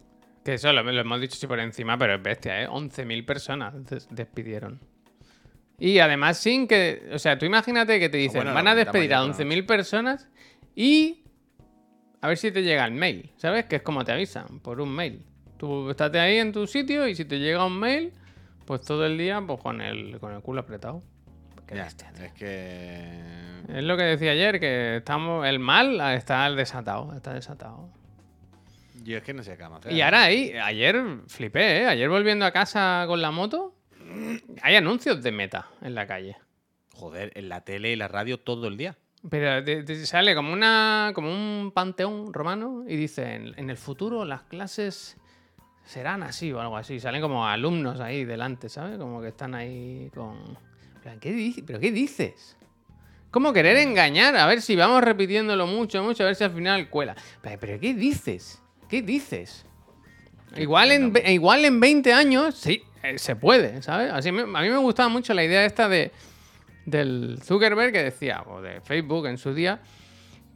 Que 0.44 0.54
eso 0.54 0.72
lo, 0.72 0.82
lo 0.82 1.00
hemos 1.00 1.20
dicho 1.20 1.36
sí 1.36 1.46
por 1.46 1.58
encima, 1.60 1.98
pero 1.98 2.14
es 2.14 2.22
bestia, 2.22 2.62
¿eh? 2.62 2.68
11.000 2.68 3.26
personas 3.26 3.74
des- 3.84 4.06
despidieron. 4.10 4.80
Y 5.80 5.98
además 5.98 6.38
sin 6.38 6.66
que... 6.66 7.08
O 7.12 7.18
sea, 7.18 7.36
tú 7.38 7.44
imagínate 7.46 7.98
que 8.00 8.08
te 8.08 8.16
dicen, 8.16 8.38
bueno, 8.42 8.54
van 8.54 8.66
a 8.68 8.74
despedir 8.74 9.12
a 9.14 9.18
por 9.20 9.28
la 9.28 9.34
11.000 9.34 9.66
personas 9.66 10.28
y... 10.74 11.24
A 12.20 12.28
ver 12.28 12.36
si 12.36 12.50
te 12.50 12.62
llega 12.62 12.84
el 12.84 12.92
mail, 12.92 13.30
¿sabes? 13.36 13.66
Que 13.66 13.76
es 13.76 13.82
como 13.82 14.04
te 14.04 14.10
avisan, 14.12 14.58
por 14.60 14.80
un 14.80 14.88
mail. 14.90 15.24
Tú 15.58 15.90
estate 15.90 16.18
ahí 16.20 16.38
en 16.38 16.52
tu 16.52 16.66
sitio 16.66 17.06
y 17.08 17.14
si 17.14 17.24
te 17.24 17.38
llega 17.38 17.64
un 17.64 17.78
mail, 17.78 18.12
pues 18.64 18.80
todo 18.82 19.04
el 19.04 19.18
día 19.18 19.42
pues 19.46 19.60
con 19.60 19.80
el, 19.80 20.18
con 20.20 20.32
el 20.32 20.40
culo 20.40 20.60
apretado. 20.60 21.02
Ya, 21.74 21.86
es 22.24 22.32
que. 22.32 23.20
Es 23.68 23.84
lo 23.84 23.96
que 23.98 24.04
decía 24.04 24.30
ayer, 24.30 24.58
que 24.58 24.96
estamos 24.96 25.46
el 25.46 25.58
mal 25.58 26.00
está 26.14 26.50
desatado, 26.50 27.12
está 27.14 27.34
desatado. 27.34 27.90
Yo 29.04 29.18
es 29.18 29.22
que 29.22 29.34
no 29.34 29.42
sé 29.42 29.56
qué 29.56 29.64
hacer. 29.64 29.92
Y 29.92 30.00
ahora 30.00 30.22
ahí, 30.24 30.52
ayer 30.52 31.02
flipé, 31.26 31.82
¿eh? 31.82 31.86
Ayer 31.86 32.08
volviendo 32.08 32.44
a 32.46 32.52
casa 32.52 33.04
con 33.06 33.20
la 33.20 33.30
moto, 33.30 33.74
hay 34.62 34.76
anuncios 34.76 35.22
de 35.22 35.30
meta 35.32 35.68
en 35.82 35.94
la 35.94 36.06
calle. 36.06 36.36
Joder, 36.94 37.32
en 37.34 37.48
la 37.48 37.60
tele 37.62 37.92
y 37.92 37.96
la 37.96 38.08
radio 38.08 38.38
todo 38.38 38.66
el 38.68 38.76
día. 38.76 38.96
Pero 39.28 39.62
te- 39.62 39.82
te 39.82 40.06
sale 40.06 40.34
como 40.34 40.52
una 40.52 41.10
como 41.14 41.30
un 41.30 41.70
panteón 41.72 42.32
romano 42.32 42.84
y 42.88 42.96
dice, 42.96 43.34
en, 43.34 43.52
en 43.58 43.68
el 43.70 43.76
futuro 43.76 44.24
las 44.24 44.42
clases 44.42 45.16
serán 45.88 46.22
así 46.22 46.52
o 46.52 46.60
algo 46.60 46.76
así. 46.76 47.00
Salen 47.00 47.22
como 47.22 47.46
alumnos 47.46 47.98
ahí 48.00 48.26
delante, 48.26 48.68
¿sabes? 48.68 48.98
Como 48.98 49.22
que 49.22 49.28
están 49.28 49.54
ahí 49.54 50.10
con... 50.14 50.58
¿Pero 51.02 51.80
qué 51.80 51.90
dices? 51.90 52.56
¿Cómo 53.30 53.54
querer 53.54 53.78
engañar? 53.78 54.36
A 54.36 54.46
ver 54.46 54.60
si 54.60 54.76
vamos 54.76 55.02
repitiéndolo 55.02 55.66
mucho, 55.66 56.02
mucho, 56.02 56.24
a 56.24 56.26
ver 56.26 56.36
si 56.36 56.44
al 56.44 56.50
final 56.50 56.90
cuela. 56.90 57.16
Pero, 57.40 57.58
pero 57.58 57.80
¿qué 57.80 57.94
dices? 57.94 58.60
¿Qué 58.86 59.00
dices? 59.00 59.64
Igual 60.56 60.92
en, 60.92 61.14
igual 61.26 61.64
en 61.64 61.80
20 61.80 62.12
años, 62.12 62.54
sí, 62.54 62.82
eh, 63.02 63.18
se 63.18 63.36
puede, 63.36 63.80
¿sabes? 63.82 64.12
Así 64.12 64.28
a 64.28 64.32
mí 64.32 64.44
me 64.44 64.76
gustaba 64.78 65.08
mucho 65.08 65.32
la 65.32 65.44
idea 65.44 65.64
esta 65.64 65.88
de, 65.88 66.12
del 66.84 67.38
Zuckerberg 67.42 67.92
que 67.92 68.02
decía, 68.02 68.44
o 68.46 68.60
de 68.60 68.82
Facebook 68.82 69.26
en 69.26 69.38
su 69.38 69.54
día, 69.54 69.80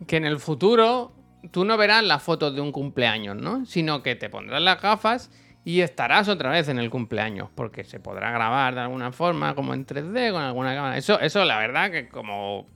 que 0.06 0.16
en 0.16 0.26
el 0.26 0.38
futuro 0.40 1.12
tú 1.50 1.64
no 1.64 1.76
verás 1.76 2.04
las 2.04 2.22
fotos 2.22 2.54
de 2.54 2.60
un 2.60 2.72
cumpleaños, 2.72 3.36
¿no? 3.36 3.64
Sino 3.66 4.02
que 4.02 4.14
te 4.14 4.30
pondrás 4.30 4.62
las 4.62 4.80
gafas 4.80 5.30
y 5.64 5.80
estarás 5.80 6.28
otra 6.28 6.50
vez 6.50 6.68
en 6.68 6.78
el 6.78 6.90
cumpleaños, 6.90 7.48
porque 7.54 7.84
se 7.84 8.00
podrá 8.00 8.30
grabar 8.30 8.74
de 8.74 8.80
alguna 8.80 9.12
forma, 9.12 9.54
como 9.54 9.74
en 9.74 9.86
3D, 9.86 10.32
con 10.32 10.42
alguna 10.42 10.74
cámara. 10.74 10.96
Eso, 10.96 11.20
eso 11.20 11.44
la 11.44 11.58
verdad 11.58 11.90
que 11.90 12.08
como 12.08 12.66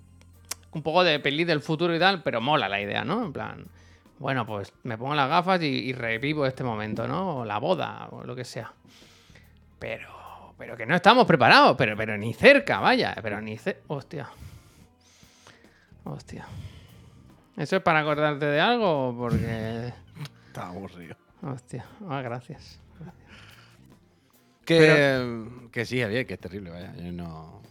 un 0.73 0.83
poco 0.83 1.03
de 1.05 1.19
peli 1.21 1.45
del 1.45 1.61
futuro 1.61 1.95
y 1.95 1.99
tal, 1.99 2.23
pero 2.23 2.41
mola 2.41 2.69
la 2.69 2.81
idea, 2.81 3.05
¿no? 3.05 3.25
En 3.25 3.33
plan, 3.33 3.65
bueno, 4.19 4.47
pues 4.47 4.73
me 4.83 4.97
pongo 4.99 5.15
las 5.15 5.29
gafas 5.29 5.63
y, 5.63 5.67
y 5.67 5.93
revivo 5.93 6.47
este 6.47 6.65
momento, 6.65 7.09
¿no? 7.09 7.39
O 7.39 7.45
la 7.45 7.59
boda, 7.59 8.09
o 8.11 8.25
lo 8.25 8.37
que 8.37 8.45
sea. 8.45 8.73
Pero, 9.79 10.55
pero 10.59 10.77
que 10.77 10.87
no 10.87 10.95
estamos 10.95 11.27
preparados, 11.27 11.77
pero, 11.77 11.97
pero 11.97 12.17
ni 12.17 12.33
cerca, 12.35 12.81
vaya, 12.81 13.17
pero 13.23 13.41
ni 13.41 13.59
cerca. 13.59 13.81
Hostia. 13.89 14.29
Hostia. 16.05 16.47
¿Eso 17.57 17.77
es 17.77 17.83
para 17.83 18.01
acordarte 18.01 18.47
de 18.47 18.61
algo? 18.61 19.09
o 19.09 19.17
Porque. 19.17 19.93
Está 20.49 20.69
aburrido. 20.69 21.17
Hostia. 21.43 21.85
Ah, 22.09 22.23
gracias. 22.23 22.81
Que, 24.65 25.45
que 25.71 25.85
sí, 25.85 26.01
Javier, 26.01 26.27
que 26.27 26.35
es 26.35 26.41
terrible, 26.41 26.71
vaya. 26.71 26.95
Yo 26.97 27.13
no. 27.13 27.63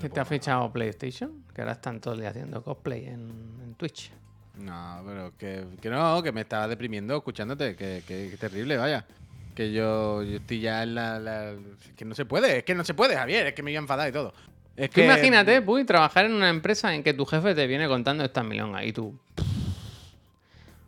¿Qué 0.00 0.08
te 0.08 0.20
ha 0.20 0.24
fichado 0.24 0.72
PlayStation? 0.72 1.44
Que 1.54 1.60
ahora 1.62 1.72
están 1.72 2.00
todo 2.00 2.14
el 2.14 2.20
día 2.20 2.30
haciendo 2.30 2.62
cosplay 2.62 3.06
en, 3.06 3.30
en 3.62 3.74
Twitch. 3.76 4.10
No, 4.56 5.02
pero 5.06 5.36
que, 5.36 5.64
que 5.80 5.90
no, 5.90 6.20
que 6.22 6.32
me 6.32 6.40
estaba 6.40 6.66
deprimiendo 6.66 7.16
escuchándote, 7.16 7.76
que, 7.76 8.02
que, 8.06 8.30
que 8.30 8.36
terrible, 8.36 8.76
vaya. 8.76 9.06
Que 9.54 9.72
yo, 9.72 10.22
yo 10.22 10.36
estoy 10.38 10.60
ya 10.60 10.82
en 10.82 10.94
la, 10.96 11.18
la- 11.20 11.54
Que 11.96 12.04
no 12.04 12.14
se 12.14 12.24
puede, 12.24 12.58
es 12.58 12.64
que 12.64 12.74
no 12.74 12.84
se 12.84 12.94
puede, 12.94 13.16
Javier, 13.16 13.48
es 13.48 13.54
que 13.54 13.62
me 13.62 13.70
voy 13.70 13.76
a 13.76 13.80
enfadar 13.80 14.08
y 14.08 14.12
todo. 14.12 14.32
Es 14.78 14.90
que. 14.90 15.04
imagínate, 15.04 15.60
Puy, 15.62 15.84
trabajar 15.84 16.24
en 16.26 16.32
una 16.34 16.48
empresa 16.48 16.94
en 16.94 17.02
que 17.02 17.12
tu 17.12 17.26
jefe 17.26 17.54
te 17.54 17.66
viene 17.66 17.88
contando 17.88 18.24
estas 18.24 18.44
milongas 18.44 18.84
y 18.86 18.92
tú. 18.92 19.18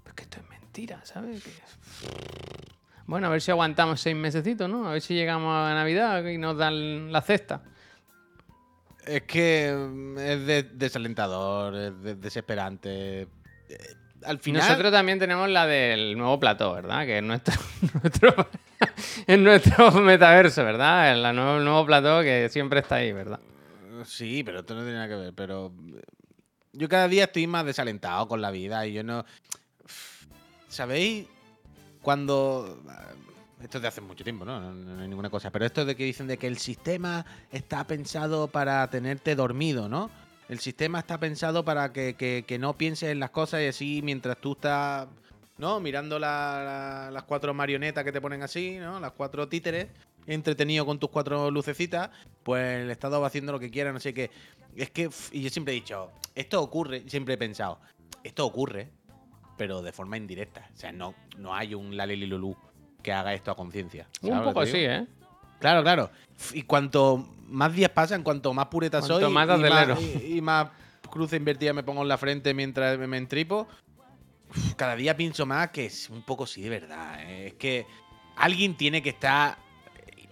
Es 0.06 0.12
que 0.14 0.22
esto 0.22 0.38
es 0.40 0.48
mentira, 0.48 1.00
¿sabes? 1.04 1.42
Que- 1.42 1.50
Bueno, 3.06 3.26
a 3.26 3.30
ver 3.30 3.40
si 3.42 3.50
aguantamos 3.50 4.00
seis 4.00 4.14
mesecitos, 4.14 4.68
¿no? 4.70 4.86
A 4.88 4.92
ver 4.92 5.02
si 5.02 5.14
llegamos 5.14 5.52
a 5.54 5.74
Navidad 5.74 6.24
y 6.24 6.38
nos 6.38 6.56
dan 6.56 7.10
la 7.12 7.20
cesta. 7.20 7.62
Es 9.04 9.22
que 9.22 9.74
mm, 9.74 10.18
es 10.18 10.46
de- 10.46 10.62
desalentador, 10.62 11.74
es 11.74 12.02
de- 12.02 12.14
desesperante. 12.14 13.22
Eh, 13.22 13.28
Al 14.24 14.38
final. 14.38 14.62
Nosotros 14.62 14.92
también 14.92 15.18
tenemos 15.18 15.48
la 15.48 15.66
del 15.66 16.16
nuevo 16.16 16.38
plató, 16.38 16.74
¿verdad? 16.74 17.04
Que 17.06 17.18
es 17.18 17.24
nuestro, 17.24 17.54
nuestro, 18.02 18.48
es 19.26 19.38
nuestro 19.38 19.90
metaverso, 19.92 20.62
¿verdad? 20.64 21.10
El 21.12 21.34
nuevo, 21.34 21.56
el 21.58 21.64
nuevo 21.64 21.86
plató 21.86 22.20
que 22.22 22.48
siempre 22.50 22.80
está 22.80 22.96
ahí, 22.96 23.12
¿verdad? 23.12 23.40
Sí, 24.04 24.42
pero 24.44 24.60
esto 24.60 24.74
no 24.74 24.80
tiene 24.82 24.94
nada 24.94 25.08
que 25.08 25.14
ver. 25.16 25.34
Pero 25.34 25.72
eh, 25.96 26.02
yo 26.72 26.88
cada 26.88 27.08
día 27.08 27.24
estoy 27.24 27.46
más 27.46 27.64
desalentado 27.64 28.26
con 28.28 28.40
la 28.40 28.50
vida 28.50 28.86
y 28.86 28.92
yo 28.94 29.02
no. 29.02 29.24
¿Sabéis? 30.68 31.26
Cuando. 32.02 32.80
Esto 33.62 33.76
es 33.78 33.82
de 33.82 33.88
hace 33.88 34.00
mucho 34.00 34.24
tiempo, 34.24 34.44
¿no? 34.44 34.58
No, 34.72 35.02
hay 35.02 35.08
ninguna 35.08 35.28
cosa. 35.28 35.50
Pero 35.50 35.66
esto 35.66 35.84
de 35.84 35.94
que 35.94 36.04
dicen 36.04 36.26
de 36.26 36.38
que 36.38 36.46
el 36.46 36.56
sistema 36.56 37.26
está 37.52 37.86
pensado 37.86 38.48
para 38.48 38.88
tenerte 38.88 39.34
dormido, 39.34 39.88
¿no? 39.88 40.10
El 40.48 40.60
sistema 40.60 40.98
está 41.00 41.20
pensado 41.20 41.64
para 41.64 41.92
que, 41.92 42.14
que- 42.16 42.58
no 42.58 42.76
pienses 42.76 43.10
en 43.10 43.20
las 43.20 43.30
cosas 43.30 43.60
y 43.62 43.66
así 43.66 44.00
mientras 44.02 44.38
tú 44.38 44.52
estás, 44.52 45.08
¿no? 45.58 45.78
Mirando 45.78 46.18
la- 46.18 46.62
la- 47.06 47.10
las 47.12 47.22
cuatro 47.24 47.52
marionetas 47.52 48.02
que 48.02 48.12
te 48.12 48.20
ponen 48.20 48.42
así, 48.42 48.78
¿no? 48.78 48.98
Las 48.98 49.12
cuatro 49.12 49.46
títeres, 49.46 49.88
entretenido 50.26 50.86
con 50.86 50.98
tus 50.98 51.10
cuatro 51.10 51.50
lucecitas, 51.50 52.10
pues 52.42 52.82
el 52.82 52.90
Estado 52.90 53.20
va 53.20 53.26
haciendo 53.26 53.52
lo 53.52 53.60
que 53.60 53.70
quiera, 53.70 53.92
no 53.92 54.00
sé 54.00 54.14
qué. 54.14 54.30
Es 54.76 54.90
que, 54.90 55.10
y 55.32 55.42
yo 55.42 55.50
siempre 55.50 55.72
he 55.72 55.76
dicho, 55.76 56.10
esto 56.34 56.62
ocurre, 56.62 57.04
siempre 57.08 57.34
he 57.34 57.38
pensado, 57.38 57.80
esto 58.22 58.46
ocurre, 58.46 58.90
pero 59.56 59.82
de 59.82 59.92
forma 59.92 60.16
indirecta. 60.16 60.68
O 60.72 60.76
sea, 60.76 60.92
no, 60.92 61.14
no 61.38 61.54
hay 61.54 61.74
un 61.74 61.96
Laleli 61.96 62.26
Lulú 62.26 62.56
que 63.02 63.12
haga 63.12 63.34
esto 63.34 63.50
a 63.50 63.56
conciencia. 63.56 64.06
¿sabes 64.20 64.36
Un 64.36 64.44
poco 64.44 64.60
te 64.64 64.70
sí, 64.70 64.78
digo? 64.78 64.92
¿eh? 64.92 65.06
Claro, 65.58 65.82
claro. 65.82 66.10
Y 66.54 66.62
cuanto 66.62 67.28
más 67.48 67.74
días 67.74 67.90
pasan, 67.90 68.22
cuanto 68.22 68.54
más 68.54 68.66
pureta 68.66 69.00
Cuanto 69.00 69.20
soy 69.20 69.32
más 69.32 69.48
y, 69.48 69.50
acelero. 69.50 69.98
y, 70.00 70.38
y 70.38 70.40
más 70.40 70.68
cruce 71.10 71.36
invertida 71.36 71.72
me 71.72 71.82
pongo 71.82 72.02
en 72.02 72.08
la 72.08 72.16
frente 72.16 72.54
mientras 72.54 72.98
me, 72.98 73.16
entripo, 73.16 73.68
cada 74.76 74.96
día 74.96 75.16
pienso 75.16 75.44
más 75.44 75.70
que 75.70 75.86
es 75.86 76.08
un 76.08 76.22
poco 76.22 76.46
sí 76.46 76.62
de 76.62 76.70
verdad. 76.70 77.20
¿eh? 77.22 77.48
Es 77.48 77.54
que 77.54 77.86
alguien 78.36 78.76
tiene 78.76 79.02
que 79.02 79.10
estar 79.10 79.58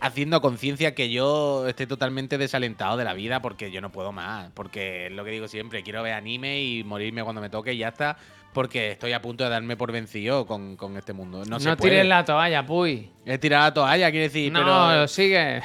haciendo 0.01 0.41
conciencia 0.41 0.95
que 0.95 1.11
yo 1.11 1.67
esté 1.69 1.87
totalmente 1.87 2.39
desalentado 2.39 2.97
de 2.97 3.05
la 3.05 3.15
vida 3.15 3.41
porque 3.43 3.71
yo 3.71 3.81
no 3.81 3.91
puedo 3.93 4.13
más. 4.13 4.51
Porque 4.55 5.07
es 5.07 5.13
lo 5.13 5.25
que 5.25 5.31
digo 5.31 5.49
siempre, 5.49 5.83
quiero 5.83 6.03
ver 6.03 6.15
anime 6.15 6.63
y 6.63 6.85
morirme 6.85 7.23
cuando 7.23 7.41
me 7.41 7.51
toque 7.51 7.73
y 7.75 7.79
ya 7.79 7.89
está. 7.89 8.17
Porque 8.55 8.91
estoy 8.93 9.13
a 9.13 9.21
punto 9.23 9.45
de 9.45 9.51
darme 9.51 9.77
por 9.77 9.93
vencido 9.93 10.47
con, 10.47 10.77
con 10.77 10.97
este 10.97 11.13
mundo. 11.13 11.39
No, 11.45 11.45
No, 11.45 11.61
se 11.61 11.77
puede. 11.77 11.91
tires 11.91 12.07
la 12.07 12.25
toalla, 12.25 12.65
Puy. 12.65 13.11
He 13.27 13.39
tirado 13.39 13.65
la 13.65 13.75
toalla, 13.75 14.11
quiere 14.11 14.25
decir, 14.29 14.51
no, 14.51 14.61
pero... 14.61 15.07
sigue. 15.09 15.63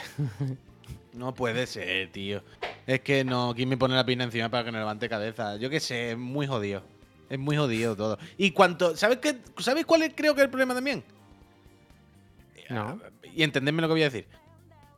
No 1.14 1.34
puede 1.34 1.68
ser, 1.68 2.12
tío. 2.12 2.42
Es 2.88 3.02
que 3.02 3.24
no, 3.24 3.54
¿quién 3.56 3.70
me 3.70 3.78
pone 3.78 3.96
la 3.96 4.06
pina 4.06 4.24
encima 4.24 4.50
para 4.50 4.66
que 4.66 4.72
no 4.72 4.80
levante 4.80 5.08
cabeza? 5.08 5.58
Yo 5.58 5.70
qué 5.70 5.80
sé, 5.80 6.12
es 6.12 6.18
muy 6.18 6.48
jodido. 6.48 6.84
Es 7.30 7.38
muy 7.40 7.56
jodido 7.56 7.96
todo. 7.96 8.18
Y 8.38 8.52
cuanto. 8.52 8.98
¿Sabes 8.98 9.20
qué? 9.20 9.38
¿Sabes 9.60 9.86
cuál 9.86 10.04
es, 10.04 10.14
creo 10.16 10.34
que 10.34 10.42
es 10.42 10.46
el 10.46 10.50
problema 10.50 10.74
también? 10.74 11.04
No. 12.70 13.00
Y 13.36 13.44
entendedme 13.44 13.82
lo 13.82 13.88
que 13.88 13.94
voy 13.94 14.02
a 14.04 14.10
decir. 14.10 14.28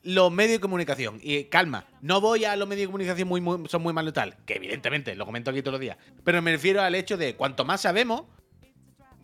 Los 0.04 0.32
medios 0.32 0.54
de 0.54 0.60
comunicación. 0.60 1.20
Y 1.22 1.46
calma, 1.46 1.86
no 2.02 2.22
voy 2.22 2.46
a 2.46 2.56
los 2.56 2.68
medios 2.68 2.84
de 2.84 2.92
comunicación 2.92 3.28
muy, 3.28 3.42
muy- 3.42 3.68
son 3.70 3.82
muy 3.82 3.92
malos 3.94 4.14
tal. 4.14 4.36
Que 4.46 4.56
evidentemente, 4.56 5.16
lo 5.16 5.26
comento 5.26 5.50
aquí 5.52 5.62
todos 5.62 5.74
los 5.74 5.82
días. 5.82 5.98
Pero 6.24 6.42
me 6.42 6.52
refiero 6.52 6.82
al 6.82 6.94
hecho 6.96 7.18
de 7.18 7.36
cuanto 7.36 7.66
más 7.66 7.82
sabemos, 7.82 8.24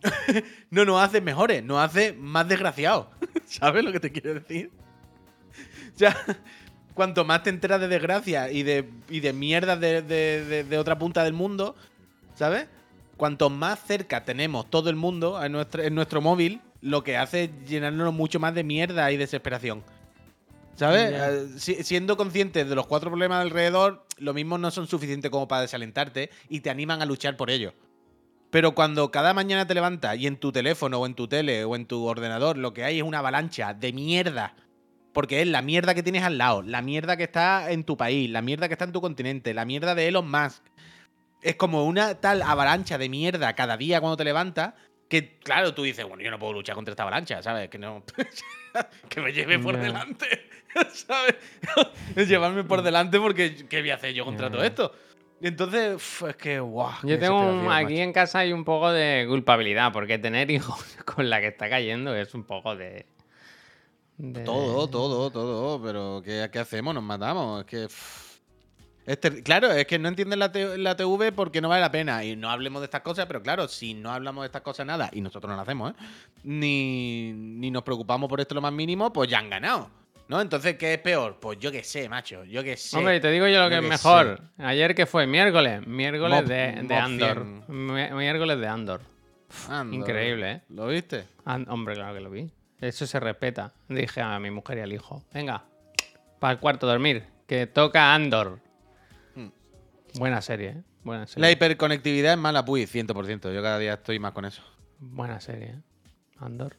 no 0.70 0.84
nos 0.84 1.00
hace 1.00 1.20
mejores, 1.20 1.62
nos 1.62 1.78
hace 1.78 2.12
más 2.14 2.48
desgraciados. 2.48 3.06
¿Sabes 3.46 3.84
lo 3.84 3.92
que 3.92 4.00
te 4.00 4.10
quiero 4.12 4.34
decir? 4.34 4.70
O 5.94 5.98
sea, 5.98 6.16
cuanto 6.94 7.24
más 7.26 7.42
te 7.42 7.50
enteras 7.50 7.78
de 7.78 7.86
desgracia 7.86 8.50
y 8.50 8.62
de, 8.62 8.88
y 9.10 9.20
de 9.20 9.34
mierda 9.34 9.76
de- 9.76 10.00
de- 10.00 10.64
de 10.64 10.78
otra 10.78 10.98
punta 10.98 11.22
del 11.22 11.34
mundo, 11.34 11.76
¿sabes? 12.34 12.66
Cuanto 13.18 13.50
más 13.50 13.78
cerca 13.84 14.24
tenemos 14.24 14.70
todo 14.70 14.88
el 14.88 14.96
mundo 14.96 15.42
en 15.44 15.52
nuestro, 15.52 15.82
en 15.82 15.94
nuestro 15.94 16.22
móvil, 16.22 16.62
lo 16.82 17.02
que 17.02 17.16
hace 17.16 17.44
es 17.44 17.50
llenarnos 17.66 18.12
mucho 18.12 18.38
más 18.38 18.54
de 18.54 18.64
mierda 18.64 19.10
y 19.10 19.16
desesperación. 19.16 19.82
¿Sabes? 20.74 21.12
Eh, 21.12 21.58
si- 21.58 21.82
siendo 21.84 22.16
conscientes 22.16 22.68
de 22.68 22.74
los 22.74 22.86
cuatro 22.86 23.10
problemas 23.10 23.42
alrededor, 23.42 24.06
lo 24.18 24.34
mismo 24.34 24.58
no 24.58 24.70
son 24.70 24.86
suficientes 24.86 25.30
como 25.30 25.46
para 25.48 25.62
desalentarte 25.62 26.30
y 26.48 26.60
te 26.60 26.70
animan 26.70 27.00
a 27.02 27.06
luchar 27.06 27.36
por 27.36 27.50
ello. 27.50 27.72
Pero 28.50 28.74
cuando 28.74 29.10
cada 29.10 29.32
mañana 29.32 29.66
te 29.66 29.74
levantas 29.74 30.18
y 30.18 30.26
en 30.26 30.36
tu 30.36 30.50
teléfono 30.52 30.98
o 30.98 31.06
en 31.06 31.14
tu 31.14 31.28
tele 31.28 31.64
o 31.64 31.76
en 31.76 31.86
tu 31.86 32.04
ordenador 32.04 32.58
lo 32.58 32.74
que 32.74 32.84
hay 32.84 32.98
es 32.98 33.02
una 33.04 33.18
avalancha 33.20 33.74
de 33.74 33.92
mierda, 33.92 34.54
porque 35.12 35.42
es 35.42 35.48
la 35.48 35.62
mierda 35.62 35.94
que 35.94 36.02
tienes 36.02 36.22
al 36.24 36.38
lado, 36.38 36.62
la 36.62 36.82
mierda 36.82 37.16
que 37.16 37.24
está 37.24 37.70
en 37.70 37.84
tu 37.84 37.96
país, 37.96 38.28
la 38.30 38.42
mierda 38.42 38.66
que 38.68 38.74
está 38.74 38.84
en 38.86 38.92
tu 38.92 39.00
continente, 39.00 39.54
la 39.54 39.64
mierda 39.66 39.94
de 39.94 40.08
Elon 40.08 40.30
Musk. 40.30 40.62
Es 41.42 41.56
como 41.56 41.84
una 41.84 42.14
tal 42.14 42.40
avalancha 42.42 42.96
de 42.98 43.08
mierda 43.08 43.54
cada 43.54 43.76
día 43.76 44.00
cuando 44.00 44.16
te 44.16 44.24
levantas 44.24 44.74
que, 45.12 45.38
claro, 45.40 45.74
tú 45.74 45.82
dices, 45.82 46.06
bueno, 46.06 46.22
yo 46.22 46.30
no 46.30 46.38
puedo 46.38 46.54
luchar 46.54 46.74
contra 46.74 46.92
esta 46.92 47.02
avalancha, 47.02 47.42
¿sabes? 47.42 47.68
Que 47.68 47.76
no. 47.78 48.02
que 49.10 49.20
me 49.20 49.30
lleve 49.32 49.58
por 49.58 49.76
delante, 49.76 50.26
¿sabes? 50.94 51.36
Llevarme 52.28 52.64
por 52.64 52.80
delante 52.82 53.20
porque, 53.20 53.66
¿qué 53.68 53.80
voy 53.82 53.90
a 53.90 53.96
hacer 53.96 54.14
yo 54.14 54.24
contra 54.24 54.50
todo 54.50 54.64
esto? 54.64 54.94
Y 55.42 55.48
entonces, 55.48 55.96
uf, 55.96 56.22
es 56.30 56.36
que, 56.36 56.60
guau. 56.60 56.92
qué 57.02 57.08
Yo 57.08 57.18
tengo 57.18 57.40
un- 57.40 57.70
aquí 57.70 57.84
macho. 57.94 58.02
en 58.02 58.12
casa 58.12 58.38
hay 58.38 58.52
un 58.54 58.64
poco 58.64 58.90
de 58.90 59.26
culpabilidad, 59.28 59.92
porque 59.92 60.16
tener 60.18 60.50
hijos 60.50 60.82
con 61.04 61.28
la 61.28 61.40
que 61.40 61.48
está 61.48 61.68
cayendo 61.68 62.14
es 62.16 62.32
un 62.34 62.44
poco 62.44 62.74
de. 62.74 63.04
de- 64.16 64.44
Todo, 64.44 64.88
todo, 64.88 65.30
todo. 65.30 65.82
Pero 65.82 66.22
¿qué, 66.24 66.48
qué 66.50 66.58
hacemos? 66.58 66.94
Nos 66.94 67.02
matamos. 67.04 67.60
Es 67.60 67.66
que. 67.66 67.88
Claro, 69.44 69.70
es 69.72 69.86
que 69.86 69.98
no 69.98 70.08
entienden 70.08 70.38
la, 70.38 70.52
TV 70.52 71.32
porque 71.32 71.60
no 71.60 71.68
vale 71.68 71.80
la 71.80 71.90
pena. 71.90 72.24
Y 72.24 72.36
no 72.36 72.50
hablemos 72.50 72.80
de 72.82 72.86
estas 72.86 73.02
cosas, 73.02 73.26
pero 73.26 73.42
claro, 73.42 73.68
si 73.68 73.94
no 73.94 74.10
hablamos 74.12 74.42
de 74.42 74.46
estas 74.46 74.62
cosas 74.62 74.86
nada, 74.86 75.10
y 75.12 75.20
nosotros 75.20 75.48
no 75.50 75.56
lo 75.56 75.62
hacemos, 75.62 75.92
¿eh? 75.92 75.94
Ni, 76.44 77.32
ni 77.32 77.70
nos 77.70 77.82
preocupamos 77.82 78.28
por 78.28 78.40
esto 78.40 78.54
lo 78.54 78.60
más 78.60 78.72
mínimo, 78.72 79.12
pues 79.12 79.28
ya 79.30 79.38
han 79.38 79.50
ganado. 79.50 79.90
¿No? 80.28 80.40
Entonces, 80.40 80.76
¿qué 80.76 80.94
es 80.94 80.98
peor? 81.00 81.38
Pues 81.40 81.58
yo 81.58 81.70
qué 81.70 81.84
sé, 81.84 82.08
macho. 82.08 82.44
Yo 82.44 82.62
qué 82.64 82.76
sé. 82.76 82.96
Hombre, 82.96 83.16
y 83.16 83.20
te 83.20 83.30
digo 83.30 83.46
yo 83.48 83.60
lo 83.62 83.68
que 83.68 83.78
es 83.78 83.82
mejor. 83.82 84.40
Ayer 84.56 84.94
que 84.94 85.04
fue 85.04 85.26
miércoles, 85.26 85.86
miércoles 85.86 86.42
Mob- 86.44 86.46
de, 86.46 86.82
de 86.84 86.94
Andor. 86.94 87.44
100. 87.66 87.86
Mi- 87.86 88.10
Miércoles 88.12 88.58
de 88.58 88.66
Andor. 88.66 89.00
Increíble, 89.92 90.50
¿eh? 90.52 90.60
¿Lo 90.70 90.86
viste? 90.86 91.24
Hombre, 91.44 91.94
claro 91.96 92.14
que 92.14 92.20
lo 92.20 92.30
vi. 92.30 92.50
Eso 92.80 93.06
se 93.06 93.20
respeta. 93.20 93.72
Dije 93.88 94.22
a 94.22 94.38
mi 94.38 94.50
mujer 94.50 94.78
y 94.78 94.80
al 94.80 94.92
hijo, 94.92 95.22
venga, 95.34 95.64
para 96.38 96.54
el 96.54 96.58
cuarto 96.60 96.86
dormir, 96.86 97.24
que 97.46 97.66
toca 97.66 98.14
Andor. 98.14 98.60
Buena 100.14 100.40
serie, 100.42 100.68
¿eh? 100.70 100.82
Buena 101.04 101.26
serie. 101.26 101.40
La 101.42 101.50
hiperconectividad 101.50 102.32
es 102.32 102.38
mala, 102.38 102.64
puy, 102.64 102.82
100%. 102.86 103.52
Yo 103.54 103.62
cada 103.62 103.78
día 103.78 103.94
estoy 103.94 104.18
más 104.18 104.32
con 104.32 104.44
eso. 104.44 104.62
Buena 104.98 105.40
serie, 105.40 105.68
¿eh? 105.70 105.82
Andor. 106.38 106.76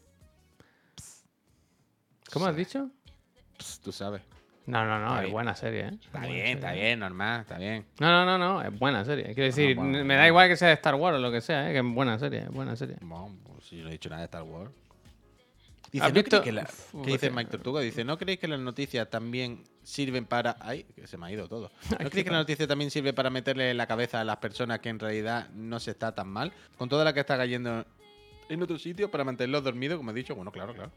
¿Cómo 2.31 2.45
has 2.47 2.55
dicho? 2.55 2.89
Pss, 3.57 3.79
tú 3.81 3.91
sabes. 3.91 4.21
No, 4.65 4.85
no, 4.85 4.97
no, 4.99 5.05
Está 5.07 5.15
es 5.17 5.21
bien. 5.23 5.31
buena 5.33 5.55
serie, 5.55 5.81
¿eh? 5.81 5.91
Está 6.05 6.19
bien, 6.25 6.45
está 6.57 6.71
bien, 6.71 6.99
normal, 6.99 7.41
está 7.41 7.57
bien. 7.57 7.85
No, 7.99 8.09
no, 8.09 8.25
no, 8.25 8.37
no, 8.37 8.61
es 8.61 8.79
buena 8.79 9.03
serie. 9.03 9.25
Quiero 9.25 9.43
decir, 9.43 9.75
bueno, 9.75 10.05
me 10.05 10.15
da 10.15 10.25
igual 10.25 10.47
que 10.47 10.55
sea 10.55 10.69
de 10.69 10.75
Star 10.75 10.95
Wars 10.95 11.17
o 11.17 11.19
lo 11.19 11.31
que 11.31 11.41
sea, 11.41 11.69
¿eh? 11.69 11.73
que 11.73 11.79
es 11.79 11.85
buena 11.93 12.17
serie, 12.17 12.39
es 12.43 12.49
buena 12.49 12.75
serie. 12.77 12.95
Bueno, 13.01 13.35
pues 13.43 13.65
si 13.65 13.77
yo 13.77 13.83
no 13.83 13.89
he 13.89 13.93
dicho 13.93 14.09
nada 14.09 14.21
de 14.21 14.25
Star 14.25 14.43
Wars. 14.43 14.71
Dice, 15.91 16.05
¿Has 16.05 16.11
¿no 16.11 16.15
visto- 16.15 16.41
creéis 16.41 16.43
que 16.43 16.51
la- 16.53 16.61
Uf, 16.63 16.91
¿Qué 16.91 16.97
dice 17.11 17.13
hostia. 17.27 17.31
Mike 17.31 17.51
Tortuga? 17.51 17.81
Dice, 17.81 18.03
¿no 18.05 18.17
creéis 18.17 18.39
que 18.39 18.47
las 18.47 18.59
noticias 18.59 19.09
también 19.09 19.63
sirven 19.83 20.25
para... 20.25 20.57
Ay, 20.59 20.83
que 20.95 21.07
se 21.07 21.17
me 21.17 21.27
ha 21.27 21.31
ido 21.31 21.47
todo. 21.47 21.71
¿No 21.91 22.09
creéis 22.09 22.25
que 22.25 22.31
la 22.31 22.37
noticia 22.37 22.67
también 22.67 22.91
sirve 22.91 23.13
para 23.13 23.29
meterle 23.29 23.71
en 23.71 23.77
la 23.77 23.87
cabeza 23.87 24.21
a 24.21 24.23
las 24.23 24.37
personas 24.37 24.79
que 24.79 24.89
en 24.89 24.99
realidad 24.99 25.49
no 25.53 25.79
se 25.79 25.91
está 25.91 26.13
tan 26.13 26.27
mal? 26.27 26.51
Con 26.77 26.89
toda 26.89 27.03
la 27.03 27.13
que 27.13 27.19
está 27.19 27.37
cayendo 27.37 27.85
en 28.49 28.61
otro 28.61 28.77
sitio 28.77 29.09
para 29.09 29.23
mantenerlos 29.23 29.63
dormidos, 29.63 29.97
como 29.97 30.11
he 30.11 30.13
dicho. 30.13 30.35
Bueno, 30.35 30.51
claro, 30.51 30.73
claro. 30.73 30.91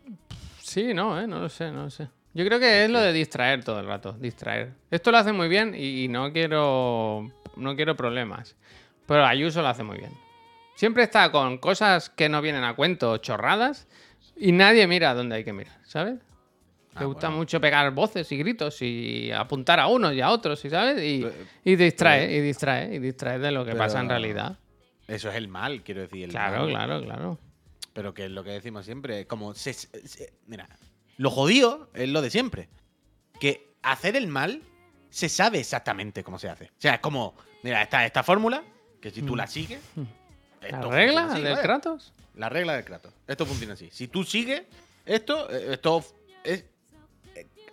Sí, 0.60 0.94
no, 0.94 1.20
¿eh? 1.20 1.26
No 1.26 1.40
lo 1.40 1.48
sé, 1.48 1.70
no 1.70 1.84
lo 1.84 1.90
sé. 1.90 2.08
Yo 2.34 2.44
creo 2.44 2.58
que 2.58 2.84
es 2.84 2.90
lo 2.90 3.00
de 3.00 3.12
distraer 3.12 3.64
todo 3.64 3.80
el 3.80 3.86
rato, 3.86 4.12
distraer. 4.12 4.72
Esto 4.90 5.10
lo 5.10 5.18
hace 5.18 5.32
muy 5.32 5.48
bien 5.48 5.74
y, 5.74 6.04
y 6.04 6.08
no 6.08 6.32
quiero 6.32 7.30
no 7.56 7.74
quiero 7.74 7.96
problemas. 7.96 8.54
Pero 9.06 9.24
Ayuso 9.24 9.62
lo 9.62 9.68
hace 9.68 9.82
muy 9.82 9.98
bien. 9.98 10.12
Siempre 10.74 11.02
está 11.02 11.32
con 11.32 11.58
cosas 11.58 12.10
que 12.10 12.28
no 12.28 12.42
vienen 12.42 12.64
a 12.64 12.74
cuento, 12.74 13.16
chorradas, 13.18 13.88
y 14.36 14.52
nadie 14.52 14.86
mira 14.86 15.14
dónde 15.14 15.36
hay 15.36 15.44
que 15.44 15.52
mirar, 15.52 15.78
¿sabes? 15.84 16.18
Ah, 16.96 17.00
Le 17.00 17.06
gusta 17.06 17.26
bueno. 17.28 17.38
mucho 17.38 17.60
pegar 17.60 17.90
voces 17.92 18.30
y 18.32 18.36
gritos 18.38 18.80
y 18.82 19.30
apuntar 19.30 19.78
a 19.80 19.86
unos 19.86 20.14
y 20.14 20.20
a 20.20 20.30
otros, 20.30 20.64
¿y 20.64 20.70
¿sabes? 20.70 21.02
Y, 21.02 21.22
Pero- 21.22 21.34
y 21.64 21.76
distrae, 21.76 22.32
y 22.36 22.40
distrae, 22.40 22.94
y 22.94 22.98
distrae 22.98 23.38
de 23.38 23.50
lo 23.52 23.64
que 23.64 23.74
pasa 23.74 24.00
en 24.00 24.08
realidad. 24.08 24.58
Eso 25.06 25.28
es 25.28 25.36
el 25.36 25.48
mal, 25.48 25.82
quiero 25.82 26.00
decir. 26.00 26.24
el 26.24 26.30
Claro, 26.30 26.62
mal. 26.64 26.68
claro, 26.70 27.02
claro. 27.02 27.38
Pero 27.92 28.12
que 28.14 28.24
es 28.24 28.30
lo 28.30 28.42
que 28.44 28.50
decimos 28.50 28.84
siempre. 28.84 29.26
Como 29.26 29.54
se, 29.54 29.72
se- 29.72 30.32
mira, 30.46 30.68
lo 31.16 31.30
jodido 31.30 31.90
es 31.94 32.08
lo 32.08 32.22
de 32.22 32.30
siempre. 32.30 32.68
Que 33.38 33.74
hacer 33.82 34.16
el 34.16 34.26
mal 34.26 34.62
se 35.10 35.28
sabe 35.28 35.60
exactamente 35.60 36.24
cómo 36.24 36.38
se 36.38 36.48
hace. 36.48 36.64
O 36.66 36.78
sea, 36.78 36.94
es 36.94 37.00
como, 37.00 37.34
mira, 37.62 37.82
está 37.82 38.04
esta 38.04 38.22
fórmula, 38.22 38.62
que 39.00 39.10
si 39.10 39.22
tú 39.22 39.36
la 39.36 39.46
sigues. 39.46 39.80
Mm. 39.94 40.02
¿La 40.70 40.80
regla 40.82 41.26
así, 41.26 41.42
del 41.42 41.52
vaya. 41.52 41.62
Kratos? 41.62 42.12
La 42.34 42.48
regla 42.48 42.74
del 42.74 42.84
Kratos. 42.84 43.12
Esto 43.26 43.46
funciona 43.46 43.74
así. 43.74 43.88
Si 43.92 44.08
tú 44.08 44.24
sigues 44.24 44.62
esto, 45.04 45.48
eh, 45.50 45.68
esto 45.74 46.04
es 46.42 46.64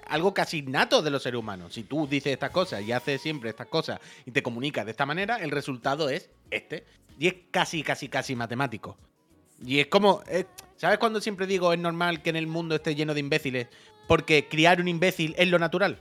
algo 0.08 0.34
casi 0.34 0.60
innato 0.60 1.02
de 1.02 1.10
los 1.10 1.24
seres 1.24 1.40
humanos. 1.40 1.74
Si 1.74 1.84
tú 1.84 2.08
dices 2.08 2.34
estas 2.34 2.52
cosas 2.52 2.82
y 2.82 2.92
haces 2.92 3.22
siempre 3.22 3.50
estas 3.50 3.68
cosas 3.68 4.00
y 4.26 4.32
te 4.32 4.44
comunicas 4.44 4.86
de 4.86 4.92
esta 4.92 5.06
manera, 5.06 5.38
el 5.38 5.52
resultado 5.52 6.10
es 6.10 6.30
este. 6.52 6.86
Y 7.20 7.28
es 7.28 7.36
casi, 7.52 7.84
casi, 7.84 8.10
casi 8.10 8.36
matemático. 8.36 8.98
Y 9.66 9.80
es 9.80 9.88
como, 9.88 10.24
eh, 10.28 10.46
¿sabes 10.78 10.98
cuando 10.98 11.22
siempre 11.22 11.48
digo 11.48 11.74
es 11.74 11.80
normal 11.80 12.22
que 12.22 12.30
en 12.30 12.36
el 12.36 12.48
mundo 12.48 12.76
esté 12.76 12.96
lleno 12.96 13.14
de 13.14 13.20
imbéciles? 13.20 13.68
Porque 14.08 14.48
criar 14.48 14.82
un 14.82 14.88
imbécil 14.88 15.36
es 15.38 15.48
lo 15.48 15.60
natural. 15.60 16.00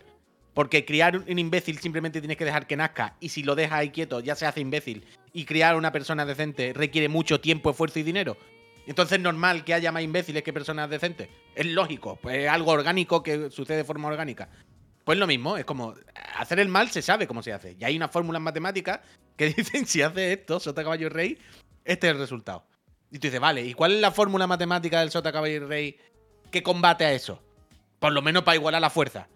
Porque 0.55 0.85
criar 0.85 1.17
un 1.17 1.39
imbécil 1.39 1.79
simplemente 1.79 2.21
tienes 2.21 2.37
que 2.37 2.45
dejar 2.45 2.67
que 2.67 2.77
nazca 2.77 3.17
y 3.21 3.31
si 3.31 3.43
lo 3.43 3.55
dejas 3.55 3.79
ahí 3.79 3.91
quieto 3.91 4.21
ya 4.21 4.35
se 4.35 4.47
hace 4.47 4.61
imbécil. 4.61 5.05
Y 5.33 5.45
criar 5.45 5.77
una 5.77 5.93
persona 5.93 6.27
decente 6.27 6.73
requiere 6.75 7.09
mucho 7.09 7.41
tiempo, 7.41 7.71
esfuerzo 7.71 8.01
y 8.01 8.03
dinero. 8.03 8.37
Entonces 8.87 9.19
es 9.19 9.23
normal 9.23 9.65
que 9.65 9.75
haya 9.75 9.93
más 9.93 10.03
imbéciles 10.03 10.43
que 10.43 10.53
personas 10.53 10.91
decentes. 10.91 11.29
Es 11.55 11.67
lógico, 11.67 12.19
pues 12.21 12.39
es 12.39 12.49
algo 12.49 12.73
orgánico 12.73 13.23
que 13.23 13.51
sucede 13.51 13.79
de 13.79 13.85
forma 13.85 14.09
orgánica. 14.09 14.49
Pues 15.05 15.19
lo 15.19 15.27
mismo, 15.27 15.57
es 15.57 15.65
como 15.65 15.95
hacer 16.37 16.61
el 16.61 16.69
mal 16.69 16.91
se 16.91 17.03
sabe 17.03 17.27
cómo 17.27 17.43
se 17.43 17.53
hace. 17.53 17.77
Y 17.79 17.85
hay 17.85 17.97
unas 17.97 18.11
fórmulas 18.11 18.43
matemáticas 18.43 19.01
que 19.37 19.49
dicen 19.57 19.87
si 19.87 20.03
haces 20.03 20.39
esto, 20.39 20.61
sota 20.61 20.83
caballo 20.83 21.09
rey, 21.09 21.39
este 21.85 22.09
es 22.09 22.13
el 22.13 22.19
resultado. 22.19 22.65
Y 23.11 23.19
tú 23.19 23.27
dices, 23.27 23.41
vale, 23.41 23.65
¿y 23.65 23.75
cuál 23.75 23.93
es 23.93 24.01
la 24.01 24.11
fórmula 24.11 24.47
matemática 24.47 25.01
del 25.01 25.11
sota 25.11 25.33
caballo 25.33 25.67
rey 25.67 25.99
que 26.51 26.63
combate 26.63 27.05
a 27.05 27.13
eso? 27.13 27.43
Por 27.99 28.13
lo 28.13 28.23
menos 28.23 28.43
para 28.43 28.57
igualar 28.57 28.81
la 28.81 28.91
fuerza. 28.91 29.29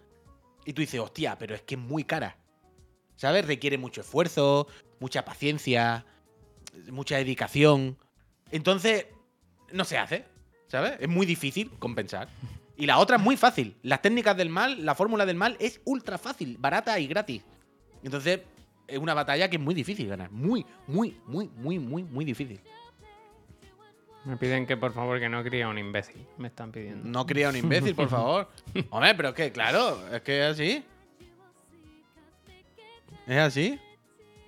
Y 0.65 0.73
tú 0.73 0.81
dices, 0.81 0.99
hostia, 0.99 1.37
pero 1.37 1.55
es 1.55 1.61
que 1.61 1.75
es 1.75 1.81
muy 1.81 2.03
cara. 2.03 2.37
¿Sabes? 3.15 3.45
Requiere 3.45 3.77
mucho 3.77 4.01
esfuerzo, 4.01 4.67
mucha 4.99 5.25
paciencia, 5.25 6.05
mucha 6.91 7.17
dedicación. 7.17 7.97
Entonces, 8.51 9.07
no 9.71 9.83
se 9.85 9.97
hace. 9.97 10.25
¿Sabes? 10.67 10.93
Es 10.99 11.07
muy 11.07 11.25
difícil 11.25 11.71
compensar. 11.79 12.27
Y 12.75 12.85
la 12.85 12.97
otra 12.99 13.15
es 13.15 13.21
muy 13.21 13.37
fácil. 13.37 13.75
Las 13.83 14.01
técnicas 14.01 14.35
del 14.35 14.49
mal, 14.49 14.85
la 14.85 14.95
fórmula 14.95 15.25
del 15.25 15.37
mal 15.37 15.55
es 15.59 15.81
ultra 15.85 16.17
fácil, 16.17 16.57
barata 16.59 16.99
y 16.99 17.07
gratis. 17.07 17.43
Entonces, 18.03 18.41
es 18.87 18.97
una 18.99 19.13
batalla 19.13 19.49
que 19.49 19.55
es 19.55 19.61
muy 19.61 19.73
difícil 19.73 20.07
ganar. 20.07 20.29
Muy, 20.29 20.65
muy, 20.87 21.17
muy, 21.25 21.49
muy, 21.55 21.79
muy, 21.79 22.03
muy 22.03 22.25
difícil. 22.25 22.59
Me 24.25 24.35
piden 24.35 24.67
que 24.67 24.75
por 24.75 24.93
favor 24.93 25.19
que 25.19 25.29
no 25.29 25.41
críe 25.43 25.65
un 25.65 25.77
imbécil. 25.77 26.27
Me 26.37 26.49
están 26.49 26.71
pidiendo. 26.71 27.07
No 27.07 27.25
cría 27.25 27.49
un 27.49 27.55
imbécil, 27.55 27.95
por 27.95 28.09
favor. 28.09 28.49
Hombre, 28.89 29.15
pero 29.15 29.29
es 29.29 29.35
que, 29.35 29.51
claro, 29.51 30.05
es 30.13 30.21
que 30.21 30.45
es 30.45 30.51
así. 30.51 30.83
¿Es 33.25 33.37
así? 33.37 33.79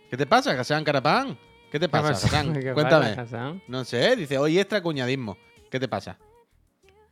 ¿Qué 0.09 0.17
te 0.17 0.25
pasa, 0.25 0.51
Hassan 0.51 0.83
Carapán? 0.83 1.37
¿Qué 1.71 1.79
te 1.79 1.89
pasa? 1.89 2.11
Hassan? 2.11 2.53
¿Qué 2.61 2.73
Cuéntame. 2.73 3.09
pasa, 3.09 3.21
Hassan? 3.21 3.61
No 3.67 3.83
sé, 3.85 4.15
dice, 4.15 4.37
hoy 4.37 4.57
extra 4.59 4.81
cuñadismo. 4.81 5.37
¿Qué 5.69 5.79
te 5.79 5.87
pasa? 5.87 6.17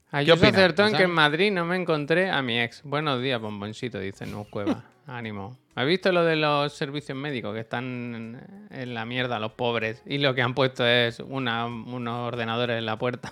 Ayuso 0.09 0.35
opinas, 0.35 0.53
acertó 0.53 0.87
en 0.87 0.95
que 0.95 1.03
en 1.03 1.11
Madrid 1.11 1.51
no 1.51 1.65
me 1.65 1.75
encontré 1.75 2.29
a 2.29 2.41
mi 2.41 2.59
ex. 2.59 2.81
Buenos 2.83 3.21
días, 3.21 3.39
bomboncito, 3.41 3.99
dice 3.99 4.25
Nus 4.25 4.47
Cueva. 4.47 4.83
Ánimo. 5.07 5.57
¿Has 5.75 5.85
visto 5.85 6.11
lo 6.11 6.23
de 6.23 6.35
los 6.35 6.73
servicios 6.73 7.17
médicos 7.17 7.53
que 7.53 7.59
están 7.61 8.41
en, 8.71 8.93
la 8.93 9.05
mierda, 9.05 9.39
los 9.39 9.51
pobres? 9.53 10.01
Y 10.05 10.17
lo 10.17 10.33
que 10.33 10.41
han 10.41 10.53
puesto 10.53 10.85
es 10.85 11.19
una- 11.19 11.65
unos 11.67 12.27
ordenadores 12.27 12.77
en 12.79 12.85
la 12.85 12.97
puerta. 12.97 13.31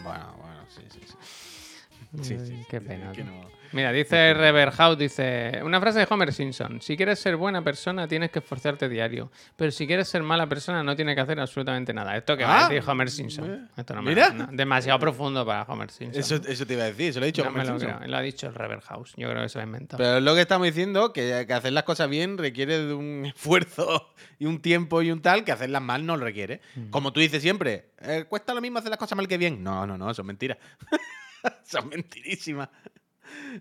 Bueno, 0.00 0.34
bueno, 0.40 0.64
sí, 0.68 0.82
sí, 0.90 1.00
sí. 1.06 1.14
Sí, 2.22 2.38
sí, 2.38 2.52
Ay, 2.58 2.66
Qué 2.70 2.80
pena. 2.80 3.10
que 3.12 3.24
no- 3.24 3.48
Mira, 3.74 3.90
dice 3.92 4.32
Reverhouse, 4.34 4.96
dice... 4.96 5.60
Una 5.64 5.80
frase 5.80 5.98
de 5.98 6.06
Homer 6.08 6.32
Simpson. 6.32 6.80
Si 6.80 6.96
quieres 6.96 7.18
ser 7.18 7.36
buena 7.36 7.62
persona, 7.62 8.06
tienes 8.06 8.30
que 8.30 8.38
esforzarte 8.38 8.88
diario. 8.88 9.32
Pero 9.56 9.70
si 9.72 9.86
quieres 9.86 10.06
ser 10.08 10.22
mala 10.22 10.46
persona, 10.46 10.82
no 10.84 10.94
tienes 10.94 11.14
que 11.16 11.20
hacer 11.20 11.40
absolutamente 11.40 11.92
nada. 11.92 12.16
Esto 12.16 12.36
que 12.36 12.44
va 12.44 12.60
a 12.60 12.66
Ah, 12.66 12.68
decir 12.68 12.88
Homer 12.88 13.10
Simpson. 13.10 13.68
Esto 13.76 13.94
no 13.94 14.02
me 14.02 14.10
Mira. 14.10 14.30
no, 14.30 14.46
demasiado 14.52 14.98
profundo 15.00 15.44
para 15.44 15.62
Homer 15.64 15.90
Simpson. 15.90 16.20
Eso, 16.20 16.36
eso 16.48 16.64
te 16.66 16.74
iba 16.74 16.84
a 16.84 16.86
decir, 16.86 17.08
eso 17.10 17.18
lo 17.18 17.26
he 17.26 17.28
dicho 17.28 17.42
no 17.42 17.50
Homer 17.50 17.64
me 17.66 17.72
lo 17.72 17.78
Simpson. 17.80 17.98
creo. 17.98 18.10
Lo 18.10 18.16
ha 18.16 18.20
dicho 18.22 18.46
el 18.46 18.54
Reverhouse. 18.54 19.12
Yo 19.16 19.28
creo 19.28 19.42
que 19.42 19.48
se 19.48 19.58
lo 19.58 19.62
ha 19.62 19.66
inventado. 19.66 19.98
Pero 20.02 20.18
es 20.18 20.22
lo 20.22 20.34
que 20.36 20.40
estamos 20.40 20.66
diciendo, 20.66 21.12
que, 21.12 21.44
que 21.46 21.52
hacer 21.52 21.72
las 21.72 21.82
cosas 21.84 22.08
bien 22.08 22.38
requiere 22.38 22.78
de 22.78 22.94
un 22.94 23.26
esfuerzo 23.34 24.14
y 24.38 24.46
un 24.46 24.62
tiempo 24.62 25.02
y 25.02 25.10
un 25.10 25.20
tal, 25.20 25.42
que 25.44 25.50
hacerlas 25.50 25.82
mal 25.82 26.06
no 26.06 26.16
lo 26.16 26.24
requiere. 26.24 26.60
Mm. 26.76 26.90
Como 26.90 27.12
tú 27.12 27.18
dices 27.18 27.42
siempre, 27.42 27.90
eh, 28.02 28.24
cuesta 28.28 28.54
lo 28.54 28.60
mismo 28.60 28.78
hacer 28.78 28.90
las 28.90 28.98
cosas 29.00 29.16
mal 29.16 29.26
que 29.26 29.36
bien. 29.36 29.64
No, 29.64 29.84
no, 29.84 29.98
no, 29.98 30.10
eso 30.12 30.22
es 30.22 30.26
mentira. 30.26 30.56
son 31.64 31.88
mentirísimas. 31.88 32.68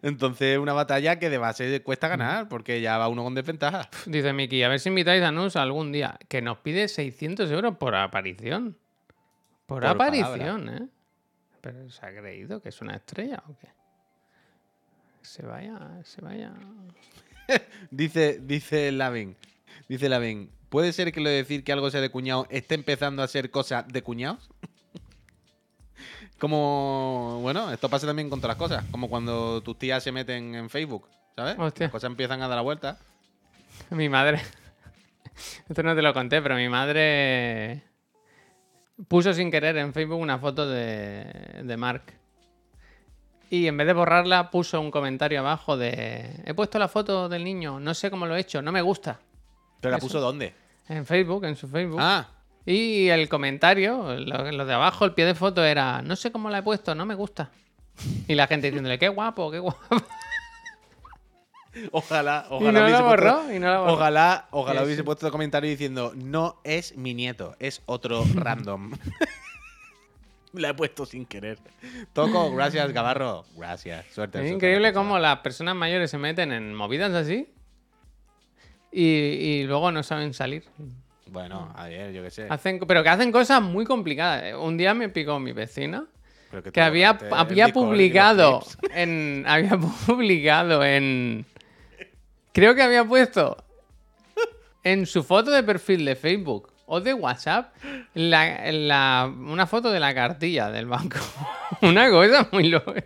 Entonces, 0.01 0.57
una 0.57 0.73
batalla 0.73 1.19
que 1.19 1.29
de 1.29 1.37
base 1.37 1.81
cuesta 1.83 2.07
ganar, 2.07 2.49
porque 2.49 2.81
ya 2.81 2.97
va 2.97 3.07
uno 3.07 3.23
con 3.23 3.35
desventaja. 3.35 3.89
Dice 4.05 4.33
Miki, 4.33 4.63
a 4.63 4.69
ver 4.69 4.79
si 4.79 4.89
invitáis 4.89 5.23
a 5.23 5.31
Nus 5.31 5.55
algún 5.55 5.91
día. 5.91 6.17
Que 6.27 6.41
nos 6.41 6.57
pide 6.59 6.87
600 6.87 7.49
euros 7.51 7.77
por 7.77 7.95
aparición. 7.95 8.77
Por, 9.65 9.81
Por 9.81 9.85
aparición, 9.85 10.69
¿eh? 10.69 10.87
Pero 11.61 11.89
¿se 11.89 12.05
ha 12.05 12.13
creído 12.13 12.61
que 12.61 12.69
es 12.69 12.81
una 12.81 12.95
estrella 12.95 13.41
o 13.47 13.55
qué? 13.57 13.69
Se 15.21 15.45
vaya, 15.45 15.79
se 16.03 16.19
vaya. 16.19 16.51
Dice, 17.91 18.39
dice 18.41 18.91
Lavin, 18.91 19.35
dice 19.87 20.09
Lavin, 20.09 20.49
¿puede 20.69 20.93
ser 20.93 21.11
que 21.11 21.21
lo 21.21 21.29
de 21.29 21.35
decir 21.35 21.63
que 21.63 21.71
algo 21.71 21.89
sea 21.91 22.01
de 22.01 22.09
cuñado 22.09 22.47
esté 22.49 22.75
empezando 22.75 23.21
a 23.21 23.27
ser 23.27 23.51
cosa 23.51 23.83
de 23.83 24.01
cuñados? 24.01 24.49
Como, 26.43 27.39
bueno, 27.41 27.71
esto 27.71 27.87
pasa 27.87 28.05
también 28.05 28.29
con 28.29 28.41
todas 28.41 28.57
las 28.57 28.57
cosas, 28.57 28.83
como 28.91 29.07
cuando 29.07 29.63
tus 29.63 29.79
tías 29.79 30.03
se 30.03 30.11
meten 30.11 30.53
en 30.55 30.69
Facebook, 30.69 31.07
¿sabes? 31.37 31.55
Hostia. 31.57 31.85
Las 31.85 31.91
cosas 31.93 32.09
empiezan 32.09 32.41
a 32.41 32.49
dar 32.49 32.57
la 32.57 32.61
vuelta. 32.61 32.97
Mi 33.91 34.09
madre. 34.09 34.41
Esto 35.69 35.83
no 35.83 35.95
te 35.95 36.01
lo 36.01 36.13
conté, 36.13 36.41
pero 36.41 36.55
mi 36.55 36.67
madre 36.67 37.81
puso 39.07 39.33
sin 39.33 39.49
querer 39.51 39.77
en 39.77 39.93
Facebook 39.93 40.19
una 40.19 40.37
foto 40.37 40.67
de, 40.67 41.61
de 41.63 41.77
Mark. 41.77 42.13
Y 43.49 43.67
en 43.67 43.77
vez 43.77 43.87
de 43.87 43.93
borrarla, 43.93 44.51
puso 44.51 44.81
un 44.81 44.91
comentario 44.91 45.39
abajo 45.39 45.77
de. 45.77 46.43
He 46.45 46.53
puesto 46.53 46.77
la 46.77 46.89
foto 46.89 47.29
del 47.29 47.45
niño, 47.45 47.79
no 47.79 47.93
sé 47.93 48.11
cómo 48.11 48.25
lo 48.25 48.35
he 48.35 48.41
hecho, 48.41 48.61
no 48.61 48.73
me 48.73 48.81
gusta. 48.81 49.17
¿Pero 49.79 49.91
la 49.91 49.97
Eso. 49.97 50.07
puso 50.07 50.19
dónde? 50.19 50.53
En 50.89 51.05
Facebook, 51.05 51.45
en 51.45 51.55
su 51.55 51.69
Facebook. 51.69 51.99
Ah, 52.01 52.27
Y 52.65 53.09
el 53.09 53.27
comentario, 53.29 54.15
lo, 54.19 54.51
lo 54.51 54.65
de 54.65 54.73
abajo, 54.73 55.03
el 55.05 55.13
pie 55.13 55.25
de 55.25 55.35
foto 55.35 55.63
era, 55.65 56.01
no 56.01 56.15
sé 56.15 56.31
cómo 56.31 56.49
la 56.49 56.59
he 56.59 56.63
puesto, 56.63 56.95
no 56.95 57.05
me 57.05 57.15
gusta. 57.15 57.51
Y 58.27 58.35
la 58.35 58.47
gente 58.47 58.67
diciéndole, 58.67 58.97
qué 58.97 59.09
guapo, 59.09 59.51
qué 59.51 59.59
guapo. 59.59 59.79
Ojalá, 61.91 62.45
Y 62.49 62.53
ojalá 62.53 62.71
no 62.71 62.85
hubiese 62.85 63.01
lo 63.01 63.07
puesto- 63.07 63.33
borró, 63.33 63.53
y 63.55 63.59
no 63.59 63.73
lo 63.73 63.79
borró. 63.81 63.93
Ojalá, 63.93 64.47
ojalá 64.51 64.79
Sí, 64.81 64.85
hubiese 64.85 65.01
sí. 65.01 65.05
puesto 65.05 65.31
comentario 65.31 65.69
diciendo, 65.69 66.13
no 66.15 66.59
es 66.63 66.95
mi 66.95 67.15
nieto, 67.15 67.55
es 67.59 67.81
otro 67.87 68.23
random. 68.35 68.91
La 70.53 70.69
he 70.69 70.73
puesto 70.75 71.07
sin 71.07 71.25
querer. 71.25 71.57
Toco, 72.13 72.53
gracias, 72.53 72.93
Gavarro. 72.93 73.43
Gracias, 73.57 74.05
suerte. 74.13 74.45
Es 74.45 74.51
increíble 74.51 74.89
suerte. 74.89 74.97
cómo 74.99 75.17
las 75.17 75.39
personas 75.39 75.75
mayores 75.75 76.11
se 76.11 76.19
meten 76.19 76.51
en 76.51 76.75
movidas 76.75 77.11
así 77.13 77.47
y, 78.91 79.03
y 79.03 79.63
luego 79.63 79.91
no 79.91 80.03
saben 80.03 80.31
salir. 80.35 80.63
Bueno, 81.33 81.73
a 81.75 81.87
ver, 81.87 82.13
yo 82.13 82.21
qué 82.21 82.29
sé. 82.29 82.45
Hacen, 82.47 82.79
pero 82.87 83.01
que 83.01 83.09
hacen 83.09 83.31
cosas 83.31 83.59
muy 83.59 83.85
complicadas. 83.85 84.53
Un 84.53 84.77
día 84.77 84.93
me 84.93 85.09
picó 85.09 85.39
mi 85.39 85.51
vecina 85.51 86.05
tú 86.51 86.71
que 86.71 86.79
había, 86.79 87.17
había 87.31 87.69
publicado 87.73 88.61
en. 88.93 89.43
Había 89.47 89.77
publicado 90.05 90.83
en. 90.85 91.43
Creo 92.51 92.75
que 92.75 92.83
había 92.83 93.03
puesto 93.03 93.57
en 94.83 95.07
su 95.07 95.23
foto 95.23 95.49
de 95.49 95.63
perfil 95.63 96.05
de 96.05 96.15
Facebook 96.15 96.71
o 96.85 97.01
de 97.01 97.15
WhatsApp 97.15 97.73
la, 98.13 98.71
la- 98.71 99.33
una 99.35 99.65
foto 99.65 99.89
de 99.91 99.99
la 99.99 100.13
cartilla 100.13 100.69
del 100.69 100.85
banco. 100.85 101.17
una 101.81 102.11
cosa 102.11 102.47
muy 102.51 102.69
loca. 102.69 103.03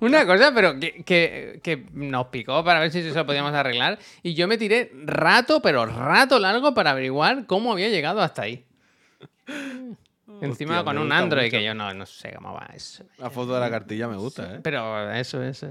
Una 0.00 0.26
cosa, 0.26 0.52
pero 0.54 0.78
que, 0.78 1.02
que- 1.04 1.60
que 1.62 1.86
nos 1.92 2.26
picó 2.26 2.62
para 2.64 2.80
ver 2.80 2.90
si 2.90 2.98
eso 3.00 3.14
lo 3.14 3.26
podíamos 3.26 3.52
arreglar. 3.54 3.98
Y 4.22 4.34
yo 4.34 4.46
me 4.48 4.58
tiré 4.58 4.90
rato, 5.04 5.60
pero 5.62 5.86
rato 5.86 6.38
largo 6.38 6.74
para 6.74 6.90
averiguar 6.90 7.46
cómo 7.46 7.72
había 7.72 7.88
llegado 7.88 8.20
hasta 8.20 8.42
ahí. 8.42 8.64
Encima 10.40 10.78
Hostia, 10.80 10.84
con 10.84 10.98
un 10.98 11.12
Android 11.12 11.44
mucho. 11.46 11.56
que 11.58 11.64
yo 11.64 11.74
no, 11.74 11.92
no 11.94 12.06
sé 12.06 12.32
cómo 12.34 12.52
va 12.54 12.68
eso. 12.74 13.04
La 13.18 13.30
foto 13.30 13.54
de 13.54 13.60
la 13.60 13.70
cartilla 13.70 14.08
me 14.08 14.16
gusta, 14.16 14.56
¿eh? 14.56 14.60
Pero 14.62 15.10
eso, 15.12 15.42
eso. 15.42 15.70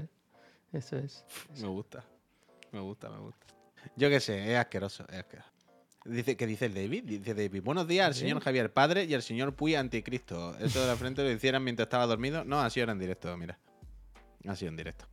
Eso 0.72 0.96
es. 0.96 1.24
Me 1.60 1.68
gusta. 1.68 2.04
Me 2.72 2.80
gusta, 2.80 3.08
me 3.10 3.18
gusta. 3.18 3.46
Yo 3.96 4.08
qué 4.08 4.18
sé, 4.20 4.52
es 4.52 4.58
asqueroso, 4.58 5.04
es 5.08 5.18
asqueroso. 5.18 5.48
Dice, 6.06 6.36
¿Qué 6.36 6.46
dice 6.46 6.66
el 6.66 6.74
David? 6.74 7.04
Dice 7.04 7.34
David, 7.34 7.62
buenos 7.62 7.86
días 7.88 8.06
al 8.06 8.14
señor 8.14 8.40
Javier 8.42 8.72
Padre 8.72 9.04
y 9.04 9.14
al 9.14 9.22
señor 9.22 9.54
Puy 9.54 9.74
Anticristo. 9.74 10.56
Eso 10.58 10.80
de 10.82 10.86
la 10.86 10.96
frente 10.96 11.22
lo 11.22 11.30
hicieran 11.30 11.62
mientras 11.64 11.86
estaba 11.86 12.06
dormido. 12.06 12.44
No, 12.44 12.60
ha 12.60 12.68
sido 12.70 12.90
en 12.90 12.98
directo, 12.98 13.34
mira. 13.36 13.58
Ha 14.48 14.54
sido 14.56 14.70
en 14.70 14.76
directo. 14.76 15.06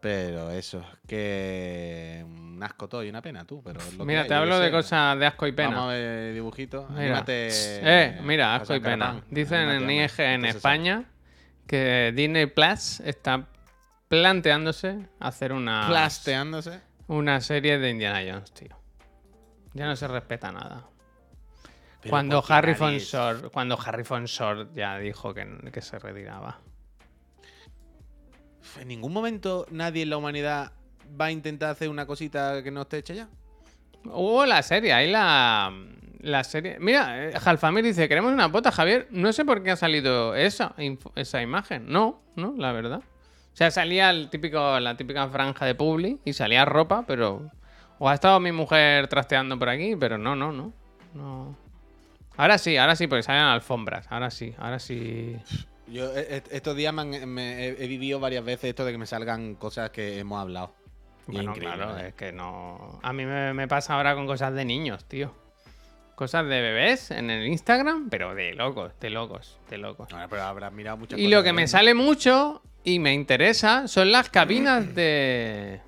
Pero 0.00 0.50
eso, 0.50 0.82
que 1.06 2.24
un 2.26 2.62
asco 2.62 2.88
todo 2.88 3.04
y 3.04 3.10
una 3.10 3.20
pena 3.20 3.44
tú, 3.44 3.62
pero 3.62 3.80
es 3.80 3.92
lo 3.92 3.98
que 3.98 4.04
Mira, 4.06 4.22
hay, 4.22 4.28
te 4.28 4.34
hablo 4.34 4.58
de 4.58 4.66
sé. 4.68 4.72
cosas 4.72 5.18
de 5.18 5.26
asco 5.26 5.46
y 5.46 5.50
Vamos 5.50 5.72
a 5.74 5.76
pena. 5.76 5.86
ver 5.88 6.32
dibujitos. 6.34 6.88
Mira. 6.90 7.02
Anímate, 7.02 7.48
Eh, 7.52 8.18
mira, 8.22 8.54
asco 8.56 8.74
y 8.74 8.80
pena. 8.80 9.22
Dicen 9.28 9.58
en 9.60 9.68
Anímate, 9.68 9.82
hombre, 9.82 9.96
IEG 9.96 10.20
en 10.20 10.44
España 10.46 11.04
que 11.66 12.12
Disney 12.16 12.46
Plus 12.46 13.00
está 13.00 13.46
planteándose 14.08 15.06
hacer 15.20 15.52
una. 15.52 15.86
Plasteándose. 15.86 16.80
Una 17.08 17.40
serie 17.42 17.78
de 17.78 17.90
Indiana 17.90 18.20
Jones, 18.26 18.52
tío. 18.52 18.74
Ya 19.74 19.84
no 19.86 19.96
se 19.96 20.08
respeta 20.08 20.50
nada. 20.50 20.86
Pero 22.00 22.10
Cuando 22.10 22.42
nadie- 22.48 23.00
Sword, 23.00 23.50
cuando 23.52 23.78
Harrison 23.78 24.26
Sword 24.26 24.68
ya 24.74 24.96
dijo 24.98 25.34
que, 25.34 25.46
que 25.70 25.82
se 25.82 25.98
retiraba. 25.98 26.58
En 28.78 28.88
ningún 28.88 29.12
momento 29.12 29.66
nadie 29.70 30.02
en 30.02 30.10
la 30.10 30.16
humanidad 30.16 30.72
va 31.20 31.26
a 31.26 31.30
intentar 31.30 31.70
hacer 31.70 31.88
una 31.88 32.06
cosita 32.06 32.62
que 32.62 32.70
no 32.70 32.82
esté 32.82 32.98
hecha 32.98 33.14
ya. 33.14 33.28
Hubo 34.04 34.46
la 34.46 34.62
serie, 34.62 34.92
ahí 34.92 35.10
la, 35.10 35.72
la 36.20 36.44
serie. 36.44 36.78
Mira, 36.80 37.28
eh, 37.28 37.38
Jalfamir 37.38 37.84
dice, 37.84 38.08
queremos 38.08 38.32
una 38.32 38.50
pota, 38.50 38.72
Javier. 38.72 39.08
No 39.10 39.32
sé 39.32 39.44
por 39.44 39.62
qué 39.62 39.72
ha 39.72 39.76
salido 39.76 40.34
esa, 40.34 40.74
esa 41.16 41.42
imagen. 41.42 41.86
No, 41.88 42.22
no, 42.36 42.54
la 42.56 42.72
verdad. 42.72 43.02
O 43.52 43.56
sea, 43.56 43.70
salía 43.70 44.10
el 44.10 44.30
típico, 44.30 44.80
la 44.80 44.96
típica 44.96 45.28
franja 45.28 45.66
de 45.66 45.74
Publi 45.74 46.20
y 46.24 46.32
salía 46.32 46.64
ropa, 46.64 47.04
pero... 47.06 47.50
O 47.98 48.08
ha 48.08 48.14
estado 48.14 48.40
mi 48.40 48.50
mujer 48.50 49.08
trasteando 49.08 49.58
por 49.58 49.68
aquí, 49.68 49.94
pero 49.94 50.16
no, 50.16 50.34
no, 50.34 50.52
no. 50.52 50.72
no. 51.12 51.54
Ahora 52.38 52.56
sí, 52.56 52.78
ahora 52.78 52.96
sí, 52.96 53.06
porque 53.06 53.22
salen 53.22 53.42
alfombras. 53.42 54.06
Ahora 54.10 54.30
sí, 54.30 54.54
ahora 54.58 54.78
sí. 54.78 55.36
Yo 55.90 56.06
eh, 56.16 56.26
eh, 56.28 56.42
estos 56.50 56.76
días 56.76 56.94
me 56.94 57.66
he, 57.66 57.86
vivido 57.88 58.20
varias 58.20 58.44
veces 58.44 58.70
esto 58.70 58.84
de 58.84 58.92
que 58.92 58.98
me 58.98 59.06
salgan 59.06 59.56
cosas 59.56 59.90
que 59.90 60.18
hemos 60.18 60.40
hablado. 60.40 60.72
Bueno, 61.26 61.52
claro, 61.52 61.98
¿eh? 61.98 62.08
es 62.08 62.14
que 62.14 62.32
no. 62.32 63.00
A 63.02 63.12
mí 63.12 63.24
me, 63.24 63.52
me 63.54 63.68
pasa 63.68 63.94
ahora 63.94 64.14
con 64.14 64.26
cosas 64.26 64.54
de 64.54 64.64
niños, 64.64 65.04
tío. 65.04 65.34
Cosas 66.14 66.46
de 66.46 66.60
bebés 66.60 67.10
en 67.10 67.30
el 67.30 67.46
Instagram, 67.46 68.08
pero 68.10 68.34
de 68.34 68.52
locos, 68.52 68.92
de 69.00 69.10
locos, 69.10 69.58
de 69.68 69.78
locos. 69.78 70.08
Bueno, 70.10 70.26
pero 70.28 70.42
habrás 70.42 70.72
mirado 70.72 70.98
muchas 70.98 71.18
Y 71.18 71.22
cosas 71.22 71.38
lo 71.38 71.42
que 71.42 71.52
me 71.52 71.66
sale 71.66 71.94
mucho 71.94 72.62
y 72.84 72.98
me 72.98 73.12
interesa 73.12 73.88
son 73.88 74.12
las 74.12 74.30
cabinas 74.30 74.94
de. 74.94 75.80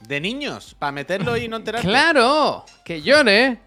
De 0.00 0.20
niños, 0.20 0.76
para 0.78 0.92
meterlo 0.92 1.36
y 1.36 1.48
no 1.48 1.56
enterarte. 1.56 1.88
¡Claro! 1.88 2.66
¡Que 2.84 3.00
llore! 3.00 3.58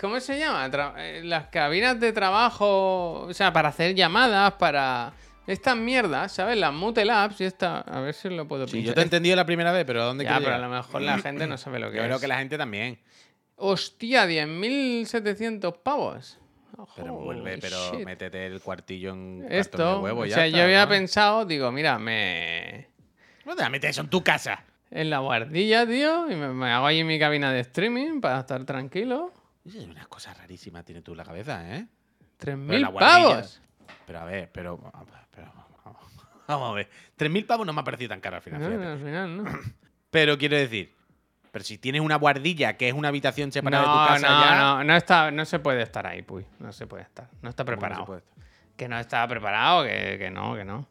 ¿Cómo 0.00 0.20
se 0.20 0.38
llama? 0.38 0.68
Tra- 0.70 0.94
eh, 0.98 1.22
las 1.24 1.46
cabinas 1.48 1.98
de 2.00 2.12
trabajo. 2.12 3.20
O 3.22 3.34
sea, 3.34 3.52
para 3.52 3.68
hacer 3.70 3.94
llamadas, 3.94 4.52
para. 4.54 5.12
Estas 5.44 5.76
mierdas, 5.76 6.30
¿sabes? 6.32 6.56
Las 6.56 6.72
Mute 6.72 7.04
Labs 7.04 7.40
y 7.40 7.44
esta. 7.44 7.80
A 7.80 8.00
ver 8.00 8.14
si 8.14 8.28
lo 8.30 8.46
puedo 8.46 8.66
Sí, 8.68 8.74
pinchar. 8.74 8.88
yo 8.90 8.94
te 8.94 9.00
he 9.00 9.04
entendido 9.04 9.34
la 9.34 9.44
primera 9.44 9.72
vez, 9.72 9.84
pero 9.84 10.04
¿dónde 10.04 10.22
Ya, 10.24 10.38
pero 10.38 10.54
a 10.54 10.58
lo 10.58 10.68
mejor 10.68 11.02
la 11.02 11.18
gente 11.18 11.48
no 11.48 11.58
sabe 11.58 11.80
lo 11.80 11.90
que 11.90 11.96
Yo 11.96 12.02
es. 12.02 12.06
creo 12.08 12.20
que 12.20 12.28
la 12.28 12.38
gente 12.38 12.56
también. 12.56 13.00
Hostia, 13.56 14.24
10.700 14.26 15.78
pavos. 15.82 16.38
Pero 16.96 17.14
Holy 17.14 17.24
vuelve, 17.40 17.58
pero 17.58 17.76
shit. 17.92 18.04
métete 18.04 18.46
el 18.46 18.60
cuartillo 18.60 19.12
en 19.12 19.40
cartón 19.42 19.58
Esto, 19.58 19.96
de 19.96 20.00
huevo 20.02 20.20
o 20.22 20.26
sea, 20.26 20.46
está, 20.46 20.58
yo 20.58 20.64
había 20.64 20.84
¿no? 20.84 20.88
pensado, 20.88 21.44
digo, 21.44 21.70
mira, 21.72 21.98
me. 21.98 22.88
No 23.44 23.52
te 23.54 23.58
vas 23.62 23.66
a 23.66 23.70
meter 23.70 23.90
eso 23.90 24.00
en 24.00 24.08
tu 24.08 24.22
casa. 24.22 24.64
En 24.90 25.10
la 25.10 25.18
guardilla, 25.18 25.86
tío, 25.86 26.30
y 26.30 26.34
me, 26.36 26.48
me 26.48 26.70
hago 26.70 26.86
ahí 26.86 27.02
mi 27.04 27.18
cabina 27.18 27.52
de 27.52 27.60
streaming 27.60 28.20
para 28.20 28.40
estar 28.40 28.64
tranquilo. 28.64 29.32
Es 29.64 29.74
unas 29.76 30.06
cosas 30.08 30.36
rarísimas 30.38 30.84
tienes 30.84 31.04
tú 31.04 31.12
en 31.12 31.18
la 31.18 31.24
cabeza, 31.24 31.76
¿eh? 31.76 31.86
¡Tres 32.36 32.56
mil 32.56 32.86
pavos! 32.90 33.60
Pero 34.06 34.18
a 34.20 34.24
ver, 34.24 34.50
pero. 34.52 34.78
pero 35.30 35.52
vamos, 36.46 36.70
a 36.70 36.74
ver. 36.74 36.88
3.000 37.18 37.46
pavos 37.46 37.66
no 37.66 37.72
me 37.72 37.80
ha 37.80 37.84
parecido 37.84 38.08
tan 38.10 38.20
caro 38.20 38.36
al 38.36 38.42
final. 38.42 38.60
No, 38.60 38.66
fíjate. 38.66 38.84
no, 38.84 38.92
al 38.92 38.98
final, 38.98 39.36
no. 39.36 39.44
Pero 40.10 40.36
quiero 40.36 40.56
decir, 40.56 40.94
pero 41.50 41.64
si 41.64 41.78
tienes 41.78 42.02
una 42.02 42.16
guardilla 42.16 42.76
que 42.76 42.88
es 42.88 42.94
una 42.94 43.08
habitación 43.08 43.50
separada 43.50 43.82
de 43.84 43.88
tu 43.88 43.94
No, 43.96 44.06
casa 44.06 44.28
no, 44.28 44.44
ya. 44.44 44.58
no, 44.60 44.84
no, 44.84 44.96
está, 44.96 45.30
no 45.30 45.44
se 45.46 45.58
puede 45.58 45.80
estar 45.82 46.06
ahí, 46.06 46.20
puy. 46.20 46.44
No 46.58 46.70
se 46.72 46.86
puede 46.86 47.04
estar. 47.04 47.30
No 47.40 47.48
está 47.48 47.64
¿cómo 47.64 47.76
no 47.76 47.78
preparado. 47.80 48.04
puede? 48.04 48.22
Que 48.76 48.88
no 48.88 48.98
está 48.98 49.26
preparado, 49.26 49.84
que, 49.84 50.16
que 50.18 50.30
no, 50.30 50.54
que 50.54 50.64
no. 50.66 50.86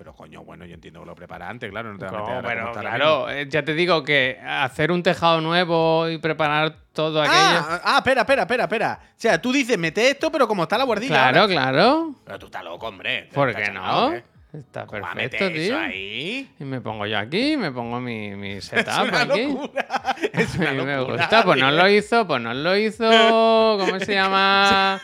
Pero 0.00 0.14
coño, 0.14 0.42
bueno, 0.44 0.64
yo 0.64 0.72
entiendo 0.72 1.00
que 1.00 1.06
lo 1.06 1.14
prepara 1.14 1.46
antes, 1.50 1.68
claro. 1.70 1.92
No 1.92 1.98
te 1.98 2.06
vas 2.06 2.14
a 2.14 2.16
No, 2.16 2.22
meter 2.22 2.34
ahora 2.38 2.48
pero 2.48 2.72
claro, 2.80 3.28
eh, 3.28 3.46
ya 3.50 3.62
te 3.62 3.74
digo 3.74 4.02
que 4.02 4.38
hacer 4.42 4.90
un 4.92 5.02
tejado 5.02 5.42
nuevo 5.42 6.08
y 6.08 6.16
preparar 6.16 6.74
todo 6.94 7.20
aquello. 7.20 7.36
Ah, 7.36 7.80
ah, 7.84 7.96
espera, 7.98 8.22
espera, 8.22 8.42
espera, 8.44 8.62
espera. 8.64 8.98
O 9.02 9.12
sea, 9.14 9.42
tú 9.42 9.52
dices, 9.52 9.76
mete 9.76 10.08
esto, 10.08 10.32
pero 10.32 10.48
como 10.48 10.62
está 10.62 10.78
la 10.78 10.84
guardilla. 10.84 11.10
claro, 11.30 11.40
ahora. 11.42 11.52
claro. 11.52 12.14
Pero 12.24 12.38
tú 12.38 12.46
estás 12.46 12.64
loco, 12.64 12.88
hombre. 12.88 13.28
¿Por 13.34 13.50
¿Estás 13.50 13.68
qué 13.68 13.74
no? 13.74 14.10
qué? 14.12 14.24
Está 14.58 14.86
¿Cómo 14.86 15.02
vas 15.02 15.12
a 15.12 15.14
perfecto, 15.16 15.52
tío. 15.52 15.78
ahí? 15.78 16.50
Y 16.58 16.64
me 16.64 16.80
pongo 16.80 17.04
yo 17.04 17.18
aquí, 17.18 17.58
me 17.58 17.70
pongo 17.70 18.00
mi, 18.00 18.34
mi 18.36 18.52
Es 18.56 18.64
setup 18.64 19.02
una 19.02 19.20
aquí. 19.20 19.46
locura. 19.48 19.86
Es 20.32 20.54
A 20.58 20.58
una 20.60 20.72
mí 20.72 20.82
me 20.82 20.96
locura, 20.96 21.16
gusta, 21.18 21.44
pues 21.44 21.60
no 21.60 21.68
tío. 21.68 21.76
lo 21.76 21.88
hizo, 21.90 22.26
pues 22.26 22.40
no 22.40 22.54
lo 22.54 22.74
hizo. 22.74 23.76
¿Cómo 23.78 24.00
se 24.00 24.14
llama? 24.14 24.98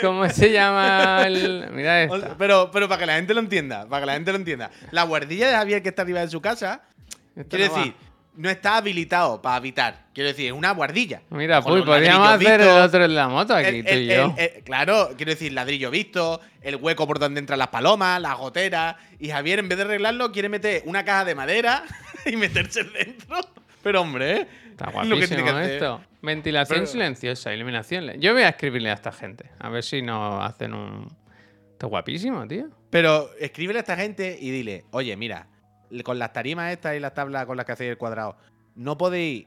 ¿Cómo 0.00 0.28
se 0.28 0.52
llama 0.52 1.22
el.? 1.26 1.68
Mira 1.72 2.04
O 2.10 2.16
esta. 2.16 2.26
sea, 2.28 2.36
Pero, 2.38 2.70
pero 2.72 2.88
para 2.88 2.98
que 3.00 3.06
la 3.06 3.14
gente 3.16 3.34
lo 3.34 3.40
entienda, 3.40 3.86
para 3.88 4.00
que 4.02 4.06
la 4.06 4.12
gente 4.14 4.30
lo 4.32 4.38
entienda. 4.38 4.70
La 4.90 5.02
guardilla 5.04 5.48
de 5.48 5.54
Javier 5.54 5.82
que 5.82 5.88
está 5.90 6.02
arriba 6.02 6.20
de 6.20 6.28
su 6.28 6.40
casa, 6.40 6.82
quiere 7.48 7.68
no 7.68 7.74
decir, 7.76 7.94
no 8.36 8.48
está 8.48 8.76
habilitado 8.76 9.42
para 9.42 9.56
habitar. 9.56 10.04
Quiero 10.14 10.28
decir, 10.28 10.46
es 10.46 10.52
una 10.52 10.70
guardilla. 10.72 11.22
Mira, 11.30 11.60
pues 11.60 11.76
los 11.76 11.84
podríamos 11.86 12.28
hacer 12.28 12.60
el 12.60 12.68
otro 12.68 13.04
en 13.04 13.14
la 13.14 13.28
moto 13.28 13.54
aquí, 13.54 13.78
el- 13.78 13.84
tú 13.84 13.92
y 13.94 14.06
yo. 14.06 14.34
el- 14.36 14.62
claro, 14.64 15.10
quiero 15.16 15.30
decir, 15.32 15.52
ladrillo 15.52 15.90
visto, 15.90 16.40
el 16.62 16.76
hueco 16.76 17.06
por 17.06 17.18
donde 17.18 17.40
entran 17.40 17.58
las 17.58 17.68
palomas, 17.68 18.20
las 18.20 18.36
goteras. 18.36 18.96
Y 19.18 19.28
Javier, 19.30 19.58
en 19.58 19.68
vez 19.68 19.78
de 19.78 19.84
arreglarlo, 19.84 20.30
quiere 20.32 20.48
meter 20.48 20.82
una 20.86 21.04
caja 21.04 21.24
de 21.24 21.34
madera 21.34 21.84
y 22.26 22.36
meterse 22.36 22.84
dentro. 22.84 23.36
Pero 23.82 24.02
hombre, 24.02 24.32
¿eh? 24.42 24.48
Está 24.86 25.02
Es 25.02 25.08
lo 25.08 25.16
que 25.16 25.26
tiene 25.28 25.42
guapísimo 25.42 25.58
hacer. 25.58 25.72
esto. 25.74 26.00
Ventilación 26.22 26.78
Pero- 26.80 26.86
silenciosa, 26.90 27.54
iluminación. 27.54 28.10
Yo 28.20 28.32
voy 28.32 28.42
a 28.42 28.48
escribirle 28.50 28.90
a 28.90 28.94
esta 28.94 29.12
gente. 29.12 29.50
A 29.58 29.68
ver 29.68 29.82
si 29.82 30.02
nos 30.02 30.42
hacen 30.44 30.74
un. 30.74 31.08
Está 31.72 31.86
guapísimo, 31.86 32.46
tío. 32.46 32.68
Pero 32.90 33.30
escríbele 33.38 33.78
a 33.78 33.82
esta 33.82 33.96
gente 33.96 34.36
y 34.40 34.50
dile, 34.50 34.84
oye, 34.90 35.16
mira, 35.16 35.46
con 36.04 36.18
las 36.18 36.32
tarimas 36.32 36.72
estas 36.72 36.96
y 36.96 37.00
las 37.00 37.14
tablas 37.14 37.46
con 37.46 37.56
las 37.56 37.64
que 37.66 37.72
hacéis 37.72 37.90
el 37.92 37.98
cuadrado, 37.98 38.36
no 38.74 38.98
podéis 38.98 39.46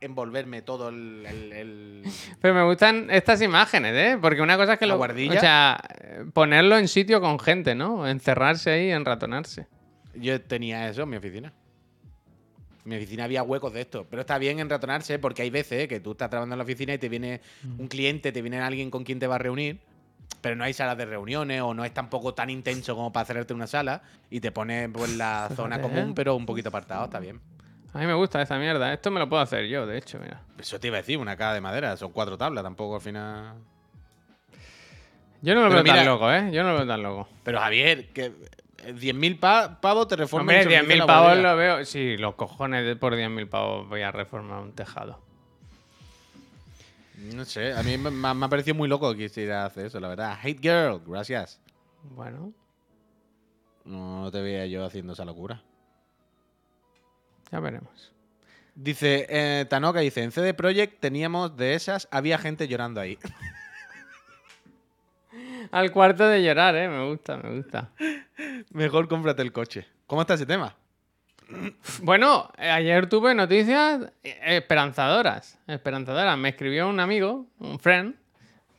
envolverme 0.00 0.62
todo 0.62 0.88
el. 0.90 1.24
el- 1.26 1.52
el- 1.52 2.02
Pero 2.40 2.54
me 2.54 2.62
gustan 2.64 3.08
estas 3.10 3.40
imágenes, 3.40 3.94
¿eh? 3.94 4.18
Porque 4.20 4.40
una 4.42 4.56
cosa 4.56 4.74
es 4.74 4.78
que 4.78 4.86
¿La 4.86 4.94
lo. 4.94 4.98
guardilla? 4.98 5.36
O 5.36 5.40
sea, 5.40 5.80
eh, 6.02 6.24
ponerlo 6.32 6.76
en 6.76 6.88
sitio 6.88 7.20
con 7.20 7.38
gente, 7.38 7.74
¿no? 7.74 8.06
Encerrarse 8.08 8.70
ahí 8.72 8.86
y 8.88 8.90
enratonarse. 8.90 9.66
Yo 10.14 10.40
tenía 10.42 10.88
eso 10.88 11.02
en 11.04 11.08
mi 11.10 11.16
oficina. 11.16 11.52
En 12.84 12.90
mi 12.90 12.96
oficina 12.96 13.24
había 13.24 13.42
huecos 13.42 13.72
de 13.72 13.80
esto. 13.82 14.06
Pero 14.10 14.22
está 14.22 14.38
bien 14.38 14.58
enratonarse 14.58 15.18
porque 15.18 15.42
hay 15.42 15.50
veces 15.50 15.86
que 15.88 16.00
tú 16.00 16.12
estás 16.12 16.28
trabajando 16.30 16.54
en 16.54 16.58
la 16.58 16.64
oficina 16.64 16.94
y 16.94 16.98
te 16.98 17.08
viene 17.08 17.40
Mm. 17.62 17.80
un 17.80 17.88
cliente, 17.88 18.32
te 18.32 18.42
viene 18.42 18.58
alguien 18.60 18.90
con 18.90 19.04
quien 19.04 19.18
te 19.18 19.26
va 19.26 19.36
a 19.36 19.38
reunir. 19.38 19.78
pero 20.40 20.56
no 20.56 20.64
hay 20.64 20.72
salas 20.72 20.96
de 20.98 21.04
reuniones 21.04 21.60
o 21.60 21.72
no 21.74 21.84
es 21.84 21.92
tampoco 21.94 22.34
tan 22.34 22.50
intenso 22.50 22.96
como 22.96 23.12
para 23.12 23.22
hacerte 23.22 23.54
una 23.54 23.66
sala 23.68 24.02
y 24.30 24.40
te 24.40 24.50
pones 24.50 24.88
pues 24.92 25.14
la 25.16 25.48
zona 25.54 25.76
Fíjate, 25.76 25.94
común, 25.94 26.10
¿eh? 26.10 26.12
pero 26.16 26.34
un 26.34 26.46
poquito 26.46 26.70
apartado, 26.70 27.04
está 27.04 27.20
bien. 27.20 27.38
A 27.94 27.98
mí 27.98 28.06
me 28.06 28.14
gusta 28.14 28.42
esa 28.42 28.58
mierda. 28.58 28.92
Esto 28.92 29.10
me 29.12 29.20
lo 29.20 29.28
puedo 29.28 29.40
hacer 29.42 29.66
yo, 29.66 29.86
de 29.86 29.98
hecho, 29.98 30.18
mira. 30.18 30.40
Eso 30.58 30.80
te 30.80 30.88
iba 30.88 30.96
a 30.96 31.00
decir, 31.02 31.18
una 31.18 31.36
caja 31.36 31.54
de 31.54 31.60
madera, 31.60 31.96
son 31.96 32.10
cuatro 32.10 32.36
tablas, 32.38 32.64
tampoco 32.64 32.96
al 32.96 33.00
final. 33.02 33.54
Yo 35.42 35.54
no 35.54 35.62
lo 35.62 35.68
Pero 35.70 35.82
veo 35.82 35.94
tan 35.94 36.06
loco, 36.06 36.32
¿eh? 36.32 36.50
Yo 36.52 36.62
no 36.62 36.70
lo 36.72 36.78
veo 36.78 36.86
tan 36.86 37.02
loco. 37.02 37.28
Pero 37.44 37.60
Javier, 37.60 38.08
que 38.08 38.26
eh, 38.26 38.32
10.000 38.82 39.38
pa- 39.38 39.80
pavos 39.80 40.08
te 40.08 40.16
reforman 40.16 40.42
Hombre, 40.44 40.56
el 40.58 40.62
servicio 40.64 40.82
de 40.82 40.94
10.000 40.94 40.98
la 40.98 41.06
pavos 41.06 41.38
lo 41.38 41.56
veo. 41.56 41.84
Sí, 41.84 42.16
los 42.16 42.34
cojones 42.34 42.84
de- 42.84 42.96
por 42.96 43.14
10.000 43.14 43.48
pavos 43.48 43.88
voy 43.88 44.02
a 44.02 44.10
reformar 44.10 44.60
un 44.62 44.72
tejado. 44.72 45.20
No 47.34 47.44
sé, 47.44 47.72
a 47.72 47.82
mí 47.82 47.96
me, 47.98 48.10
me 48.10 48.28
ha- 48.44 48.48
parecido 48.48 48.74
muy 48.74 48.88
loco 48.88 49.12
que 49.12 49.18
quisiera 49.28 49.64
hacer 49.64 49.86
eso, 49.86 50.00
la 50.00 50.08
verdad. 50.08 50.36
Hate 50.42 50.58
Girl, 50.60 51.00
gracias. 51.06 51.60
Bueno, 52.02 52.52
No 53.84 54.28
te 54.32 54.40
veía 54.40 54.66
yo 54.66 54.84
haciendo 54.84 55.12
esa 55.12 55.24
locura. 55.24 55.62
ya 57.50 57.60
veremos. 57.60 58.12
Dice, 58.74 59.26
eh, 59.28 59.66
Tanoka 59.68 60.00
dice, 60.00 60.22
en 60.22 60.32
CD 60.32 60.54
Projekt 60.54 60.98
teníamos 61.00 61.56
de 61.56 61.74
esas, 61.74 62.08
había 62.10 62.38
gente 62.38 62.66
llorando 62.68 63.00
ahí. 63.00 63.18
Al 65.72 65.90
cuarto 65.90 66.28
de 66.28 66.42
llorar, 66.42 66.76
¿eh? 66.76 66.86
Me 66.86 67.08
gusta, 67.08 67.38
me 67.38 67.56
gusta. 67.56 67.92
Mejor 68.72 69.08
cómprate 69.08 69.40
el 69.40 69.52
coche. 69.52 69.86
¿Cómo 70.06 70.20
está 70.20 70.34
ese 70.34 70.44
tema? 70.44 70.76
Bueno, 72.02 72.50
ayer 72.58 73.08
tuve 73.08 73.34
noticias 73.34 74.12
esperanzadoras. 74.22 75.58
Esperanzadoras. 75.66 76.36
Me 76.36 76.50
escribió 76.50 76.90
un 76.90 77.00
amigo, 77.00 77.46
un 77.58 77.78
friend, 77.78 78.14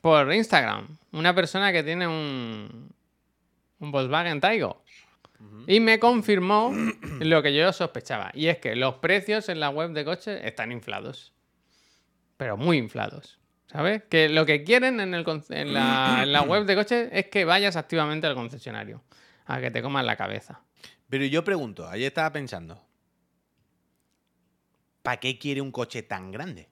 por 0.02 0.32
Instagram. 0.32 0.88
Una 1.12 1.34
persona 1.34 1.72
que 1.72 1.82
tiene 1.82 2.06
un, 2.06 2.94
un 3.80 3.92
Volkswagen 3.92 4.40
Taigo. 4.40 4.84
Y 5.66 5.80
me 5.80 5.98
confirmó 5.98 6.72
lo 7.22 7.42
que 7.42 7.56
yo 7.56 7.74
sospechaba. 7.74 8.30
Y 8.36 8.50
es 8.50 8.60
que 8.60 8.76
los 8.76 8.96
precios 8.96 9.50
en 9.50 9.60
la 9.60 9.72
web 9.72 9.94
de 9.94 10.06
coches 10.06 10.42
están 10.44 10.72
inflados. 10.72 11.34
Pero 12.38 12.56
muy 12.56 12.78
inflados. 12.78 13.40
¿Sabes? 13.74 14.04
Que 14.04 14.30
lo 14.30 14.46
que 14.46 14.64
quieren 14.64 15.00
en, 15.00 15.14
el 15.16 15.24
con- 15.26 15.44
en 15.50 15.74
la, 15.74 16.20
en 16.24 16.32
la 16.32 16.42
web 16.48 16.66
de 16.66 16.76
coches 16.76 17.10
es 17.12 17.28
que 17.28 17.44
vayas 17.44 17.76
activamente 17.76 18.28
al 18.28 18.36
concesionario. 18.36 19.02
A 19.46 19.60
que 19.60 19.72
te 19.72 19.82
coman 19.82 20.06
la 20.06 20.16
cabeza. 20.16 20.62
Pero 21.10 21.26
yo 21.26 21.44
pregunto, 21.44 21.88
ayer 21.90 22.08
estaba 22.08 22.32
pensando, 22.32 22.80
¿para 25.02 25.18
qué 25.20 25.38
quiere 25.38 25.62
un 25.62 25.72
coche 25.72 26.04
tan 26.04 26.32
grande? 26.32 26.70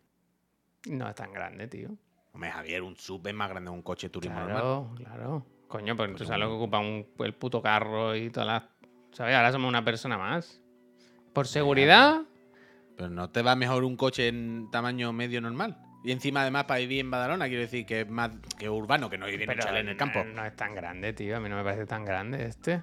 No 0.88 1.08
es 1.10 1.16
tan 1.16 1.34
grande, 1.34 1.68
tío. 1.68 1.90
Hombre, 2.34 2.52
Javier, 2.52 2.82
un 2.82 2.96
sub 2.96 3.28
es 3.28 3.34
más 3.34 3.50
grande 3.50 3.70
que 3.70 3.76
un 3.76 3.82
coche 3.82 4.10
turismo 4.10 4.40
normal. 4.40 4.62
Claro, 4.62 4.92
claro. 4.96 5.46
Coño, 5.68 5.96
pues 5.96 6.16
tú 6.16 6.26
sabes 6.26 6.40
lo 6.40 6.48
que 6.48 6.54
ocupa 6.56 6.80
un- 6.80 7.08
el 7.20 7.34
puto 7.34 7.62
carro 7.62 8.16
y 8.16 8.30
todas 8.30 8.48
las. 8.48 8.64
¿Sabes? 9.12 9.36
Ahora 9.36 9.52
somos 9.52 9.68
una 9.68 9.84
persona 9.84 10.18
más. 10.18 10.62
Por 11.34 11.48
seguridad, 11.48 12.22
Pero 12.98 13.10
no 13.10 13.30
te 13.30 13.42
va 13.42 13.56
mejor 13.56 13.84
un 13.84 13.96
coche 13.98 14.28
en 14.28 14.70
tamaño 14.72 15.12
medio 15.14 15.42
normal. 15.42 15.78
Y 16.04 16.12
encima, 16.12 16.42
además, 16.42 16.64
para 16.66 16.80
vivir 16.80 17.00
en 17.00 17.12
Badalona, 17.12 17.48
quiero 17.48 17.62
decir 17.62 17.86
que 17.86 18.02
es 18.02 18.10
más 18.10 18.32
que 18.58 18.70
urbano, 18.70 19.10
que 19.10 19.18
no 19.18 19.28
vivir 19.28 19.44
en 19.44 19.50
un 19.50 19.56
pero 19.56 19.66
chalet 19.68 19.82
en 19.84 19.90
el 19.90 19.98
campo. 19.98 20.24
No, 20.24 20.34
no 20.34 20.46
es 20.46 20.56
tan 20.56 20.74
grande, 20.74 21.14
tío. 21.14 21.38
A 21.38 21.40
mí 21.40 21.48
no 21.50 21.56
me 21.58 21.64
parece 21.64 21.86
tan 21.86 22.04
grande 22.06 22.46
este. 22.46 22.82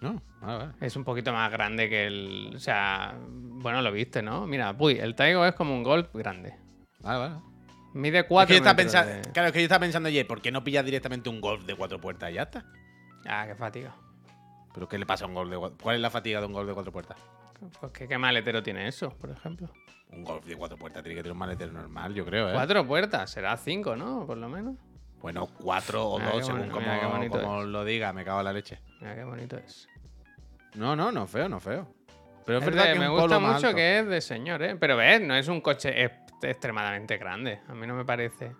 No, 0.00 0.20
vale, 0.40 0.58
vale. 0.58 0.72
Es 0.80 0.96
un 0.96 1.04
poquito 1.04 1.32
más 1.32 1.50
grande 1.52 1.88
que 1.88 2.06
el. 2.06 2.52
O 2.56 2.58
sea, 2.58 3.14
bueno, 3.28 3.82
lo 3.82 3.92
viste, 3.92 4.22
¿no? 4.22 4.46
Mira, 4.46 4.74
uy, 4.78 4.98
el 4.98 5.14
Taigo 5.14 5.44
es 5.46 5.54
como 5.54 5.74
un 5.74 5.82
Golf 5.84 6.08
grande. 6.14 6.54
Vale, 7.00 7.18
vale. 7.18 7.34
Mide 7.94 8.18
Es 8.18 8.24
que 8.24 8.28
4 8.28 8.52
yo 8.52 8.56
estaba 8.58 8.74
metros. 8.74 8.92
pensando, 8.94 9.12
de- 9.28 9.32
Claro, 9.32 9.46
es 9.48 9.52
que 9.52 9.58
yo 9.60 9.64
estaba 9.64 9.80
pensando 9.80 10.08
ayer, 10.08 10.26
¿por 10.26 10.40
qué 10.40 10.50
no 10.50 10.64
pillas 10.64 10.84
directamente 10.84 11.28
un 11.28 11.40
Golf 11.40 11.64
de 11.66 11.74
cuatro 11.76 12.00
puertas 12.00 12.30
y 12.30 12.34
ya 12.34 12.42
está? 12.42 12.64
Ah, 13.26 13.44
qué 13.46 13.54
fatiga. 13.54 13.94
¿Pero 14.74 14.88
qué 14.88 14.96
le 14.98 15.06
pasa 15.06 15.24
a 15.24 15.28
un 15.28 15.34
Golf 15.34 15.50
de 15.50 15.56
cuatro 15.58 15.78
¿Cuál 15.82 15.96
es 15.96 16.02
la 16.02 16.10
fatiga 16.10 16.40
de 16.40 16.46
un 16.46 16.52
Golf 16.52 16.66
de 16.68 16.74
cuatro 16.74 16.92
puertas? 16.92 17.16
Pues 17.80 17.92
¿qué, 17.92 18.08
qué 18.08 18.16
maletero 18.16 18.62
tiene 18.62 18.88
eso, 18.88 19.10
por 19.18 19.30
ejemplo? 19.30 19.70
Un 20.12 20.24
Golf 20.24 20.44
de 20.44 20.56
cuatro 20.56 20.76
puertas 20.76 21.02
tiene 21.02 21.14
que 21.16 21.22
tener 21.22 21.32
un 21.32 21.38
maletero 21.38 21.72
normal, 21.72 22.12
yo 22.14 22.24
creo, 22.24 22.48
¿eh? 22.50 22.52
Cuatro 22.52 22.86
puertas, 22.86 23.30
será 23.30 23.56
cinco, 23.56 23.94
¿no? 23.96 24.26
Por 24.26 24.38
lo 24.38 24.48
menos. 24.48 24.76
Bueno, 25.20 25.46
cuatro 25.46 26.06
o 26.08 26.18
Mira 26.18 26.32
dos, 26.32 26.46
según 26.46 26.60
bueno, 26.68 26.72
como, 26.72 26.86
mira 27.58 27.62
lo 27.66 27.84
diga, 27.84 28.12
me 28.12 28.24
cago 28.24 28.40
en 28.40 28.44
la 28.46 28.52
leche. 28.52 28.80
Mira 29.00 29.14
qué 29.14 29.24
bonito 29.24 29.56
es. 29.58 29.88
No, 30.74 30.96
no, 30.96 31.12
no 31.12 31.26
feo, 31.26 31.48
no 31.48 31.60
feo. 31.60 31.94
Pero 32.46 32.58
es, 32.58 32.64
Es 32.66 32.70
verdad 32.74 32.92
que 32.92 32.98
me 32.98 33.08
gusta 33.08 33.38
mucho 33.38 33.66
alto. 33.68 33.74
que 33.74 33.98
es 34.00 34.06
de 34.06 34.20
señor, 34.20 34.62
¿eh? 34.62 34.76
Pero 34.76 34.96
ves, 34.96 35.20
no 35.20 35.36
es 35.36 35.46
un 35.48 35.60
coche 35.60 36.04
ex- 36.04 36.14
extremadamente 36.42 37.16
grande. 37.18 37.60
A 37.68 37.74
mí 37.74 37.86
no 37.86 37.94
me 37.94 38.04
parece. 38.04 38.52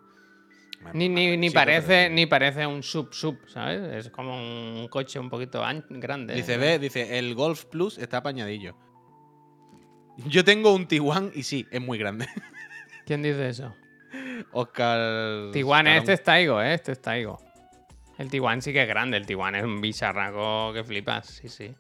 Me- 0.82 0.92
Ni, 0.94 1.08
ni, 1.08 1.36
ni 1.36 1.50
parece, 1.50 2.08
ni 2.10 2.26
parece 2.26 2.66
un 2.66 2.82
sub 2.82 3.12
sub, 3.12 3.38
¿sabes? 3.48 3.80
Es 4.06 4.10
como 4.10 4.34
un 4.36 4.88
coche 4.88 5.18
un 5.18 5.28
poquito 5.30 5.64
an- 5.64 5.84
grande. 5.88 6.34
Dice, 6.34 6.56
ve, 6.58 6.78
dice, 6.78 7.18
el 7.18 7.34
Golf 7.34 7.64
Plus 7.66 7.98
está 7.98 8.18
apañadillo. 8.18 8.76
Yo 10.16 10.44
tengo 10.44 10.74
un 10.74 10.86
Tiguan 10.86 11.30
y 11.34 11.42
sí, 11.42 11.66
es 11.70 11.80
muy 11.80 11.98
grande. 11.98 12.26
¿Quién 13.06 13.22
dice 13.22 13.48
eso? 13.48 13.74
Oscar. 14.52 15.50
Tiguan, 15.52 15.86
este 15.86 16.14
es 16.14 16.22
Taigo, 16.22 16.60
¿eh? 16.60 16.74
Este 16.74 16.92
es 16.92 17.00
Taigo. 17.00 17.38
El 18.18 18.28
Tiguan 18.28 18.60
sí 18.62 18.72
que 18.72 18.82
es 18.82 18.88
grande. 18.88 19.16
El 19.16 19.26
Tiguan 19.26 19.54
es 19.54 19.64
un 19.64 19.80
bicharraco 19.80 20.72
que 20.74 20.84
flipas, 20.84 21.26
sí, 21.26 21.48
sí. 21.48 21.74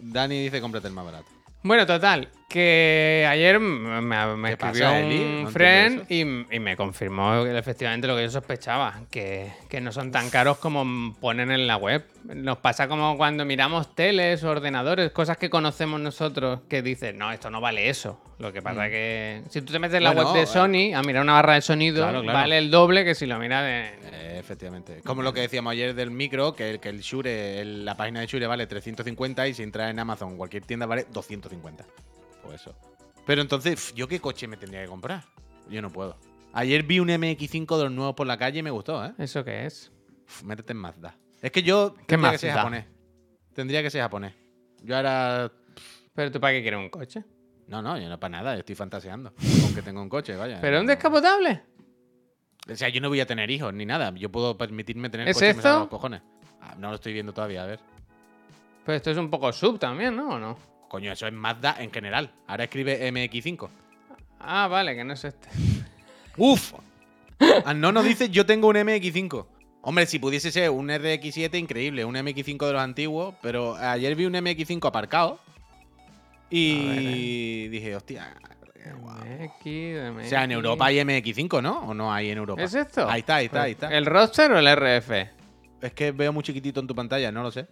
Dani 0.00 0.44
dice, 0.44 0.60
cómprate 0.60 0.88
el 0.88 0.94
más 0.94 1.04
barato. 1.04 1.26
Bueno, 1.62 1.84
total, 1.86 2.28
que 2.48 3.26
ayer 3.30 3.60
me, 3.60 4.00
me- 4.00 4.36
me 4.36 4.48
¿Qué 4.48 4.52
escribió 4.54 4.84
pasa, 4.88 4.98
un 5.00 5.42
No 5.44 5.50
friend 5.50 6.06
y, 6.08 6.20
y 6.20 6.58
me 6.60 6.76
confirmó 6.78 7.44
efectivamente 7.44 8.06
lo 8.08 8.16
que 8.16 8.22
yo 8.22 8.30
sospechaba, 8.30 9.02
que, 9.10 9.52
que 9.68 9.82
no 9.82 9.92
son 9.92 10.10
tan 10.10 10.30
caros 10.30 10.56
como 10.56 11.14
ponen 11.20 11.50
en 11.50 11.66
la 11.66 11.76
web. 11.76 12.04
Nos 12.24 12.56
pasa 12.58 12.88
como 12.88 13.18
cuando 13.18 13.44
miramos 13.44 13.94
teles, 13.94 14.44
ordenadores, 14.44 15.10
cosas 15.10 15.36
que 15.36 15.50
conocemos 15.50 16.00
nosotros, 16.00 16.60
que 16.70 16.80
dicen, 16.80 17.18
no, 17.18 17.30
esto 17.30 17.50
no 17.50 17.60
vale 17.60 17.90
eso. 17.90 18.18
Lo 18.38 18.50
que 18.52 18.62
pasa 18.62 18.88
que 18.88 19.42
si 19.50 19.60
tú 19.60 19.72
te 19.72 19.78
metes 19.78 19.98
en 19.98 20.04
la 20.04 20.12
Mm. 20.12 20.14
Bueno, 20.14 20.30
web 20.32 20.38
de 20.38 20.44
eh, 20.44 20.46
Sony 20.46 20.94
a 20.96 21.02
mirar 21.02 21.22
una 21.24 21.34
barra 21.34 21.54
de 21.54 21.60
sonido, 21.60 22.02
Claro, 22.04 22.22
claro. 22.22 22.38
vale 22.38 22.56
el 22.58 22.70
doble 22.70 23.04
que 23.04 23.14
si 23.14 23.26
lo 23.26 23.38
miras 23.38 23.62
de... 23.64 23.80
Eh, 24.10 24.36
efectivamente. 24.38 25.00
Como 25.04 25.20
lo 25.22 25.34
que 25.34 25.40
decíamos 25.42 25.72
ayer 25.72 25.94
del 25.94 26.10
micro, 26.10 26.54
que 26.54 26.70
el, 26.70 26.80
que 26.80 26.88
el 26.88 27.00
Shure, 27.00 27.60
el- 27.60 27.84
la 27.84 27.94
página 27.96 28.20
de 28.20 28.26
Shure 28.26 28.46
vale 28.46 28.66
350 28.66 29.46
y 29.48 29.52
si 29.54 29.62
entras 29.62 29.90
en 29.90 29.98
Amazon 29.98 30.36
cualquier 30.38 30.62
tienda 30.64 30.86
vale 30.86 31.04
250. 31.12 31.84
Eso. 32.52 32.74
Pero 33.26 33.42
entonces, 33.42 33.92
¿yo 33.94 34.08
qué 34.08 34.20
coche 34.20 34.46
me 34.48 34.56
tendría 34.56 34.82
que 34.82 34.88
comprar? 34.88 35.24
Yo 35.68 35.82
no 35.82 35.90
puedo. 35.90 36.16
Ayer 36.52 36.82
vi 36.82 36.98
un 36.98 37.08
MX5 37.08 37.76
de 37.76 37.84
los 37.84 37.92
nuevos 37.92 38.14
por 38.14 38.26
la 38.26 38.38
calle 38.38 38.60
y 38.60 38.62
me 38.62 38.70
gustó, 38.70 39.04
¿eh? 39.04 39.12
¿Eso 39.18 39.44
qué 39.44 39.66
es? 39.66 39.92
Uf, 40.26 40.42
métete 40.44 40.72
en 40.72 40.78
Mazda. 40.78 41.14
Es 41.42 41.52
que 41.52 41.62
yo 41.62 41.94
¿Qué 41.94 42.04
tendría 42.06 42.32
que 42.32 42.38
ser 42.38 42.48
Mazda? 42.50 42.60
japonés. 42.62 42.84
Tendría 43.54 43.82
que 43.82 43.90
ser 43.90 44.00
japonés. 44.02 44.34
Yo 44.82 44.96
ahora. 44.96 45.52
¿Pero 46.14 46.32
tú 46.32 46.40
para 46.40 46.54
qué 46.54 46.62
quieres 46.62 46.80
un 46.80 46.88
coche? 46.88 47.22
No, 47.68 47.82
no, 47.82 47.98
yo 47.98 48.08
no 48.08 48.18
para 48.18 48.30
nada, 48.38 48.56
estoy 48.56 48.74
fantaseando. 48.74 49.34
Aunque 49.64 49.82
tengo 49.82 50.00
un 50.00 50.08
coche, 50.08 50.34
vaya. 50.36 50.58
¿Pero 50.60 50.80
un 50.80 50.86
no- 50.86 50.90
descapotable? 50.90 51.62
O 52.70 52.74
sea, 52.74 52.88
yo 52.88 53.00
no 53.00 53.08
voy 53.08 53.20
a 53.20 53.26
tener 53.26 53.50
hijos 53.50 53.72
ni 53.74 53.84
nada. 53.86 54.10
Yo 54.14 54.30
puedo 54.30 54.56
permitirme 54.56 55.10
tener 55.10 55.28
¿Es 55.28 55.34
coche 55.36 55.52
me 55.52 55.58
esto? 55.58 55.78
los 55.80 55.88
cojones. 55.88 56.22
Ah, 56.60 56.74
no 56.78 56.88
lo 56.88 56.94
estoy 56.96 57.12
viendo 57.12 57.32
todavía, 57.32 57.62
a 57.62 57.66
ver. 57.66 57.80
Pero 58.84 58.96
esto 58.96 59.10
es 59.10 59.18
un 59.18 59.28
poco 59.30 59.52
sub 59.52 59.78
también, 59.78 60.16
¿no? 60.16 60.30
¿O 60.30 60.38
no? 60.38 60.56
Coño, 60.88 61.12
eso 61.12 61.26
es 61.26 61.32
Mazda 61.32 61.76
en 61.78 61.92
general. 61.92 62.30
Ahora 62.46 62.64
escribe 62.64 63.10
MX5. 63.12 63.68
Ah, 64.40 64.68
vale, 64.68 64.94
que 64.94 65.04
no 65.04 65.12
es 65.12 65.24
este. 65.24 65.48
¡Uf! 66.36 66.72
Ah, 67.64 67.74
no 67.74 67.92
nos 67.92 68.04
dice 68.04 68.30
yo 68.30 68.46
tengo 68.46 68.68
un 68.68 68.76
MX5. 68.76 69.46
Hombre, 69.82 70.06
si 70.06 70.18
pudiese 70.18 70.50
ser 70.50 70.70
un 70.70 70.88
RX7, 70.88 71.58
increíble. 71.58 72.04
Un 72.04 72.14
MX5 72.14 72.66
de 72.66 72.72
los 72.72 72.82
antiguos. 72.82 73.34
Pero 73.40 73.76
ayer 73.76 74.14
vi 74.16 74.26
un 74.26 74.34
MX5 74.34 74.86
aparcado. 74.86 75.38
Y 76.50 77.68
dije, 77.68 77.94
hostia. 77.94 78.34
qué 78.74 78.92
guapo. 78.92 79.24
MX, 79.24 80.26
O 80.26 80.28
sea, 80.28 80.44
en 80.44 80.52
Europa 80.52 80.86
hay 80.86 80.96
MX5, 80.98 81.62
¿no? 81.62 81.80
¿O 81.80 81.94
no 81.94 82.12
hay 82.12 82.30
en 82.30 82.38
Europa? 82.38 82.62
¿Es 82.62 82.74
esto? 82.74 83.08
Ahí 83.08 83.20
está, 83.20 83.36
ahí 83.36 83.46
está, 83.46 83.62
ahí 83.62 83.72
está. 83.72 83.88
¿El 83.94 84.06
roster 84.06 84.50
o 84.52 84.58
el 84.58 84.66
RF? 84.66 85.10
Es 85.80 85.92
que 85.92 86.10
veo 86.12 86.32
muy 86.32 86.42
chiquitito 86.42 86.80
en 86.80 86.86
tu 86.86 86.94
pantalla, 86.94 87.30
no 87.30 87.42
lo 87.42 87.50
sé. 87.50 87.66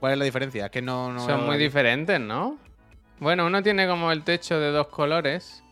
¿Cuál 0.00 0.12
es 0.12 0.18
la 0.18 0.24
diferencia? 0.24 0.66
Es 0.66 0.70
que 0.70 0.82
no. 0.82 1.12
no 1.12 1.24
Son 1.24 1.46
muy 1.46 1.56
diferentes, 1.58 2.20
¿no? 2.20 2.58
Bueno, 3.18 3.46
uno 3.46 3.62
tiene 3.62 3.86
como 3.86 4.12
el 4.12 4.22
techo 4.24 4.60
de 4.60 4.70
dos 4.70 4.88
colores. 4.88 5.62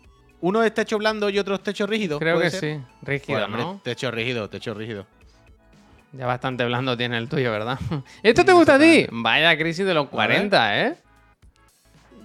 Uno 0.40 0.62
es 0.62 0.72
techo 0.74 0.98
blando 0.98 1.28
y 1.30 1.38
otro 1.38 1.54
es 1.56 1.62
techo 1.62 1.86
rígido. 1.86 2.18
Creo 2.18 2.36
¿puede 2.36 2.50
que 2.50 2.56
ser? 2.56 2.76
sí. 2.78 2.82
Rígido, 3.02 3.40
Bueno, 3.40 3.56
¿no? 3.56 3.80
Techo 3.82 4.10
rígido, 4.10 4.48
techo 4.48 4.74
rígido. 4.74 5.06
Ya 6.12 6.26
bastante 6.26 6.64
blando 6.64 6.96
tiene 6.96 7.18
el 7.18 7.28
tuyo, 7.28 7.50
¿verdad? 7.50 7.78
¿Esto 8.22 8.44
te 8.44 8.52
gusta 8.52 8.76
a 8.76 8.78
ti? 8.78 9.06
Vaya 9.10 9.56
crisis 9.58 9.84
de 9.84 9.94
los 9.94 10.08
40, 10.08 10.80
¿eh? 10.80 10.96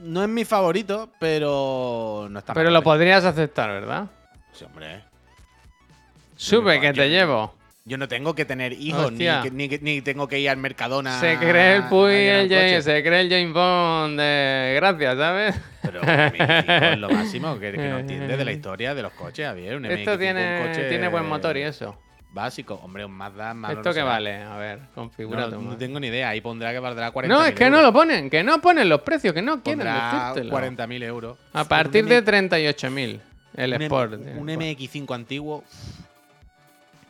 No 0.01 0.23
es 0.23 0.29
mi 0.29 0.45
favorito, 0.45 1.09
pero 1.19 2.27
no 2.29 2.39
está 2.39 2.53
Pero 2.53 2.67
mal, 2.67 2.73
lo 2.75 2.83
podrías 2.83 3.25
aceptar, 3.25 3.69
¿verdad? 3.69 4.05
Sí, 4.53 4.63
hombre. 4.63 5.03
Sube, 6.37 6.79
que 6.79 6.93
te 6.93 7.09
llevo. 7.09 7.53
Yo 7.89 7.97
no 7.97 8.07
tengo 8.07 8.35
que 8.35 8.45
tener 8.45 8.73
hijos, 8.73 9.11
ni, 9.11 9.25
que- 9.25 9.49
ni, 9.51 9.67
ni 9.81 10.01
tengo 10.01 10.27
que 10.27 10.39
ir 10.39 10.49
al 10.49 10.57
Mercadona. 10.57 11.19
Se 11.19 11.37
cree 11.37 11.77
el 11.77 11.83
Puy, 11.85 12.13
el 12.13 12.47
James, 12.47 12.85
se 12.85 13.03
cree 13.03 13.21
el 13.21 13.29
James 13.29 13.51
Bond 13.53 14.15
gracias, 14.75 15.17
¿sabes? 15.17 15.55
Pero 15.81 16.01
un 16.01 16.07
MX5 16.07 16.91
es 16.93 16.97
lo 16.99 17.09
máximo 17.09 17.59
que, 17.59 17.71
que 17.71 17.77
no 17.89 17.97
entiende 17.99 18.37
de 18.37 18.45
la 18.45 18.51
historia 18.51 18.93
de 18.93 19.01
los 19.01 19.11
coches, 19.13 19.45
Javier. 19.47 19.75
Un 19.77 19.85
Esto 19.87 20.11
MX5, 20.11 20.13
un 20.13 20.19
tiene, 20.19 20.61
coche- 20.67 20.89
tiene 20.89 21.07
buen 21.07 21.25
motor 21.27 21.57
y 21.57 21.61
eso. 21.63 21.99
básico. 22.31 22.75
Hombre, 22.75 23.05
un 23.05 23.11
Mazda 23.11 23.55
malo 23.55 23.79
¿Esto 23.79 23.89
no 23.89 23.95
qué 23.95 24.01
vale? 24.03 24.35
A 24.35 24.55
ver, 24.57 24.79
configura 24.93 25.47
No, 25.47 25.75
tengo 25.75 25.99
ni 25.99 26.07
idea. 26.07 26.29
Ahí 26.29 26.41
pondrá 26.41 26.71
que 26.71 26.77
valdrá 26.79 27.09
40 27.09 27.35
No, 27.35 27.43
es 27.43 27.53
que 27.55 27.71
no 27.71 27.81
lo 27.81 27.91
ponen, 27.91 28.29
que 28.29 28.43
no 28.43 28.61
ponen 28.61 28.87
los 28.87 29.01
precios, 29.01 29.33
que 29.33 29.41
no 29.41 29.63
quieren 29.63 29.87
decírtelo. 29.87 30.55
40.000 30.55 31.03
euros. 31.05 31.37
A 31.53 31.63
Un 31.63 31.67
partir 31.67 32.05
de 32.05 32.23
38.000 32.23 33.19
el 33.55 33.73
un, 33.73 33.81
Sport. 33.81 34.13
un 34.13 34.47
MX5 34.47 35.15
antiguo. 35.15 35.63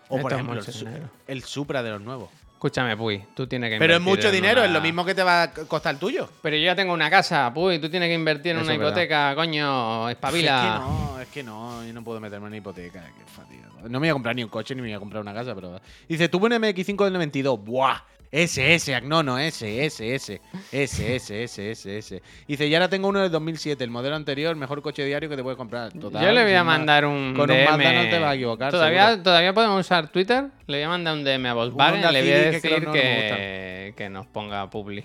O 0.09 0.19
por 0.19 0.33
ejemplo, 0.33 0.59
el, 0.59 1.09
el 1.27 1.43
Supra 1.43 1.81
de 1.83 1.91
los 1.91 2.01
nuevos. 2.01 2.29
Escúchame, 2.53 2.97
Puy, 2.97 3.23
tú 3.35 3.47
tienes 3.47 3.69
que 3.69 3.77
Pero 3.79 3.93
es 3.95 4.01
mucho 4.01 4.29
dinero, 4.31 4.59
una- 4.59 4.65
es 4.67 4.73
lo 4.73 4.81
mismo 4.81 5.05
que 5.05 5.15
te 5.15 5.23
va 5.23 5.43
a 5.43 5.51
costar 5.53 5.93
el 5.93 5.99
tuyo. 5.99 6.27
Pero 6.41 6.57
yo 6.57 6.63
ya 6.65 6.75
tengo 6.75 6.93
una 6.93 7.09
casa, 7.09 7.53
Puy, 7.53 7.79
tú 7.79 7.89
tienes 7.89 8.09
que 8.09 8.15
invertir 8.15 8.51
en 8.51 8.57
Eso 8.57 8.65
una 8.65 8.75
hipoteca, 8.75 9.33
coño, 9.33 10.09
espabila. 10.09 10.57
Es 10.57 10.61
que 10.73 10.79
no, 10.79 11.19
es 11.21 11.27
que 11.29 11.43
no, 11.43 11.85
yo 11.85 11.93
no 11.93 12.03
puedo 12.03 12.19
meterme 12.19 12.47
en 12.47 12.47
una 12.49 12.57
hipoteca, 12.57 13.01
qué 13.17 13.23
fatiga. 13.31 13.69
No 13.83 13.91
me 13.91 13.99
voy 13.99 14.09
a 14.09 14.13
comprar 14.13 14.35
ni 14.35 14.43
un 14.43 14.49
coche 14.49 14.75
ni 14.75 14.81
me 14.81 14.89
voy 14.89 14.95
a 14.95 14.99
comprar 14.99 15.21
una 15.21 15.33
casa, 15.33 15.55
pero. 15.55 15.79
Dice, 16.09 16.27
tuve 16.27 16.47
un 16.47 16.51
MX5 16.61 17.05
del 17.05 17.13
92. 17.13 17.63
¡Buah! 17.63 17.95
Ese, 18.31 18.75
ese, 18.75 19.01
no, 19.01 19.23
no, 19.23 19.39
ese, 19.39 19.85
ese, 19.85 20.13
ese, 20.13 20.41
ese, 20.71 21.15
ese, 21.15 21.43
ese, 21.43 21.71
ese, 21.71 21.97
ese. 21.97 22.21
Dice, 22.47 22.67
y 22.67 22.75
ahora 22.75 22.87
tengo 22.87 23.07
uno 23.07 23.21
del 23.21 23.31
2007, 23.31 23.83
el 23.83 23.89
modelo 23.89 24.15
anterior, 24.15 24.55
mejor 24.55 24.83
coche 24.83 25.03
diario 25.03 25.29
que 25.29 25.35
te 25.35 25.41
puedes 25.41 25.57
comprar. 25.57 25.91
Total, 25.93 26.23
yo 26.23 26.31
le 26.31 26.43
voy 26.43 26.53
a 26.53 26.63
mandar 26.63 27.05
un 27.05 27.33
Con 27.35 27.49
un. 27.49 27.65
Mazda 27.65 27.93
no 27.93 28.09
te 28.09 28.19
vas 28.19 28.31
a 28.31 28.35
equivocar, 28.35 28.71
¿Todavía, 28.71 29.05
seguro. 29.07 29.23
todavía 29.23 29.53
podemos 29.53 29.79
usar 29.79 30.09
Twitter. 30.09 30.45
Le 30.67 30.77
voy 30.77 30.83
a 30.83 30.89
mandar 30.89 31.15
un 31.15 31.23
DM 31.23 31.45
a 31.47 31.53
Volkswagen 31.53 31.99
y 32.07 32.13
le 32.13 32.21
voy 32.21 32.31
a 32.31 32.35
que 32.35 32.51
decir 32.51 32.61
creo 32.61 32.79
no 32.81 32.93
que, 32.93 33.93
que 33.97 34.09
nos 34.09 34.27
ponga 34.27 34.69
publi. 34.69 35.03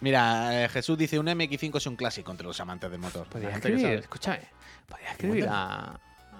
Mira, 0.00 0.64
eh, 0.64 0.68
Jesús 0.70 0.96
dice, 0.96 1.18
un 1.18 1.26
MX5 1.26 1.76
es 1.76 1.86
un 1.86 1.96
clásico 1.96 2.30
entre 2.30 2.46
los 2.46 2.58
amantes 2.60 2.90
del 2.90 3.00
motor. 3.00 3.26
Podría 3.26 3.50
que 3.50 3.56
escribir, 3.56 3.86
escúchame, 3.98 4.40
podría 4.88 5.10
escribir 5.10 5.46
a, 5.50 5.98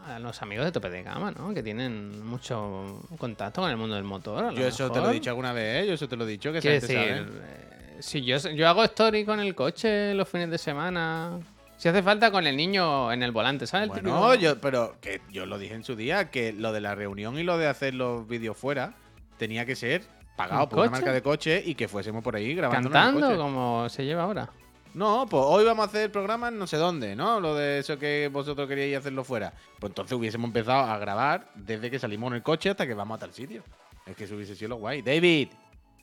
a 0.09 0.19
los 0.19 0.41
amigos 0.43 0.65
de 0.65 0.73
Tope 0.73 0.91
de 0.91 1.03
Gama, 1.03 1.31
¿no? 1.33 1.53
Que 1.55 1.63
tienen 1.63 2.25
mucho 2.27 3.01
contacto 3.19 3.61
con 3.63 3.71
el 3.71 3.77
mundo 3.77 3.95
del 3.95 4.05
motor. 4.05 4.53
Yo 4.55 4.67
eso 4.67 4.91
te 4.91 5.01
lo 5.01 5.11
he 5.11 5.15
dicho 5.15 5.31
alguna 5.31 5.53
vez, 5.53 5.85
¿eh? 5.85 5.87
yo 5.89 5.95
eso 5.95 6.09
te 6.09 6.17
lo 6.17 6.25
he 6.25 6.29
dicho, 6.29 6.53
que 6.53 6.61
sabe. 6.81 7.19
eh, 7.21 7.97
si 8.01 8.25
yo, 8.25 8.37
yo 8.39 8.69
hago 8.69 8.85
story 8.85 9.25
con 9.25 9.41
el 9.41 9.55
coche 9.55 10.15
los 10.15 10.29
fines 10.29 10.51
de 10.51 10.59
semana. 10.59 11.39
Si 11.77 11.89
hace 11.89 12.03
falta 12.03 12.31
con 12.33 12.47
el 12.47 12.57
niño 12.57 13.13
en 13.13 13.23
el 13.23 13.31
volante, 13.31 13.67
¿sabes? 13.67 13.89
Bueno, 13.89 14.03
típico- 14.03 14.35
yo, 14.35 14.61
pero 14.61 14.97
que 15.01 15.21
yo 15.31 15.47
lo 15.47 15.59
dije 15.59 15.75
en 15.75 15.85
su 15.85 15.95
día, 15.95 16.31
que 16.31 16.53
lo 16.53 16.73
de 16.73 16.81
la 16.81 16.95
reunión 16.97 17.39
y 17.39 17.45
lo 17.45 17.57
de 17.57 17.69
hacer 17.69 17.95
los 17.95 18.27
vídeos 18.27 18.57
fuera 18.57 18.95
tenía 19.37 19.65
que 19.65 19.77
ser 19.77 20.03
pagado 20.37 20.65
¿Un 20.65 20.69
por 20.69 20.79
una 20.81 20.91
marca 20.91 21.13
de 21.13 21.23
coche 21.23 21.63
y 21.65 21.75
que 21.77 21.87
fuésemos 21.87 22.23
por 22.25 22.35
ahí 22.35 22.55
grabando. 22.55 22.91
Cantando 22.91 23.37
como 23.37 23.89
se 23.89 24.05
lleva 24.05 24.25
ahora. 24.25 24.51
No, 24.99 25.27
pues 25.31 25.43
hoy 25.47 25.65
vamos 25.65 25.87
a 25.87 25.89
hacer 25.89 26.11
programas 26.11 26.53
no 26.53 26.67
sé 26.67 26.77
dónde, 26.77 27.15
¿no? 27.15 27.39
Lo 27.41 27.55
de 27.55 27.79
eso 27.79 27.97
que 27.99 28.29
vosotros 28.33 28.67
queríais 28.69 28.99
hacerlo 28.99 29.23
fuera. 29.23 29.53
Pues 29.79 29.91
entonces 29.93 30.13
hubiésemos 30.19 30.49
empezado 30.49 30.81
a 30.91 30.99
grabar 30.99 31.51
desde 31.55 31.89
que 31.89 32.01
salimos 32.01 32.29
en 32.33 32.35
el 32.37 32.43
coche 32.43 32.71
hasta 32.71 32.85
que 32.85 32.95
vamos 32.95 33.17
a 33.17 33.21
tal 33.21 33.33
sitio. 33.33 33.63
Es 34.05 34.17
que 34.17 34.25
eso 34.25 34.35
hubiese 34.35 34.57
sido 34.57 34.71
lo 34.71 34.77
guay. 34.77 35.03
David. 35.03 35.51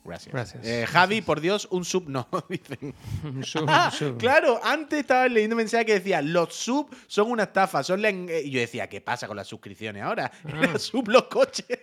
Gracias. 0.02 0.32
Gracias. 0.32 0.64
Eh, 0.64 0.86
Javi, 0.86 1.20
por 1.20 1.40
Dios, 1.42 1.68
un 1.70 1.84
sub 1.84 2.08
no, 2.08 2.26
dicen. 2.48 2.94
Un 3.24 3.44
sub, 3.44 3.66
Ah, 3.68 3.90
un 3.92 3.98
sub. 3.98 4.16
claro, 4.18 4.60
antes 4.64 5.00
estaba 5.00 5.28
leyendo 5.28 5.54
un 5.56 5.58
mensaje 5.58 5.84
que 5.84 5.94
decía, 5.94 6.22
los 6.22 6.54
sub 6.54 6.88
son 7.06 7.30
una 7.30 7.42
estafa, 7.42 7.82
son 7.82 8.00
la 8.00 8.08
en-". 8.08 8.28
Y 8.44 8.50
yo 8.50 8.60
decía, 8.60 8.88
¿qué 8.88 9.00
pasa 9.02 9.26
con 9.26 9.36
las 9.36 9.46
suscripciones 9.48 10.02
ahora? 10.02 10.30
Ah. 10.44 10.48
Era 10.62 10.78
sub 10.78 11.08
los 11.08 11.24
coches. 11.24 11.80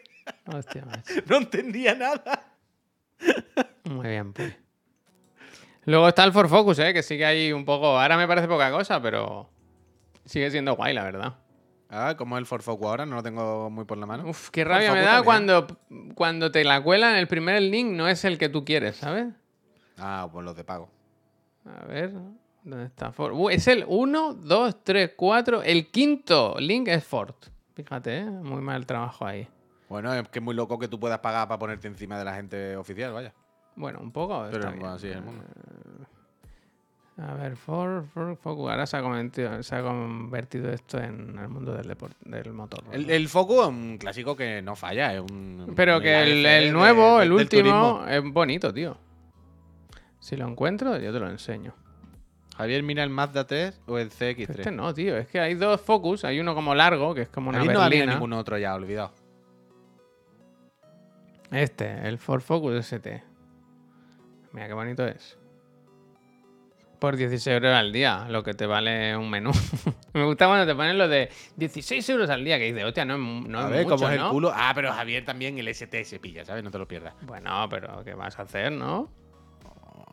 Hostia. 0.47 0.85
No 1.27 1.37
entendía 1.37 1.93
nada. 1.93 2.55
Muy 3.83 4.07
bien, 4.07 4.33
pues. 4.33 4.55
Luego 5.85 6.07
está 6.07 6.23
el 6.23 6.31
Ford 6.31 6.47
Focus, 6.47 6.79
¿eh? 6.79 6.93
Que 6.93 7.03
sigue 7.03 7.25
ahí 7.25 7.51
un 7.51 7.65
poco. 7.65 7.99
Ahora 7.99 8.17
me 8.17 8.27
parece 8.27 8.47
poca 8.47 8.71
cosa, 8.71 9.01
pero 9.01 9.49
sigue 10.25 10.49
siendo 10.51 10.75
guay, 10.75 10.93
la 10.93 11.03
verdad. 11.03 11.33
Ah, 11.89 12.15
como 12.17 12.37
el 12.37 12.45
Ford 12.45 12.61
Focus 12.61 12.87
ahora, 12.87 13.05
no 13.05 13.17
lo 13.17 13.23
tengo 13.23 13.69
muy 13.69 13.85
por 13.85 13.97
la 13.97 14.05
mano. 14.05 14.27
Uf, 14.27 14.49
qué 14.49 14.63
rabia 14.63 14.93
me 14.93 15.01
da 15.01 15.05
también. 15.05 15.25
cuando, 15.25 15.67
cuando 16.15 16.51
te 16.51 16.63
la 16.63 16.81
cuelan 16.81 17.15
el 17.15 17.27
primer 17.27 17.61
link 17.61 17.91
no 17.91 18.07
es 18.07 18.25
el 18.25 18.37
que 18.37 18.49
tú 18.49 18.65
quieres, 18.65 18.95
¿sabes? 18.95 19.27
Ah, 19.97 20.27
pues 20.31 20.43
los 20.43 20.55
de 20.55 20.63
pago. 20.63 20.89
A 21.65 21.85
ver, 21.85 22.13
¿dónde 22.63 22.85
está 22.85 23.11
Ford? 23.11 23.33
Uh, 23.33 23.49
es 23.49 23.67
el 23.67 23.85
1, 23.87 24.33
2, 24.33 24.83
3, 24.83 25.11
4. 25.15 25.63
El 25.63 25.91
quinto 25.91 26.55
link 26.59 26.87
es 26.87 27.03
Ford. 27.03 27.35
Fíjate, 27.75 28.19
¿eh? 28.19 28.25
Muy 28.25 28.61
mal 28.61 28.85
trabajo 28.85 29.25
ahí. 29.25 29.47
Bueno, 29.89 30.13
es 30.13 30.27
que 30.29 30.39
es 30.39 30.43
muy 30.43 30.55
loco 30.55 30.79
que 30.79 30.87
tú 30.87 30.99
puedas 30.99 31.19
pagar 31.19 31.47
para 31.47 31.59
ponerte 31.59 31.87
encima 31.87 32.17
de 32.17 32.25
la 32.25 32.33
gente 32.33 32.75
oficial, 32.75 33.13
vaya. 33.13 33.33
Bueno, 33.75 33.99
un 34.01 34.11
poco. 34.11 34.45
Pero 34.51 34.69
está 34.69 34.69
bueno, 34.69 34.97
bien. 34.97 35.11
es 35.11 35.17
el 35.17 35.23
mundo. 35.23 35.43
A 37.17 37.35
ver, 37.35 37.55
Ford, 37.55 38.05
Ford 38.13 38.35
Focus. 38.37 38.71
Ahora 38.71 38.87
se 38.87 38.97
ha, 38.97 39.01
convertido, 39.01 39.61
se 39.61 39.75
ha 39.75 39.83
convertido 39.83 40.71
esto 40.71 40.97
en 40.97 41.37
el 41.37 41.47
mundo 41.47 41.73
del, 41.75 41.95
del 42.21 42.53
motor. 42.53 42.83
El, 42.91 43.29
Focus 43.29 43.61
es 43.61 43.67
un 43.67 43.97
clásico 43.99 44.35
que 44.35 44.63
no 44.63 44.75
falla, 44.75 45.13
es 45.13 45.21
un... 45.21 45.73
Pero 45.75 45.97
un 45.97 46.01
que 46.01 46.21
el, 46.21 46.73
nuevo, 46.73 47.19
de- 47.19 47.25
el 47.25 47.31
último, 47.31 48.03
es 48.07 48.23
bonito, 48.23 48.73
tío. 48.73 48.97
Si 50.19 50.35
lo 50.35 50.47
encuentro, 50.47 50.97
yo 50.97 51.13
te 51.13 51.19
lo 51.19 51.29
enseño. 51.29 51.75
Javier, 52.57 52.81
mira 52.81 53.03
el 53.03 53.09
Mazda 53.09 53.45
3 53.45 53.81
o 53.87 53.97
el 53.99 54.09
CX3. 54.09 54.49
Este 54.49 54.71
no, 54.71 54.93
tío. 54.93 55.17
Es 55.17 55.27
que 55.27 55.39
hay 55.39 55.53
dos 55.55 55.81
Focus. 55.81 56.23
Hay 56.23 56.39
uno 56.39 56.55
como 56.55 56.73
largo, 56.73 57.13
que 57.13 57.23
es 57.23 57.29
como 57.29 57.49
una 57.49 57.59
Javier 57.59 57.75
no 57.75 57.81
había 57.81 58.05
ningún 58.05 58.33
otro 58.33 58.57
ya, 58.57 58.73
olvidado. 58.73 59.11
Este, 61.51 62.07
el 62.07 62.17
Ford 62.17 62.41
Focus 62.41 62.73
ST. 62.75 63.23
Mira 64.53 64.67
qué 64.67 64.73
bonito 64.73 65.05
es. 65.05 65.37
Por 66.99 67.17
16 67.17 67.47
euros 67.55 67.75
al 67.75 67.91
día, 67.91 68.27
lo 68.29 68.43
que 68.43 68.53
te 68.53 68.65
vale 68.65 69.17
un 69.17 69.29
menú. 69.29 69.51
Me 70.13 70.23
gusta 70.23 70.47
cuando 70.47 70.65
te 70.65 70.73
ponen 70.73 70.97
lo 70.97 71.09
de 71.09 71.29
16 71.57 72.07
euros 72.09 72.29
al 72.29 72.45
día, 72.45 72.57
que 72.57 72.65
dices, 72.65 72.85
hostia, 72.85 73.03
no 73.03 73.17
no 73.17 73.59
a 73.59 73.63
es 73.65 73.69
ver, 73.71 73.83
mucho, 73.83 73.95
cómo 73.97 74.09
es 74.09 74.19
el 74.21 74.27
culo. 74.29 74.53
Ah, 74.55 74.71
pero 74.73 74.93
Javier 74.93 75.25
también 75.25 75.57
el 75.59 75.67
ST 75.67 76.05
se 76.05 76.19
pilla, 76.19 76.45
¿sabes? 76.45 76.63
No 76.63 76.71
te 76.71 76.77
lo 76.77 76.87
pierdas. 76.87 77.13
Bueno, 77.23 77.67
pero 77.69 78.03
¿qué 78.05 78.13
vas 78.13 78.39
a 78.39 78.43
hacer, 78.43 78.71
no? 78.71 79.11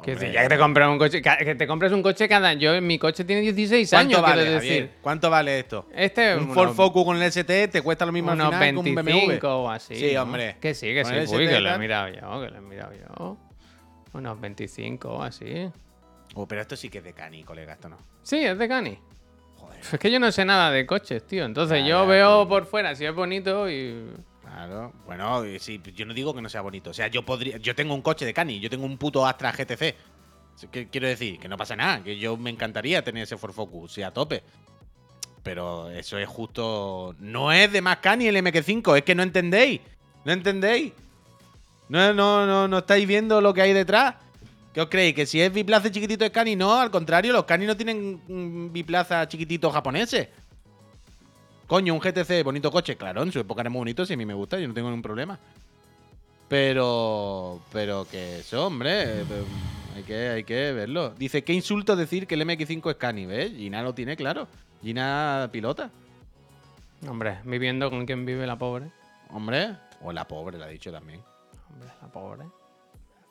Que 0.03 0.16
ya 0.32 0.43
que 0.43 0.49
te 0.49 0.59
compras 0.59 0.88
un 0.88 0.97
coche, 0.99 1.20
que 1.20 1.55
te 1.55 1.66
compres 1.66 1.93
un 1.93 2.03
coche 2.03 2.26
cada 2.26 2.55
yo 2.55 2.80
mi 2.80 2.99
coche 2.99 3.22
tiene 3.22 3.43
16 3.43 3.91
¿Cuánto 3.91 4.16
años, 4.16 4.22
vale, 4.22 4.43
Javier? 4.45 4.61
decir. 4.62 4.91
¿Cuánto 5.03 5.28
vale 5.28 5.59
esto? 5.59 5.86
Este 5.95 6.36
Un 6.36 6.55
Ford 6.55 6.70
Focus 6.72 7.05
con 7.05 7.16
el 7.18 7.22
ST 7.24 7.68
te 7.68 7.82
cuesta 7.82 8.07
lo 8.07 8.11
mismo 8.12 8.30
al 8.30 8.36
unos 8.41 8.49
final 8.55 8.70
que 8.72 8.76
un 8.78 8.95
25 8.95 9.38
BMW. 9.47 9.47
o 9.47 9.70
así. 9.70 9.95
Sí, 9.97 10.14
¿no? 10.14 10.22
hombre. 10.22 10.57
Que 10.59 10.72
sí, 10.74 10.86
que 10.95 11.03
Con 11.03 11.12
sí, 11.12 11.18
uy, 11.18 11.24
ST 11.26 11.49
que 11.51 11.61
lo 11.61 11.70
he 11.70 11.78
mirado 11.78 12.09
yo, 12.09 12.41
que 12.43 12.51
lo 12.51 12.57
he 12.57 12.61
mirado 12.62 12.93
yo. 12.95 13.36
Unos 14.12 14.40
25 14.40 15.08
o 15.08 15.22
así. 15.22 15.70
Oh, 16.34 16.46
pero 16.46 16.61
esto 16.61 16.76
sí 16.76 16.88
que 16.88 16.98
es 16.98 17.04
de 17.04 17.12
cani, 17.12 17.44
colega, 17.44 17.72
esto 17.72 17.88
no. 17.88 17.98
Sí, 18.22 18.38
es 18.38 18.58
de 18.58 18.68
Cani. 18.68 18.98
Joder. 19.56 19.80
Es 19.80 19.98
que 19.98 20.11
yo 20.11 20.20
no 20.20 20.30
sé 20.30 20.44
nada 20.44 20.70
de 20.70 20.86
coches, 20.86 21.26
tío. 21.26 21.44
Entonces 21.44 21.84
yo 21.86 22.06
veo 22.06 22.42
tío. 22.42 22.48
por 22.48 22.66
fuera 22.66 22.94
si 22.94 23.04
es 23.04 23.14
bonito 23.14 23.68
y. 23.68 24.11
Claro. 24.42 24.92
Bueno, 25.06 25.42
sí, 25.58 25.80
yo 25.94 26.06
no 26.06 26.14
digo 26.14 26.34
que 26.34 26.42
no 26.42 26.48
sea 26.48 26.61
bonito. 26.61 26.90
O 26.90 26.94
sea, 26.94 27.08
yo 27.08 27.24
podría. 27.24 27.56
Yo 27.58 27.74
tengo 27.74 27.94
un 27.94 28.02
coche 28.02 28.24
de 28.24 28.34
cani, 28.34 28.61
yo 28.61 28.70
tengo 28.70 28.84
un 28.84 28.98
puto 28.98 29.26
Astra 29.26 29.52
GTC. 29.52 29.94
¿Qué 30.70 30.88
quiero 30.88 31.08
decir? 31.08 31.38
Que 31.38 31.48
no 31.48 31.56
pasa 31.56 31.74
nada, 31.74 32.02
que 32.02 32.18
yo 32.18 32.36
me 32.36 32.50
encantaría 32.50 33.02
tener 33.02 33.22
ese 33.22 33.38
Ford 33.38 33.52
Focus, 33.52 33.92
sí, 33.92 34.02
a 34.02 34.12
tope. 34.12 34.42
Pero 35.42 35.90
eso 35.90 36.18
es 36.18 36.28
justo. 36.28 37.14
No 37.18 37.50
es 37.52 37.72
de 37.72 37.80
más 37.80 37.98
cani 37.98 38.26
el 38.26 38.36
MQ5, 38.36 38.98
es 38.98 39.02
que 39.02 39.14
no 39.14 39.22
entendéis. 39.22 39.80
No 40.24 40.32
entendéis. 40.32 40.92
No, 41.91 42.14
no, 42.14 42.47
no, 42.47 42.68
no 42.68 42.78
estáis 42.78 43.07
viendo 43.07 43.41
lo 43.41 43.53
que 43.53 43.62
hay 43.62 43.72
detrás. 43.72 44.14
¿Qué 44.72 44.80
os 44.80 44.88
creéis? 44.88 45.14
¿Que 45.14 45.26
si 45.26 45.41
es 45.41 45.53
biplaza 45.53 45.91
chiquitito 45.91 46.24
es 46.24 46.30
cani? 46.30 46.55
No, 46.55 46.74
al 46.78 46.91
contrario, 46.91 47.32
los 47.32 47.45
cani 47.45 47.66
no 47.66 47.76
tienen 47.76 48.20
mm, 48.28 48.72
biplaza 48.72 49.26
chiquititos 49.28 49.72
japoneses. 49.72 50.28
Coño, 51.66 51.93
un 51.93 52.01
GTC, 52.01 52.45
bonito 52.45 52.70
coche. 52.70 52.97
Claro, 52.97 53.22
en 53.22 53.32
su 53.32 53.41
época 53.41 53.61
era 53.62 53.70
muy 53.70 53.80
bonito, 53.80 54.07
si 54.07 54.14
a 54.14 54.16
mí 54.16 54.24
me 54.24 54.34
gusta, 54.34 54.59
yo 54.59 54.68
no 54.68 54.74
tengo 54.74 54.88
ningún 54.88 55.03
problema. 55.03 55.38
Pero. 56.49 57.61
Pero 57.72 58.07
que 58.11 58.38
eso, 58.41 58.66
hombre. 58.66 59.22
eh, 59.22 59.24
Hay 59.97 60.03
que, 60.05 60.28
hay 60.28 60.45
que 60.45 60.72
verlo. 60.72 61.11
Dice, 61.11 61.43
qué 61.43 61.53
insulto 61.53 61.97
decir 61.97 62.26
que 62.26 62.34
el 62.36 62.43
MX5 62.43 62.91
es 62.91 62.97
cani, 62.97 63.26
¿ves? 63.26 63.53
Gina 63.53 63.82
lo 63.82 63.95
tiene 63.95 64.16
claro. 64.16 64.47
Gina 64.82 65.49
pilota. 65.53 65.91
Hombre, 67.09 67.38
viviendo 67.45 67.91
con 67.91 68.07
quien 68.07 68.24
vive 68.24 68.47
la 68.47 68.57
pobre. 68.57 68.91
Hombre. 69.30 69.76
O 70.03 70.12
la 70.12 70.26
pobre, 70.26 70.59
la 70.59 70.66
ha 70.66 70.68
dicho 70.68 70.91
también. 70.93 71.20
Hombre, 71.72 71.88
la 72.00 72.08
pobre. 72.08 72.44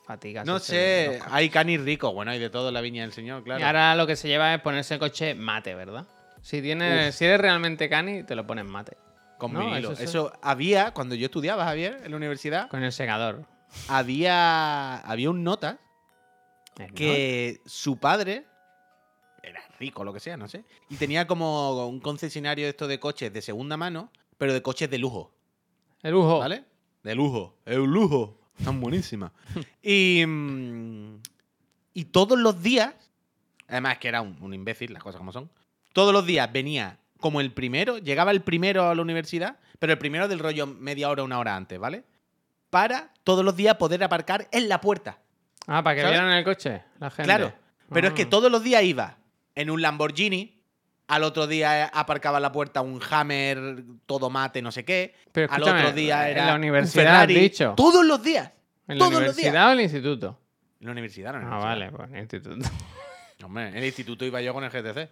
Fatiga. 0.04 0.44
No 0.44 0.58
sé, 0.58 1.20
hay 1.30 1.50
canis 1.50 1.80
ricos. 1.80 2.12
Bueno, 2.12 2.30
hay 2.32 2.38
de 2.40 2.50
todo 2.50 2.68
en 2.68 2.74
la 2.74 2.80
viña 2.80 3.02
del 3.02 3.12
señor, 3.12 3.44
claro. 3.44 3.60
Y 3.60 3.62
ahora 3.64 3.94
lo 3.94 4.06
que 4.06 4.16
se 4.16 4.26
lleva 4.28 4.54
es 4.54 4.60
ponerse 4.60 4.94
el 4.94 5.00
coche 5.00 5.34
mate, 5.34 5.74
¿verdad? 5.74 6.06
Si 6.42 6.60
tienes, 6.62 7.14
si 7.14 7.26
eres 7.26 7.40
realmente 7.40 7.88
cani, 7.88 8.24
te 8.24 8.34
lo 8.34 8.46
pones 8.46 8.64
mate. 8.64 8.96
Con 9.38 9.52
No, 9.52 9.66
vinilo. 9.66 9.92
eso 9.92 10.32
había, 10.42 10.92
cuando 10.92 11.14
yo 11.14 11.26
estudiaba, 11.26 11.64
Javier, 11.64 12.00
en 12.04 12.10
la 12.10 12.16
universidad, 12.16 12.68
Con 12.68 12.82
el 12.82 12.92
segador. 12.92 13.44
había, 13.88 14.98
había 14.98 15.30
un 15.30 15.44
nota 15.44 15.78
¿no? 16.78 16.86
que 16.94 17.60
su 17.66 17.98
padre 17.98 18.44
era 19.42 19.60
rico, 19.78 20.02
lo 20.04 20.12
que 20.12 20.20
sea, 20.20 20.36
no 20.36 20.48
sé. 20.48 20.64
Y 20.88 20.96
tenía 20.96 21.26
como 21.26 21.86
un 21.86 22.00
concesionario 22.00 22.64
de 22.66 22.70
esto 22.70 22.86
de 22.88 22.98
coches 23.00 23.32
de 23.32 23.40
segunda 23.42 23.76
mano, 23.76 24.10
pero 24.38 24.52
de 24.52 24.60
coches 24.62 24.90
de 24.90 24.98
lujo, 24.98 25.32
El 26.02 26.12
lujo. 26.12 26.38
¿vale? 26.38 26.64
De 27.02 27.14
lujo. 27.14 27.56
Es 27.64 27.76
un 27.78 27.90
lujo. 27.90 28.38
Están 28.58 28.80
buenísimas. 28.80 29.32
y, 29.82 30.24
mm, 30.26 31.16
y 31.94 32.04
todos 32.06 32.38
los 32.38 32.62
días, 32.62 32.94
además 33.68 33.98
que 33.98 34.08
era 34.08 34.20
un, 34.20 34.36
un 34.40 34.52
imbécil, 34.54 34.92
las 34.92 35.02
cosas 35.02 35.18
como 35.18 35.32
son, 35.32 35.50
todos 35.92 36.12
los 36.12 36.26
días 36.26 36.50
venía 36.52 36.98
como 37.18 37.40
el 37.40 37.52
primero, 37.52 37.98
llegaba 37.98 38.30
el 38.30 38.42
primero 38.42 38.88
a 38.88 38.94
la 38.94 39.02
universidad, 39.02 39.58
pero 39.78 39.92
el 39.92 39.98
primero 39.98 40.28
del 40.28 40.38
rollo 40.38 40.66
media 40.66 41.08
hora, 41.10 41.22
una 41.22 41.38
hora 41.38 41.56
antes, 41.56 41.78
¿vale? 41.78 42.04
Para 42.70 43.12
todos 43.24 43.44
los 43.44 43.56
días 43.56 43.76
poder 43.76 44.02
aparcar 44.04 44.48
en 44.52 44.68
la 44.68 44.80
puerta. 44.80 45.18
Ah, 45.66 45.82
para 45.82 45.96
que 45.96 46.02
¿Sabes? 46.02 46.18
vieran 46.18 46.36
el 46.36 46.44
coche, 46.44 46.82
la 46.98 47.10
gente. 47.10 47.24
Claro. 47.24 47.52
Pero 47.92 48.08
es 48.08 48.14
que 48.14 48.22
Ah. 48.22 48.30
todos 48.30 48.50
los 48.52 48.62
días 48.62 48.82
iba 48.84 49.18
en 49.54 49.70
un 49.70 49.82
Lamborghini, 49.82 50.59
al 51.14 51.24
otro 51.24 51.46
día 51.46 51.86
aparcaba 51.86 52.38
en 52.38 52.42
la 52.42 52.52
puerta 52.52 52.80
un 52.80 53.00
Hammer 53.10 53.82
todo 54.06 54.30
mate, 54.30 54.62
no 54.62 54.72
sé 54.72 54.84
qué. 54.84 55.14
Pero 55.32 55.52
al 55.52 55.62
otro 55.62 55.92
día 55.92 56.24
en 56.26 56.36
era 56.36 56.46
la 56.46 56.52
un 56.54 56.58
universidad 56.60 57.06
has 57.06 57.12
Ferrari. 57.26 57.34
dicho. 57.34 57.74
Todos 57.76 58.04
los 58.04 58.22
días. 58.22 58.50
¿En 58.88 58.98
la 58.98 59.04
todos 59.06 59.12
los 59.22 59.36
días. 59.36 59.48
universidad 59.52 59.68
o 59.68 59.72
en 59.72 59.78
el 59.78 59.84
instituto? 59.84 60.38
En 60.80 60.86
la 60.86 60.92
universidad, 60.92 61.34
en 61.34 61.40
la 61.42 61.46
Ah, 61.46 61.58
universidad. 61.58 61.68
vale, 61.68 61.90
pues 61.90 62.08
en 62.08 62.14
el 62.16 62.20
instituto. 62.22 62.68
Hombre, 63.44 63.68
en 63.68 63.76
el 63.76 63.84
instituto 63.84 64.24
iba 64.24 64.40
yo 64.40 64.52
con 64.54 64.64
el 64.64 64.70
GTC. 64.70 65.08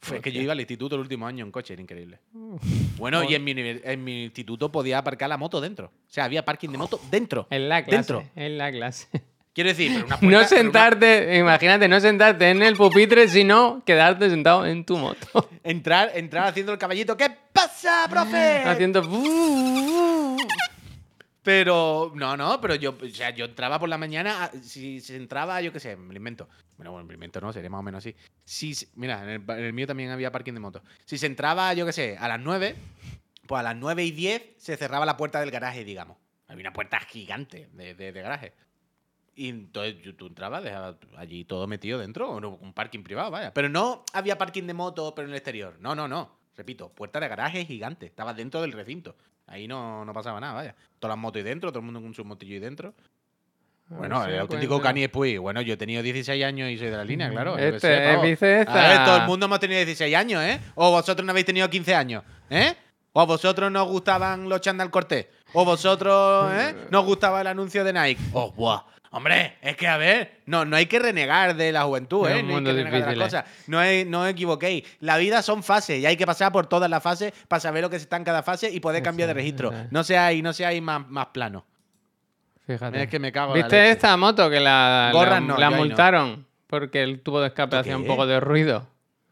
Fue 0.00 0.20
que 0.20 0.30
yo 0.32 0.42
iba 0.42 0.52
al 0.52 0.60
instituto 0.60 0.96
el 0.96 1.00
último 1.00 1.26
año 1.26 1.44
en 1.46 1.50
coche, 1.50 1.72
era 1.72 1.82
increíble. 1.82 2.20
Bueno, 2.96 3.22
y 3.24 3.34
en 3.34 3.42
mi, 3.44 3.52
en 3.56 4.04
mi 4.04 4.24
instituto 4.24 4.70
podía 4.70 4.98
aparcar 4.98 5.28
la 5.28 5.36
moto 5.36 5.60
dentro. 5.60 5.86
O 5.86 5.92
sea, 6.12 6.24
había 6.24 6.44
parking 6.44 6.68
de 6.70 6.78
moto 6.78 7.00
dentro. 7.10 7.46
En 7.50 7.68
la 7.68 7.84
clase. 7.84 7.96
Dentro. 8.14 8.30
En 8.36 8.56
la 8.56 8.70
clase. 8.70 9.08
Quiero 9.54 9.68
decir, 9.70 9.92
pero 9.94 10.06
una 10.06 10.16
puerta- 10.18 10.26
No 10.32 10.38
una- 10.38 10.48
sentarte, 10.48 11.36
imagínate, 11.38 11.88
no 11.88 12.00
sentarte 12.00 12.50
en 12.50 12.62
el 12.62 12.74
pupitre, 12.76 13.28
sino 13.28 13.82
quedarte 13.86 14.28
sentado 14.28 14.66
en 14.66 14.84
tu 14.84 14.96
moto. 14.98 15.48
entrar, 15.62 16.10
entrar 16.14 16.48
haciendo 16.48 16.72
el 16.72 16.78
caballito. 16.78 17.16
¿Qué 17.16 17.30
pasa, 17.52 18.06
profe? 18.10 18.62
Haciendo. 18.66 19.00
"Uh, 19.08 20.36
Pero, 21.42 22.10
no, 22.14 22.36
no, 22.38 22.58
pero 22.60 22.74
yo, 22.74 22.96
o 23.00 23.08
sea, 23.10 23.28
yo 23.30 23.44
entraba 23.44 23.78
por 23.78 23.88
la 23.88 23.98
mañana, 23.98 24.44
a- 24.44 24.50
si 24.62 25.00
se 25.00 25.14
entraba, 25.16 25.60
yo 25.60 25.72
qué 25.74 25.78
sé, 25.80 25.94
me 25.94 26.12
lo 26.14 26.16
invento. 26.16 26.48
Bueno, 26.78 26.90
bueno, 26.90 27.04
me 27.06 27.12
lo 27.12 27.14
invento 27.14 27.40
no, 27.40 27.52
sería 27.52 27.68
más 27.70 27.80
o 27.80 27.82
menos 27.82 27.98
así. 27.98 28.16
Si, 28.44 28.74
mira, 28.96 29.22
en 29.22 29.28
el, 29.28 29.42
en 29.50 29.64
el 29.64 29.72
mío 29.74 29.86
también 29.86 30.10
había 30.10 30.32
parking 30.32 30.54
de 30.54 30.60
moto. 30.60 30.82
Si 31.04 31.18
se 31.18 31.26
entraba, 31.26 31.72
yo 31.74 31.84
qué 31.84 31.92
sé, 31.92 32.16
a 32.18 32.28
las 32.28 32.40
9, 32.40 32.74
pues 33.46 33.60
a 33.60 33.62
las 33.62 33.76
9 33.76 34.02
y 34.04 34.10
10 34.12 34.42
se 34.56 34.76
cerraba 34.78 35.04
la 35.04 35.16
puerta 35.18 35.38
del 35.40 35.50
garaje, 35.50 35.84
digamos. 35.84 36.16
Había 36.48 36.62
una 36.62 36.72
puerta 36.72 36.98
gigante 37.00 37.68
de, 37.74 37.94
de- 37.94 38.10
de 38.12 38.22
garaje. 38.22 38.52
Y 39.36 39.48
entonces 39.48 39.96
tú 40.16 40.26
entrabas, 40.26 40.62
dejabas 40.62 40.96
allí 41.16 41.44
todo 41.44 41.66
metido 41.66 41.98
dentro, 41.98 42.30
un 42.36 42.72
parking 42.72 43.02
privado, 43.02 43.30
vaya. 43.30 43.52
Pero 43.52 43.68
no 43.68 44.04
había 44.12 44.38
parking 44.38 44.64
de 44.64 44.74
moto, 44.74 45.14
pero 45.14 45.26
en 45.26 45.32
el 45.32 45.36
exterior. 45.36 45.76
No, 45.80 45.94
no, 45.94 46.06
no. 46.06 46.30
Repito, 46.56 46.88
puerta 46.88 47.18
de 47.18 47.28
garaje 47.28 47.64
gigante. 47.64 48.06
Estaba 48.06 48.32
dentro 48.32 48.60
del 48.60 48.72
recinto. 48.72 49.16
Ahí 49.46 49.66
no, 49.66 50.04
no 50.04 50.12
pasaba 50.12 50.40
nada, 50.40 50.54
vaya. 50.54 50.74
Todas 50.98 51.16
las 51.16 51.20
motos 51.20 51.38
ahí 51.38 51.42
dentro, 51.42 51.70
todo 51.70 51.80
el 51.80 51.84
mundo 51.84 52.00
con 52.00 52.14
su 52.14 52.24
motillo 52.24 52.54
ahí 52.54 52.60
dentro. 52.60 52.94
Bueno, 53.88 54.16
a 54.16 54.26
ver 54.26 54.34
el 54.36 54.40
auténtico. 54.40 54.80
Cani 54.80 55.04
Spuy. 55.06 55.36
Bueno, 55.36 55.60
yo 55.60 55.74
he 55.74 55.76
tenido 55.76 56.02
16 56.02 56.42
años 56.42 56.70
y 56.70 56.78
soy 56.78 56.88
de 56.88 56.96
la 56.96 57.04
línea, 57.04 57.28
claro. 57.30 57.58
Este, 57.58 57.80
sé. 57.80 58.16
Bicesta. 58.22 58.72
A 58.72 58.88
ver, 58.88 59.04
todo 59.04 59.16
el 59.18 59.26
mundo 59.26 59.46
hemos 59.46 59.60
tenido 59.60 59.78
16 59.78 60.14
años, 60.14 60.42
¿eh? 60.42 60.60
O 60.74 60.90
vosotros 60.90 61.24
no 61.24 61.32
habéis 61.32 61.46
tenido 61.46 61.68
15 61.68 61.94
años, 61.94 62.24
¿eh? 62.48 62.74
O 63.12 63.26
vosotros 63.26 63.70
no 63.70 63.84
os 63.84 63.90
gustaban 63.90 64.48
los 64.48 64.60
Chandal 64.60 64.90
Cortés. 64.90 65.26
O 65.52 65.64
vosotros, 65.64 66.50
¿eh? 66.52 66.74
No 66.90 67.00
os 67.00 67.06
gustaba 67.06 67.40
el 67.42 67.46
anuncio 67.46 67.84
de 67.84 67.92
Nike. 67.92 68.20
Oh, 68.32 68.52
buah. 68.52 68.84
Hombre, 69.16 69.58
es 69.62 69.76
que 69.76 69.86
a 69.86 69.96
ver, 69.96 70.40
no, 70.46 70.64
no 70.64 70.74
hay 70.74 70.86
que 70.86 70.98
renegar 70.98 71.54
de 71.54 71.70
la 71.70 71.84
juventud, 71.84 72.28
¿eh? 72.28 72.42
No 72.42 72.56
hay 72.56 72.64
que 72.64 72.72
renegar 72.72 73.08
de 73.10 73.14
las 73.16 73.32
¿eh? 73.32 73.36
cosas. 73.38 73.44
No, 73.68 73.80
es- 73.80 74.04
no 74.06 74.22
os 74.22 74.28
equivoquéis. 74.28 74.82
La 74.98 75.16
vida 75.18 75.40
son 75.40 75.62
fases 75.62 76.00
y 76.00 76.06
hay 76.06 76.16
que 76.16 76.26
pasar 76.26 76.50
por 76.50 76.66
todas 76.66 76.90
las 76.90 77.00
fases 77.00 77.32
para 77.46 77.60
saber 77.60 77.82
lo 77.82 77.90
que 77.90 77.96
está 77.96 78.16
en 78.16 78.24
cada 78.24 78.42
fase 78.42 78.70
y 78.72 78.80
poder 78.80 79.04
cambiar 79.04 79.28
de 79.28 79.34
registro. 79.34 79.72
No 79.92 80.02
seáis, 80.02 80.42
no 80.42 80.52
seáis 80.52 80.82
más, 80.82 81.08
más 81.08 81.26
plano. 81.26 81.64
Fíjate. 82.66 83.02
Es 83.04 83.08
que 83.08 83.18
me 83.20 83.30
cago 83.30 83.54
la 83.54 83.62
¿Viste 83.62 83.76
leche. 83.76 83.90
esta 83.92 84.16
moto 84.16 84.50
que 84.50 84.58
la, 84.58 85.10
Gorras 85.12 85.34
la, 85.34 85.40
no, 85.40 85.58
la 85.58 85.70
multaron? 85.70 86.46
Porque 86.66 87.02
el 87.04 87.20
tubo 87.20 87.40
de 87.40 87.48
escape 87.48 87.76
¿Esto 87.76 87.80
hacía 87.80 87.96
un 87.96 88.06
poco 88.06 88.26
de 88.26 88.40
ruido. 88.40 88.88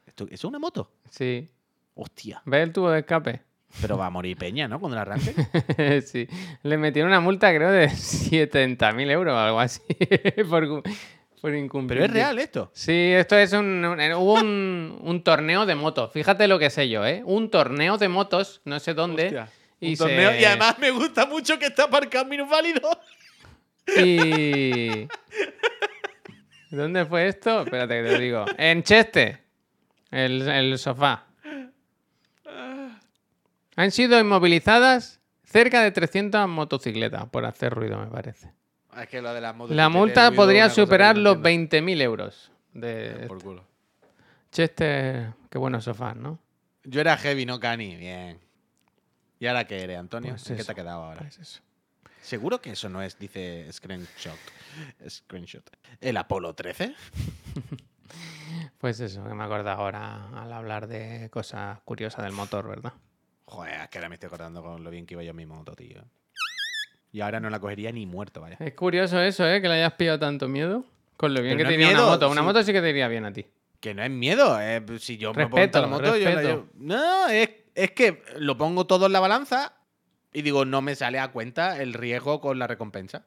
¿Esto, 0.06 0.24
¿Eso 0.26 0.34
es 0.34 0.44
una 0.44 0.58
moto? 0.60 0.92
Sí. 1.10 1.50
Hostia. 1.94 2.40
¿Ves 2.44 2.62
el 2.62 2.72
tubo 2.72 2.90
de 2.90 3.00
escape? 3.00 3.42
Pero 3.80 3.96
va 3.96 4.06
a 4.06 4.10
morir 4.10 4.36
Peña, 4.36 4.68
¿no? 4.68 4.78
Cuando 4.78 4.96
la 4.96 5.02
arranque. 5.02 6.02
sí. 6.06 6.28
Le 6.62 6.76
metieron 6.76 7.10
una 7.10 7.20
multa, 7.20 7.52
creo, 7.54 7.70
de 7.70 7.88
70.000 7.88 9.10
euros 9.10 9.34
o 9.34 9.38
algo 9.38 9.60
así. 9.60 9.80
por, 10.50 10.82
por 11.40 11.54
incumplir. 11.54 12.00
Pero 12.00 12.04
es 12.06 12.12
real 12.12 12.38
esto. 12.38 12.70
Sí, 12.74 12.92
esto 12.92 13.36
es 13.38 13.52
un. 13.54 13.84
un- 13.84 14.12
hubo 14.12 14.34
un, 14.34 14.98
un 15.02 15.22
torneo 15.24 15.64
de 15.66 15.74
motos. 15.74 16.12
Fíjate 16.12 16.46
lo 16.48 16.58
que 16.58 16.70
sé 16.70 16.88
yo, 16.88 17.04
¿eh? 17.06 17.22
Un 17.24 17.50
torneo 17.50 17.96
de 17.98 18.08
motos, 18.08 18.60
no 18.64 18.78
sé 18.78 18.94
dónde. 18.94 19.24
Hostia. 19.26 19.48
Y, 19.80 19.90
Un 19.90 19.96
se- 19.96 20.04
torneo- 20.04 20.40
y 20.40 20.44
además 20.44 20.78
me 20.78 20.90
gusta 20.90 21.26
mucho 21.26 21.58
que 21.58 21.66
está 21.66 21.84
aparcado 21.84 22.26
minusválido. 22.26 22.88
Y. 23.96 25.08
¿Dónde 26.70 27.04
fue 27.04 27.26
esto? 27.28 27.62
Espérate 27.62 28.02
que 28.02 28.08
te 28.08 28.12
lo 28.12 28.18
digo. 28.18 28.44
En 28.56 28.82
Cheste. 28.82 29.42
El, 30.10 30.46
el 30.48 30.78
sofá. 30.78 31.24
Han 33.76 33.90
sido 33.90 34.18
inmovilizadas 34.20 35.20
cerca 35.44 35.82
de 35.82 35.90
300 35.90 36.48
motocicletas 36.48 37.26
por 37.26 37.44
hacer 37.44 37.72
ruido, 37.72 37.98
me 37.98 38.06
parece. 38.06 38.52
Es 38.96 39.08
que 39.08 39.22
lo 39.22 39.32
de 39.32 39.40
las 39.40 39.56
La 39.70 39.88
multa 39.88 40.30
podría 40.32 40.68
superar 40.68 41.16
los 41.16 41.38
20.000 41.38 42.00
euros. 42.02 42.52
De 42.74 43.24
Por 43.26 43.42
culo. 43.42 43.64
Cheste. 44.50 45.32
Qué 45.50 45.58
buenos 45.58 45.84
sofás, 45.84 46.16
¿no? 46.16 46.38
Yo 46.84 47.00
era 47.00 47.16
heavy, 47.16 47.46
no 47.46 47.58
Cani. 47.60 47.96
Bien. 47.96 48.38
¿Y 49.38 49.46
ahora 49.46 49.66
qué 49.66 49.82
eres, 49.82 49.98
Antonio? 49.98 50.30
Pues 50.32 50.48
¿En 50.50 50.56
¿Qué 50.56 50.64
te 50.64 50.72
ha 50.72 50.74
quedado 50.74 51.02
ahora? 51.04 51.20
Pues 51.20 51.38
eso. 51.38 51.60
¿Seguro 52.20 52.60
que 52.60 52.70
eso 52.70 52.88
no 52.88 53.02
es, 53.02 53.18
dice 53.18 53.66
Screenshot? 53.72 54.38
Screenshot. 55.08 55.68
¿El 56.00 56.16
Apolo 56.16 56.54
13? 56.54 56.94
Pues 58.78 59.00
eso, 59.00 59.24
que 59.24 59.32
me 59.32 59.44
acuerdo 59.44 59.70
ahora 59.70 60.28
al 60.34 60.52
hablar 60.52 60.86
de 60.86 61.30
cosas 61.30 61.80
curiosas 61.84 62.24
del 62.24 62.34
motor, 62.34 62.68
¿verdad? 62.68 62.92
Joder, 63.46 63.80
es 63.82 63.88
que 63.88 63.98
ahora 63.98 64.08
me 64.08 64.14
estoy 64.16 64.28
acordando 64.28 64.62
con 64.62 64.82
lo 64.82 64.90
bien 64.90 65.04
que 65.06 65.14
iba 65.14 65.22
yo 65.22 65.30
en 65.30 65.36
mi 65.36 65.46
moto, 65.46 65.74
tío. 65.74 66.02
Y 67.10 67.20
ahora 67.20 67.40
no 67.40 67.50
la 67.50 67.60
cogería 67.60 67.92
ni 67.92 68.06
muerto, 68.06 68.40
vaya. 68.40 68.56
Es 68.58 68.72
curioso 68.74 69.20
eso, 69.20 69.46
¿eh? 69.46 69.60
Que 69.60 69.68
le 69.68 69.74
hayas 69.74 69.92
pillado 69.94 70.18
tanto 70.18 70.48
miedo. 70.48 70.84
Con 71.16 71.34
lo 71.34 71.42
bien 71.42 71.56
Pero 71.56 71.58
que 71.58 71.64
no 71.64 71.68
te 71.68 71.74
es 71.74 71.78
iría 71.80 71.88
una 71.88 71.98
miedo, 71.98 72.10
moto. 72.12 72.30
Una 72.30 72.40
sí. 72.40 72.46
moto 72.46 72.62
sí 72.62 72.72
que 72.72 72.80
te 72.80 72.90
iría 72.90 73.08
bien 73.08 73.24
a 73.26 73.32
ti. 73.32 73.46
Que 73.80 73.94
no 73.94 74.02
es 74.02 74.10
miedo. 74.10 74.58
eh, 74.60 74.82
si 74.98 75.18
yo 75.18 75.34
me 75.34 75.44
Respeto, 75.44 75.82
pongo 75.82 75.98
la 75.98 76.02
moto, 76.02 76.16
yo 76.16 76.30
la 76.30 76.42
llevo. 76.42 76.68
No, 76.74 77.28
es, 77.28 77.50
es 77.74 77.90
que 77.90 78.22
lo 78.38 78.56
pongo 78.56 78.86
todo 78.86 79.06
en 79.06 79.12
la 79.12 79.20
balanza 79.20 79.74
y 80.32 80.40
digo, 80.42 80.64
no 80.64 80.80
me 80.80 80.94
sale 80.94 81.18
a 81.18 81.28
cuenta 81.32 81.82
el 81.82 81.92
riesgo 81.92 82.40
con 82.40 82.58
la 82.58 82.66
recompensa. 82.66 83.26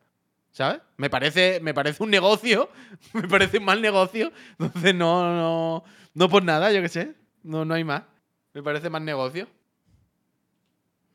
¿Sabes? 0.52 0.80
Me 0.98 1.10
parece, 1.10 1.60
me 1.62 1.74
parece 1.74 2.02
un 2.02 2.10
negocio. 2.10 2.70
Me 3.14 3.28
parece 3.28 3.58
un 3.60 3.66
mal 3.66 3.82
negocio. 3.82 4.32
Entonces 4.58 4.96
no, 4.96 5.36
no. 5.36 5.84
No 6.14 6.30
por 6.30 6.44
nada, 6.44 6.72
yo 6.72 6.82
qué 6.82 6.88
sé. 6.90 7.14
No, 7.44 7.66
no 7.66 7.74
hay 7.74 7.84
más. 7.84 8.04
Me 8.54 8.64
parece 8.64 8.90
más 8.90 9.02
negocio. 9.02 9.48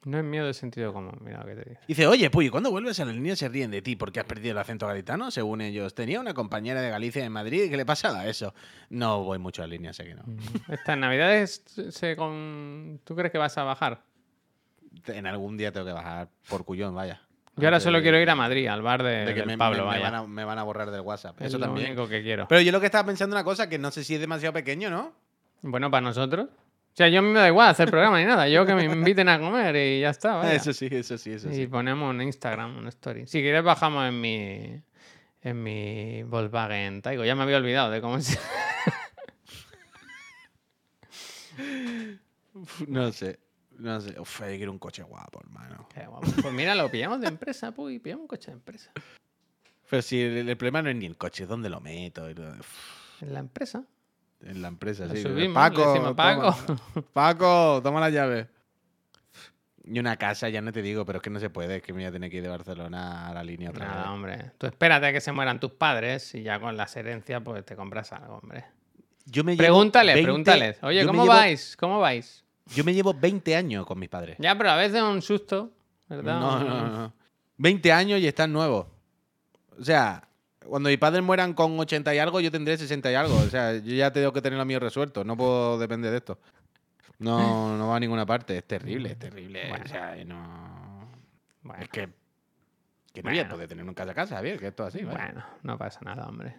No 0.05 0.17
es 0.19 0.25
miedo 0.25 0.47
de 0.47 0.55
sentido 0.55 0.95
común, 0.95 1.19
mira 1.23 1.41
lo 1.41 1.47
que 1.47 1.55
te 1.57 1.69
digo. 1.71 1.81
Dice, 1.87 2.07
oye, 2.07 2.31
Puy, 2.31 2.49
cuando 2.49 2.71
vuelves 2.71 2.99
a 3.01 3.05
la 3.05 3.13
línea 3.13 3.37
se 3.37 3.49
ríen 3.51 3.71
de 3.71 3.83
ti 3.83 3.97
porque 3.97 4.19
has 4.21 4.25
perdido 4.25 4.53
el 4.53 4.59
acento 4.59 4.87
gaditano, 4.87 5.31
según 5.31 5.61
ellos. 5.61 5.95
Tenía 5.95 6.21
una 6.21 6.33
compañera 6.33 6.81
de 6.81 6.89
Galicia 6.89 7.23
en 7.25 7.33
Madrid 7.33 7.69
que 7.69 7.77
le 7.77 7.85
pasaba 7.85 8.27
eso. 8.27 8.55
No 8.89 9.23
voy 9.25 9.39
mucho 9.39 9.63
a 9.63 9.67
la 9.67 9.73
línea, 9.73 9.93
sé 9.93 10.05
que 10.05 10.15
no. 10.15 10.23
Estas 10.69 10.97
navidades 10.97 11.63
se 11.91 12.17
con... 12.17 13.01
¿Tú 13.05 13.15
crees 13.15 13.31
que 13.31 13.37
vas 13.39 13.59
a 13.59 13.65
bajar? 13.65 14.03
En 15.07 15.27
algún 15.27 15.57
día 15.59 15.71
tengo 15.71 15.85
que 15.87 15.93
bajar 15.93 16.29
por 16.49 16.65
cuyón, 16.65 16.95
vaya. 16.95 17.21
Yo 17.57 17.67
ahora 17.67 17.79
solo 17.81 18.01
quiero 18.01 18.19
ir 18.19 18.31
a 18.31 18.35
Madrid, 18.35 18.69
al 18.69 18.81
bar 18.81 19.03
de, 19.03 19.27
de 19.27 19.35
que 19.35 19.41
del 19.41 19.47
me, 19.49 19.59
Pablo, 19.59 19.81
me- 19.85 19.91
me 19.93 19.99
vaya. 19.99 20.03
van 20.11 20.15
a, 20.15 20.27
me 20.27 20.45
van 20.45 20.59
a 20.59 20.63
borrar 20.63 20.91
del 20.91 21.03
WhatsApp. 21.03 21.39
es 21.43 21.49
Eso 21.49 21.59
lo 21.59 21.67
también. 21.67 21.89
único 21.89 22.09
que 22.09 22.23
quiero. 22.23 22.49
Pero 22.49 22.63
yo 22.63 22.73
lo 22.73 22.81
que 22.81 22.87
estaba 22.87 23.05
pensando 23.05 23.37
una 23.37 23.45
cosa 23.45 23.69
que 23.69 23.79
no 23.79 23.91
sé 23.91 24.03
si 24.03 24.15
es 24.15 24.21
demasiado 24.21 24.55
pequeño, 24.55 24.89
¿no? 24.89 25.13
Bueno, 25.61 25.91
para 25.91 26.01
nosotros. 26.01 26.49
O 27.01 27.03
sea, 27.03 27.09
yo 27.09 27.21
a 27.21 27.23
mí 27.23 27.29
me 27.31 27.41
da 27.41 27.49
igual 27.49 27.71
hacer 27.71 27.89
programa 27.91 28.19
ni 28.19 28.27
nada. 28.27 28.47
Yo 28.47 28.67
que 28.67 28.75
me 28.75 28.85
inviten 28.85 29.27
a 29.31 29.41
comer 29.41 29.75
y 29.75 30.01
ya 30.01 30.11
está, 30.11 30.35
vaya. 30.37 30.53
Eso 30.53 30.75
sí, 30.75 30.87
eso 30.91 31.17
sí, 31.17 31.33
eso 31.33 31.49
y 31.51 31.55
sí. 31.55 31.67
ponemos 31.67 32.15
en 32.15 32.21
Instagram 32.21 32.77
una 32.77 32.91
story. 32.91 33.27
Si 33.27 33.41
quieres 33.41 33.65
bajamos 33.65 34.07
en 34.07 34.21
mi... 34.21 34.83
En 35.41 35.63
mi 35.63 36.23
Volkswagen 36.25 37.01
Taigo. 37.01 37.25
Ya 37.25 37.35
me 37.35 37.45
había 37.45 37.57
olvidado 37.57 37.91
de 37.91 38.03
cómo 38.03 38.21
se... 38.21 38.39
No 42.87 43.11
sé. 43.13 43.41
No 43.79 43.99
sé. 44.03 44.21
Uf, 44.21 44.43
hay 44.43 44.59
que 44.59 44.65
ir 44.65 44.69
un 44.69 44.79
coche 44.79 45.03
guapo, 45.03 45.41
hermano. 45.43 45.89
Qué 45.95 46.07
guapo. 46.07 46.31
Pues 46.43 46.53
mira, 46.53 46.75
lo 46.75 46.91
pillamos 46.91 47.23
de 47.23 47.29
empresa, 47.29 47.73
puy. 47.73 47.99
Pillamos 47.99 48.25
un 48.25 48.29
coche 48.29 48.51
de 48.51 48.59
empresa. 48.59 48.93
Pero 49.89 50.03
si 50.03 50.21
el, 50.21 50.51
el 50.51 50.57
problema 50.59 50.83
no 50.83 50.91
es 50.91 50.97
ni 50.97 51.07
el 51.07 51.17
coche, 51.17 51.45
es 51.45 51.49
dónde 51.49 51.71
lo 51.71 51.81
meto. 51.81 52.29
y 52.29 52.35
uf, 52.35 53.23
En 53.23 53.33
la 53.33 53.41
empresa. 53.41 53.87
En 54.43 54.63
la 54.63 54.69
empresa, 54.69 55.09
sí. 55.09 55.23
subimos, 55.23 55.55
Paco, 55.55 55.93
decimos, 55.93 56.15
Paco. 56.15 56.57
toma. 56.67 56.81
Paco, 57.13 57.81
toma 57.83 58.01
la 58.01 58.11
llave. 58.11 58.49
Y 59.85 59.99
una 59.99 60.17
casa, 60.17 60.49
ya 60.49 60.61
no 60.61 60.73
te 60.73 60.83
digo, 60.83 61.05
pero 61.05 61.19
es 61.19 61.23
que 61.23 61.31
no 61.31 61.41
se 61.41 61.51
puede. 61.51 61.77
Es 61.77 61.83
que 61.83 61.93
me 61.93 61.99
voy 62.01 62.07
a 62.07 62.13
tener 62.13 62.31
que 62.31 62.37
ir 62.37 62.43
de 62.43 62.49
Barcelona 62.49 63.29
a 63.29 63.35
la 63.35 63.43
línea 63.43 63.71
otra 63.71 63.87
Nada, 63.87 64.03
vez. 64.03 64.11
hombre. 64.11 64.51
Tú 64.59 64.67
espérate 64.67 65.07
a 65.07 65.13
que 65.13 65.21
se 65.21 65.33
mueran 65.33 65.59
tus 65.59 65.73
padres 65.73 66.35
y 66.35 66.43
ya 66.43 66.61
con 66.61 66.77
las 66.77 66.95
herencias 66.97 67.43
pues 67.45 67.65
te 67.65 67.75
compras 67.77 68.13
algo, 68.13 68.37
hombre. 68.43 68.65
Yo 69.27 69.43
me 69.45 69.53
llevo 69.53 69.63
Pregúntales, 69.65 70.15
20 70.15 70.27
pregúntales. 70.27 70.79
Oye, 70.83 71.01
yo 71.03 71.07
¿cómo 71.07 71.23
llevo- 71.25 71.35
vais? 71.35 71.77
¿Cómo 71.77 71.99
vais? 72.01 72.45
Yo 72.75 72.85
me 72.85 72.95
llevo 72.95 73.13
20 73.15 73.57
años 73.57 73.85
con 73.87 73.99
mis 73.99 74.09
padres. 74.09 74.37
Ya, 74.39 74.57
pero 74.57 74.71
a 74.71 74.77
veces 74.77 75.03
un 75.03 75.23
susto, 75.23 75.71
¿verdad? 76.09 76.39
No, 76.41 76.61
no, 76.65 76.89
no. 76.89 77.13
20 77.57 77.93
años 77.93 78.21
y 78.21 78.27
están 78.27 78.53
nuevos. 78.53 78.87
O 79.79 79.85
sea, 79.85 80.27
cuando 80.67 80.89
mis 80.89 80.99
padres 80.99 81.23
mueran 81.23 81.55
con 81.55 81.79
80 81.79 82.15
y 82.15 82.19
algo, 82.19 82.41
yo 82.41 82.51
tendré 82.51 82.77
60 82.77 83.11
y 83.11 83.15
algo. 83.15 83.37
O 83.37 83.49
sea, 83.49 83.75
yo 83.77 83.95
ya 83.95 84.13
tengo 84.13 84.33
que 84.33 84.43
tener 84.43 84.59
lo 84.59 84.65
mío 84.65 84.79
resuelto. 84.81 85.25
No 85.25 85.37
puedo 85.37 85.79
depender 85.79 86.11
de 86.11 86.19
esto. 86.19 86.39
No, 87.19 87.77
no 87.79 87.89
va 87.89 87.97
a 87.97 88.01
ninguna 88.01 88.27
parte. 88.27 88.57
Es 88.59 88.65
terrible, 88.65 89.11
es 89.13 89.19
terrible. 89.19 89.73
O 89.73 89.89
sea, 89.89 90.17
no. 90.25 91.09
Bueno, 91.63 91.83
Es 91.83 91.89
que. 91.89 92.09
Que 93.13 93.23
no 93.25 93.31
voy 93.31 93.39
a 93.39 93.43
Bueno. 93.43 93.55
poder 93.57 93.69
tener 93.69 93.85
un 93.85 93.95
casa 93.95 94.13
a 94.13 94.15
casa, 94.15 94.37
Javier, 94.37 94.59
que 94.61 94.69
esto 94.69 94.87
es 94.87 94.95
así, 94.95 95.05
¿vale? 95.05 95.19
bueno, 95.19 95.45
no 95.65 95.77
pasa 95.77 95.99
nada, 96.05 96.29
hombre. 96.29 96.55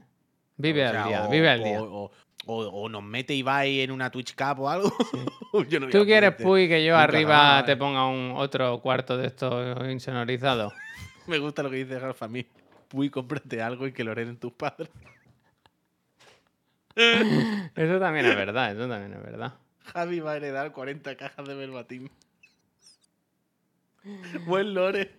Vive 0.58 0.86
O 0.86 0.92
sea, 0.92 1.04
al 1.04 1.08
día, 1.08 1.26
o- 1.26 1.30
vive 1.30 1.50
al 1.50 1.64
día. 1.64 1.82
O, 1.82 2.12
o- 2.46 2.90
nos 2.90 3.04
mete 3.04 3.34
Ibai 3.34 3.80
en 3.82 3.92
una 3.92 4.10
Twitch 4.12 4.36
Cup 4.36 4.60
o 4.60 4.70
algo. 4.70 4.92
Yo 5.70 5.80
no 5.80 5.88
¿Tú 5.90 6.04
quieres. 6.04 6.34
Puy, 6.36 6.68
que 6.68 6.84
yo 6.84 6.92
nunca 6.94 7.04
arriba 7.04 7.38
jamás, 7.38 7.66
te 7.66 7.72
eh. 7.74 7.78
ponga 7.78 8.06
un 8.08 8.34
otro 8.36 8.82
cuarto 8.82 9.16
de 9.18 9.28
esto 9.28 9.86
insonorizado? 9.90 10.74
Me 11.28 11.38
gusta 11.40 11.64
lo 11.64 11.70
que 11.70 11.78
dice 11.78 11.98
Rafa 12.00 12.26
a 12.26 12.28
mí. 12.28 12.46
Puy, 12.92 13.10
cómprate 13.10 13.62
algo 13.62 13.88
y 13.88 13.94
que 13.94 14.04
lo 14.04 14.12
hereden 14.12 14.38
tus 14.38 14.52
padres. 14.52 14.90
Eso 16.96 18.00
también 18.00 18.26
es 18.26 18.36
verdad, 18.36 18.72
eso 18.74 18.88
también 18.90 19.14
es 19.14 19.24
verdad. 19.24 19.54
Javi 19.86 20.20
va 20.20 20.34
a 20.34 20.36
heredar 20.38 20.72
40 20.74 21.16
cajas 21.16 21.48
de 21.48 21.56
verbatim. 21.56 22.10
Buen 24.46 24.74
lore. 24.74 25.10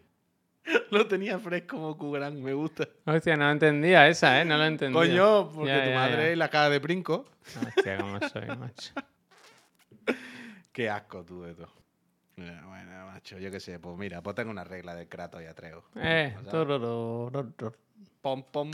Lo 0.90 1.06
tenía 1.06 1.38
fresco 1.38 1.76
como 1.76 1.96
Kugrán, 1.96 2.42
me 2.42 2.52
gusta. 2.52 2.86
Hostia, 3.06 3.36
no 3.36 3.50
entendía 3.50 4.06
esa, 4.06 4.40
¿eh? 4.40 4.44
No 4.44 4.56
lo 4.58 4.64
entendía. 4.64 5.00
Coño, 5.00 5.50
porque 5.50 5.70
Ya, 5.72 5.82
tu 5.84 5.90
ya, 5.90 5.94
madre 5.96 6.22
ya. 6.24 6.28
es 6.30 6.38
la 6.38 6.48
cara 6.50 6.68
de 6.68 6.78
brinco. 6.78 7.24
Hostia, 7.66 7.96
cómo 7.98 8.20
soy, 8.28 8.46
macho. 8.46 8.92
Qué 10.72 10.88
asco 10.90 11.24
tú 11.24 11.42
de 11.42 11.54
todo. 11.54 11.72
Bueno, 12.36 13.06
macho, 13.06 13.38
yo 13.38 13.50
qué 13.50 13.60
sé. 13.60 13.78
Pues 13.78 13.96
mira, 13.96 14.22
pues 14.22 14.34
tengo 14.36 14.50
una 14.50 14.64
regla 14.64 14.94
de 14.94 15.06
Kratos 15.08 15.42
y 15.42 15.46
Atreo. 15.46 15.84
Eh. 15.96 16.34
Pom, 18.20 18.42
pom. 18.50 18.70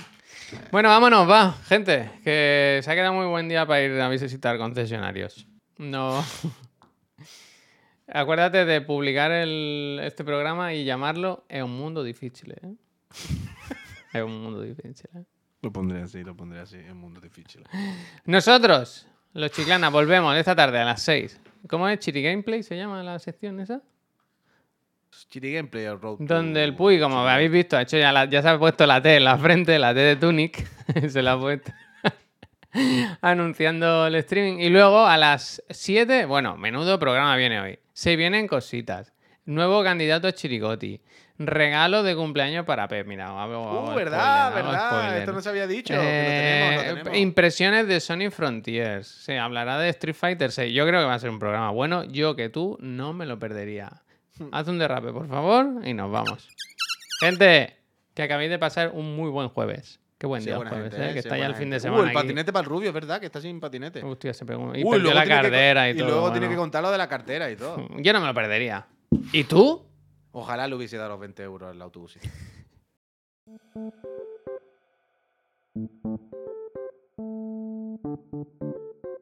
Bueno, 0.71 0.89
vámonos, 0.91 1.29
va, 1.29 1.53
gente. 1.67 2.11
Que 2.23 2.81
se 2.83 2.91
ha 2.91 2.95
quedado 2.95 3.15
muy 3.15 3.27
buen 3.27 3.49
día 3.49 3.67
para 3.67 3.83
ir 3.83 3.99
a 4.01 4.09
visitar 4.09 4.59
concesionarios. 4.59 5.47
No. 5.79 6.23
Acuérdate 8.11 8.65
de 8.65 8.81
publicar 8.81 9.31
el- 9.31 10.01
este 10.03 10.25
programa 10.25 10.73
y 10.73 10.85
llamarlo 10.85 11.45
Es 11.49 11.63
un 11.63 11.77
mundo 11.77 12.03
difícil, 12.03 12.53
¿eh? 12.53 12.75
es 14.15 14.23
un 14.23 14.43
mundo 14.43 14.63
difícil, 14.63 15.11
¿eh? 15.15 15.25
Lo 15.61 15.73
pondré 15.73 16.03
así, 16.03 16.23
lo 16.23 16.37
pondré 16.37 16.61
así. 16.61 16.77
Es 16.77 16.91
un 16.93 16.99
mundo 16.99 17.21
difícil. 17.21 17.65
Nosotros, 18.25 19.09
los 19.39 19.51
chiclanas, 19.53 19.91
volvemos 19.93 20.37
esta 20.37 20.55
tarde 20.57 20.79
a 20.81 20.85
las 20.85 21.03
6. 21.03 21.41
¿Cómo 21.69 21.89
es? 21.89 21.99
¿Chiri 21.99 22.23
Gameplay 22.23 22.63
se 22.63 22.77
llama 22.77 23.03
la 23.03 23.19
sección 23.19 23.61
esa? 23.61 23.81
Chiri 25.31 25.53
Gameplay 25.55 25.87
o 25.87 25.97
Road 25.97 26.19
to- 26.19 26.25
Donde 26.25 26.63
el 26.65 26.75
Puy, 26.75 27.01
como 27.01 27.19
habéis 27.27 27.51
visto, 27.51 27.77
ha 27.77 27.83
hecho 27.83 27.99
ya, 27.99 28.13
la- 28.13 28.27
ya 28.27 28.43
se 28.43 28.49
ha 28.49 28.59
puesto 28.59 28.87
la 28.87 29.01
T 29.03 29.17
en 29.17 29.25
la 29.25 29.37
frente, 29.39 29.79
la 29.79 29.93
T 29.95 30.01
de 30.01 30.17
Tunic, 30.17 30.67
se 31.09 31.23
la 31.23 31.33
ha 31.33 31.39
puesto 31.41 31.73
anunciando 33.21 34.07
el 34.07 34.15
streaming. 34.17 34.59
Y 34.61 34.69
luego 34.69 35.07
a 35.07 35.17
las 35.17 35.63
7, 35.71 36.27
bueno, 36.27 36.57
menudo 36.57 36.99
programa 36.99 37.37
viene 37.37 37.61
hoy. 37.61 37.79
Se 37.93 38.17
vienen 38.17 38.47
cositas. 38.47 39.13
Nuevo 39.47 39.83
candidato 39.83 40.29
a 40.29 40.33
Chirigoti. 40.33 41.01
Regalo 41.39 42.03
de 42.03 42.17
cumpleaños 42.17 42.65
para 42.65 42.89
Pep. 42.89 43.07
Mira, 43.07 43.29
hago, 43.29 43.93
Uh, 43.93 43.95
verdad, 43.95 44.49
spoiler, 44.51 44.59
hago 44.59 44.73
verdad. 44.73 44.91
spoiler. 44.91 45.19
Esto 45.21 45.33
no 45.33 45.41
se 45.41 45.49
había 45.49 45.67
dicho. 45.69 45.95
que 45.95 45.97
lo 45.97 46.03
Eh, 46.05 46.67
tenemos, 46.75 46.85
lo 46.87 46.95
tenemos. 47.05 47.19
Impresiones 47.19 47.87
de 47.87 48.01
Sony 48.01 48.31
Frontiers. 48.31 49.07
Se 49.07 49.39
hablará 49.39 49.79
de 49.79 49.89
Street 49.91 50.17
Fighter 50.17 50.51
6. 50.51 50.75
Yo 50.75 50.85
creo 50.87 51.01
que 51.01 51.07
va 51.07 51.15
a 51.15 51.19
ser 51.19 51.31
un 51.31 51.39
programa 51.39 51.71
bueno. 51.71 52.03
Yo 52.05 52.35
que 52.35 52.49
tú 52.49 52.77
no 52.81 53.13
me 53.13 53.25
lo 53.25 53.39
perdería. 53.39 54.03
Haz 54.53 54.67
un 54.69 54.79
derrape, 54.79 55.13
por 55.13 55.29
favor, 55.29 55.67
y 55.85 55.95
nos 55.95 56.11
vamos. 56.11 56.49
Gente, 57.21 57.77
que 58.15 58.23
acabéis 58.23 58.51
de 58.51 58.59
pasar 58.59 58.91
un 58.95 59.17
muy 59.17 59.31
buen 59.31 59.49
jueves. 59.49 60.01
Qué 60.19 60.27
buen 60.27 60.43
Sí, 60.43 60.49
día 60.49 60.57
jueves, 60.57 60.91
gente, 60.93 60.97
¿eh? 60.97 61.15
que 61.15 61.23
sí, 61.23 61.29
está 61.29 61.39
ya 61.39 61.47
el 61.47 61.55
fin 61.55 61.71
de 61.71 61.79
semana. 61.79 62.03
Uh, 62.03 62.07
el 62.07 62.13
patinete 62.13 62.53
para 62.53 62.65
el 62.65 62.69
rubio, 62.69 62.93
¿verdad? 62.93 63.21
Que 63.21 63.27
está 63.27 63.41
sin 63.41 63.61
patinete. 63.61 64.03
Hostia, 64.03 64.35
se 64.35 64.45
pegó. 64.45 64.75
Y 64.75 64.83
Uy, 64.83 64.91
perdió 64.91 64.99
luego 64.99 65.15
la 65.15 65.23
que 65.23 65.29
cartera 65.29 65.89
y, 65.91 65.97
todo. 65.97 66.09
luego 66.09 66.31
tiene 66.33 66.47
que 66.47 66.49
bueno. 66.49 66.63
contar 66.63 66.83
lo 66.83 66.91
de 66.91 66.99
la 66.99 67.09
cartera 67.09 67.49
y 67.51 67.55
todo. 67.57 67.87
Yo 67.99 68.13
no 68.13 68.21
me 68.21 68.27
lo 68.27 68.35
perdería. 68.35 68.87
¿Y 69.33 69.45
tú? 69.45 69.85
Ojalá 70.41 70.69
le 70.69 70.77
hubiese 70.77 70.97
dado 70.97 71.11
los 71.11 71.19
20 71.19 71.43
euros 71.43 71.69
al 71.69 71.83
autobús. 71.83 72.17